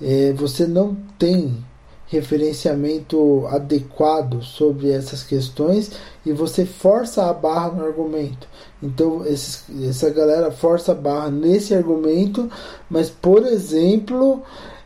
É, 0.00 0.32
você 0.32 0.66
não 0.66 0.96
tem 1.18 1.64
referenciamento 2.08 3.46
adequado 3.48 4.42
sobre 4.42 4.90
essas 4.90 5.22
questões 5.22 5.92
e 6.24 6.32
você 6.32 6.64
força 6.64 7.28
a 7.28 7.32
barra 7.32 7.70
no 7.70 7.84
argumento. 7.84 8.48
Então, 8.82 9.24
esses, 9.26 9.64
essa 9.86 10.08
galera 10.10 10.50
força 10.50 10.92
a 10.92 10.94
barra 10.94 11.30
nesse 11.30 11.74
argumento, 11.74 12.50
mas, 12.88 13.10
por 13.10 13.46
exemplo, 13.46 14.42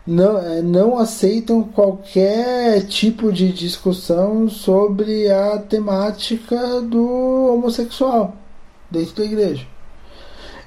não, 0.07 0.39
é, 0.39 0.61
não 0.62 0.99
aceitam 0.99 1.62
qualquer 1.62 2.86
tipo 2.86 3.32
de 3.32 3.53
discussão 3.53 4.49
sobre 4.49 5.31
a 5.31 5.59
temática 5.59 6.81
do 6.81 7.55
homossexual 7.55 8.35
dentro 8.90 9.16
da 9.16 9.24
igreja. 9.24 9.66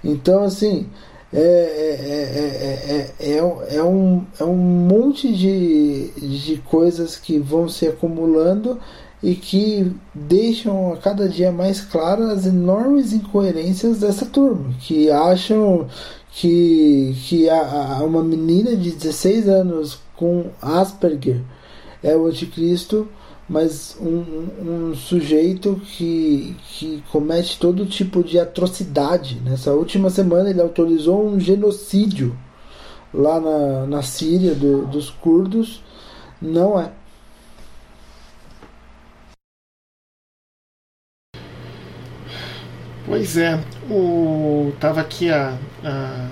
Então, 0.04 0.44
assim, 0.44 0.88
é, 1.36 1.42
é, 1.42 3.14
é, 3.20 3.34
é, 3.34 3.36
é, 3.76 3.84
um, 3.84 4.24
é 4.40 4.44
um 4.44 4.56
monte 4.56 5.34
de, 5.34 6.10
de 6.18 6.58
coisas 6.66 7.18
que 7.18 7.38
vão 7.38 7.68
se 7.68 7.88
acumulando 7.88 8.80
e 9.22 9.36
que 9.36 9.92
deixam 10.14 10.94
a 10.94 10.98
cada 10.98 11.28
dia 11.28 11.52
mais 11.52 11.82
claras 11.82 12.30
as 12.30 12.46
enormes 12.46 13.12
incoerências 13.12 14.00
dessa 14.00 14.26
turma, 14.26 14.74
que 14.80 15.10
acham 15.12 15.88
que, 16.32 17.16
que 17.28 17.50
a, 17.50 17.98
a 17.98 18.04
uma 18.04 18.24
menina 18.24 18.76
de 18.76 18.92
16 18.92 19.50
anos 19.50 20.00
com 20.16 20.46
Asperger 20.62 21.42
é 22.04 22.16
o 22.16 22.28
anticristo, 22.28 23.08
mas 23.48 23.96
um, 24.02 24.90
um, 24.90 24.96
sujeito 24.96 25.80
que, 25.86 26.56
que 26.68 27.04
comete 27.12 27.60
todo 27.60 27.86
tipo 27.86 28.24
de 28.24 28.40
atrocidade. 28.40 29.40
Nessa 29.42 29.72
última 29.72 30.10
semana 30.10 30.50
ele 30.50 30.62
autorizou 30.62 31.26
um 31.26 31.40
genocídio 31.40 32.38
lá 33.14 33.40
na, 33.40 33.86
na 33.86 34.02
Síria 34.02 34.56
do, 34.56 34.88
dos 34.88 35.10
curdos. 35.10 35.82
Não 36.42 36.80
é. 36.80 36.92
Pois 43.06 43.38
é, 43.38 43.64
o 43.90 44.74
tava 44.80 45.00
aqui 45.02 45.30
a, 45.30 45.56
a 45.84 46.28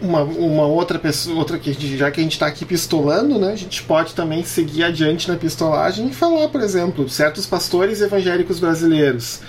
uma, 0.00 0.22
uma 0.22 0.66
outra 0.66 0.98
pessoa, 0.98 1.38
outra 1.38 1.58
que 1.58 1.72
já 1.96 2.10
que 2.10 2.20
a 2.20 2.22
gente 2.22 2.32
está 2.32 2.46
aqui 2.46 2.64
pistolando, 2.64 3.38
né, 3.38 3.52
a 3.52 3.56
gente 3.56 3.82
pode 3.82 4.14
também 4.14 4.44
seguir 4.44 4.84
adiante 4.84 5.28
na 5.28 5.36
pistolagem 5.36 6.08
e 6.08 6.12
falar, 6.12 6.48
por 6.48 6.60
exemplo, 6.60 7.08
certos 7.08 7.46
pastores 7.46 8.00
evangélicos 8.00 8.60
brasileiros 8.60 9.40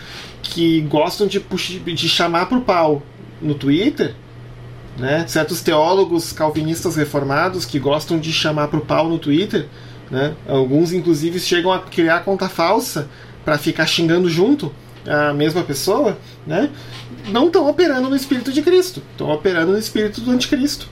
que 0.42 0.82
gostam 0.82 1.28
de, 1.28 1.40
de 1.40 2.10
chamar 2.10 2.48
para 2.48 2.58
o 2.58 2.62
pau 2.62 3.02
no 3.42 3.56
Twitter, 3.56 4.16
né, 4.98 5.26
certos 5.28 5.62
teólogos 5.62 6.32
calvinistas 6.32 6.96
reformados 6.96 7.66
que 7.66 7.78
gostam 7.78 8.18
de 8.18 8.32
chamar 8.32 8.70
para 8.70 8.80
o 8.80 8.86
pau 8.86 9.10
no 9.10 9.20
Twitter, 9.20 9.68
né, 10.10 10.34
alguns 10.48 10.94
inclusive 10.94 11.40
chegam 11.40 11.72
a 11.72 11.80
criar 11.80 12.22
conta 12.22 12.48
falsa 12.48 13.10
para 13.44 13.58
ficar 13.58 13.86
xingando 13.86 14.30
junto 14.30 14.72
a 15.06 15.34
mesma 15.34 15.64
pessoa, 15.64 16.18
né, 16.48 16.70
não 17.30 17.48
estão 17.48 17.70
operando 17.70 18.10
no 18.10 18.16
espírito 18.16 18.52
de 18.52 18.62
Cristo, 18.62 19.04
estão 19.12 19.30
operando 19.30 19.74
no 19.74 19.78
espírito 19.78 20.22
do 20.22 20.32
anticristo. 20.32 20.88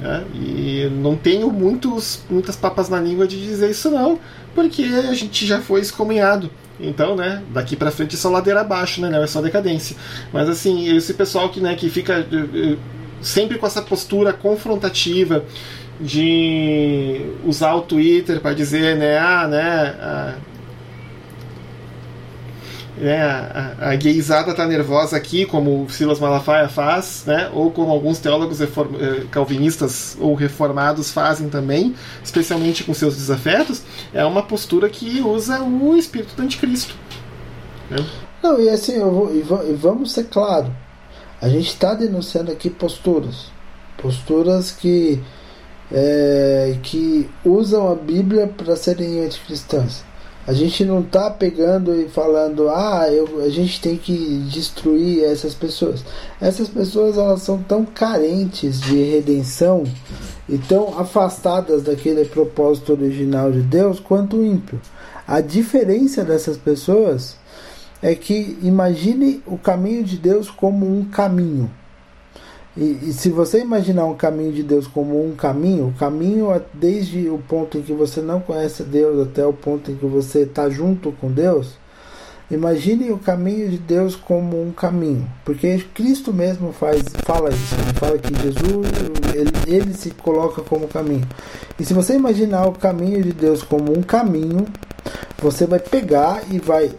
Né? 0.00 0.24
E 0.34 0.90
não 0.92 1.16
tenho 1.16 1.50
muitos, 1.50 2.20
muitas 2.28 2.54
papas 2.54 2.88
na 2.88 3.00
língua 3.00 3.26
de 3.26 3.40
dizer 3.40 3.70
isso 3.70 3.90
não, 3.90 4.18
porque 4.54 4.82
a 4.82 5.14
gente 5.14 5.46
já 5.46 5.60
foi 5.60 5.80
excomunhado. 5.80 6.50
Então, 6.78 7.16
né, 7.16 7.42
daqui 7.54 7.74
para 7.74 7.90
frente 7.90 8.14
é 8.14 8.18
só 8.18 8.28
ladeira 8.28 8.60
abaixo, 8.60 9.00
né, 9.00 9.22
é 9.22 9.26
só 9.26 9.40
decadência. 9.40 9.96
Mas 10.32 10.48
assim, 10.48 10.94
esse 10.94 11.14
pessoal 11.14 11.48
que, 11.48 11.58
né, 11.58 11.74
que 11.74 11.88
fica 11.88 12.18
eh, 12.18 12.26
eh, 12.54 12.76
sempre 13.22 13.56
com 13.56 13.66
essa 13.66 13.80
postura 13.80 14.32
confrontativa 14.34 15.42
de 15.98 17.30
usar 17.46 17.74
o 17.74 17.80
Twitter 17.80 18.40
para 18.40 18.52
dizer, 18.52 18.96
né, 18.96 19.18
ah, 19.18 19.48
né, 19.48 19.96
ah, 19.98 20.34
né, 22.96 23.22
a, 23.22 23.90
a, 23.90 23.96
gaysada 23.96 24.54
tá 24.54 24.66
nervosa 24.66 25.16
aqui, 25.16 25.44
como 25.44 25.84
o 25.84 25.90
Silas 25.90 26.18
Malafaia 26.18 26.68
faz, 26.68 27.24
né, 27.26 27.50
ou 27.52 27.70
como 27.70 27.92
alguns 27.92 28.18
teólogos 28.18 28.60
reform, 28.60 28.96
eh, 28.96 29.24
calvinistas 29.30 30.16
ou 30.18 30.34
reformados 30.34 31.10
fazem 31.10 31.48
também, 31.48 31.94
especialmente 32.24 32.84
com 32.84 32.94
seus 32.94 33.16
desafetos, 33.16 33.82
é 34.14 34.24
uma 34.24 34.42
postura 34.42 34.88
que 34.88 35.20
usa 35.20 35.62
o 35.62 35.96
espírito 35.96 36.34
do 36.34 36.42
anticristo. 36.42 36.94
Né? 37.90 37.98
Não, 38.42 38.60
e 38.60 38.68
assim, 38.68 38.98
vou, 38.98 39.34
e, 39.34 39.42
vamos 39.74 40.12
ser 40.12 40.24
claro, 40.24 40.74
a 41.40 41.48
gente 41.48 41.68
está 41.68 41.92
denunciando 41.94 42.50
aqui 42.50 42.70
posturas, 42.70 43.50
posturas 43.98 44.70
que, 44.70 45.22
é, 45.92 46.78
que 46.82 47.28
usam 47.44 47.90
a 47.90 47.94
Bíblia 47.94 48.46
para 48.46 48.74
serem 48.74 49.20
anticristãs. 49.20 50.02
A 50.46 50.52
gente 50.52 50.84
não 50.84 51.00
está 51.00 51.28
pegando 51.28 51.92
e 52.00 52.08
falando, 52.08 52.68
ah, 52.68 53.08
eu, 53.10 53.42
a 53.42 53.48
gente 53.48 53.80
tem 53.80 53.96
que 53.96 54.14
destruir 54.48 55.24
essas 55.24 55.54
pessoas. 55.54 56.04
Essas 56.40 56.68
pessoas 56.68 57.18
elas 57.18 57.42
são 57.42 57.60
tão 57.60 57.84
carentes 57.84 58.80
de 58.80 59.02
redenção 59.02 59.82
e 60.48 60.56
tão 60.56 60.96
afastadas 60.96 61.82
daquele 61.82 62.24
propósito 62.24 62.92
original 62.92 63.50
de 63.50 63.60
Deus 63.60 63.98
quanto 63.98 64.36
o 64.36 64.46
ímpio. 64.46 64.80
A 65.26 65.40
diferença 65.40 66.22
dessas 66.22 66.56
pessoas 66.56 67.36
é 68.00 68.14
que 68.14 68.56
imagine 68.62 69.42
o 69.46 69.58
caminho 69.58 70.04
de 70.04 70.16
Deus 70.16 70.48
como 70.48 70.86
um 70.86 71.04
caminho. 71.06 71.68
E, 72.76 73.08
e, 73.08 73.12
se 73.12 73.30
você 73.30 73.60
imaginar 73.60 74.04
um 74.04 74.14
caminho 74.14 74.52
de 74.52 74.62
Deus 74.62 74.86
como 74.86 75.24
um 75.24 75.34
caminho, 75.34 75.88
o 75.88 75.92
caminho 75.94 76.52
é 76.52 76.60
desde 76.74 77.26
o 77.28 77.38
ponto 77.38 77.78
em 77.78 77.82
que 77.82 77.92
você 77.92 78.20
não 78.20 78.38
conhece 78.38 78.82
Deus 78.82 79.26
até 79.26 79.46
o 79.46 79.52
ponto 79.52 79.90
em 79.90 79.96
que 79.96 80.04
você 80.04 80.40
está 80.40 80.68
junto 80.68 81.10
com 81.12 81.32
Deus, 81.32 81.78
imagine 82.50 83.10
o 83.10 83.18
caminho 83.18 83.70
de 83.70 83.78
Deus 83.78 84.14
como 84.14 84.62
um 84.62 84.72
caminho, 84.72 85.26
porque 85.42 85.82
Cristo 85.94 86.34
mesmo 86.34 86.70
faz, 86.70 87.02
fala 87.24 87.48
isso, 87.48 87.74
ele 87.74 87.98
fala 87.98 88.18
que 88.18 88.42
Jesus 88.42 88.86
ele, 89.34 89.52
ele 89.66 89.94
se 89.94 90.10
coloca 90.10 90.60
como 90.60 90.86
caminho. 90.86 91.26
E 91.80 91.84
se 91.84 91.94
você 91.94 92.14
imaginar 92.14 92.66
o 92.66 92.72
caminho 92.72 93.22
de 93.22 93.32
Deus 93.32 93.62
como 93.62 93.96
um 93.96 94.02
caminho, 94.02 94.66
você 95.40 95.66
vai 95.66 95.78
pegar 95.78 96.42
e 96.50 96.58
vai 96.58 96.92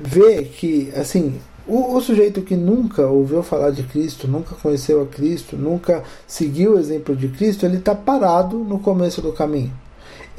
ver 0.00 0.44
que 0.44 0.92
assim 0.94 1.40
o, 1.66 1.96
o, 1.96 2.00
sujeito 2.00 2.42
que 2.42 2.56
nunca 2.56 3.06
ouviu 3.06 3.42
falar 3.42 3.70
de 3.70 3.82
Cristo, 3.82 4.28
nunca 4.28 4.54
conheceu 4.54 5.02
a 5.02 5.06
Cristo, 5.06 5.56
nunca 5.56 6.02
seguiu 6.26 6.74
o 6.74 6.78
exemplo 6.78 7.16
de 7.16 7.28
Cristo, 7.28 7.66
ele 7.66 7.78
está 7.78 7.94
parado 7.94 8.58
no 8.58 8.78
começo 8.78 9.20
do 9.20 9.32
caminho. 9.32 9.72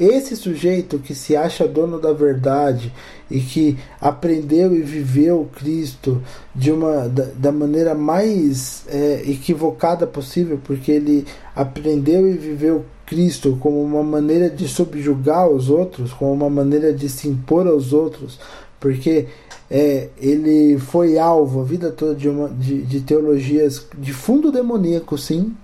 Esse 0.00 0.36
sujeito 0.36 1.00
que 1.00 1.12
se 1.12 1.34
acha 1.34 1.66
dono 1.66 2.00
da 2.00 2.12
verdade 2.12 2.92
e 3.28 3.40
que 3.40 3.76
aprendeu 4.00 4.72
e 4.72 4.80
viveu 4.80 5.50
Cristo 5.56 6.22
de 6.54 6.70
uma 6.70 7.08
da, 7.08 7.24
da 7.34 7.50
maneira 7.50 7.96
mais 7.96 8.84
é, 8.86 9.22
equivocada 9.26 10.06
possível, 10.06 10.60
porque 10.62 10.92
ele 10.92 11.26
aprendeu 11.54 12.28
e 12.28 12.34
viveu 12.34 12.84
Cristo 13.04 13.56
como 13.58 13.82
uma 13.82 14.04
maneira 14.04 14.48
de 14.48 14.68
subjugar 14.68 15.48
os 15.48 15.68
outros, 15.68 16.12
como 16.12 16.32
uma 16.32 16.48
maneira 16.48 16.92
de 16.92 17.08
se 17.08 17.26
impor 17.26 17.66
aos 17.66 17.92
outros, 17.92 18.38
porque 18.78 19.26
é, 19.70 20.08
ele 20.16 20.78
foi 20.78 21.18
alvo 21.18 21.60
a 21.60 21.64
vida 21.64 21.90
toda 21.90 22.14
de, 22.14 22.28
uma, 22.28 22.48
de, 22.48 22.82
de 22.82 23.00
teologias 23.00 23.86
de 23.98 24.12
fundo 24.12 24.50
demoníaco, 24.50 25.18
sim, 25.18 25.54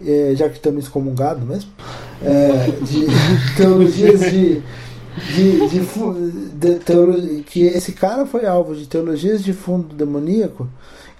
é, 0.00 0.32
já 0.36 0.48
que 0.48 0.56
estamos 0.56 0.84
excomungados 0.84 1.42
mesmo, 1.42 1.70
é, 2.22 2.70
de 2.82 3.06
teologias 3.56 4.20
de, 4.20 4.62
de, 5.34 5.68
de, 5.68 6.74
teologia, 6.84 7.42
que 7.42 7.62
esse 7.62 7.92
cara 7.92 8.24
foi 8.24 8.46
alvo 8.46 8.76
de 8.76 8.86
teologias 8.86 9.42
de 9.42 9.52
fundo 9.52 9.94
demoníaco, 9.94 10.68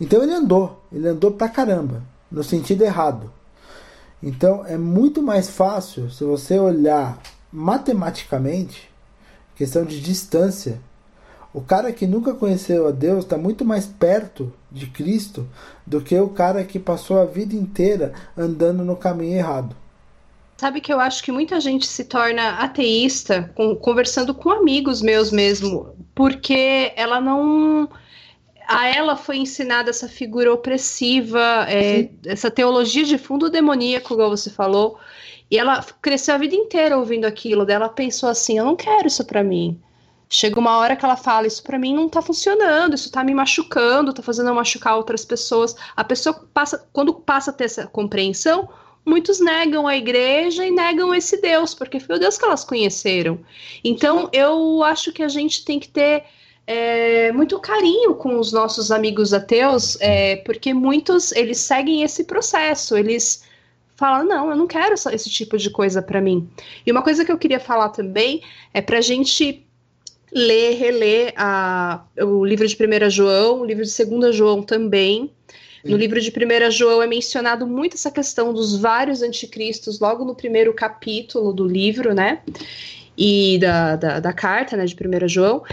então 0.01 0.23
ele 0.23 0.33
andou, 0.33 0.81
ele 0.93 1.09
andou 1.09 1.33
pra 1.33 1.49
caramba, 1.49 2.03
no 2.31 2.45
sentido 2.45 2.85
errado. 2.85 3.31
Então 4.23 4.65
é 4.67 4.77
muito 4.77 5.23
mais 5.23 5.49
fácil 5.49 6.11
se 6.11 6.23
você 6.25 6.59
olhar 6.59 7.21
matematicamente, 7.53 8.89
questão 9.57 9.85
de 9.85 10.01
distância, 10.01 10.81
o 11.53 11.61
cara 11.61 11.93
que 11.93 12.07
nunca 12.07 12.35
conheceu 12.35 12.87
a 12.87 12.91
Deus 12.91 13.25
está 13.25 13.37
muito 13.37 13.65
mais 13.65 13.87
perto 13.87 14.53
de 14.71 14.87
Cristo 14.87 15.49
do 15.87 16.01
que 16.01 16.19
o 16.19 16.29
cara 16.29 16.65
que 16.65 16.79
passou 16.79 17.19
a 17.19 17.25
vida 17.25 17.55
inteira 17.55 18.13
andando 18.37 18.85
no 18.85 18.97
caminho 18.97 19.37
errado. 19.37 19.75
Sabe 20.57 20.81
que 20.81 20.93
eu 20.93 21.01
acho 21.01 21.23
que 21.25 21.33
muita 21.33 21.59
gente 21.59 21.87
se 21.87 22.05
torna 22.05 22.59
ateísta 22.59 23.51
com, 23.55 23.75
conversando 23.75 24.35
com 24.35 24.51
amigos 24.51 25.01
meus 25.01 25.33
mesmo, 25.33 25.95
porque 26.15 26.93
ela 26.97 27.21
não. 27.21 27.89
A 28.69 28.87
ela 28.87 29.17
foi 29.17 29.39
ensinada 29.39 29.91
essa 29.91 30.07
figura 30.07 30.53
opressiva, 30.53 31.67
é, 31.67 32.11
essa 32.27 32.51
teologia 32.51 33.05
de 33.05 33.19
fundo 33.19 33.51
demoníaco, 33.51 34.15
como 34.15 34.29
você 34.29 34.51
falou, 34.51 34.99
e 35.51 35.59
ela 35.59 35.85
cresceu 36.01 36.35
a 36.35 36.39
vida 36.39 36.55
inteira 36.55 36.97
ouvindo 36.97 37.25
aquilo. 37.25 37.65
Dela 37.65 37.89
pensou 37.89 38.29
assim: 38.29 38.59
eu 38.59 38.65
não 38.65 38.77
quero 38.77 39.09
isso 39.09 39.25
para 39.25 39.43
mim. 39.43 39.81
Chega 40.33 40.61
uma 40.61 40.79
hora 40.79 40.95
que 40.95 41.05
ela 41.05 41.17
fala: 41.17 41.49
Isso 41.49 41.61
para 41.61 41.77
mim 41.77 41.93
não 41.93 42.09
tá 42.09 42.23
funcionando, 42.23 42.95
isso 42.95 43.11
tá 43.11 43.25
me 43.25 43.35
machucando, 43.35 44.13
tá 44.13 44.23
fazendo 44.23 44.49
eu 44.49 44.55
machucar 44.55 44.97
outras 44.97 45.25
pessoas. 45.25 45.75
A 45.97 46.05
pessoa 46.05 46.49
passa, 46.55 46.87
quando 46.93 47.13
passa 47.13 47.51
a 47.51 47.53
ter 47.53 47.65
essa 47.65 47.89
compreensão, 47.89 48.69
muitos 49.05 49.41
negam 49.41 49.89
a 49.89 49.97
igreja 49.97 50.65
e 50.65 50.71
negam 50.71 51.13
esse 51.13 51.41
Deus, 51.41 51.75
porque 51.75 51.99
foi 51.99 52.15
o 52.15 52.19
Deus 52.21 52.39
que 52.39 52.45
elas 52.45 52.63
conheceram. 52.63 53.41
Então, 53.83 54.31
eu 54.33 54.85
acho 54.85 55.13
que 55.13 55.25
a 55.25 55.29
gente 55.29 55.65
tem 55.65 55.81
que 55.81 55.89
ter 55.89 56.23
é, 56.65 57.33
muito 57.33 57.59
carinho 57.59 58.15
com 58.15 58.39
os 58.39 58.53
nossos 58.53 58.93
amigos 58.93 59.35
ateus, 59.35 60.01
é, 60.01 60.37
porque 60.37 60.73
muitos 60.73 61.33
eles 61.33 61.59
seguem 61.59 62.05
esse 62.05 62.23
processo, 62.23 62.97
eles 62.97 63.43
falam 63.97 64.25
não, 64.25 64.49
eu 64.49 64.57
não 64.57 64.69
quero 64.69 64.95
esse 64.95 65.29
tipo 65.29 65.59
de 65.59 65.71
coisa 65.71 66.01
para 66.01 66.21
mim. 66.21 66.49
E 66.87 66.93
uma 66.93 67.03
coisa 67.03 67.25
que 67.25 67.33
eu 67.33 67.37
queria 67.37 67.59
falar 67.59 67.89
também 67.89 68.45
é 68.73 68.81
para 68.81 68.99
a 68.99 69.01
gente 69.01 69.67
ler, 70.33 70.77
reler 70.77 71.33
a, 71.37 72.05
o 72.19 72.45
livro 72.45 72.67
de 72.67 72.77
1 72.77 73.11
João, 73.11 73.61
o 73.61 73.65
livro 73.65 73.85
de 73.85 74.05
2 74.05 74.35
João 74.35 74.63
também. 74.63 75.31
No 75.85 75.97
livro 75.97 76.21
de 76.21 76.31
1 76.31 76.71
João 76.71 77.03
é 77.03 77.07
mencionado 77.07 77.67
muito 77.67 77.95
essa 77.95 78.11
questão 78.11 78.53
dos 78.53 78.77
vários 78.77 79.23
anticristos, 79.23 79.99
logo 79.99 80.25
no 80.25 80.35
primeiro 80.35 80.75
capítulo 80.75 81.53
do 81.53 81.67
livro, 81.67 82.15
né? 82.15 82.43
E 83.17 83.59
da, 83.59 83.97
da, 83.97 84.21
da 84.21 84.33
carta, 84.33 84.77
né, 84.77 84.85
de 84.85 84.95
1 84.95 85.29
João. 85.29 85.65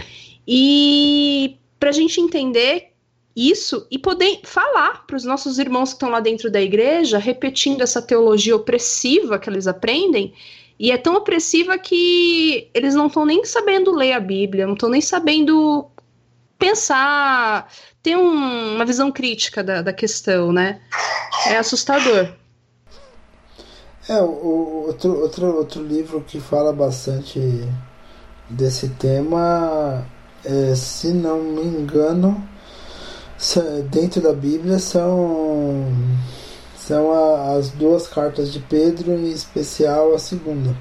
E 0.46 1.58
para 1.78 1.90
a 1.90 1.92
gente 1.92 2.20
entender 2.20 2.88
isso 3.36 3.86
e 3.88 3.98
poder 3.98 4.40
falar 4.42 5.06
para 5.06 5.16
os 5.16 5.24
nossos 5.24 5.58
irmãos 5.58 5.90
que 5.90 5.96
estão 5.96 6.10
lá 6.10 6.18
dentro 6.18 6.50
da 6.50 6.60
igreja, 6.60 7.18
repetindo 7.18 7.82
essa 7.82 8.02
teologia 8.02 8.56
opressiva 8.56 9.38
que 9.38 9.48
eles 9.48 9.68
aprendem, 9.68 10.32
e 10.78 10.92
é 10.92 10.96
tão 10.96 11.14
opressiva 11.14 11.76
que 11.78 12.70
eles 12.72 12.94
não 12.94 13.08
estão 13.08 13.26
nem 13.26 13.44
sabendo 13.44 13.94
ler 13.94 14.12
a 14.12 14.20
Bíblia, 14.20 14.66
não 14.66 14.74
estão 14.74 14.88
nem 14.88 15.00
sabendo 15.00 15.86
pensar, 16.58 17.68
ter 18.02 18.16
um, 18.16 18.74
uma 18.76 18.84
visão 18.84 19.10
crítica 19.10 19.62
da, 19.62 19.82
da 19.82 19.92
questão, 19.92 20.52
né? 20.52 20.80
É 21.46 21.56
assustador. 21.56 22.32
É, 24.08 24.20
o, 24.22 24.84
outro, 24.86 25.20
outro, 25.20 25.56
outro 25.56 25.82
livro 25.82 26.24
que 26.26 26.40
fala 26.40 26.72
bastante 26.72 27.40
desse 28.48 28.88
tema, 28.90 30.06
é, 30.44 30.74
se 30.74 31.08
não 31.08 31.42
me 31.42 31.62
engano, 31.62 32.48
dentro 33.90 34.20
da 34.20 34.32
Bíblia 34.32 34.78
são 34.78 35.86
são 36.88 37.12
a, 37.12 37.52
as 37.52 37.68
duas 37.68 38.08
cartas 38.08 38.50
de 38.50 38.60
Pedro, 38.60 39.12
em 39.12 39.30
especial 39.30 40.14
a 40.14 40.18
segunda. 40.18 40.74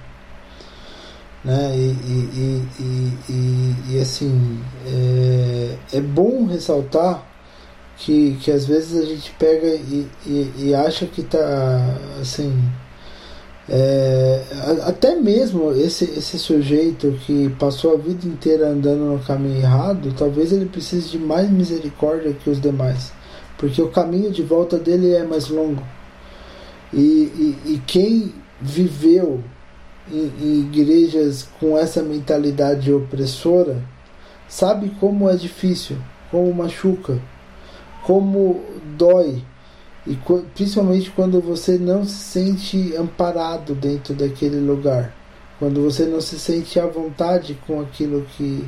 Né? 1.44 1.76
E, 1.76 1.82
e, 1.82 2.68
e, 2.80 3.18
e, 3.30 3.76
e 3.90 4.02
assim, 4.02 4.62
é, 4.86 5.98
é 5.98 6.02
bom 6.02 6.46
ressaltar 6.46 7.26
que, 7.98 8.38
que 8.42 8.50
às 8.52 8.66
vezes 8.66 8.98
a 8.98 9.06
gente 9.06 9.32
pega 9.38 9.68
e, 9.68 10.08
e, 10.26 10.54
e 10.58 10.76
acha 10.76 11.06
que 11.06 11.24
tá 11.24 12.00
assim. 12.22 12.58
É, 13.70 14.44
até 14.86 15.14
mesmo 15.14 15.74
esse, 15.74 16.06
esse 16.06 16.40
sujeito 16.40 17.20
que 17.26 17.50
passou 17.60 17.96
a 17.96 17.98
vida 17.98 18.26
inteira 18.26 18.70
andando 18.70 19.12
no 19.12 19.20
caminho 19.20 19.58
errado, 19.58 20.16
talvez 20.18 20.54
ele 20.54 20.68
precise 20.68 21.10
de 21.10 21.20
mais 21.20 21.50
misericórdia 21.50 22.32
que 22.32 22.50
os 22.50 22.62
demais, 22.62 23.12
porque 23.58 23.82
o 23.82 23.90
caminho 23.90 24.32
de 24.32 24.42
volta 24.42 24.78
dele 24.78 25.14
é 25.14 25.26
mais 25.26 25.50
longo. 25.50 25.84
E, 26.94 27.56
e, 27.66 27.82
quem 27.86 28.34
viveu 28.62 29.44
em, 30.10 30.32
em 30.40 30.60
igrejas 30.62 31.48
com 31.60 31.78
essa 31.78 32.02
mentalidade 32.02 32.92
opressora 32.94 33.84
sabe 34.48 34.92
como 35.00 35.30
é 35.30 35.36
difícil, 35.36 35.98
como 36.32 36.54
machuca, 36.54 37.20
como 38.04 38.64
dói. 38.98 39.44
E 40.06 40.18
principalmente 40.56 41.12
quando 41.12 41.42
você 41.42 41.78
não 41.78 42.06
se 42.06 42.16
sente 42.16 42.96
amparado 42.96 43.76
dentro 43.76 44.14
daquele 44.14 44.60
lugar, 44.60 45.14
quando 45.60 45.82
você 45.82 46.06
não 46.06 46.22
se 46.22 46.40
sente 46.40 46.80
à 46.80 46.86
vontade 46.86 47.60
com 47.68 47.82
aquilo 47.82 48.26
que, 48.38 48.64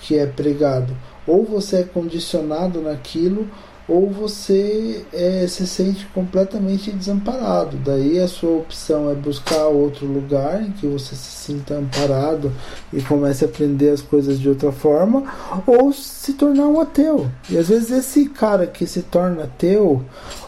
que 0.00 0.18
é 0.18 0.26
pregado, 0.26 0.94
ou 1.26 1.44
você 1.44 1.76
é 1.78 1.82
condicionado 1.84 2.82
naquilo, 2.82 3.48
ou 3.88 4.10
você 4.10 5.04
é, 5.12 5.46
se 5.46 5.66
sente 5.66 6.06
completamente 6.06 6.90
desamparado. 6.90 7.76
Daí 7.76 8.18
a 8.18 8.26
sua 8.26 8.56
opção 8.58 9.10
é 9.10 9.14
buscar 9.14 9.66
outro 9.66 10.06
lugar 10.06 10.62
em 10.62 10.72
que 10.72 10.86
você 10.86 11.14
se 11.14 11.52
sinta 11.52 11.74
amparado 11.74 12.52
e 12.92 13.00
comece 13.02 13.44
a 13.44 13.48
aprender 13.48 13.90
as 13.90 14.02
coisas 14.02 14.40
de 14.40 14.48
outra 14.48 14.72
forma, 14.72 15.22
ou 15.66 15.92
se 15.92 16.32
tornar 16.32 16.66
um 16.66 16.80
ateu. 16.80 17.30
E 17.48 17.56
às 17.56 17.68
vezes 17.68 17.90
esse 17.90 18.28
cara 18.28 18.66
que 18.66 18.86
se 18.86 19.02
torna 19.02 19.44
ateu, 19.44 20.02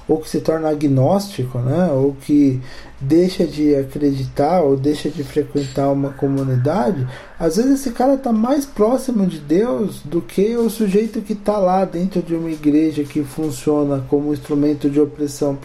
ou 0.08 0.18
que 0.18 0.28
se 0.28 0.40
torna 0.40 0.70
agnóstico, 0.70 1.58
né, 1.58 1.90
ou 1.92 2.16
que 2.20 2.60
deixa 3.00 3.46
de 3.46 3.74
acreditar 3.76 4.62
ou 4.62 4.76
deixa 4.76 5.08
de 5.08 5.22
frequentar 5.22 5.90
uma 5.90 6.10
comunidade, 6.10 7.06
às 7.38 7.56
vezes 7.56 7.80
esse 7.80 7.90
cara 7.92 8.14
está 8.14 8.32
mais 8.32 8.66
próximo 8.66 9.26
de 9.26 9.38
Deus 9.38 10.00
do 10.04 10.20
que 10.20 10.56
o 10.56 10.68
sujeito 10.68 11.20
que 11.20 11.32
está 11.32 11.58
lá 11.58 11.84
dentro 11.84 12.20
de 12.22 12.34
uma 12.34 12.50
igreja 12.50 13.04
que 13.04 13.22
funciona 13.22 14.04
como 14.08 14.32
instrumento 14.32 14.90
de 14.90 15.00
opressão 15.00 15.56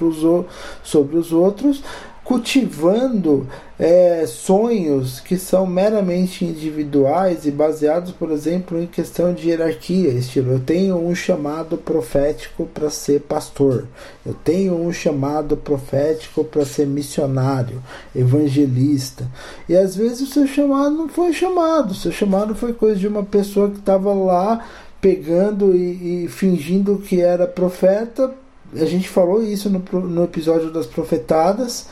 sobre 0.84 1.18
os 1.18 1.32
outros, 1.32 1.82
cultivando 2.24 3.48
é, 3.78 4.26
sonhos 4.26 5.20
que 5.20 5.38
são 5.38 5.68
meramente 5.68 6.46
individuais 6.46 7.46
e 7.46 7.52
baseados, 7.52 8.12
por 8.12 8.32
exemplo, 8.32 8.82
em 8.82 8.88
questão 8.88 9.34
de 9.34 9.50
hierarquia, 9.50 10.10
estilo 10.10 10.54
eu 10.54 10.60
tenho 10.60 10.98
um 10.98 11.14
chamado 11.14 11.78
profético 11.78 12.66
para 12.66 12.90
ser 12.90 13.22
pastor, 13.22 13.88
eu 14.26 14.34
tenho 14.34 14.74
um 14.76 14.94
chamado 14.94 15.58
profético 15.58 16.46
para 16.46 16.66
ser 16.66 16.88
missionário, 16.88 17.84
evangelista, 18.16 19.28
e 19.68 19.76
às 19.76 19.96
vezes 19.96 20.22
o 20.22 20.32
seu 20.32 20.48
chamado 20.48 20.96
não 20.96 21.10
foi 21.10 21.34
chamado, 21.34 21.92
o 21.92 21.96
seu 21.96 22.12
chamado 22.12 22.56
foi 22.56 22.72
coisa 22.72 22.96
de 22.96 23.08
uma 23.08 23.24
pessoa 23.24 23.70
que 23.70 23.80
estava 23.80 24.14
lá 24.14 24.66
pegando 25.02 25.76
e, 25.76 26.24
e 26.24 26.28
fingindo 26.30 26.98
que 27.00 27.20
era 27.20 27.46
profeta 27.46 28.34
a 28.76 28.86
gente 28.86 29.10
falou 29.10 29.44
isso 29.44 29.70
no, 29.70 29.80
no 30.02 30.24
episódio 30.24 30.72
das 30.72 30.86
profetadas, 30.86 31.88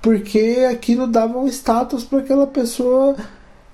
porque 0.00 0.66
aquilo 0.70 1.06
dava 1.06 1.38
um 1.38 1.46
status 1.46 2.04
para 2.04 2.18
aquela 2.18 2.46
pessoa 2.46 3.16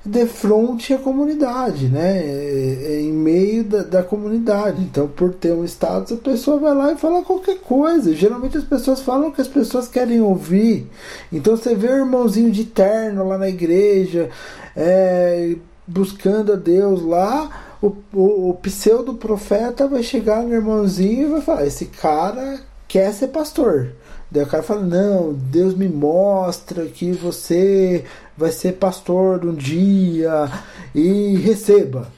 de 0.04 0.26
frente 0.26 0.94
à 0.94 0.98
comunidade, 0.98 1.88
né? 1.88 2.18
É, 2.18 2.78
é, 2.84 3.00
em 3.00 3.12
meio 3.12 3.64
da, 3.64 3.82
da, 3.82 4.02
comunidade. 4.02 4.80
Então, 4.82 5.06
por 5.08 5.34
ter 5.34 5.52
um 5.52 5.64
status, 5.64 6.12
a 6.12 6.16
pessoa 6.16 6.58
vai 6.58 6.74
lá 6.74 6.92
e 6.92 6.96
fala 6.96 7.22
qualquer 7.22 7.58
coisa. 7.58 8.14
Geralmente 8.14 8.56
as 8.56 8.64
pessoas 8.64 9.00
falam 9.02 9.28
o 9.28 9.32
que 9.32 9.40
as 9.40 9.48
pessoas 9.48 9.88
querem 9.88 10.20
ouvir. 10.20 10.86
Então, 11.32 11.56
você 11.56 11.74
vê 11.74 11.88
o 11.88 11.98
irmãozinho 11.98 12.50
de 12.50 12.64
terno 12.64 13.26
lá 13.26 13.36
na 13.36 13.48
igreja, 13.48 14.30
é, 14.76 15.56
buscando 15.86 16.52
a 16.52 16.56
Deus 16.56 17.02
lá 17.02 17.67
o, 17.80 17.94
o, 18.12 18.50
o 18.50 18.54
pseudo 18.54 19.14
profeta 19.14 19.86
vai 19.86 20.02
chegar 20.02 20.42
no 20.42 20.54
irmãozinho 20.54 21.28
e 21.28 21.30
vai 21.30 21.40
falar: 21.40 21.66
esse 21.66 21.86
cara 21.86 22.60
quer 22.86 23.12
ser 23.12 23.28
pastor. 23.28 23.92
Daí 24.30 24.42
o 24.42 24.46
cara 24.46 24.62
fala: 24.62 24.82
Não, 24.82 25.32
Deus 25.32 25.74
me 25.74 25.88
mostra 25.88 26.86
que 26.86 27.12
você 27.12 28.04
vai 28.36 28.50
ser 28.50 28.74
pastor 28.74 29.44
um 29.44 29.54
dia 29.54 30.50
e 30.94 31.36
receba. 31.36 32.10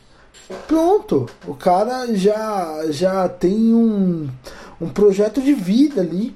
Pronto, 0.67 1.27
o 1.47 1.55
cara 1.55 2.13
já, 2.15 2.85
já 2.91 3.29
tem 3.29 3.73
um, 3.73 4.29
um 4.81 4.89
projeto 4.89 5.41
de 5.41 5.53
vida 5.53 6.01
ali. 6.01 6.35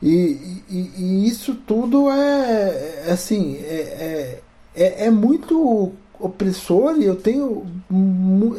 E, 0.00 0.62
e, 0.68 0.92
e 0.96 1.28
isso 1.28 1.54
tudo 1.54 2.10
é, 2.10 3.04
é 3.06 3.12
assim, 3.12 3.56
é, 3.62 4.40
é, 4.76 4.84
é, 4.84 5.06
é 5.06 5.10
muito 5.10 5.92
opressor 6.18 6.96
e 6.98 7.04
eu 7.04 7.16
tenho 7.16 7.66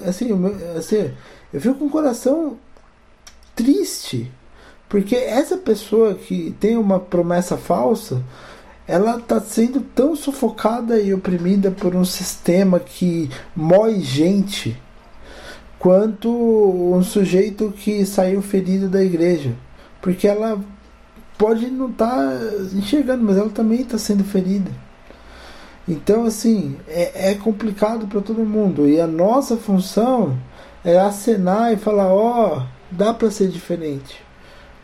assim, 0.06 0.30
assim 0.78 1.12
eu 1.54 1.62
fico 1.62 1.76
com 1.76 1.86
o 1.86 1.90
coração 1.90 2.58
triste 3.56 4.32
porque 4.90 5.16
essa 5.16 5.58
pessoa 5.58 6.14
que 6.14 6.56
tem 6.60 6.78
uma 6.78 7.00
promessa 7.00 7.58
falsa 7.58 8.24
ela 8.88 9.18
está 9.18 9.40
sendo 9.42 9.82
tão 9.82 10.16
sufocada 10.16 11.00
e 11.00 11.14
oprimida 11.14 11.72
por 11.72 11.94
um 11.94 12.06
sistema 12.06 12.80
que 12.80 13.30
mói 13.56 14.00
gente 14.00 14.82
quanto 15.78 16.30
um 16.30 17.04
sujeito 17.04 17.72
que 17.72 18.06
saiu 18.06 18.42
ferido 18.42 18.88
da 18.88 19.04
igreja 19.04 19.54
porque 20.02 20.28
ela 20.28 20.60
pode 21.38 21.68
não 21.68 21.90
estar 21.90 22.08
tá 22.08 22.40
enxergando 22.74 23.24
mas 23.24 23.38
ela 23.38 23.50
também 23.50 23.82
está 23.82 23.98
sendo 23.98 24.24
ferida 24.24 24.72
então, 25.88 26.26
assim, 26.26 26.76
é, 26.88 27.32
é 27.32 27.36
complicado 27.36 28.08
para 28.08 28.20
todo 28.20 28.44
mundo. 28.44 28.90
E 28.90 29.00
a 29.00 29.08
nossa 29.08 29.56
função 29.56 30.38
é 30.84 30.98
acenar 30.98 31.72
e 31.72 31.78
falar: 31.78 32.14
ó, 32.14 32.58
oh, 32.58 32.62
dá 32.92 33.14
para 33.14 33.32
ser 33.32 33.48
diferente. 33.48 34.22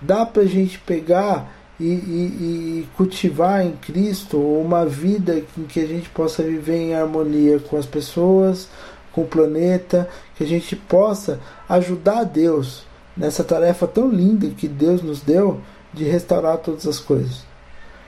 Dá 0.01 0.25
para 0.25 0.43
a 0.43 0.47
gente 0.47 0.79
pegar 0.79 1.51
e, 1.79 1.85
e, 1.85 1.87
e, 1.87 2.87
cultivar 2.95 3.65
em 3.65 3.73
Cristo 3.73 4.37
uma 4.37 4.85
vida 4.85 5.43
em 5.57 5.63
que 5.63 5.79
a 5.79 5.87
gente 5.87 6.09
possa 6.09 6.43
viver 6.43 6.77
em 6.77 6.95
harmonia 6.95 7.59
com 7.59 7.77
as 7.77 7.85
pessoas, 7.85 8.69
com 9.11 9.21
o 9.21 9.27
planeta, 9.27 10.09
que 10.35 10.43
a 10.43 10.47
gente 10.47 10.75
possa 10.75 11.39
ajudar 11.67 12.23
Deus 12.23 12.85
nessa 13.15 13.43
tarefa 13.43 13.87
tão 13.87 14.09
linda 14.09 14.49
que 14.49 14.67
Deus 14.67 15.01
nos 15.01 15.21
deu 15.21 15.61
de 15.93 16.03
restaurar 16.03 16.57
todas 16.57 16.87
as 16.87 16.99
coisas. 16.99 17.45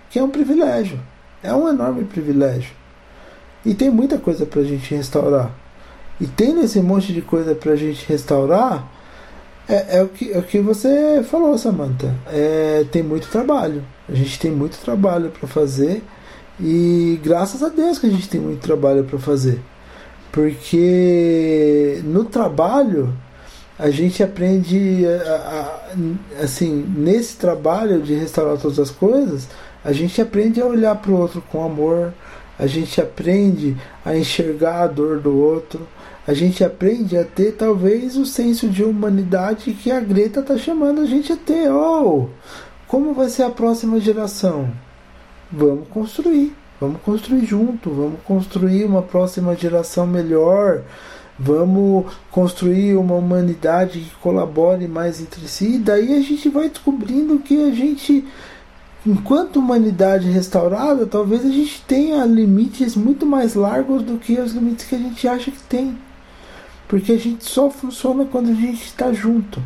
Que 0.10 0.20
é 0.20 0.24
um 0.24 0.30
privilégio, 0.30 1.00
é 1.44 1.54
um 1.54 1.68
enorme 1.68 2.06
privilégio. 2.06 2.85
E 3.66 3.74
tem 3.74 3.90
muita 3.90 4.18
coisa 4.18 4.46
para 4.46 4.62
a 4.62 4.64
gente 4.64 4.94
restaurar. 4.94 5.52
E 6.20 6.28
tendo 6.28 6.62
esse 6.62 6.80
monte 6.80 7.12
de 7.12 7.22
coisa 7.22 7.56
para 7.56 7.74
a 7.74 7.76
gente 7.76 8.06
restaurar, 8.08 8.88
é, 9.68 9.98
é, 9.98 10.04
o 10.04 10.08
que, 10.08 10.32
é 10.32 10.38
o 10.38 10.44
que 10.44 10.60
você 10.60 11.24
falou, 11.24 11.58
Samantha. 11.58 12.14
É, 12.28 12.86
tem 12.92 13.02
muito 13.02 13.28
trabalho. 13.30 13.84
A 14.08 14.14
gente 14.14 14.40
tem 14.40 14.52
muito 14.52 14.78
trabalho 14.78 15.32
para 15.32 15.48
fazer. 15.48 16.04
E 16.60 17.20
graças 17.24 17.64
a 17.64 17.70
Deus 17.70 18.00
que 18.00 18.08
a 18.08 18.10
gente 18.10 18.30
tem 18.30 18.40
muito 18.40 18.62
trabalho 18.62 19.04
para 19.04 19.18
fazer. 19.18 19.60
Porque 20.32 22.02
no 22.04 22.26
trabalho 22.26 23.14
a 23.78 23.90
gente 23.90 24.24
aprende 24.24 25.06
a, 25.06 25.34
a, 26.40 26.44
assim, 26.44 26.86
nesse 26.96 27.36
trabalho 27.36 28.02
de 28.02 28.14
restaurar 28.14 28.58
todas 28.58 28.80
as 28.80 28.90
coisas, 28.90 29.50
a 29.84 29.92
gente 29.92 30.22
aprende 30.22 30.62
a 30.62 30.66
olhar 30.66 30.96
para 30.96 31.12
o 31.12 31.20
outro 31.20 31.42
com 31.42 31.64
amor, 31.64 32.14
a 32.58 32.68
gente 32.68 33.02
aprende 33.02 33.76
a 34.04 34.16
enxergar 34.16 34.84
a 34.84 34.88
dor 34.88 35.20
do 35.20 35.38
outro, 35.38 35.88
a 36.28 36.34
gente 36.34 36.64
aprende 36.64 37.18
a 37.18 37.24
ter 37.24 37.52
talvez 37.52 38.18
o 38.18 38.26
senso 38.26 38.68
de 38.68 38.84
humanidade 38.84 39.74
que 39.74 39.92
a 39.92 40.00
Greta 40.00 40.40
está 40.40 40.58
chamando 40.58 41.02
a 41.02 41.06
gente 41.06 41.32
a 41.32 41.38
ter. 41.38 41.70
Oh, 41.72 42.30
como 42.88 43.14
vai 43.14 43.30
ser 43.30 43.44
a 43.44 43.50
próxima 43.50 44.00
geração? 44.00 44.70
Vamos 45.52 45.88
construir, 45.90 46.56
vamos 46.82 47.00
construir 47.02 47.46
junto, 47.46 47.92
vamos 47.92 48.20
construir 48.24 48.86
uma 48.86 49.04
próxima 49.04 49.56
geração 49.56 50.08
melhor, 50.08 50.82
vamos 51.38 52.06
construir 52.32 52.96
uma 52.96 53.14
humanidade 53.16 54.00
que 54.00 54.16
colabore 54.16 54.88
mais 54.88 55.22
entre 55.22 55.48
si. 55.48 55.76
E 55.76 55.80
daí 55.80 56.18
a 56.18 56.22
gente 56.22 56.50
vai 56.50 56.70
descobrindo 56.70 57.38
que 57.40 57.70
a 57.70 57.72
gente 57.72 58.26
enquanto 59.06 59.58
humanidade 59.58 60.30
restaurada, 60.30 61.06
talvez 61.06 61.46
a 61.46 61.50
gente 61.50 61.82
tenha 61.88 62.26
limites 62.26 62.96
muito 62.96 63.26
mais 63.26 63.54
largos 63.54 64.02
do 64.02 64.18
que 64.18 64.40
os 64.40 64.54
limites 64.54 64.86
que 64.86 64.96
a 64.96 65.00
gente 65.00 65.28
acha 65.28 65.52
que 65.52 65.62
tem. 65.64 65.98
Porque 66.88 67.12
a 67.12 67.20
gente 67.20 67.46
só 67.46 67.70
funciona 67.70 68.26
quando 68.26 68.50
a 68.50 68.54
gente 68.54 68.84
está 68.84 69.14
junto. 69.14 69.62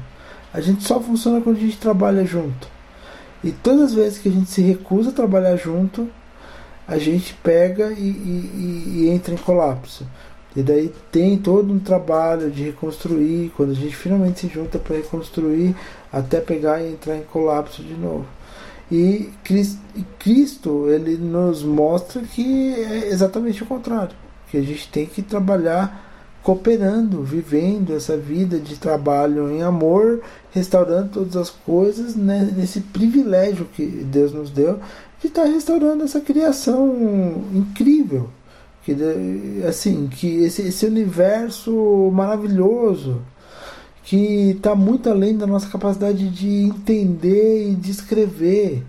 A 0.53 0.61
gente 0.61 0.83
só 0.83 0.99
funciona 0.99 1.41
quando 1.41 1.57
a 1.57 1.61
gente 1.61 1.77
trabalha 1.77 2.25
junto. 2.25 2.67
E 3.43 3.51
todas 3.51 3.91
as 3.91 3.93
vezes 3.93 4.19
que 4.19 4.29
a 4.29 4.31
gente 4.31 4.49
se 4.49 4.61
recusa 4.61 5.09
a 5.09 5.13
trabalhar 5.13 5.55
junto, 5.55 6.09
a 6.87 6.97
gente 6.97 7.33
pega 7.35 7.91
e, 7.91 8.01
e, 8.01 8.83
e 8.95 9.09
entra 9.09 9.33
em 9.33 9.37
colapso. 9.37 10.05
E 10.55 10.63
daí 10.63 10.91
tem 11.11 11.37
todo 11.37 11.71
um 11.71 11.79
trabalho 11.79 12.49
de 12.49 12.63
reconstruir, 12.63 13.51
quando 13.55 13.71
a 13.71 13.75
gente 13.75 13.95
finalmente 13.95 14.39
se 14.39 14.47
junta 14.47 14.79
para 14.79 14.97
reconstruir, 14.97 15.75
até 16.11 16.41
pegar 16.41 16.81
e 16.81 16.91
entrar 16.91 17.15
em 17.15 17.23
colapso 17.23 17.83
de 17.83 17.93
novo. 17.93 18.25
E 18.91 19.29
Cristo, 20.17 20.89
ele 20.89 21.15
nos 21.15 21.61
mostra 21.63 22.21
que 22.23 22.73
é 22.73 23.09
exatamente 23.09 23.61
o 23.61 23.65
contrário, 23.65 24.15
que 24.49 24.57
a 24.57 24.61
gente 24.61 24.87
tem 24.89 25.05
que 25.05 25.21
trabalhar 25.21 26.07
cooperando, 26.41 27.21
vivendo 27.21 27.95
essa 27.95 28.17
vida 28.17 28.57
de 28.57 28.77
trabalho 28.77 29.51
em 29.51 29.61
amor, 29.61 30.21
restaurando 30.51 31.09
todas 31.09 31.35
as 31.35 31.49
coisas, 31.49 32.15
né, 32.15 32.51
nesse 32.55 32.79
privilégio 32.81 33.67
que 33.73 33.85
Deus 33.85 34.33
nos 34.33 34.49
deu 34.49 34.79
de 35.21 35.27
estar 35.27 35.43
restaurando 35.43 36.03
essa 36.03 36.21
criação 36.21 37.43
incrível, 37.53 38.29
que 38.83 38.95
assim, 39.67 40.07
que 40.07 40.43
esse, 40.43 40.63
esse 40.63 40.85
universo 40.85 42.09
maravilhoso 42.11 43.21
que 44.03 44.51
está 44.51 44.75
muito 44.75 45.09
além 45.09 45.37
da 45.37 45.45
nossa 45.45 45.69
capacidade 45.69 46.29
de 46.29 46.47
entender 46.63 47.71
e 47.71 47.75
de 47.75 47.91
escrever. 47.91 48.83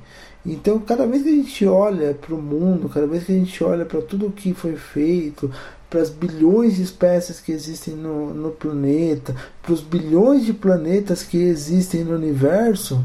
Então, 0.44 0.78
cada 0.78 1.06
vez 1.06 1.22
que 1.22 1.28
a 1.28 1.32
gente 1.32 1.66
olha 1.66 2.14
para 2.14 2.34
o 2.34 2.40
mundo, 2.40 2.88
cada 2.88 3.06
vez 3.06 3.24
que 3.24 3.32
a 3.32 3.34
gente 3.34 3.62
olha 3.62 3.84
para 3.84 4.00
tudo 4.00 4.26
o 4.26 4.32
que 4.32 4.54
foi 4.54 4.76
feito, 4.76 5.50
para 5.90 6.00
as 6.00 6.08
bilhões 6.08 6.76
de 6.76 6.82
espécies 6.82 7.40
que 7.40 7.52
existem 7.52 7.94
no, 7.94 8.32
no 8.32 8.50
planeta, 8.50 9.34
para 9.62 9.72
os 9.72 9.80
bilhões 9.80 10.46
de 10.46 10.54
planetas 10.54 11.22
que 11.22 11.36
existem 11.36 12.04
no 12.04 12.14
universo, 12.14 13.04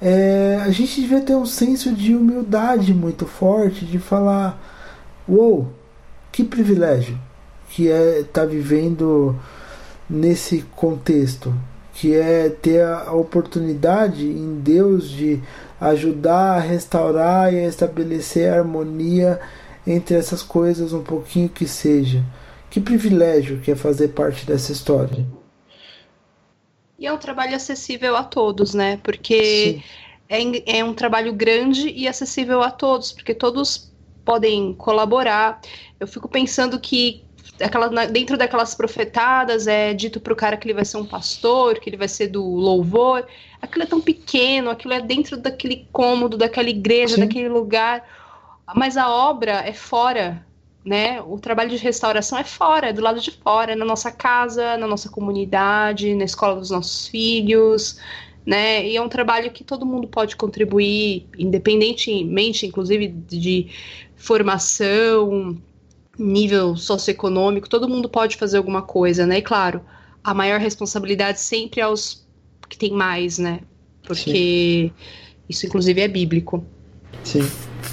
é, 0.00 0.60
a 0.62 0.70
gente 0.70 1.00
devia 1.00 1.20
ter 1.20 1.34
um 1.34 1.46
senso 1.46 1.92
de 1.92 2.14
humildade 2.14 2.92
muito 2.92 3.26
forte 3.26 3.84
de 3.84 3.98
falar: 3.98 4.62
uou, 5.28 5.72
que 6.30 6.44
privilégio 6.44 7.18
que 7.74 7.90
é 7.90 8.20
estar 8.20 8.42
tá 8.42 8.46
vivendo 8.46 9.34
nesse 10.08 10.62
contexto, 10.76 11.54
que 11.92 12.14
é 12.14 12.48
ter 12.48 12.82
a 12.82 13.12
oportunidade 13.12 14.26
em 14.26 14.60
Deus 14.60 15.08
de 15.08 15.40
ajudar 15.80 16.56
a 16.56 16.60
restaurar 16.60 17.52
e 17.52 17.58
a 17.58 17.68
estabelecer 17.68 18.52
a 18.52 18.58
harmonia 18.58 19.40
entre 19.86 20.16
essas 20.16 20.42
coisas 20.42 20.92
um 20.92 21.02
pouquinho 21.02 21.48
que 21.48 21.66
seja. 21.66 22.24
Que 22.70 22.80
privilégio 22.80 23.60
que 23.60 23.70
é 23.70 23.76
fazer 23.76 24.08
parte 24.08 24.44
dessa 24.44 24.72
história. 24.72 25.24
E 26.98 27.06
é 27.06 27.12
um 27.12 27.18
trabalho 27.18 27.54
acessível 27.54 28.16
a 28.16 28.24
todos, 28.24 28.74
né? 28.74 28.98
Porque 29.02 29.82
é, 30.28 30.78
é 30.78 30.84
um 30.84 30.94
trabalho 30.94 31.32
grande 31.32 31.88
e 31.88 32.08
acessível 32.08 32.62
a 32.62 32.70
todos, 32.70 33.12
porque 33.12 33.34
todos 33.34 33.92
podem 34.24 34.72
colaborar. 34.74 35.60
Eu 36.00 36.06
fico 36.06 36.28
pensando 36.28 36.80
que 36.80 37.23
aquela, 37.60 37.88
dentro 38.06 38.36
daquelas 38.36 38.74
profetadas 38.74 39.66
é 39.66 39.94
dito 39.94 40.20
para 40.20 40.32
o 40.32 40.36
cara 40.36 40.56
que 40.56 40.66
ele 40.66 40.74
vai 40.74 40.84
ser 40.84 40.96
um 40.96 41.04
pastor, 41.04 41.78
que 41.78 41.88
ele 41.88 41.96
vai 41.96 42.08
ser 42.08 42.28
do 42.28 42.44
louvor. 42.44 43.26
Aquilo 43.60 43.84
é 43.84 43.86
tão 43.86 44.00
pequeno, 44.00 44.70
aquilo 44.70 44.94
é 44.94 45.00
dentro 45.00 45.36
daquele 45.36 45.86
cômodo, 45.92 46.36
daquela 46.36 46.68
igreja, 46.68 47.14
Sim. 47.14 47.20
daquele 47.20 47.48
lugar. 47.48 48.04
Mas 48.74 48.96
a 48.96 49.08
obra 49.10 49.62
é 49.66 49.72
fora, 49.72 50.44
né? 50.84 51.20
O 51.22 51.38
trabalho 51.38 51.70
de 51.70 51.76
restauração 51.76 52.38
é 52.38 52.44
fora, 52.44 52.88
é 52.88 52.92
do 52.92 53.02
lado 53.02 53.20
de 53.20 53.30
fora, 53.30 53.72
é 53.72 53.76
na 53.76 53.84
nossa 53.84 54.10
casa, 54.10 54.76
na 54.76 54.86
nossa 54.86 55.08
comunidade, 55.08 56.14
na 56.14 56.24
escola 56.24 56.56
dos 56.56 56.70
nossos 56.70 57.06
filhos, 57.08 58.00
né? 58.44 58.86
E 58.86 58.96
é 58.96 59.02
um 59.02 59.08
trabalho 59.08 59.50
que 59.50 59.64
todo 59.64 59.86
mundo 59.86 60.08
pode 60.08 60.36
contribuir, 60.36 61.26
independentemente, 61.38 62.66
inclusive, 62.66 63.08
de 63.08 63.68
formação, 64.16 65.56
nível 66.18 66.76
socioeconômico, 66.76 67.68
todo 67.68 67.88
mundo 67.88 68.08
pode 68.08 68.36
fazer 68.36 68.58
alguma 68.58 68.82
coisa, 68.82 69.26
né? 69.26 69.38
E 69.38 69.42
claro, 69.42 69.80
a 70.22 70.32
maior 70.32 70.60
responsabilidade 70.60 71.40
sempre 71.40 71.80
é 71.80 71.84
aos 71.84 72.24
que 72.68 72.78
têm 72.78 72.92
mais, 72.92 73.38
né? 73.38 73.60
Porque 74.02 74.90
Sim. 74.90 74.92
isso, 75.48 75.66
inclusive, 75.66 76.00
é 76.00 76.08
bíblico. 76.08 76.64
Sim. 77.22 77.42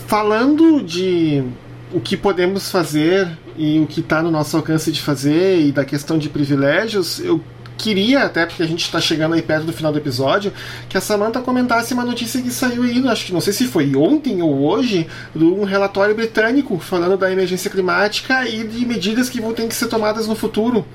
Falando 0.07 0.81
de 0.84 1.43
o 1.93 1.99
que 1.99 2.15
podemos 2.15 2.69
fazer 2.72 3.38
e 3.57 3.80
o 3.80 3.88
que 3.88 3.99
está 3.99 4.22
no 4.22 4.31
nosso 4.31 4.56
alcance 4.56 4.91
de 4.91 5.02
fazer 5.02 5.60
e 5.60 5.72
da 5.72 5.84
questão 5.84 6.18
de 6.18 6.30
privilégios, 6.30 7.19
eu 7.19 7.41
queria, 7.82 8.24
até 8.24 8.45
porque 8.45 8.62
a 8.62 8.68
gente 8.68 8.84
está 8.84 9.02
chegando 9.02 9.34
aí 9.34 9.41
perto 9.41 9.66
do 9.66 9.74
final 9.74 9.91
do 9.91 9.98
episódio, 9.98 10.53
que 10.88 10.98
a 10.98 11.02
Samantha 11.02 11.41
comentasse 11.41 11.94
uma 11.94 12.06
notícia 12.06 12.41
que 12.41 12.52
saiu 12.52 12.84
aí, 12.84 13.08
acho 13.08 13.26
que 13.26 13.34
não 13.34 13.41
sei 13.41 13.53
se 13.53 13.66
foi 13.66 13.95
ontem 13.95 14.41
ou 14.41 14.62
hoje, 14.64 15.08
de 15.36 15.44
um 15.44 15.64
relatório 15.64 16.14
britânico 16.16 16.78
falando 16.78 17.18
da 17.18 17.32
emergência 17.32 17.72
climática 17.72 18.48
e 18.48 18.66
de 18.68 18.86
medidas 18.86 19.30
que 19.30 19.41
vão 19.41 19.53
ter 19.53 19.68
que 19.68 19.76
ser 19.76 19.88
tomadas 19.88 20.28
no 20.28 20.36
futuro. 20.36 20.86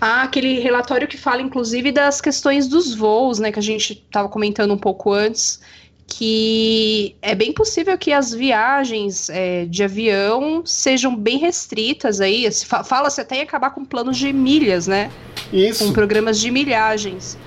Ah, 0.00 0.22
aquele 0.22 0.58
relatório 0.58 1.06
que 1.06 1.16
fala, 1.16 1.42
inclusive, 1.42 1.92
das 1.92 2.20
questões 2.20 2.66
dos 2.66 2.94
voos, 2.94 3.38
né, 3.38 3.52
que 3.52 3.58
a 3.58 3.62
gente 3.62 3.92
estava 3.92 4.28
comentando 4.28 4.72
um 4.72 4.78
pouco 4.78 5.12
antes, 5.12 5.60
que 6.06 7.16
é 7.22 7.34
bem 7.34 7.52
possível 7.52 7.96
que 7.96 8.12
as 8.12 8.32
viagens 8.32 9.30
é, 9.30 9.64
de 9.64 9.82
avião 9.82 10.64
sejam 10.64 11.16
bem 11.16 11.38
restritas 11.38 12.20
aí. 12.20 12.48
Fala-se 12.84 13.20
até 13.20 13.36
em 13.36 13.42
acabar 13.42 13.70
com 13.70 13.84
planos 13.84 14.18
de 14.18 14.32
milhas, 14.32 14.86
né? 14.86 15.10
Isso. 15.52 15.86
Com 15.86 15.92
programas 15.92 16.38
de 16.38 16.50
milhagens. 16.50 17.38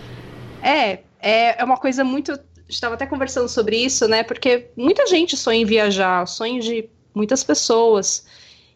É, 0.62 1.00
é, 1.20 1.62
é 1.62 1.64
uma 1.64 1.78
coisa 1.78 2.04
muito. 2.04 2.38
Estava 2.68 2.96
até 2.96 3.06
conversando 3.06 3.48
sobre 3.48 3.78
isso, 3.78 4.08
né? 4.08 4.24
Porque 4.24 4.68
muita 4.76 5.06
gente 5.06 5.38
sonha 5.38 5.62
em 5.62 5.66
viajar, 5.66 6.26
sonho 6.28 6.62
de 6.62 6.90
muitas 7.14 7.44
pessoas. 7.44 8.26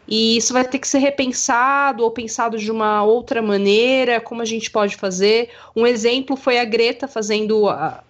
E 0.07 0.37
isso 0.37 0.53
vai 0.53 0.65
ter 0.65 0.79
que 0.79 0.87
ser 0.87 0.97
repensado 0.97 2.03
ou 2.03 2.09
pensado 2.09 2.57
de 2.57 2.71
uma 2.71 3.03
outra 3.03 3.43
maneira, 3.43 4.19
como 4.19 4.41
a 4.41 4.45
gente 4.45 4.71
pode 4.71 4.95
fazer. 4.95 5.49
Um 5.75 5.85
exemplo 5.85 6.35
foi 6.35 6.59
a 6.59 6.65
Greta 6.65 7.07
fazendo 7.07 7.69
a, 7.69 8.03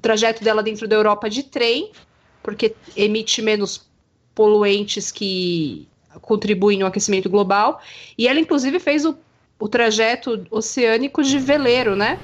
o 0.00 0.02
trajeto 0.02 0.42
dela 0.42 0.62
dentro 0.62 0.88
da 0.88 0.96
Europa 0.96 1.28
de 1.28 1.42
trem, 1.42 1.92
porque 2.42 2.74
emite 2.96 3.42
menos 3.42 3.86
poluentes 4.34 5.12
que 5.12 5.86
contribuem 6.22 6.78
no 6.78 6.86
aquecimento 6.86 7.28
global. 7.28 7.82
E 8.16 8.26
ela, 8.26 8.40
inclusive, 8.40 8.80
fez 8.80 9.04
o, 9.04 9.14
o 9.58 9.68
trajeto 9.68 10.46
oceânico 10.50 11.22
de 11.22 11.38
veleiro, 11.38 11.94
né? 11.94 12.18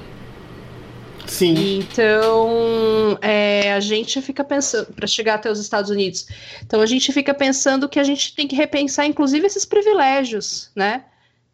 Sim. 1.27 1.81
Então, 1.81 3.19
é, 3.21 3.75
a 3.75 3.81
gente 3.81 4.23
fica 4.23 4.43
pensando, 4.43 4.95
para 4.95 5.07
chegar 5.07 5.35
até 5.35 5.51
os 5.51 5.61
Estados 5.61 5.91
Unidos, 5.91 6.29
então 6.65 6.81
a 6.81 6.87
gente 6.87 7.13
fica 7.13 7.35
pensando 7.35 7.91
que 7.91 8.01
a 8.01 8.05
gente 8.05 8.35
tem 8.35 8.49
que 8.49 8.57
repensar, 8.57 9.05
inclusive, 9.05 9.47
esses 9.47 9.67
privilégios, 9.67 10.71
né? 10.75 11.05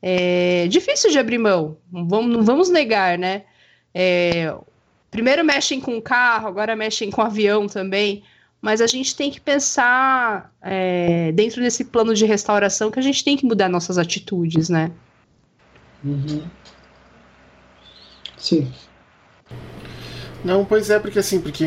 É 0.00 0.66
difícil 0.68 1.10
de 1.10 1.18
abrir 1.18 1.38
mão, 1.38 1.78
vamos, 1.90 2.36
não 2.36 2.44
vamos 2.44 2.68
negar, 2.68 3.18
né? 3.18 3.42
É, 3.92 4.54
primeiro 5.12 5.44
mexem 5.44 5.80
com 5.80 6.00
carro, 6.00 6.48
agora 6.48 6.74
mexem 6.74 7.10
com 7.10 7.22
avião 7.22 7.68
também. 7.68 8.24
Mas 8.60 8.80
a 8.80 8.86
gente 8.86 9.14
tem 9.14 9.30
que 9.30 9.40
pensar 9.40 10.52
é, 10.62 11.30
dentro 11.32 11.60
desse 11.60 11.84
plano 11.84 12.14
de 12.14 12.24
restauração 12.24 12.90
que 12.90 12.98
a 12.98 13.02
gente 13.02 13.22
tem 13.22 13.36
que 13.36 13.44
mudar 13.44 13.68
nossas 13.68 13.98
atitudes, 13.98 14.68
né? 14.68 14.90
Uhum. 16.02 16.44
Sim. 18.36 18.72
Não, 20.44 20.64
pois 20.64 20.90
é, 20.90 20.98
porque 20.98 21.18
assim, 21.18 21.40
porque 21.40 21.66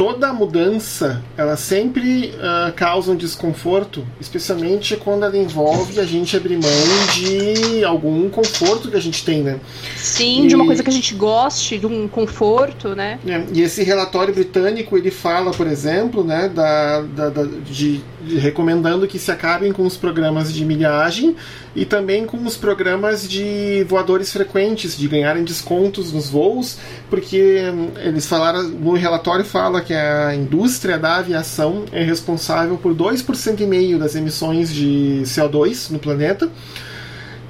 toda 0.00 0.32
mudança 0.32 1.22
ela 1.36 1.58
sempre 1.58 2.32
uh, 2.36 2.72
causa 2.72 3.12
um 3.12 3.14
desconforto, 3.14 4.02
especialmente 4.18 4.96
quando 4.96 5.26
ela 5.26 5.36
envolve 5.36 6.00
a 6.00 6.06
gente 6.06 6.34
abrir 6.34 6.56
mão 6.56 6.70
de 7.12 7.84
algum 7.84 8.30
conforto 8.30 8.90
que 8.90 8.96
a 8.96 9.00
gente 9.00 9.22
tem, 9.22 9.42
né? 9.42 9.60
Sim, 9.94 10.46
e... 10.46 10.48
de 10.48 10.54
uma 10.54 10.64
coisa 10.64 10.82
que 10.82 10.88
a 10.88 10.92
gente 10.92 11.14
goste, 11.14 11.76
de 11.76 11.86
um 11.86 12.08
conforto, 12.08 12.94
né? 12.94 13.18
É, 13.26 13.44
e 13.52 13.60
esse 13.60 13.82
relatório 13.82 14.32
britânico 14.32 14.96
ele 14.96 15.10
fala, 15.10 15.50
por 15.50 15.66
exemplo, 15.66 16.24
né, 16.24 16.48
da, 16.48 17.02
da, 17.02 17.28
da 17.28 17.42
de, 17.44 17.98
de, 17.98 18.02
recomendando 18.38 19.06
que 19.06 19.18
se 19.18 19.30
acabem 19.30 19.72
com 19.72 19.84
os 19.84 19.96
programas 19.96 20.52
de 20.52 20.64
milhagem 20.64 21.36
e 21.74 21.84
também 21.84 22.26
com 22.26 22.36
os 22.44 22.56
programas 22.56 23.28
de 23.28 23.84
voadores 23.88 24.32
frequentes, 24.32 24.96
de 24.96 25.06
ganharem 25.08 25.44
descontos 25.44 26.12
nos 26.12 26.28
voos, 26.28 26.78
porque 27.08 27.62
eles 28.02 28.26
falaram, 28.26 28.62
no 28.64 28.94
relatório 28.94 29.44
fala 29.44 29.80
que 29.80 29.94
a 29.94 30.34
indústria 30.34 30.98
da 30.98 31.16
aviação 31.16 31.84
é 31.92 32.02
responsável 32.02 32.76
por 32.76 32.94
2% 32.94 33.60
e 33.60 33.66
meio 33.66 33.98
das 33.98 34.14
emissões 34.14 34.72
de 34.72 35.22
CO2 35.24 35.90
no 35.90 35.98
planeta 35.98 36.50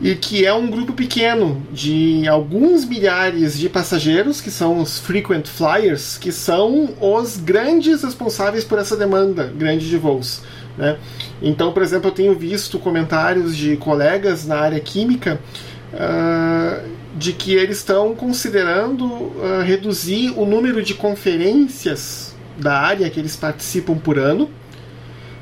e 0.01 0.15
que 0.15 0.47
é 0.47 0.53
um 0.53 0.71
grupo 0.71 0.95
pequeno 0.95 1.63
de 1.71 2.27
alguns 2.27 2.85
milhares 2.85 3.59
de 3.59 3.69
passageiros, 3.69 4.41
que 4.41 4.51
são 4.51 4.81
os 4.81 4.99
frequent 4.99 5.47
flyers, 5.47 6.17
que 6.17 6.33
são 6.33 6.95
os 7.01 7.37
grandes 7.37 8.03
responsáveis 8.03 8.65
por 8.65 8.79
essa 8.79 8.97
demanda 8.97 9.53
grande 9.55 9.89
de 9.89 9.99
voos. 9.99 10.41
Né? 10.77 10.97
Então, 11.43 11.73
por 11.73 11.83
exemplo, 11.83 12.09
eu 12.09 12.15
tenho 12.15 12.35
visto 12.35 12.79
comentários 12.79 13.57
de 13.57 13.77
colegas 13.77 14.47
na 14.47 14.57
área 14.57 14.81
química 14.81 15.41
uh, 15.93 16.89
de 17.17 17.33
que 17.33 17.55
eles 17.55 17.79
estão 17.79 18.15
considerando 18.15 19.05
uh, 19.05 19.63
reduzir 19.65 20.33
o 20.37 20.47
número 20.47 20.83
de 20.83 20.95
conferências 20.95 22.35
da 22.57 22.79
área 22.79 23.09
que 23.11 23.19
eles 23.19 23.37
participam 23.37 23.97
por 23.97 24.19
ano 24.19 24.49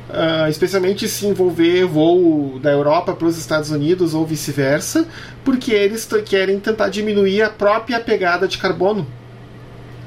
Uh, 0.09 0.48
especialmente 0.48 1.06
se 1.06 1.26
envolver 1.26 1.84
voo 1.84 2.59
da 2.59 2.70
Europa 2.70 3.12
para 3.12 3.28
os 3.28 3.36
Estados 3.36 3.70
Unidos 3.70 4.14
ou 4.14 4.24
vice-versa, 4.24 5.06
porque 5.44 5.70
eles 5.70 6.09
querem 6.24 6.59
tentar 6.59 6.88
diminuir 6.88 7.42
a 7.42 7.50
própria 7.50 8.00
pegada 8.00 8.48
de 8.48 8.56
carbono. 8.56 9.06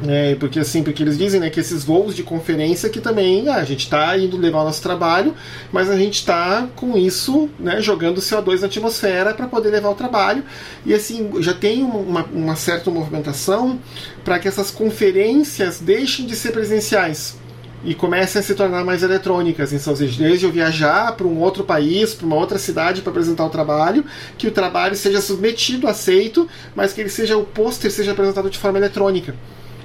É, 0.08 0.36
porque 0.36 0.60
assim, 0.60 0.82
porque 0.84 1.04
eles 1.04 1.18
dizem 1.18 1.40
né, 1.40 1.50
que 1.50 1.60
esses 1.60 1.84
voos 1.84 2.16
de 2.16 2.24
conferência 2.24 2.90
que 2.90 3.00
também 3.00 3.48
ah, 3.48 3.58
a 3.58 3.64
gente 3.64 3.82
está 3.82 4.18
indo 4.18 4.36
levar 4.36 4.62
o 4.62 4.64
nosso 4.64 4.82
trabalho, 4.82 5.36
mas 5.72 5.90
a 5.90 5.98
gente 5.98 6.16
está 6.16 6.68
com 6.76 6.98
isso 6.98 7.50
né, 7.60 7.82
jogando 7.82 8.20
CO2 8.20 8.62
na 8.62 8.68
atmosfera 8.68 9.34
para 9.34 9.48
poder 9.48 9.70
levar 9.70 9.90
o 9.90 9.96
trabalho. 9.96 10.44
E 10.86 10.94
assim, 10.94 11.30
já 11.40 11.54
tem 11.54 11.84
uma, 11.84 12.24
uma 12.26 12.56
certa 12.56 12.90
movimentação 12.90 13.80
para 14.24 14.40
que 14.40 14.48
essas 14.48 14.72
conferências 14.72 15.80
deixem 15.80 16.26
de 16.26 16.36
ser 16.36 16.52
presenciais 16.52 17.40
e 17.84 17.96
comecem 17.96 18.40
a 18.40 18.44
se 18.44 18.54
tornar 18.54 18.84
mais 18.84 19.04
eletrônicas. 19.04 19.74
Então, 19.74 19.94
desde 19.94 20.46
eu 20.46 20.52
viajar 20.52 21.16
para 21.16 21.26
um 21.26 21.40
outro 21.40 21.64
país, 21.64 22.14
para 22.14 22.26
uma 22.26 22.36
outra 22.36 22.58
cidade 22.58 23.02
para 23.02 23.12
apresentar 23.12 23.46
o 23.46 23.50
trabalho, 23.50 24.06
que 24.38 24.48
o 24.48 24.52
trabalho 24.52 24.96
seja 24.96 25.22
submetido, 25.22 25.88
aceito, 25.88 26.48
mas 26.76 26.94
que 26.94 27.02
ele 27.02 27.10
seja 27.10 27.38
o 27.38 27.44
pôster 27.44 27.92
seja 27.92 28.12
apresentado 28.12 28.50
de 28.50 28.58
forma 28.58 28.78
eletrônica. 28.78 29.36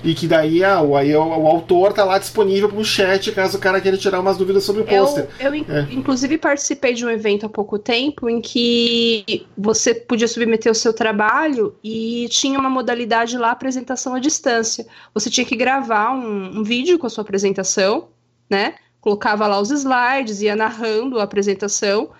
E 0.06 0.14
que 0.14 0.28
daí, 0.28 0.62
ah, 0.62 0.80
o, 0.80 0.94
aí, 0.94 1.14
o, 1.16 1.20
o 1.20 1.46
autor 1.48 1.92
tá 1.92 2.04
lá 2.04 2.16
disponível 2.16 2.68
para 2.68 2.78
um 2.78 2.84
chat 2.84 3.32
caso 3.32 3.58
o 3.58 3.60
cara 3.60 3.80
queira 3.80 3.96
tirar 3.96 4.20
umas 4.20 4.36
dúvidas 4.36 4.62
sobre 4.62 4.82
o 4.82 4.84
pôster. 4.84 5.28
Eu, 5.40 5.52
eu 5.52 5.64
é. 5.68 5.88
inclusive 5.90 6.38
participei 6.38 6.94
de 6.94 7.04
um 7.04 7.10
evento 7.10 7.44
há 7.44 7.48
pouco 7.48 7.76
tempo 7.76 8.30
em 8.30 8.40
que 8.40 9.44
você 9.58 9.92
podia 9.92 10.28
submeter 10.28 10.70
o 10.70 10.74
seu 10.76 10.92
trabalho 10.92 11.74
e 11.82 12.28
tinha 12.30 12.56
uma 12.56 12.70
modalidade 12.70 13.36
lá 13.36 13.50
apresentação 13.50 14.14
à 14.14 14.20
distância. 14.20 14.86
Você 15.12 15.28
tinha 15.28 15.44
que 15.44 15.56
gravar 15.56 16.12
um, 16.12 16.60
um 16.60 16.62
vídeo 16.62 17.00
com 17.00 17.08
a 17.08 17.10
sua 17.10 17.22
apresentação, 17.22 18.06
né? 18.48 18.76
Colocava 19.00 19.48
lá 19.48 19.60
os 19.60 19.72
slides, 19.72 20.40
ia 20.40 20.54
narrando 20.54 21.18
a 21.18 21.24
apresentação 21.24 22.10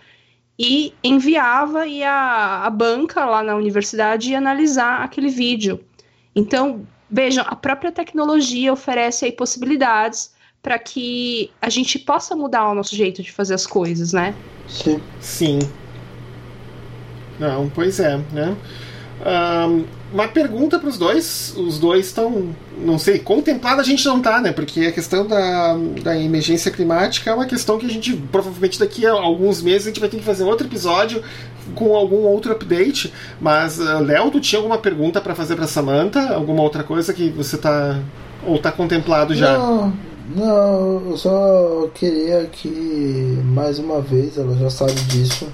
e 0.58 0.92
enviava 1.04 1.86
e 1.86 2.02
a, 2.02 2.64
a 2.64 2.70
banca 2.70 3.24
lá 3.24 3.44
na 3.44 3.54
universidade 3.54 4.32
ia 4.32 4.38
analisar 4.38 5.04
aquele 5.04 5.28
vídeo. 5.28 5.80
Então, 6.34 6.84
vejam, 7.10 7.44
a 7.46 7.56
própria 7.56 7.92
tecnologia 7.92 8.72
oferece 8.72 9.24
aí 9.24 9.32
possibilidades 9.32 10.34
para 10.62 10.78
que 10.78 11.50
a 11.62 11.68
gente 11.68 11.98
possa 11.98 12.34
mudar 12.34 12.68
o 12.68 12.74
nosso 12.74 12.96
jeito 12.96 13.22
de 13.22 13.30
fazer 13.30 13.54
as 13.54 13.66
coisas, 13.66 14.12
né? 14.12 14.34
Sim. 14.68 15.00
Sim. 15.20 15.58
Não, 17.38 17.68
pois 17.68 18.00
é, 18.00 18.16
né? 18.32 18.56
Um, 19.24 19.84
uma 20.12 20.28
pergunta 20.28 20.78
para 20.78 20.88
os 20.88 20.98
dois. 20.98 21.54
Os 21.56 21.78
dois 21.78 22.06
estão, 22.06 22.54
não 22.78 22.98
sei, 22.98 23.18
contemplado 23.18 23.80
a 23.80 23.84
gente 23.84 24.04
não 24.06 24.20
tá, 24.20 24.40
né? 24.40 24.52
Porque 24.52 24.80
a 24.80 24.92
questão 24.92 25.26
da, 25.26 25.76
da 26.02 26.18
emergência 26.18 26.70
climática 26.70 27.30
é 27.30 27.34
uma 27.34 27.46
questão 27.46 27.78
que 27.78 27.86
a 27.86 27.90
gente 27.90 28.14
provavelmente 28.30 28.78
daqui 28.78 29.06
a 29.06 29.12
alguns 29.12 29.62
meses 29.62 29.86
a 29.86 29.90
gente 29.90 30.00
vai 30.00 30.08
ter 30.08 30.18
que 30.18 30.24
fazer 30.24 30.44
outro 30.44 30.66
episódio 30.66 31.22
com 31.74 31.94
algum 31.94 32.22
outro 32.24 32.52
update. 32.52 33.12
Mas, 33.40 33.78
uh, 33.78 33.98
Léo, 34.00 34.30
tu 34.30 34.40
tinha 34.40 34.58
alguma 34.58 34.78
pergunta 34.78 35.20
para 35.20 35.34
fazer 35.34 35.56
para 35.56 35.66
Samantha? 35.66 36.34
Alguma 36.34 36.62
outra 36.62 36.82
coisa 36.82 37.12
que 37.12 37.30
você 37.30 37.56
tá 37.56 37.98
ou 38.46 38.58
tá 38.58 38.70
contemplado 38.70 39.34
já? 39.34 39.58
Não, 39.58 39.92
não, 40.34 41.10
eu 41.10 41.16
só 41.16 41.88
queria 41.94 42.44
que 42.46 43.38
mais 43.44 43.78
uma 43.78 44.00
vez, 44.00 44.38
ela 44.38 44.56
já 44.56 44.70
sabe 44.70 44.94
disso 45.02 45.46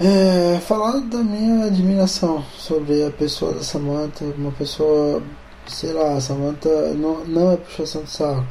é, 0.00 0.58
falar 0.60 0.98
da 1.00 1.18
minha 1.18 1.66
admiração 1.66 2.42
sobre 2.56 3.04
a 3.04 3.10
pessoa 3.10 3.52
da 3.52 3.62
Samantha, 3.62 4.24
uma 4.24 4.50
pessoa, 4.52 5.22
sei 5.66 5.92
lá, 5.92 6.18
Samantha 6.18 6.70
não, 6.94 7.22
não 7.26 7.52
é 7.52 7.56
puxação 7.58 8.02
de 8.04 8.10
saco. 8.10 8.46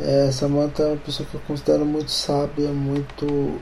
É, 0.00 0.30
Samantha 0.32 0.82
é 0.82 0.86
uma 0.88 0.96
pessoa 0.96 1.28
que 1.30 1.36
eu 1.36 1.40
considero 1.46 1.86
muito 1.86 2.10
sábia, 2.10 2.70
muito 2.70 3.60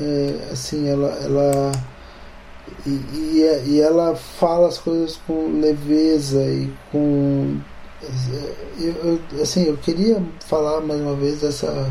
é, 0.00 0.48
assim, 0.52 0.88
ela, 0.88 1.08
ela 1.22 1.72
e, 2.86 2.90
e, 2.90 3.62
e, 3.66 3.80
ela 3.80 4.14
fala 4.14 4.68
as 4.68 4.78
coisas 4.78 5.18
com 5.26 5.60
leveza 5.60 6.42
e 6.44 6.72
com 6.92 7.58
eu, 8.78 8.92
eu, 8.92 9.42
assim, 9.42 9.64
eu 9.64 9.76
queria 9.78 10.22
falar 10.46 10.80
mais 10.80 11.00
uma 11.00 11.14
vez 11.14 11.40
dessa 11.40 11.90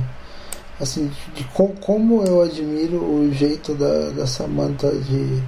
assim, 0.79 1.11
de 1.33 1.43
com, 1.45 1.69
como 1.75 2.23
eu 2.23 2.41
admiro 2.41 2.97
o 2.97 3.31
jeito 3.33 3.73
da, 3.73 4.09
da 4.09 4.27
Samantha 4.27 4.91
de, 4.91 5.41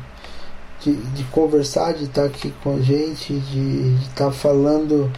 de, 0.81 0.95
de, 0.95 1.23
conversar, 1.25 1.93
de 1.93 2.05
estar 2.05 2.25
aqui 2.25 2.53
com 2.63 2.75
a 2.75 2.79
gente, 2.79 3.33
de 3.33 3.95
estar 4.03 4.31
falando 4.31 5.11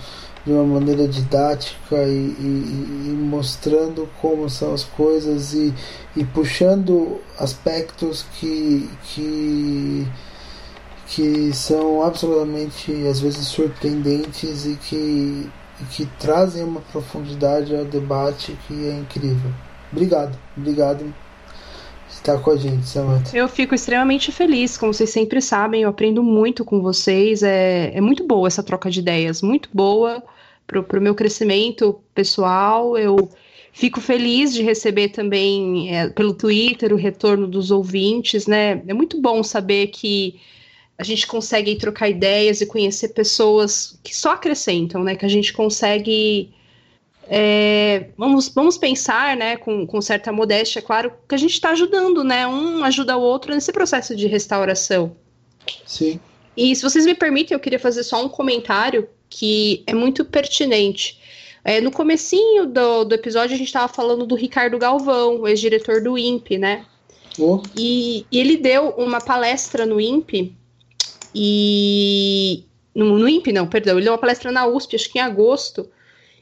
de 0.49 0.55
uma 0.55 0.63
maneira 0.63 1.07
didática 1.07 1.95
e, 2.03 2.35
e, 2.39 3.05
e, 3.05 3.15
mostrando 3.15 4.09
como 4.19 4.49
são 4.49 4.73
as 4.73 4.83
coisas 4.83 5.53
e, 5.53 5.71
e 6.15 6.25
puxando 6.25 7.21
aspectos 7.37 8.25
que, 8.39 8.89
que, 9.03 10.07
que 11.05 11.53
são 11.53 12.01
absolutamente 12.01 12.91
às 13.07 13.19
vezes 13.19 13.45
surpreendentes 13.47 14.65
e 14.65 14.75
que, 14.75 15.47
que 15.91 16.07
trazem 16.19 16.63
uma 16.63 16.81
profundidade 16.81 17.75
ao 17.75 17.85
debate 17.85 18.57
que 18.67 18.87
é 18.87 18.93
incrível. 18.93 19.51
Obrigado, 19.91 20.35
obrigado 20.57 21.13
estar 22.09 22.39
com 22.39 22.49
a 22.49 22.57
gente, 22.57 22.87
Samantha. 22.87 23.37
Eu 23.37 23.47
fico 23.47 23.75
extremamente 23.75 24.31
feliz, 24.31 24.77
como 24.77 24.91
vocês 24.91 25.11
sempre 25.11 25.41
sabem, 25.43 25.83
eu 25.83 25.89
aprendo 25.89 26.23
muito 26.23 26.65
com 26.65 26.81
vocês. 26.81 27.43
É, 27.43 27.91
é 27.93 28.01
muito 28.01 28.25
boa 28.25 28.47
essa 28.47 28.63
troca 28.63 28.89
de 28.89 28.99
ideias, 28.99 29.43
muito 29.43 29.69
boa 29.71 30.23
para 30.69 30.99
o 30.99 31.01
meu 31.01 31.15
crescimento 31.15 31.99
pessoal. 32.13 32.97
Eu 32.97 33.29
fico 33.73 33.99
feliz 33.99 34.53
de 34.53 34.61
receber 34.61 35.09
também 35.09 35.95
é, 35.95 36.09
pelo 36.09 36.33
Twitter 36.33 36.93
o 36.93 36.97
retorno 36.97 37.47
dos 37.47 37.71
ouvintes, 37.71 38.47
né? 38.47 38.81
É 38.87 38.93
muito 38.93 39.19
bom 39.19 39.43
saber 39.43 39.87
que 39.87 40.39
a 40.97 41.03
gente 41.03 41.25
consegue 41.25 41.75
trocar 41.75 42.09
ideias 42.09 42.61
e 42.61 42.65
conhecer 42.65 43.09
pessoas 43.09 43.99
que 44.03 44.15
só 44.15 44.33
acrescentam, 44.33 45.03
né? 45.03 45.15
Que 45.15 45.25
a 45.25 45.29
gente 45.29 45.53
consegue 45.53 46.53
é, 47.31 48.07
vamos, 48.17 48.49
vamos 48.49 48.75
pensar, 48.75 49.37
né, 49.37 49.55
com, 49.55 49.85
com 49.85 50.01
certa 50.01 50.31
modéstia, 50.31 50.81
claro, 50.81 51.13
que 51.27 51.35
a 51.35 51.37
gente 51.37 51.53
está 51.53 51.69
ajudando, 51.69 52.23
né? 52.23 52.47
Um 52.47 52.83
ajuda 52.83 53.15
o 53.15 53.21
outro 53.21 53.53
nesse 53.53 53.71
processo 53.71 54.15
de 54.15 54.25
restauração. 54.25 55.15
Sim. 55.85 56.19
E 56.57 56.75
se 56.75 56.81
vocês 56.81 57.05
me 57.05 57.13
permitem, 57.13 57.53
eu 57.53 57.59
queria 57.59 57.77
fazer 57.77 58.03
só 58.03 58.25
um 58.25 58.27
comentário 58.27 59.07
que 59.29 59.83
é 59.85 59.93
muito 59.93 60.25
pertinente. 60.25 61.19
É, 61.63 61.81
no 61.81 61.91
comecinho 61.91 62.65
do, 62.65 63.03
do 63.03 63.15
episódio, 63.15 63.53
a 63.53 63.57
gente 63.57 63.67
estava 63.67 63.91
falando 63.91 64.25
do 64.25 64.35
Ricardo 64.35 64.77
Galvão, 64.77 65.47
ex-diretor 65.47 66.01
do 66.01 66.17
INPE, 66.17 66.57
né? 66.57 66.85
Oh. 67.37 67.61
E, 67.77 68.25
e, 68.31 68.39
ele 68.39 68.57
deu 68.57 68.89
uma 68.91 69.19
palestra 69.19 69.85
no 69.85 69.99
INPE, 69.99 70.55
e... 71.33 72.63
No, 72.95 73.19
no 73.19 73.29
INPE, 73.29 73.53
não, 73.53 73.67
perdão, 73.67 73.95
ele 73.95 74.05
deu 74.05 74.13
uma 74.13 74.19
palestra 74.19 74.51
na 74.51 74.65
USP, 74.65 74.95
acho 74.95 75.09
que 75.09 75.19
em 75.19 75.21
agosto, 75.21 75.87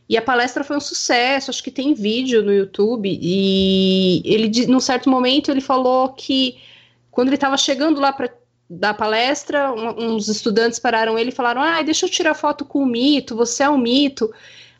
e 0.09 0.15
a 0.15 0.22
palestra 0.22 0.64
foi 0.64 0.77
um 0.77 0.81
sucesso, 0.81 1.51
acho 1.51 1.61
que 1.61 1.72
tem 1.72 1.93
vídeo 1.93 2.41
no 2.41 2.53
YouTube. 2.53 3.19
E 3.22 4.22
ele, 4.23 4.65
num 4.68 4.80
certo 4.80 5.09
momento, 5.09 5.51
ele 5.51 5.59
falou 5.59 6.09
que 6.09 6.57
quando 7.11 7.27
ele 7.27 7.35
estava 7.35 7.57
chegando 7.57 7.99
lá 7.99 8.14
para 8.14 8.34
dar 8.69 8.94
palestra, 8.94 9.72
um, 9.72 10.14
uns 10.14 10.27
estudantes 10.27 10.80
pararam 10.80 11.18
ele 11.18 11.30
e 11.30 11.35
falaram: 11.35 11.61
Ah, 11.61 11.81
deixa 11.81 12.06
eu 12.06 12.10
tirar 12.10 12.34
foto 12.34 12.65
com 12.65 12.80
o 12.80 12.85
mito, 12.85 13.35
você 13.35 13.64
é 13.64 13.69
um 13.69 13.77
mito. 13.77 14.31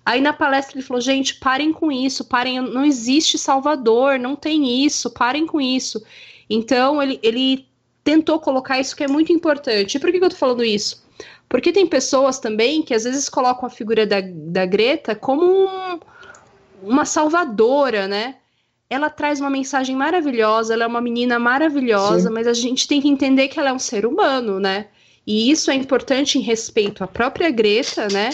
Aí 0.05 0.22
na 0.22 0.31
palestra 0.31 0.77
ele 0.77 0.85
falou: 0.85 1.01
gente, 1.01 1.35
parem 1.35 1.73
com 1.73 1.91
isso, 1.91 2.23
parem, 2.26 2.61
não 2.61 2.85
existe 2.85 3.38
Salvador, 3.38 4.18
não 4.18 4.35
tem 4.35 4.85
isso, 4.85 5.09
parem 5.11 5.45
com 5.45 5.59
isso. 5.59 6.01
Então 6.49 7.01
ele, 7.01 7.19
ele 7.22 7.68
tentou 8.03 8.39
colocar 8.39 8.80
isso 8.80 8.95
que 8.95 9.03
é 9.03 9.07
muito 9.07 9.34
importante. 9.34 9.95
E 9.95 9.99
por 9.99 10.11
que, 10.11 10.19
que 10.19 10.23
eu 10.23 10.30
tô 10.30 10.35
falando 10.38 10.64
isso? 10.64 11.05
Porque 11.49 11.73
tem 11.73 11.85
pessoas 11.85 12.39
também 12.39 12.81
que 12.81 12.93
às 12.93 13.03
vezes 13.03 13.27
colocam 13.27 13.68
a 13.68 13.69
figura 13.69 14.05
da, 14.05 14.22
da 14.22 14.65
Greta 14.65 15.14
como 15.14 15.43
um, 15.43 15.99
uma 16.81 17.03
salvadora, 17.03 18.07
né? 18.07 18.35
Ela 18.89 19.09
traz 19.09 19.41
uma 19.41 19.49
mensagem 19.49 19.95
maravilhosa, 19.95 20.73
ela 20.73 20.85
é 20.85 20.88
uma 20.88 21.01
menina 21.01 21.38
maravilhosa, 21.38 22.30
Sim. 22.30 22.34
mas 22.34 22.47
a 22.47 22.53
gente 22.53 22.88
tem 22.88 23.01
que 23.01 23.09
entender 23.09 23.49
que 23.49 23.59
ela 23.59 23.69
é 23.69 23.73
um 23.73 23.80
ser 23.80 24.05
humano, 24.05 24.59
né? 24.59 24.88
E 25.26 25.51
isso 25.51 25.69
é 25.69 25.76
importante 25.76 26.38
em 26.38 26.41
respeito 26.41 27.03
à 27.03 27.07
própria 27.07 27.49
Greta, 27.49 28.07
né? 28.07 28.30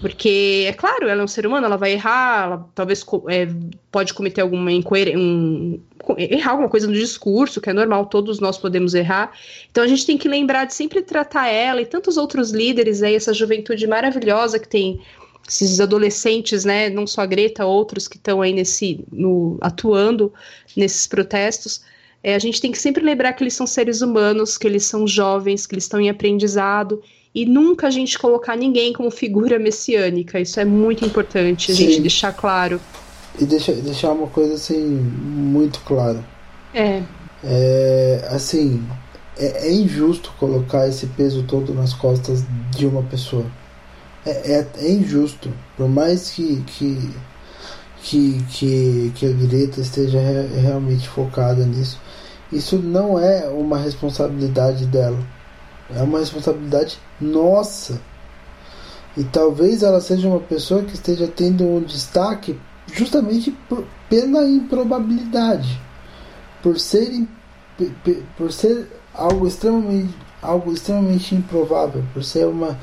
Porque, 0.00 0.64
é 0.66 0.72
claro, 0.72 1.08
ela 1.08 1.22
é 1.22 1.24
um 1.24 1.28
ser 1.28 1.46
humano, 1.46 1.66
ela 1.66 1.76
vai 1.76 1.92
errar, 1.92 2.46
ela 2.46 2.68
talvez 2.74 3.04
é, 3.28 3.46
pode 3.92 4.12
cometer 4.12 4.40
alguma 4.40 4.72
incoerência, 4.72 5.16
um, 5.16 5.80
errar 6.18 6.50
alguma 6.50 6.68
coisa 6.68 6.88
no 6.88 6.92
discurso, 6.92 7.60
que 7.60 7.70
é 7.70 7.72
normal, 7.72 8.06
todos 8.06 8.40
nós 8.40 8.58
podemos 8.58 8.92
errar. 8.92 9.32
Então 9.70 9.84
a 9.84 9.86
gente 9.86 10.04
tem 10.04 10.18
que 10.18 10.28
lembrar 10.28 10.64
de 10.64 10.74
sempre 10.74 11.00
tratar 11.00 11.46
ela 11.46 11.80
e 11.80 11.86
tantos 11.86 12.16
outros 12.16 12.50
líderes 12.50 13.04
aí, 13.04 13.14
essa 13.14 13.32
juventude 13.32 13.86
maravilhosa 13.86 14.58
que 14.58 14.68
tem 14.68 15.00
esses 15.48 15.80
adolescentes, 15.80 16.64
né, 16.64 16.88
não 16.88 17.06
só 17.06 17.22
a 17.22 17.26
Greta, 17.26 17.66
outros 17.66 18.08
que 18.08 18.16
estão 18.16 18.40
aí 18.40 18.52
nesse, 18.52 19.04
no, 19.12 19.58
atuando 19.60 20.32
nesses 20.76 21.06
protestos, 21.06 21.82
é, 22.22 22.34
a 22.34 22.38
gente 22.38 22.60
tem 22.60 22.72
que 22.72 22.78
sempre 22.78 23.04
lembrar 23.04 23.34
que 23.34 23.44
eles 23.44 23.54
são 23.54 23.66
seres 23.66 24.00
humanos, 24.00 24.56
que 24.56 24.66
eles 24.66 24.84
são 24.84 25.06
jovens, 25.06 25.66
que 25.66 25.74
eles 25.74 25.84
estão 25.84 26.00
em 26.00 26.08
aprendizado 26.08 27.02
e 27.34 27.44
nunca 27.44 27.88
a 27.88 27.90
gente 27.90 28.18
colocar 28.18 28.56
ninguém 28.56 28.92
como 28.92 29.10
figura 29.10 29.58
messiânica. 29.58 30.40
Isso 30.40 30.58
é 30.58 30.64
muito 30.64 31.04
importante 31.04 31.72
a 31.72 31.74
Sim. 31.74 31.88
gente 31.88 32.00
deixar 32.00 32.32
claro. 32.32 32.80
E 33.38 33.44
deixa, 33.44 33.72
deixar 33.72 34.12
uma 34.12 34.28
coisa 34.28 34.54
assim 34.54 34.80
muito 34.80 35.80
clara. 35.80 36.24
É. 36.72 37.02
É 37.42 38.26
assim, 38.30 38.82
é, 39.36 39.66
é, 39.68 39.72
injusto 39.72 40.32
colocar 40.38 40.88
esse 40.88 41.06
peso 41.08 41.42
todo 41.42 41.74
nas 41.74 41.92
costas 41.92 42.44
de 42.70 42.86
uma 42.86 43.02
pessoa. 43.02 43.44
É, 44.26 44.30
é, 44.30 44.66
é 44.78 44.90
injusto. 44.90 45.52
Por 45.76 45.88
mais 45.88 46.30
que, 46.30 46.62
que, 46.66 47.10
que, 48.02 48.44
que, 48.50 49.12
que 49.14 49.26
a 49.26 49.32
Greta 49.32 49.80
esteja 49.80 50.18
re, 50.18 50.60
realmente 50.60 51.08
focada 51.08 51.64
nisso, 51.64 52.00
isso 52.52 52.78
não 52.78 53.18
é 53.18 53.48
uma 53.48 53.78
responsabilidade 53.78 54.86
dela 54.86 55.18
é 55.92 56.02
uma 56.02 56.18
responsabilidade 56.18 56.98
nossa. 57.20 58.00
E 59.16 59.24
talvez 59.24 59.82
ela 59.82 60.00
seja 60.00 60.28
uma 60.28 60.40
pessoa 60.40 60.82
que 60.82 60.94
esteja 60.94 61.28
tendo 61.28 61.64
um 61.64 61.82
destaque 61.82 62.58
justamente 62.92 63.50
por, 63.68 63.84
pela 64.08 64.44
improbabilidade. 64.44 65.80
Por 66.62 66.78
ser, 66.80 67.26
por 68.36 68.52
ser 68.52 68.88
algo 69.12 69.46
extremamente, 69.46 70.14
algo 70.42 70.72
extremamente 70.72 71.34
improvável. 71.34 72.02
Por 72.12 72.24
ser 72.24 72.46
uma, 72.46 72.78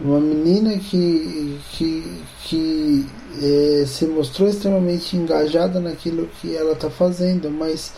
Uma 0.00 0.18
menina 0.18 0.76
que, 0.76 1.60
que, 1.70 2.22
que 2.42 3.06
é, 3.40 3.86
se 3.86 4.06
mostrou 4.06 4.48
extremamente 4.48 5.16
engajada 5.16 5.78
naquilo 5.78 6.28
que 6.40 6.54
ela 6.56 6.72
está 6.72 6.90
fazendo, 6.90 7.50
mas 7.50 7.92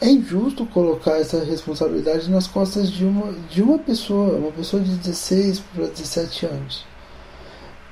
é 0.00 0.08
injusto 0.08 0.66
colocar 0.66 1.18
essa 1.18 1.42
responsabilidade 1.44 2.30
nas 2.30 2.46
costas 2.46 2.90
de 2.90 3.04
uma, 3.04 3.32
de 3.48 3.62
uma 3.62 3.78
pessoa, 3.78 4.36
uma 4.36 4.52
pessoa 4.52 4.82
de 4.82 4.90
16 4.96 5.60
para 5.74 5.86
17 5.86 6.46
anos. 6.46 6.84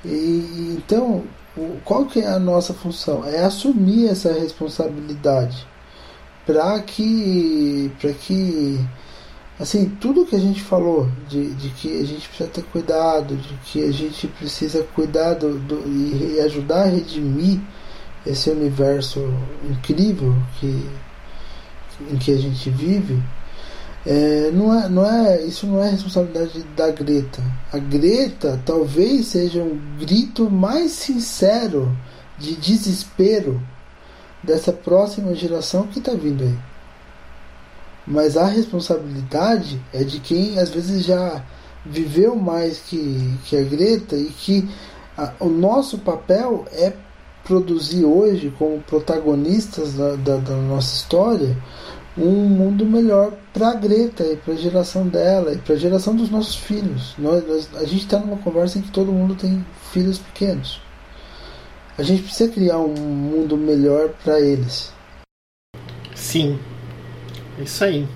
E 0.03 0.75
então, 0.77 1.23
qual 1.83 2.05
que 2.05 2.19
é 2.19 2.27
a 2.27 2.37
nossa 2.37 2.73
função? 2.73 3.25
É 3.25 3.43
assumir 3.43 4.09
essa 4.09 4.31
responsabilidade 4.33 5.65
para 6.45 6.79
que 6.81 7.91
para 7.99 8.13
que 8.13 8.79
assim 9.59 9.89
tudo 10.01 10.25
que 10.25 10.35
a 10.35 10.39
gente 10.39 10.61
falou 10.61 11.09
de, 11.29 11.53
de 11.55 11.69
que 11.69 11.99
a 11.99 12.05
gente 12.05 12.27
precisa 12.27 12.49
ter 12.49 12.63
cuidado 12.63 13.35
de 13.35 13.53
que 13.65 13.83
a 13.83 13.91
gente 13.91 14.27
precisa 14.27 14.83
cuidar 14.95 15.33
do, 15.35 15.57
do 15.59 15.83
e 15.87 16.39
ajudar 16.41 16.83
a 16.83 16.89
redimir 16.89 17.59
esse 18.25 18.49
universo 18.49 19.21
incrível 19.69 20.35
que 20.59 20.89
em 22.11 22.17
que 22.17 22.31
a 22.31 22.37
gente 22.37 22.69
vive 22.69 23.21
é, 24.05 24.51
não 24.51 24.79
é, 24.79 24.87
não 24.87 25.05
é, 25.05 25.41
isso 25.43 25.65
não 25.65 25.83
é 25.83 25.89
responsabilidade 25.89 26.63
da 26.75 26.91
Greta. 26.91 27.41
A 27.73 27.79
Greta 27.79 28.61
talvez 28.63 29.27
seja 29.27 29.63
um 29.63 29.79
grito 29.97 30.49
mais 30.49 30.91
sincero 30.91 31.91
de 32.37 32.55
desespero 32.55 33.59
dessa 34.43 34.71
próxima 34.71 35.33
geração 35.33 35.87
que 35.87 35.97
está 35.97 36.13
vindo 36.13 36.43
aí. 36.43 36.55
Mas 38.05 38.37
a 38.37 38.45
responsabilidade 38.45 39.81
é 39.93 40.03
de 40.03 40.19
quem 40.19 40.59
às 40.59 40.69
vezes 40.69 41.03
já 41.03 41.43
viveu 41.85 42.35
mais 42.35 42.79
que, 42.79 43.37
que 43.45 43.55
a 43.55 43.63
Greta 43.63 44.15
e 44.15 44.25
que 44.25 44.67
a, 45.17 45.33
o 45.39 45.49
nosso 45.49 45.99
papel 45.99 46.65
é 46.71 46.93
produzir 47.43 48.03
hoje, 48.03 48.53
como 48.57 48.81
protagonistas 48.81 49.93
da, 49.93 50.15
da, 50.15 50.37
da 50.37 50.55
nossa 50.55 50.95
história, 50.95 51.55
um 52.17 52.47
mundo 52.47 52.85
melhor 52.85 53.33
para 53.53 53.69
a 53.69 53.73
Greta 53.75 54.23
e 54.23 54.35
para 54.37 54.53
a 54.53 54.57
geração 54.57 55.07
dela 55.07 55.53
e 55.53 55.57
para 55.57 55.75
a 55.75 55.77
geração 55.77 56.15
dos 56.15 56.29
nossos 56.29 56.55
filhos. 56.55 57.13
Nós, 57.17 57.45
nós 57.47 57.69
a 57.75 57.85
gente 57.85 58.03
está 58.03 58.19
numa 58.19 58.37
conversa 58.37 58.79
em 58.79 58.81
que 58.81 58.91
todo 58.91 59.11
mundo 59.11 59.35
tem 59.35 59.65
filhos 59.91 60.17
pequenos. 60.17 60.81
A 61.97 62.03
gente 62.03 62.23
precisa 62.23 62.51
criar 62.51 62.79
um 62.79 62.93
mundo 62.95 63.55
melhor 63.55 64.09
para 64.23 64.39
eles. 64.39 64.91
Sim, 66.13 66.59
é 67.59 67.63
isso 67.63 67.83
aí. 67.83 68.07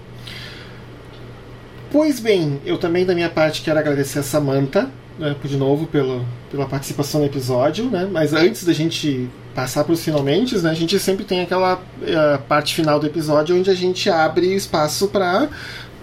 Pois 1.91 2.19
bem, 2.19 2.61
eu 2.65 2.77
também 2.77 3.05
da 3.05 3.15
minha 3.15 3.29
parte 3.29 3.61
quero 3.61 3.79
agradecer 3.79 4.19
a 4.19 4.23
Samantha, 4.23 4.89
né, 5.17 5.35
de 5.43 5.57
novo 5.57 5.87
pelo, 5.87 6.23
pela 6.51 6.65
participação 6.67 7.21
no 7.21 7.25
episódio, 7.25 7.85
né? 7.85 8.07
Mas 8.11 8.31
antes 8.33 8.63
da 8.63 8.73
gente 8.73 9.27
passar 9.55 9.83
para 9.83 9.93
os 9.93 10.03
finalmente, 10.03 10.55
né, 10.59 10.69
a 10.69 10.75
gente 10.75 10.97
sempre 10.99 11.25
tem 11.25 11.41
aquela 11.41 11.75
uh, 11.75 12.41
parte 12.47 12.75
final 12.75 12.99
do 12.99 13.07
episódio 13.07 13.57
onde 13.57 13.69
a 13.69 13.73
gente 13.73 14.09
abre 14.09 14.53
espaço 14.53 15.07
para 15.07 15.49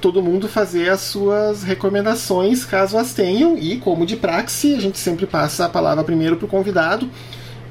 todo 0.00 0.22
mundo 0.22 0.48
fazer 0.48 0.90
as 0.90 1.00
suas 1.00 1.62
recomendações, 1.62 2.64
caso 2.64 2.98
as 2.98 3.14
tenham, 3.14 3.56
e 3.56 3.78
como 3.78 4.04
de 4.04 4.16
praxe, 4.16 4.74
a 4.74 4.80
gente 4.80 4.98
sempre 4.98 5.26
passa 5.26 5.66
a 5.66 5.68
palavra 5.68 6.04
primeiro 6.04 6.36
para 6.36 6.46
o 6.46 6.48
convidado. 6.48 7.08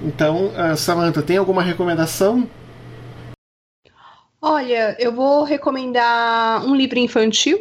Então, 0.02 0.48
uh, 0.48 0.76
Samantha, 0.76 1.22
tem 1.22 1.38
alguma 1.38 1.62
recomendação? 1.62 2.48
Olha, 4.48 4.96
eu 5.00 5.12
vou 5.12 5.44
recomendar 5.44 6.64
um 6.64 6.76
livro 6.76 7.00
infantil. 7.00 7.58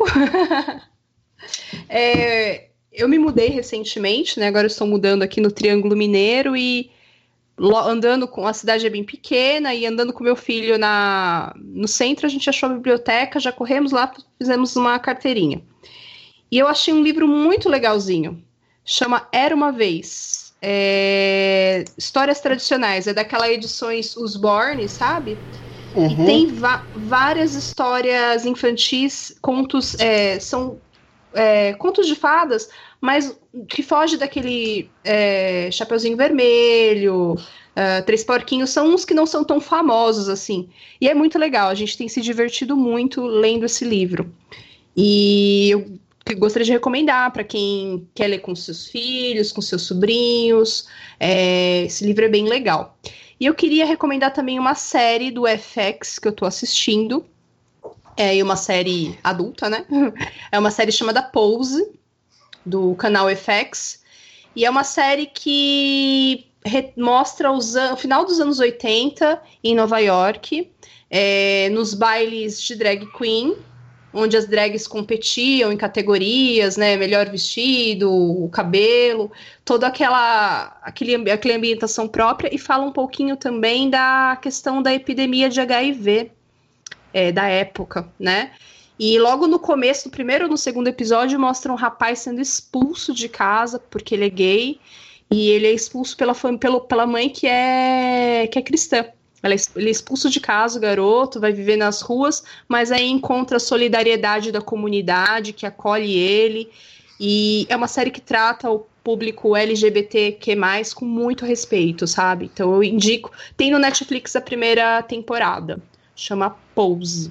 é, 1.89 2.69
eu 2.93 3.09
me 3.09 3.19
mudei 3.19 3.49
recentemente, 3.49 4.39
né? 4.39 4.49
Agora 4.49 4.67
estou 4.67 4.87
mudando 4.87 5.23
aqui 5.23 5.41
no 5.41 5.51
Triângulo 5.51 5.97
Mineiro 5.97 6.55
e 6.55 6.91
andando 7.87 8.29
com 8.29 8.47
a 8.47 8.53
cidade 8.53 8.87
é 8.87 8.91
bem 8.91 9.03
pequena 9.03 9.75
e 9.75 9.87
andando 9.87 10.13
com 10.13 10.23
meu 10.23 10.37
filho 10.37 10.77
na 10.77 11.55
no 11.57 11.89
centro 11.89 12.27
a 12.27 12.29
gente 12.29 12.51
achou 12.51 12.69
a 12.69 12.73
biblioteca 12.75 13.39
já 13.39 13.53
corremos 13.53 13.93
lá 13.93 14.13
fizemos 14.37 14.75
uma 14.75 14.99
carteirinha 14.99 15.63
e 16.51 16.59
eu 16.59 16.67
achei 16.67 16.93
um 16.93 17.01
livro 17.01 17.29
muito 17.29 17.69
legalzinho 17.69 18.43
chama 18.85 19.29
Era 19.31 19.55
uma 19.55 19.71
vez 19.71 20.53
é... 20.61 21.85
histórias 21.97 22.41
tradicionais 22.41 23.07
é 23.07 23.15
daquela 23.15 23.49
edições 23.49 24.17
Osborne 24.17 24.89
sabe 24.89 25.39
uhum. 25.95 26.23
e 26.23 26.27
tem 26.27 26.49
várias 26.97 27.55
histórias 27.55 28.45
infantis 28.45 29.37
contos 29.41 29.99
é, 29.99 30.39
são 30.41 30.79
é, 31.33 31.73
contos 31.75 32.07
de 32.07 32.15
fadas 32.15 32.69
mas 33.05 33.39
que 33.69 33.83
foge 33.83 34.17
daquele 34.17 34.89
é, 35.05 35.69
Chapeuzinho 35.71 36.17
Vermelho, 36.17 37.35
uh, 37.35 38.03
Três 38.07 38.25
Porquinhos, 38.25 38.71
são 38.71 38.95
uns 38.95 39.05
que 39.05 39.13
não 39.13 39.27
são 39.27 39.45
tão 39.45 39.61
famosos 39.61 40.27
assim. 40.27 40.71
E 40.99 41.07
é 41.07 41.13
muito 41.13 41.39
legal, 41.39 41.69
a 41.69 41.75
gente 41.75 41.99
tem 41.99 42.09
se 42.09 42.23
divertido 42.23 42.75
muito 42.79 43.23
lendo 43.27 43.67
esse 43.67 43.85
livro. 43.85 44.33
E 44.97 45.69
eu 45.71 45.85
gostaria 46.39 46.65
de 46.65 46.73
recomendar 46.73 47.31
para 47.31 47.45
quem 47.45 48.09
quer 48.15 48.29
ler 48.29 48.39
com 48.39 48.55
seus 48.55 48.87
filhos, 48.87 49.53
com 49.53 49.61
seus 49.61 49.83
sobrinhos. 49.83 50.89
É, 51.21 51.83
esse 51.83 52.07
livro 52.07 52.25
é 52.25 52.29
bem 52.29 52.49
legal. 52.49 52.97
E 53.45 53.47
eu 53.47 53.53
queria 53.53 53.85
recomendar 53.85 54.33
também 54.33 54.59
uma 54.59 54.75
série 54.75 55.31
do 55.31 55.43
FX 55.47 56.19
que 56.19 56.27
eu 56.27 56.33
estou 56.33 56.49
assistindo. 56.49 57.27
É 58.17 58.43
uma 58.43 58.57
série 58.57 59.19
adulta, 59.23 59.69
né? 59.69 59.85
É 60.51 60.59
uma 60.59 60.71
série 60.71 60.91
chamada 60.91 61.23
Pose 61.23 61.93
do 62.65 62.95
canal 62.95 63.27
FX. 63.29 64.03
E 64.57 64.65
é 64.65 64.71
uma 64.71 64.83
série 64.83 65.27
que 65.27 66.47
mostra 66.97 67.53
os 67.53 67.75
o 67.75 67.97
final 67.99 68.25
dos 68.25 68.41
anos 68.41 68.61
80 68.61 69.39
em 69.63 69.75
Nova 69.75 69.99
York, 69.99 70.73
é, 71.11 71.69
nos 71.69 71.93
bailes 71.93 72.63
de 72.63 72.75
drag 72.77 73.07
queen, 73.13 73.59
onde 74.15 74.37
as 74.37 74.47
drags 74.47 74.87
competiam 74.87 75.73
em 75.73 75.77
categorias, 75.77 76.77
né, 76.77 76.97
melhor 76.97 77.29
vestido, 77.29 78.11
o 78.11 78.49
cabelo, 78.49 79.31
toda 79.65 79.87
aquela 79.89 80.79
aquele, 80.83 81.31
aquela 81.31 81.57
ambientação 81.57 82.07
própria 82.07 82.55
e 82.55 82.59
fala 82.59 82.85
um 82.85 82.93
pouquinho 82.93 83.37
também 83.37 83.91
da 83.91 84.39
questão 84.41 84.81
da 84.81 84.95
epidemia 84.95 85.49
de 85.49 85.61
HIV 85.61 86.31
é, 87.13 87.33
da 87.33 87.49
época, 87.49 88.09
né? 88.19 88.53
E 88.99 89.19
logo 89.19 89.47
no 89.47 89.59
começo, 89.59 90.09
no 90.09 90.13
primeiro 90.13 90.45
ou 90.45 90.51
no 90.51 90.57
segundo 90.57 90.89
episódio, 90.89 91.39
mostra 91.39 91.73
um 91.73 91.77
rapaz 91.77 92.21
sendo 92.21 92.41
expulso 92.41 93.13
de 93.13 93.29
casa 93.29 93.79
porque 93.79 94.15
ele 94.15 94.27
é 94.27 94.31
gay. 94.31 94.81
E 95.31 95.51
ele 95.51 95.67
é 95.67 95.73
expulso 95.73 96.17
pela, 96.17 96.35
pela, 96.35 96.81
pela 96.81 97.07
mãe 97.07 97.29
que 97.29 97.47
é, 97.47 98.47
que 98.47 98.59
é 98.59 98.63
cristã. 98.63 99.05
É 99.45 99.47
ele 99.77 99.89
é 99.89 99.91
expulso 99.91 100.31
de 100.31 100.41
casa, 100.41 100.79
o 100.79 100.81
garoto, 100.81 101.39
vai 101.39 101.53
viver 101.53 101.77
nas 101.77 102.01
ruas, 102.01 102.43
mas 102.67 102.91
aí 102.91 103.07
encontra 103.07 103.59
a 103.59 103.61
solidariedade 103.61 104.51
da 104.51 104.63
comunidade 104.63 105.53
que 105.53 105.67
acolhe 105.67 106.17
ele. 106.17 106.71
E 107.21 107.67
é 107.69 107.77
uma 107.77 107.87
série 107.87 108.11
que 108.11 108.23
trata 108.23 108.71
o 108.71 108.87
público 109.05 109.55
LGBTQ+, 109.55 110.57
com 110.95 111.05
muito 111.05 111.45
respeito, 111.45 112.07
sabe? 112.07 112.51
Então 112.53 112.75
eu 112.75 112.83
indico. 112.83 113.31
Tem 113.55 113.71
no 113.71 113.79
Netflix 113.79 114.35
a 114.35 114.41
primeira 114.41 115.03
temporada. 115.03 115.79
Chama 116.17 116.57
Pose. 116.75 117.31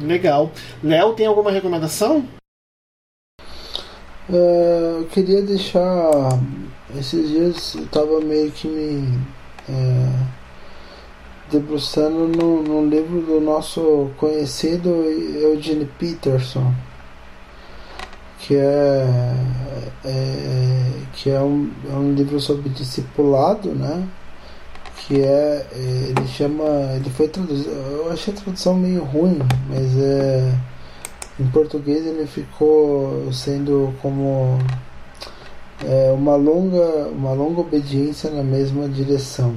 Legal. 0.00 0.52
Léo, 0.80 1.14
tem 1.14 1.26
alguma 1.26 1.50
recomendação? 1.50 2.24
Uh, 4.28 5.00
eu 5.00 5.06
queria 5.12 5.42
deixar. 5.42 6.38
Esses 6.96 7.28
dias 7.28 7.74
eu 7.74 7.86
tava 7.88 8.20
meio 8.20 8.50
que 8.52 8.68
me 8.68 9.18
é, 9.68 10.39
debruçando 11.50 12.28
no, 12.28 12.62
no 12.62 12.88
livro 12.88 13.20
do 13.20 13.40
nosso 13.40 14.10
conhecido 14.16 14.88
Eugene 14.88 15.86
Peterson, 15.98 16.72
que 18.38 18.56
é, 18.56 19.34
é 20.04 20.92
que 21.12 21.30
é 21.30 21.40
um, 21.40 21.70
é 21.90 21.94
um 21.94 22.14
livro 22.14 22.40
sobre 22.40 22.68
discipulado, 22.70 23.70
né? 23.70 24.08
que 25.10 25.20
é, 25.20 25.66
é, 25.72 26.12
ele 26.16 26.26
chama, 26.28 26.64
ele 26.94 27.10
foi 27.10 27.26
traduzido, 27.26 27.70
eu 27.70 28.12
achei 28.12 28.32
a 28.32 28.36
tradução 28.36 28.74
meio 28.74 29.02
ruim, 29.02 29.38
mas 29.68 29.96
é 29.98 30.54
em 31.38 31.46
português 31.48 32.06
ele 32.06 32.26
ficou 32.26 33.32
sendo 33.32 33.94
como 34.02 34.58
é, 35.84 36.12
uma 36.12 36.36
longa 36.36 37.08
uma 37.08 37.32
longa 37.32 37.62
obediência 37.62 38.30
na 38.30 38.42
mesma 38.42 38.86
direção 38.88 39.56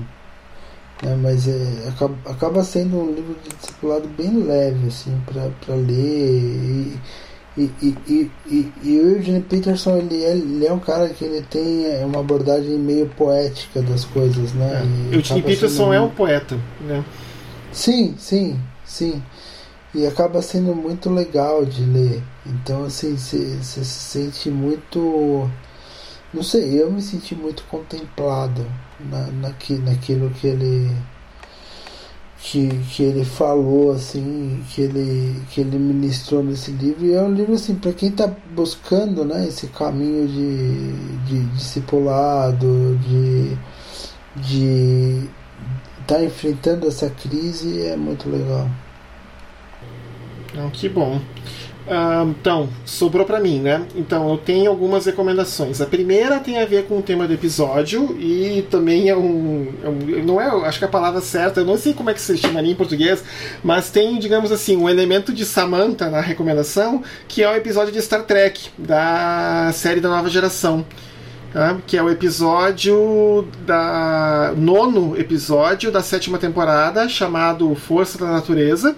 né? 1.03 1.17
mas 1.21 1.47
é, 1.47 1.89
acaba, 1.89 2.15
acaba 2.25 2.63
sendo 2.63 2.97
um 2.97 3.13
livro 3.13 3.35
de 3.43 3.55
discipulado 3.55 4.07
bem 4.07 4.43
leve 4.43 4.87
assim 4.87 5.15
para 5.25 5.75
ler 5.75 6.97
e, 7.55 7.61
e, 7.81 7.97
e, 8.07 8.31
e, 8.47 8.71
e, 8.83 8.99
o 8.99 9.09
Eugene 9.15 9.41
Peterson 9.41 9.97
ele 9.97 10.23
é, 10.23 10.31
ele 10.31 10.65
é 10.65 10.73
um 10.73 10.79
cara 10.79 11.09
que 11.09 11.23
ele 11.23 11.43
tem 11.43 11.85
é, 11.85 12.03
uma 12.03 12.19
abordagem 12.19 12.79
meio 12.79 13.07
poética 13.09 13.79
das 13.83 14.05
coisas, 14.05 14.53
né? 14.53 14.81
É. 15.11 15.15
Eugene 15.15 15.41
Peterson 15.43 15.83
sendo... 15.83 15.93
é 15.93 16.01
um 16.01 16.09
poeta, 16.09 16.57
né? 16.81 17.05
Sim, 17.71 18.15
sim, 18.17 18.59
sim. 18.83 19.21
e 19.93 20.07
acaba 20.07 20.41
sendo 20.41 20.73
muito 20.73 21.11
legal 21.11 21.63
de 21.63 21.83
ler. 21.83 22.23
Então 22.43 22.85
assim, 22.85 23.15
você 23.15 23.59
se 23.61 23.85
sente 23.85 24.49
muito. 24.49 25.47
Não 26.33 26.41
sei, 26.41 26.81
eu 26.81 26.91
me 26.91 27.03
senti 27.03 27.35
muito 27.35 27.63
contemplado 27.65 28.65
na, 29.09 29.27
naqui, 29.27 29.75
naquilo 29.75 30.29
que 30.31 30.47
ele 30.47 30.91
que, 32.37 32.67
que 32.91 33.03
ele 33.03 33.23
falou 33.23 33.93
assim, 33.93 34.61
que 34.69 34.81
ele 34.81 35.41
que 35.49 35.61
ele 35.61 35.77
ministrou 35.77 36.43
nesse 36.43 36.71
livro. 36.71 37.05
E 37.05 37.13
é 37.13 37.21
um 37.21 37.33
livro 37.33 37.53
assim 37.53 37.75
para 37.75 37.93
quem 37.93 38.09
está 38.09 38.29
buscando, 38.53 39.23
né, 39.23 39.47
esse 39.47 39.67
caminho 39.67 40.27
de, 40.27 40.91
de 41.25 41.45
discipulado, 41.53 42.97
de 42.99 43.57
de 44.35 45.29
estar 46.01 46.15
tá 46.15 46.23
enfrentando 46.23 46.87
essa 46.87 47.09
crise 47.09 47.81
é 47.85 47.95
muito 47.95 48.29
legal. 48.29 48.69
Não, 50.53 50.69
que 50.69 50.89
bom. 50.89 51.19
Uh, 51.85 52.29
então, 52.29 52.69
sobrou 52.85 53.25
para 53.25 53.41
mim, 53.41 53.59
né? 53.59 53.85
Então, 53.95 54.29
eu 54.29 54.37
tenho 54.37 54.69
algumas 54.69 55.05
recomendações. 55.05 55.81
A 55.81 55.85
primeira 55.85 56.39
tem 56.39 56.61
a 56.61 56.65
ver 56.65 56.85
com 56.85 56.99
o 56.99 57.01
tema 57.01 57.27
do 57.27 57.33
episódio 57.33 58.15
e 58.19 58.65
também 58.71 59.09
é 59.09 59.15
um, 59.15 59.67
é 59.83 59.89
um, 59.89 60.23
Não 60.23 60.39
é, 60.39 60.47
acho 60.65 60.79
que 60.79 60.85
a 60.85 60.89
palavra 60.89 61.19
certa, 61.19 61.59
eu 61.59 61.65
não 61.65 61.77
sei 61.77 61.93
como 61.93 62.09
é 62.09 62.13
que 62.13 62.21
se 62.21 62.37
chamaria 62.37 62.71
em 62.71 62.75
português, 62.75 63.23
mas 63.61 63.89
tem, 63.89 64.17
digamos 64.17 64.51
assim, 64.51 64.77
um 64.77 64.89
elemento 64.89 65.33
de 65.33 65.43
Samantha 65.43 66.09
na 66.09 66.21
recomendação, 66.21 67.03
que 67.27 67.43
é 67.43 67.49
o 67.49 67.55
episódio 67.55 67.91
de 67.91 68.01
Star 68.01 68.23
Trek, 68.23 68.69
da 68.77 69.69
série 69.73 69.99
da 69.99 70.09
nova 70.09 70.29
geração. 70.29 70.85
Tá? 71.51 71.77
que 71.85 71.95
é 71.95 72.01
o 72.01 72.09
episódio 72.09 73.47
da 73.63 74.55
nono 74.57 75.15
episódio 75.15 75.91
da 75.91 76.01
sétima 76.01 76.39
temporada 76.39 77.07
chamado 77.07 77.75
Força 77.75 78.17
da 78.17 78.25
Natureza 78.25 78.95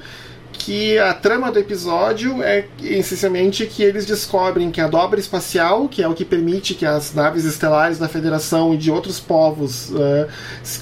que 0.58 0.98
a 0.98 1.14
trama 1.14 1.52
do 1.52 1.60
episódio 1.60 2.42
é 2.42 2.66
essencialmente 2.82 3.66
que 3.66 3.84
eles 3.84 4.06
descobrem 4.06 4.72
que 4.72 4.82
a 4.82 4.88
dobra 4.88 5.20
espacial, 5.20 5.88
que 5.88 6.02
é 6.02 6.08
o 6.08 6.14
que 6.14 6.26
permite 6.26 6.74
que 6.74 6.86
as 6.86 7.14
naves 7.14 7.46
estelares 7.46 7.98
da 7.98 8.08
Federação 8.08 8.74
e 8.74 8.78
de 8.78 8.90
outros 8.90 9.20
povos 9.20 9.92
uh, 9.92 10.28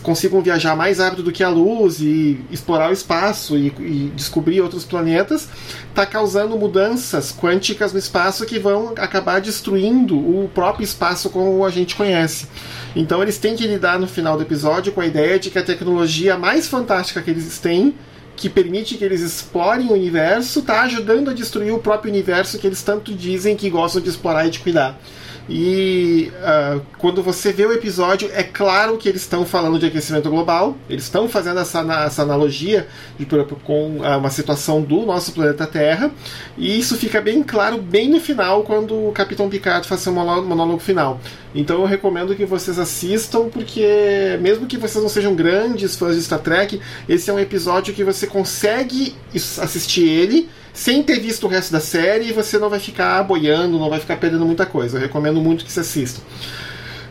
consigam 0.02 0.42
viajar 0.42 0.76
mais 0.76 1.00
rápido 1.00 1.24
do 1.24 1.32
que 1.32 1.44
a 1.44 1.50
luz 1.50 2.00
e 2.00 2.40
explorar 2.50 2.90
o 2.90 2.94
espaço 2.94 3.58
e, 3.58 3.68
e 3.80 4.12
descobrir 4.16 4.62
outros 4.62 4.86
planetas, 4.86 5.48
está 5.90 6.06
causando 6.06 6.58
mudanças 6.58 7.32
quânticas 7.32 7.92
no 7.92 8.00
espaço 8.00 8.46
que 8.46 8.60
vão 8.60 8.94
acabar 8.98 9.42
destruindo 9.42 10.18
o 10.18 10.50
próprio 10.54 10.84
espaço 10.84 11.30
como 11.30 11.66
a 11.66 11.70
gente 11.70 11.96
conhece. 11.96 12.48
Então 12.96 13.22
eles 13.22 13.38
têm 13.38 13.56
que 13.56 13.68
lidar 13.68 14.00
no 14.00 14.08
final 14.08 14.38
do 14.38 14.44
episódio 14.44 14.94
com 14.94 15.02
a 15.02 15.06
ideia 15.06 15.40
de 15.40 15.50
que 15.50 15.60
a 15.60 15.64
tecnologia 15.64 16.38
mais 16.38 16.68
fantástica 16.68 17.22
que 17.22 17.32
eles 17.32 17.60
têm 17.60 17.94
que 18.36 18.50
permite 18.50 18.96
que 18.96 19.04
eles 19.04 19.22
explorem 19.22 19.88
o 19.88 19.94
universo, 19.94 20.60
está 20.60 20.82
ajudando 20.82 21.30
a 21.30 21.34
destruir 21.34 21.72
o 21.72 21.80
próprio 21.80 22.12
universo 22.12 22.58
que 22.58 22.68
eles 22.68 22.82
tanto 22.82 23.14
dizem 23.14 23.56
que 23.56 23.70
gostam 23.70 24.02
de 24.02 24.10
explorar 24.10 24.48
e 24.48 24.50
de 24.50 24.60
cuidar. 24.60 25.00
E 25.50 26.32
uh, 26.38 26.82
quando 26.98 27.22
você 27.22 27.52
vê 27.52 27.66
o 27.66 27.74
episódio, 27.74 28.30
é 28.34 28.44
claro 28.44 28.98
que 28.98 29.10
eles 29.10 29.22
estão 29.22 29.46
falando 29.46 29.78
de 29.78 29.86
aquecimento 29.86 30.30
global, 30.30 30.78
eles 30.90 31.04
estão 31.04 31.28
fazendo 31.28 31.60
essa, 31.60 31.82
essa 32.06 32.22
analogia 32.22 32.88
de, 33.20 33.26
com 33.26 33.98
uh, 33.98 34.18
uma 34.18 34.30
situação 34.30 34.82
do 34.82 35.06
nosso 35.06 35.34
planeta 35.34 35.68
Terra, 35.68 36.12
e 36.58 36.80
isso 36.80 36.96
fica 36.96 37.20
bem 37.20 37.44
claro 37.44 37.78
bem 37.78 38.10
no 38.10 38.22
final, 38.22 38.64
quando 38.64 39.10
o 39.10 39.12
Capitão 39.12 39.50
Picard 39.50 39.86
faz 39.86 40.00
seu 40.00 40.14
monólogo 40.14 40.80
final. 40.80 41.20
Então 41.54 41.82
eu 41.82 41.86
recomendo 41.86 42.36
que 42.36 42.46
vocês 42.46 42.80
assistam, 42.80 43.50
porque 43.50 44.40
mesmo 44.42 44.66
que 44.66 44.78
vocês 44.78 45.04
não 45.04 45.10
sejam 45.10 45.36
grandes 45.36 45.96
fãs 45.96 46.16
de 46.16 46.24
Star 46.24 46.40
Trek, 46.40 46.80
esse 47.08 47.30
é 47.30 47.34
um 47.34 47.40
episódio 47.40 47.94
que 47.94 48.04
você 48.04 48.26
consegue 48.26 49.14
assistir 49.34 50.08
ele 50.08 50.50
sem 50.74 51.04
ter 51.04 51.20
visto 51.20 51.46
o 51.46 51.50
resto 51.50 51.72
da 51.72 51.80
série 51.80 52.34
você 52.34 52.58
não 52.58 52.70
vai 52.70 52.80
ficar 52.80 53.24
boiando, 53.24 53.78
não 53.78 53.90
vai 53.90 54.00
ficar 54.00 54.18
perdendo 54.18 54.46
muita 54.46 54.66
coisa. 54.66 54.98
Eu 54.98 55.02
recomendo 55.02 55.40
muito 55.40 55.64
que 55.64 55.72
se 55.72 55.80
assistam. 55.80 56.22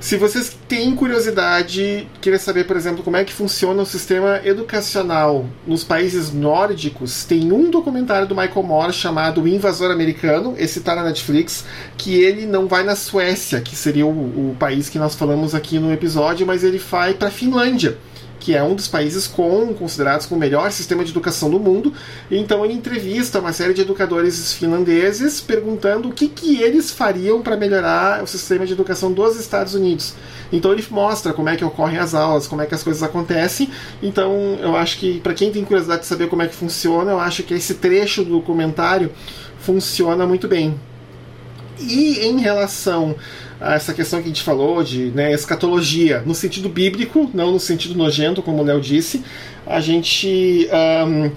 Se 0.02 0.16
vocês 0.16 0.56
têm 0.66 0.97
curiosidade, 0.97 2.09
querer 2.20 2.40
saber, 2.40 2.64
por 2.64 2.76
exemplo, 2.76 3.05
como 3.05 3.16
é 3.16 3.22
que 3.22 3.32
funciona 3.32 3.80
o 3.80 3.86
sistema 3.86 4.40
educacional 4.44 5.47
nos 5.64 5.84
países 5.84 6.32
nórdicos, 6.32 7.22
tem 7.22 7.52
um 7.52 7.70
documentário 7.70 8.26
do 8.26 8.34
Michael 8.34 8.64
Moore 8.64 8.93
chamado 8.93 9.43
O 9.43 9.47
Invasor 9.47 9.93
Americano, 9.93 10.56
esse 10.59 10.80
está 10.80 10.97
na 10.97 11.05
Netflix, 11.05 11.64
que 11.97 12.20
ele 12.20 12.47
não 12.47 12.66
vai 12.66 12.82
na 12.82 12.97
Suécia, 12.97 13.60
que 13.60 13.76
seria 13.76 14.05
o, 14.05 14.10
o 14.51 14.56
país 14.59 14.89
que 14.89 14.98
nós 14.98 15.14
falamos 15.14 15.55
aqui 15.55 15.78
no 15.78 15.93
episódio, 15.93 16.44
mas 16.44 16.64
ele 16.64 16.78
vai 16.78 17.14
para 17.14 17.28
a 17.28 17.30
Finlândia 17.30 17.97
que 18.43 18.56
é 18.56 18.62
um 18.62 18.74
dos 18.74 18.89
países 18.89 19.28
com, 19.28 19.73
considerados 19.73 20.27
com 20.27 20.35
o 20.35 20.39
melhor 20.39 20.73
sistema 20.73 21.05
de 21.05 21.12
educação 21.12 21.48
do 21.48 21.60
mundo. 21.60 21.94
Então 22.28 22.64
ele 22.64 22.74
entrevista 22.74 23.39
uma 23.39 23.52
série 23.52 23.73
de 23.73 23.82
educadores 23.82 24.52
finlandeses 24.52 25.40
perguntando 25.40 26.09
o 26.09 26.12
que, 26.12 26.27
que 26.27 26.60
eles 26.60 26.90
fariam 26.90 27.40
para 27.40 27.56
melhorar 27.56 28.20
o 28.20 28.27
sistema 28.27 28.66
de 28.66 28.73
educação 28.73 29.12
dos 29.12 29.39
Estados 29.39 29.74
Unidos. 29.74 30.14
Então 30.52 30.73
ele 30.73 30.85
mostra 30.90 31.32
como 31.32 31.48
é 31.48 31.56
que 31.56 31.64
ocorrem 31.64 31.98
as 31.98 32.14
aulas, 32.14 32.48
como 32.48 32.60
é 32.60 32.66
que 32.66 32.74
as 32.74 32.82
coisas 32.82 33.01
acontecem. 33.05 33.70
Então 34.02 34.59
eu 34.60 34.77
acho 34.77 34.98
que 34.98 35.20
para 35.20 35.35
quem 35.35 35.52
tem 35.52 35.64
curiosidade 35.64 36.01
de 36.01 36.09
saber 36.09 36.28
como 36.28 36.43
é 36.43 36.48
que 36.48 36.55
funciona, 36.56 37.12
eu 37.12 37.20
acho 37.20 37.44
que 37.44 37.55
esse 37.55 37.74
trecho 37.74 38.24
do 38.24 38.32
documentário 38.32 39.12
funciona 39.60 40.27
muito 40.27 40.48
bem. 40.48 40.74
E 41.78 42.27
em 42.27 42.40
relação 42.40 43.14
a 43.62 43.74
essa 43.74 43.94
questão 43.94 44.20
que 44.20 44.26
a 44.26 44.28
gente 44.28 44.43
falou 44.43 44.82
de 44.82 45.10
né, 45.12 45.32
escatologia, 45.32 46.22
no 46.26 46.34
sentido 46.34 46.68
bíblico, 46.68 47.30
não 47.32 47.52
no 47.52 47.60
sentido 47.60 47.97
nojento, 47.97 48.43
como 48.43 48.62
o 48.62 48.64
Léo 48.64 48.80
disse, 48.80 49.22
a 49.66 49.80
gente 49.80 50.68
um, 51.06 51.30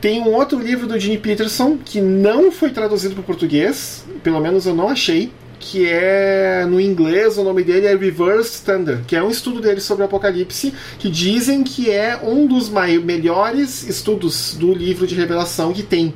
tem 0.00 0.20
um 0.20 0.34
outro 0.34 0.58
livro 0.58 0.86
do 0.86 0.98
Gene 0.98 1.18
Peterson 1.18 1.78
que 1.82 2.00
não 2.00 2.50
foi 2.50 2.70
traduzido 2.70 3.14
para 3.14 3.22
o 3.22 3.24
português, 3.24 4.04
pelo 4.22 4.40
menos 4.40 4.66
eu 4.66 4.74
não 4.74 4.88
achei, 4.88 5.30
que 5.60 5.86
é 5.86 6.66
no 6.66 6.80
inglês, 6.80 7.36
o 7.36 7.44
nome 7.44 7.62
dele 7.62 7.86
é 7.86 7.94
Reverse 7.94 8.64
Thunder, 8.64 9.00
que 9.06 9.14
é 9.14 9.22
um 9.22 9.30
estudo 9.30 9.60
dele 9.60 9.80
sobre 9.80 10.02
o 10.02 10.06
Apocalipse, 10.06 10.74
que 10.98 11.10
dizem 11.10 11.62
que 11.62 11.90
é 11.90 12.18
um 12.22 12.46
dos 12.46 12.70
melhores 12.70 13.86
estudos 13.86 14.56
do 14.58 14.72
livro 14.72 15.06
de 15.06 15.14
revelação 15.14 15.72
que 15.72 15.82
tem 15.82 16.14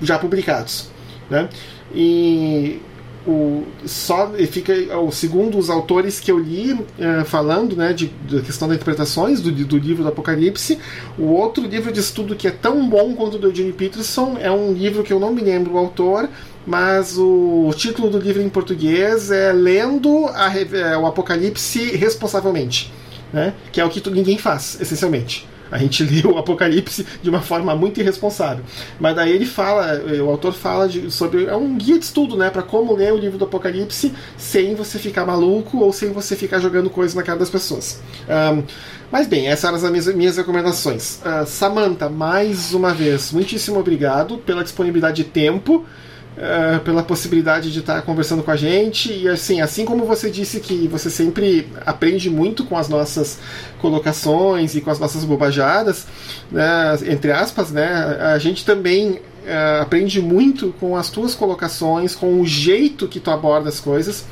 já 0.00 0.18
publicados. 0.18 0.88
Né? 1.28 1.48
E 1.94 2.80
o, 3.26 3.64
só 3.84 4.32
fica 4.50 4.72
segundo 5.12 5.56
os 5.56 5.70
autores 5.70 6.18
que 6.18 6.30
eu 6.30 6.38
li 6.38 6.78
é, 6.98 7.24
falando 7.24 7.76
né, 7.76 7.92
de, 7.92 8.08
da 8.28 8.40
questão 8.40 8.66
das 8.66 8.76
interpretações 8.76 9.40
do, 9.40 9.52
do 9.52 9.78
livro 9.78 10.02
do 10.02 10.08
Apocalipse. 10.08 10.78
O 11.16 11.26
outro 11.26 11.64
livro 11.64 11.92
de 11.92 12.00
estudo 12.00 12.34
que 12.34 12.48
é 12.48 12.50
tão 12.50 12.88
bom 12.88 13.14
quanto 13.14 13.36
o 13.36 13.38
do 13.38 13.48
Eugene 13.48 13.72
Peterson 13.72 14.36
é 14.40 14.50
um 14.50 14.72
livro 14.72 15.02
que 15.04 15.12
eu 15.12 15.20
não 15.20 15.32
me 15.32 15.40
lembro 15.40 15.74
o 15.74 15.78
autor, 15.78 16.28
mas 16.66 17.16
o, 17.16 17.68
o 17.68 17.74
título 17.74 18.10
do 18.10 18.18
livro 18.18 18.42
em 18.42 18.48
português 18.48 19.30
é 19.30 19.52
Lendo 19.52 20.26
a, 20.28 20.52
é, 20.58 20.96
o 20.96 21.06
Apocalipse 21.06 21.96
Responsavelmente, 21.96 22.92
né, 23.32 23.54
que 23.70 23.80
é 23.80 23.84
o 23.84 23.88
que 23.88 24.08
ninguém 24.10 24.38
faz, 24.38 24.80
essencialmente. 24.80 25.51
A 25.72 25.78
gente 25.78 26.04
lê 26.04 26.22
o 26.24 26.38
Apocalipse 26.38 27.06
de 27.22 27.30
uma 27.30 27.40
forma 27.40 27.74
muito 27.74 27.98
irresponsável. 28.00 28.64
Mas 29.00 29.16
daí 29.16 29.32
ele 29.32 29.46
fala, 29.46 30.00
o 30.22 30.30
autor 30.30 30.52
fala 30.52 30.88
de, 30.88 31.10
sobre. 31.10 31.46
É 31.46 31.56
um 31.56 31.76
guia 31.76 31.98
de 31.98 32.04
estudo, 32.04 32.36
né? 32.36 32.50
Para 32.50 32.62
como 32.62 32.94
ler 32.94 33.12
o 33.12 33.16
livro 33.16 33.38
do 33.38 33.46
Apocalipse 33.46 34.12
sem 34.36 34.74
você 34.74 34.98
ficar 34.98 35.24
maluco 35.24 35.78
ou 35.78 35.92
sem 35.92 36.12
você 36.12 36.36
ficar 36.36 36.60
jogando 36.60 36.90
coisas 36.90 37.14
na 37.14 37.22
cara 37.22 37.38
das 37.38 37.50
pessoas. 37.50 38.00
Um, 38.28 38.62
mas 39.10 39.26
bem, 39.26 39.48
essas 39.48 39.64
eram 39.64 39.76
as 39.76 39.90
minhas, 39.90 40.14
minhas 40.14 40.36
recomendações. 40.36 41.20
Uh, 41.24 41.46
Samantha, 41.46 42.08
mais 42.08 42.72
uma 42.72 42.94
vez, 42.94 43.32
muitíssimo 43.32 43.78
obrigado 43.78 44.38
pela 44.38 44.62
disponibilidade 44.62 45.22
de 45.22 45.24
tempo. 45.24 45.84
Uh, 46.32 46.80
pela 46.80 47.02
possibilidade 47.02 47.70
de 47.70 47.80
estar 47.80 48.00
conversando 48.00 48.42
com 48.42 48.50
a 48.50 48.56
gente. 48.56 49.12
E 49.12 49.28
assim 49.28 49.60
assim 49.60 49.84
como 49.84 50.06
você 50.06 50.30
disse 50.30 50.60
que 50.60 50.88
você 50.88 51.10
sempre 51.10 51.68
aprende 51.84 52.30
muito 52.30 52.64
com 52.64 52.78
as 52.78 52.88
nossas 52.88 53.38
colocações 53.82 54.74
e 54.74 54.80
com 54.80 54.90
as 54.90 54.98
nossas 54.98 55.24
bobajadas 55.24 56.06
né, 56.50 56.96
entre 57.06 57.32
aspas 57.32 57.70
né 57.70 57.86
a 58.32 58.38
gente 58.38 58.64
também 58.64 59.10
uh, 59.10 59.82
aprende 59.82 60.22
muito 60.22 60.72
com 60.80 60.96
as 60.96 61.10
tuas 61.10 61.34
colocações 61.34 62.14
com 62.14 62.40
o 62.40 62.46
jeito 62.46 63.06
que 63.08 63.20
tu 63.20 63.30
aborda 63.30 63.68
as 63.68 63.78
coisas 63.78 64.24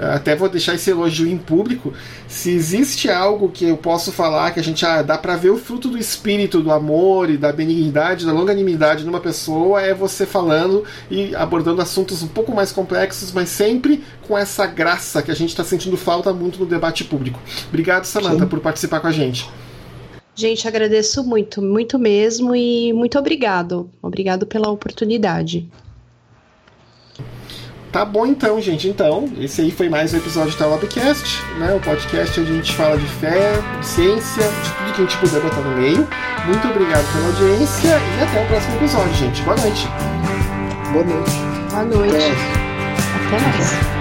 até 0.00 0.34
vou 0.34 0.48
deixar 0.48 0.74
esse 0.74 0.90
elogio 0.90 1.28
em 1.28 1.36
público. 1.36 1.92
Se 2.26 2.50
existe 2.50 3.10
algo 3.10 3.50
que 3.50 3.64
eu 3.64 3.76
posso 3.76 4.10
falar 4.12 4.52
que 4.52 4.60
a 4.60 4.62
gente 4.62 4.84
ah, 4.84 5.02
dá 5.02 5.18
para 5.18 5.36
ver 5.36 5.50
o 5.50 5.58
fruto 5.58 5.88
do 5.88 5.98
espírito, 5.98 6.62
do 6.62 6.72
amor 6.72 7.30
e 7.30 7.36
da 7.36 7.52
benignidade, 7.52 8.26
da 8.26 8.32
longanimidade 8.32 9.04
numa 9.04 9.20
pessoa, 9.20 9.82
é 9.82 9.92
você 9.92 10.24
falando 10.24 10.84
e 11.10 11.34
abordando 11.34 11.82
assuntos 11.82 12.22
um 12.22 12.28
pouco 12.28 12.54
mais 12.54 12.72
complexos, 12.72 13.32
mas 13.32 13.48
sempre 13.48 14.02
com 14.26 14.36
essa 14.36 14.66
graça 14.66 15.22
que 15.22 15.30
a 15.30 15.34
gente 15.34 15.50
está 15.50 15.64
sentindo 15.64 15.96
falta 15.96 16.32
muito 16.32 16.58
no 16.58 16.66
debate 16.66 17.04
público. 17.04 17.40
Obrigado, 17.68 18.04
Samantha, 18.04 18.44
Sim. 18.44 18.48
por 18.48 18.60
participar 18.60 19.00
com 19.00 19.06
a 19.06 19.12
gente. 19.12 19.48
Gente, 20.34 20.66
agradeço 20.66 21.22
muito, 21.22 21.60
muito 21.60 21.98
mesmo 21.98 22.54
e 22.54 22.92
muito 22.92 23.18
obrigado. 23.18 23.90
Obrigado 24.00 24.46
pela 24.46 24.70
oportunidade. 24.70 25.68
Tá 27.92 28.04
bom 28.04 28.24
então, 28.24 28.60
gente. 28.60 28.88
Então, 28.88 29.28
esse 29.40 29.60
aí 29.60 29.70
foi 29.70 29.88
mais 29.88 30.14
um 30.14 30.18
episódio 30.18 30.56
do 30.56 30.68
Lobcast, 30.68 31.42
né? 31.58 31.74
O 31.74 31.80
podcast 31.80 32.40
onde 32.40 32.52
a 32.52 32.54
gente 32.54 32.72
fala 32.72 32.96
de 32.96 33.06
fé, 33.06 33.60
de 33.80 33.86
ciência, 33.86 34.44
de 34.44 34.70
tudo 34.70 34.92
que 34.94 35.02
a 35.02 35.04
gente 35.06 35.16
puder 35.16 35.40
botar 35.40 35.60
no 35.60 35.76
meio. 35.76 36.08
Muito 36.46 36.68
obrigado 36.68 37.04
pela 37.12 37.26
audiência 37.26 37.88
e 37.88 38.22
até 38.22 38.44
o 38.44 38.46
próximo 38.46 38.76
episódio, 38.76 39.14
gente. 39.14 39.42
Boa 39.42 39.56
noite. 39.56 39.88
Boa 40.92 41.04
noite. 41.04 41.32
Boa 41.70 41.84
noite. 41.84 42.16
Até 43.26 43.40
mais. 43.40 43.99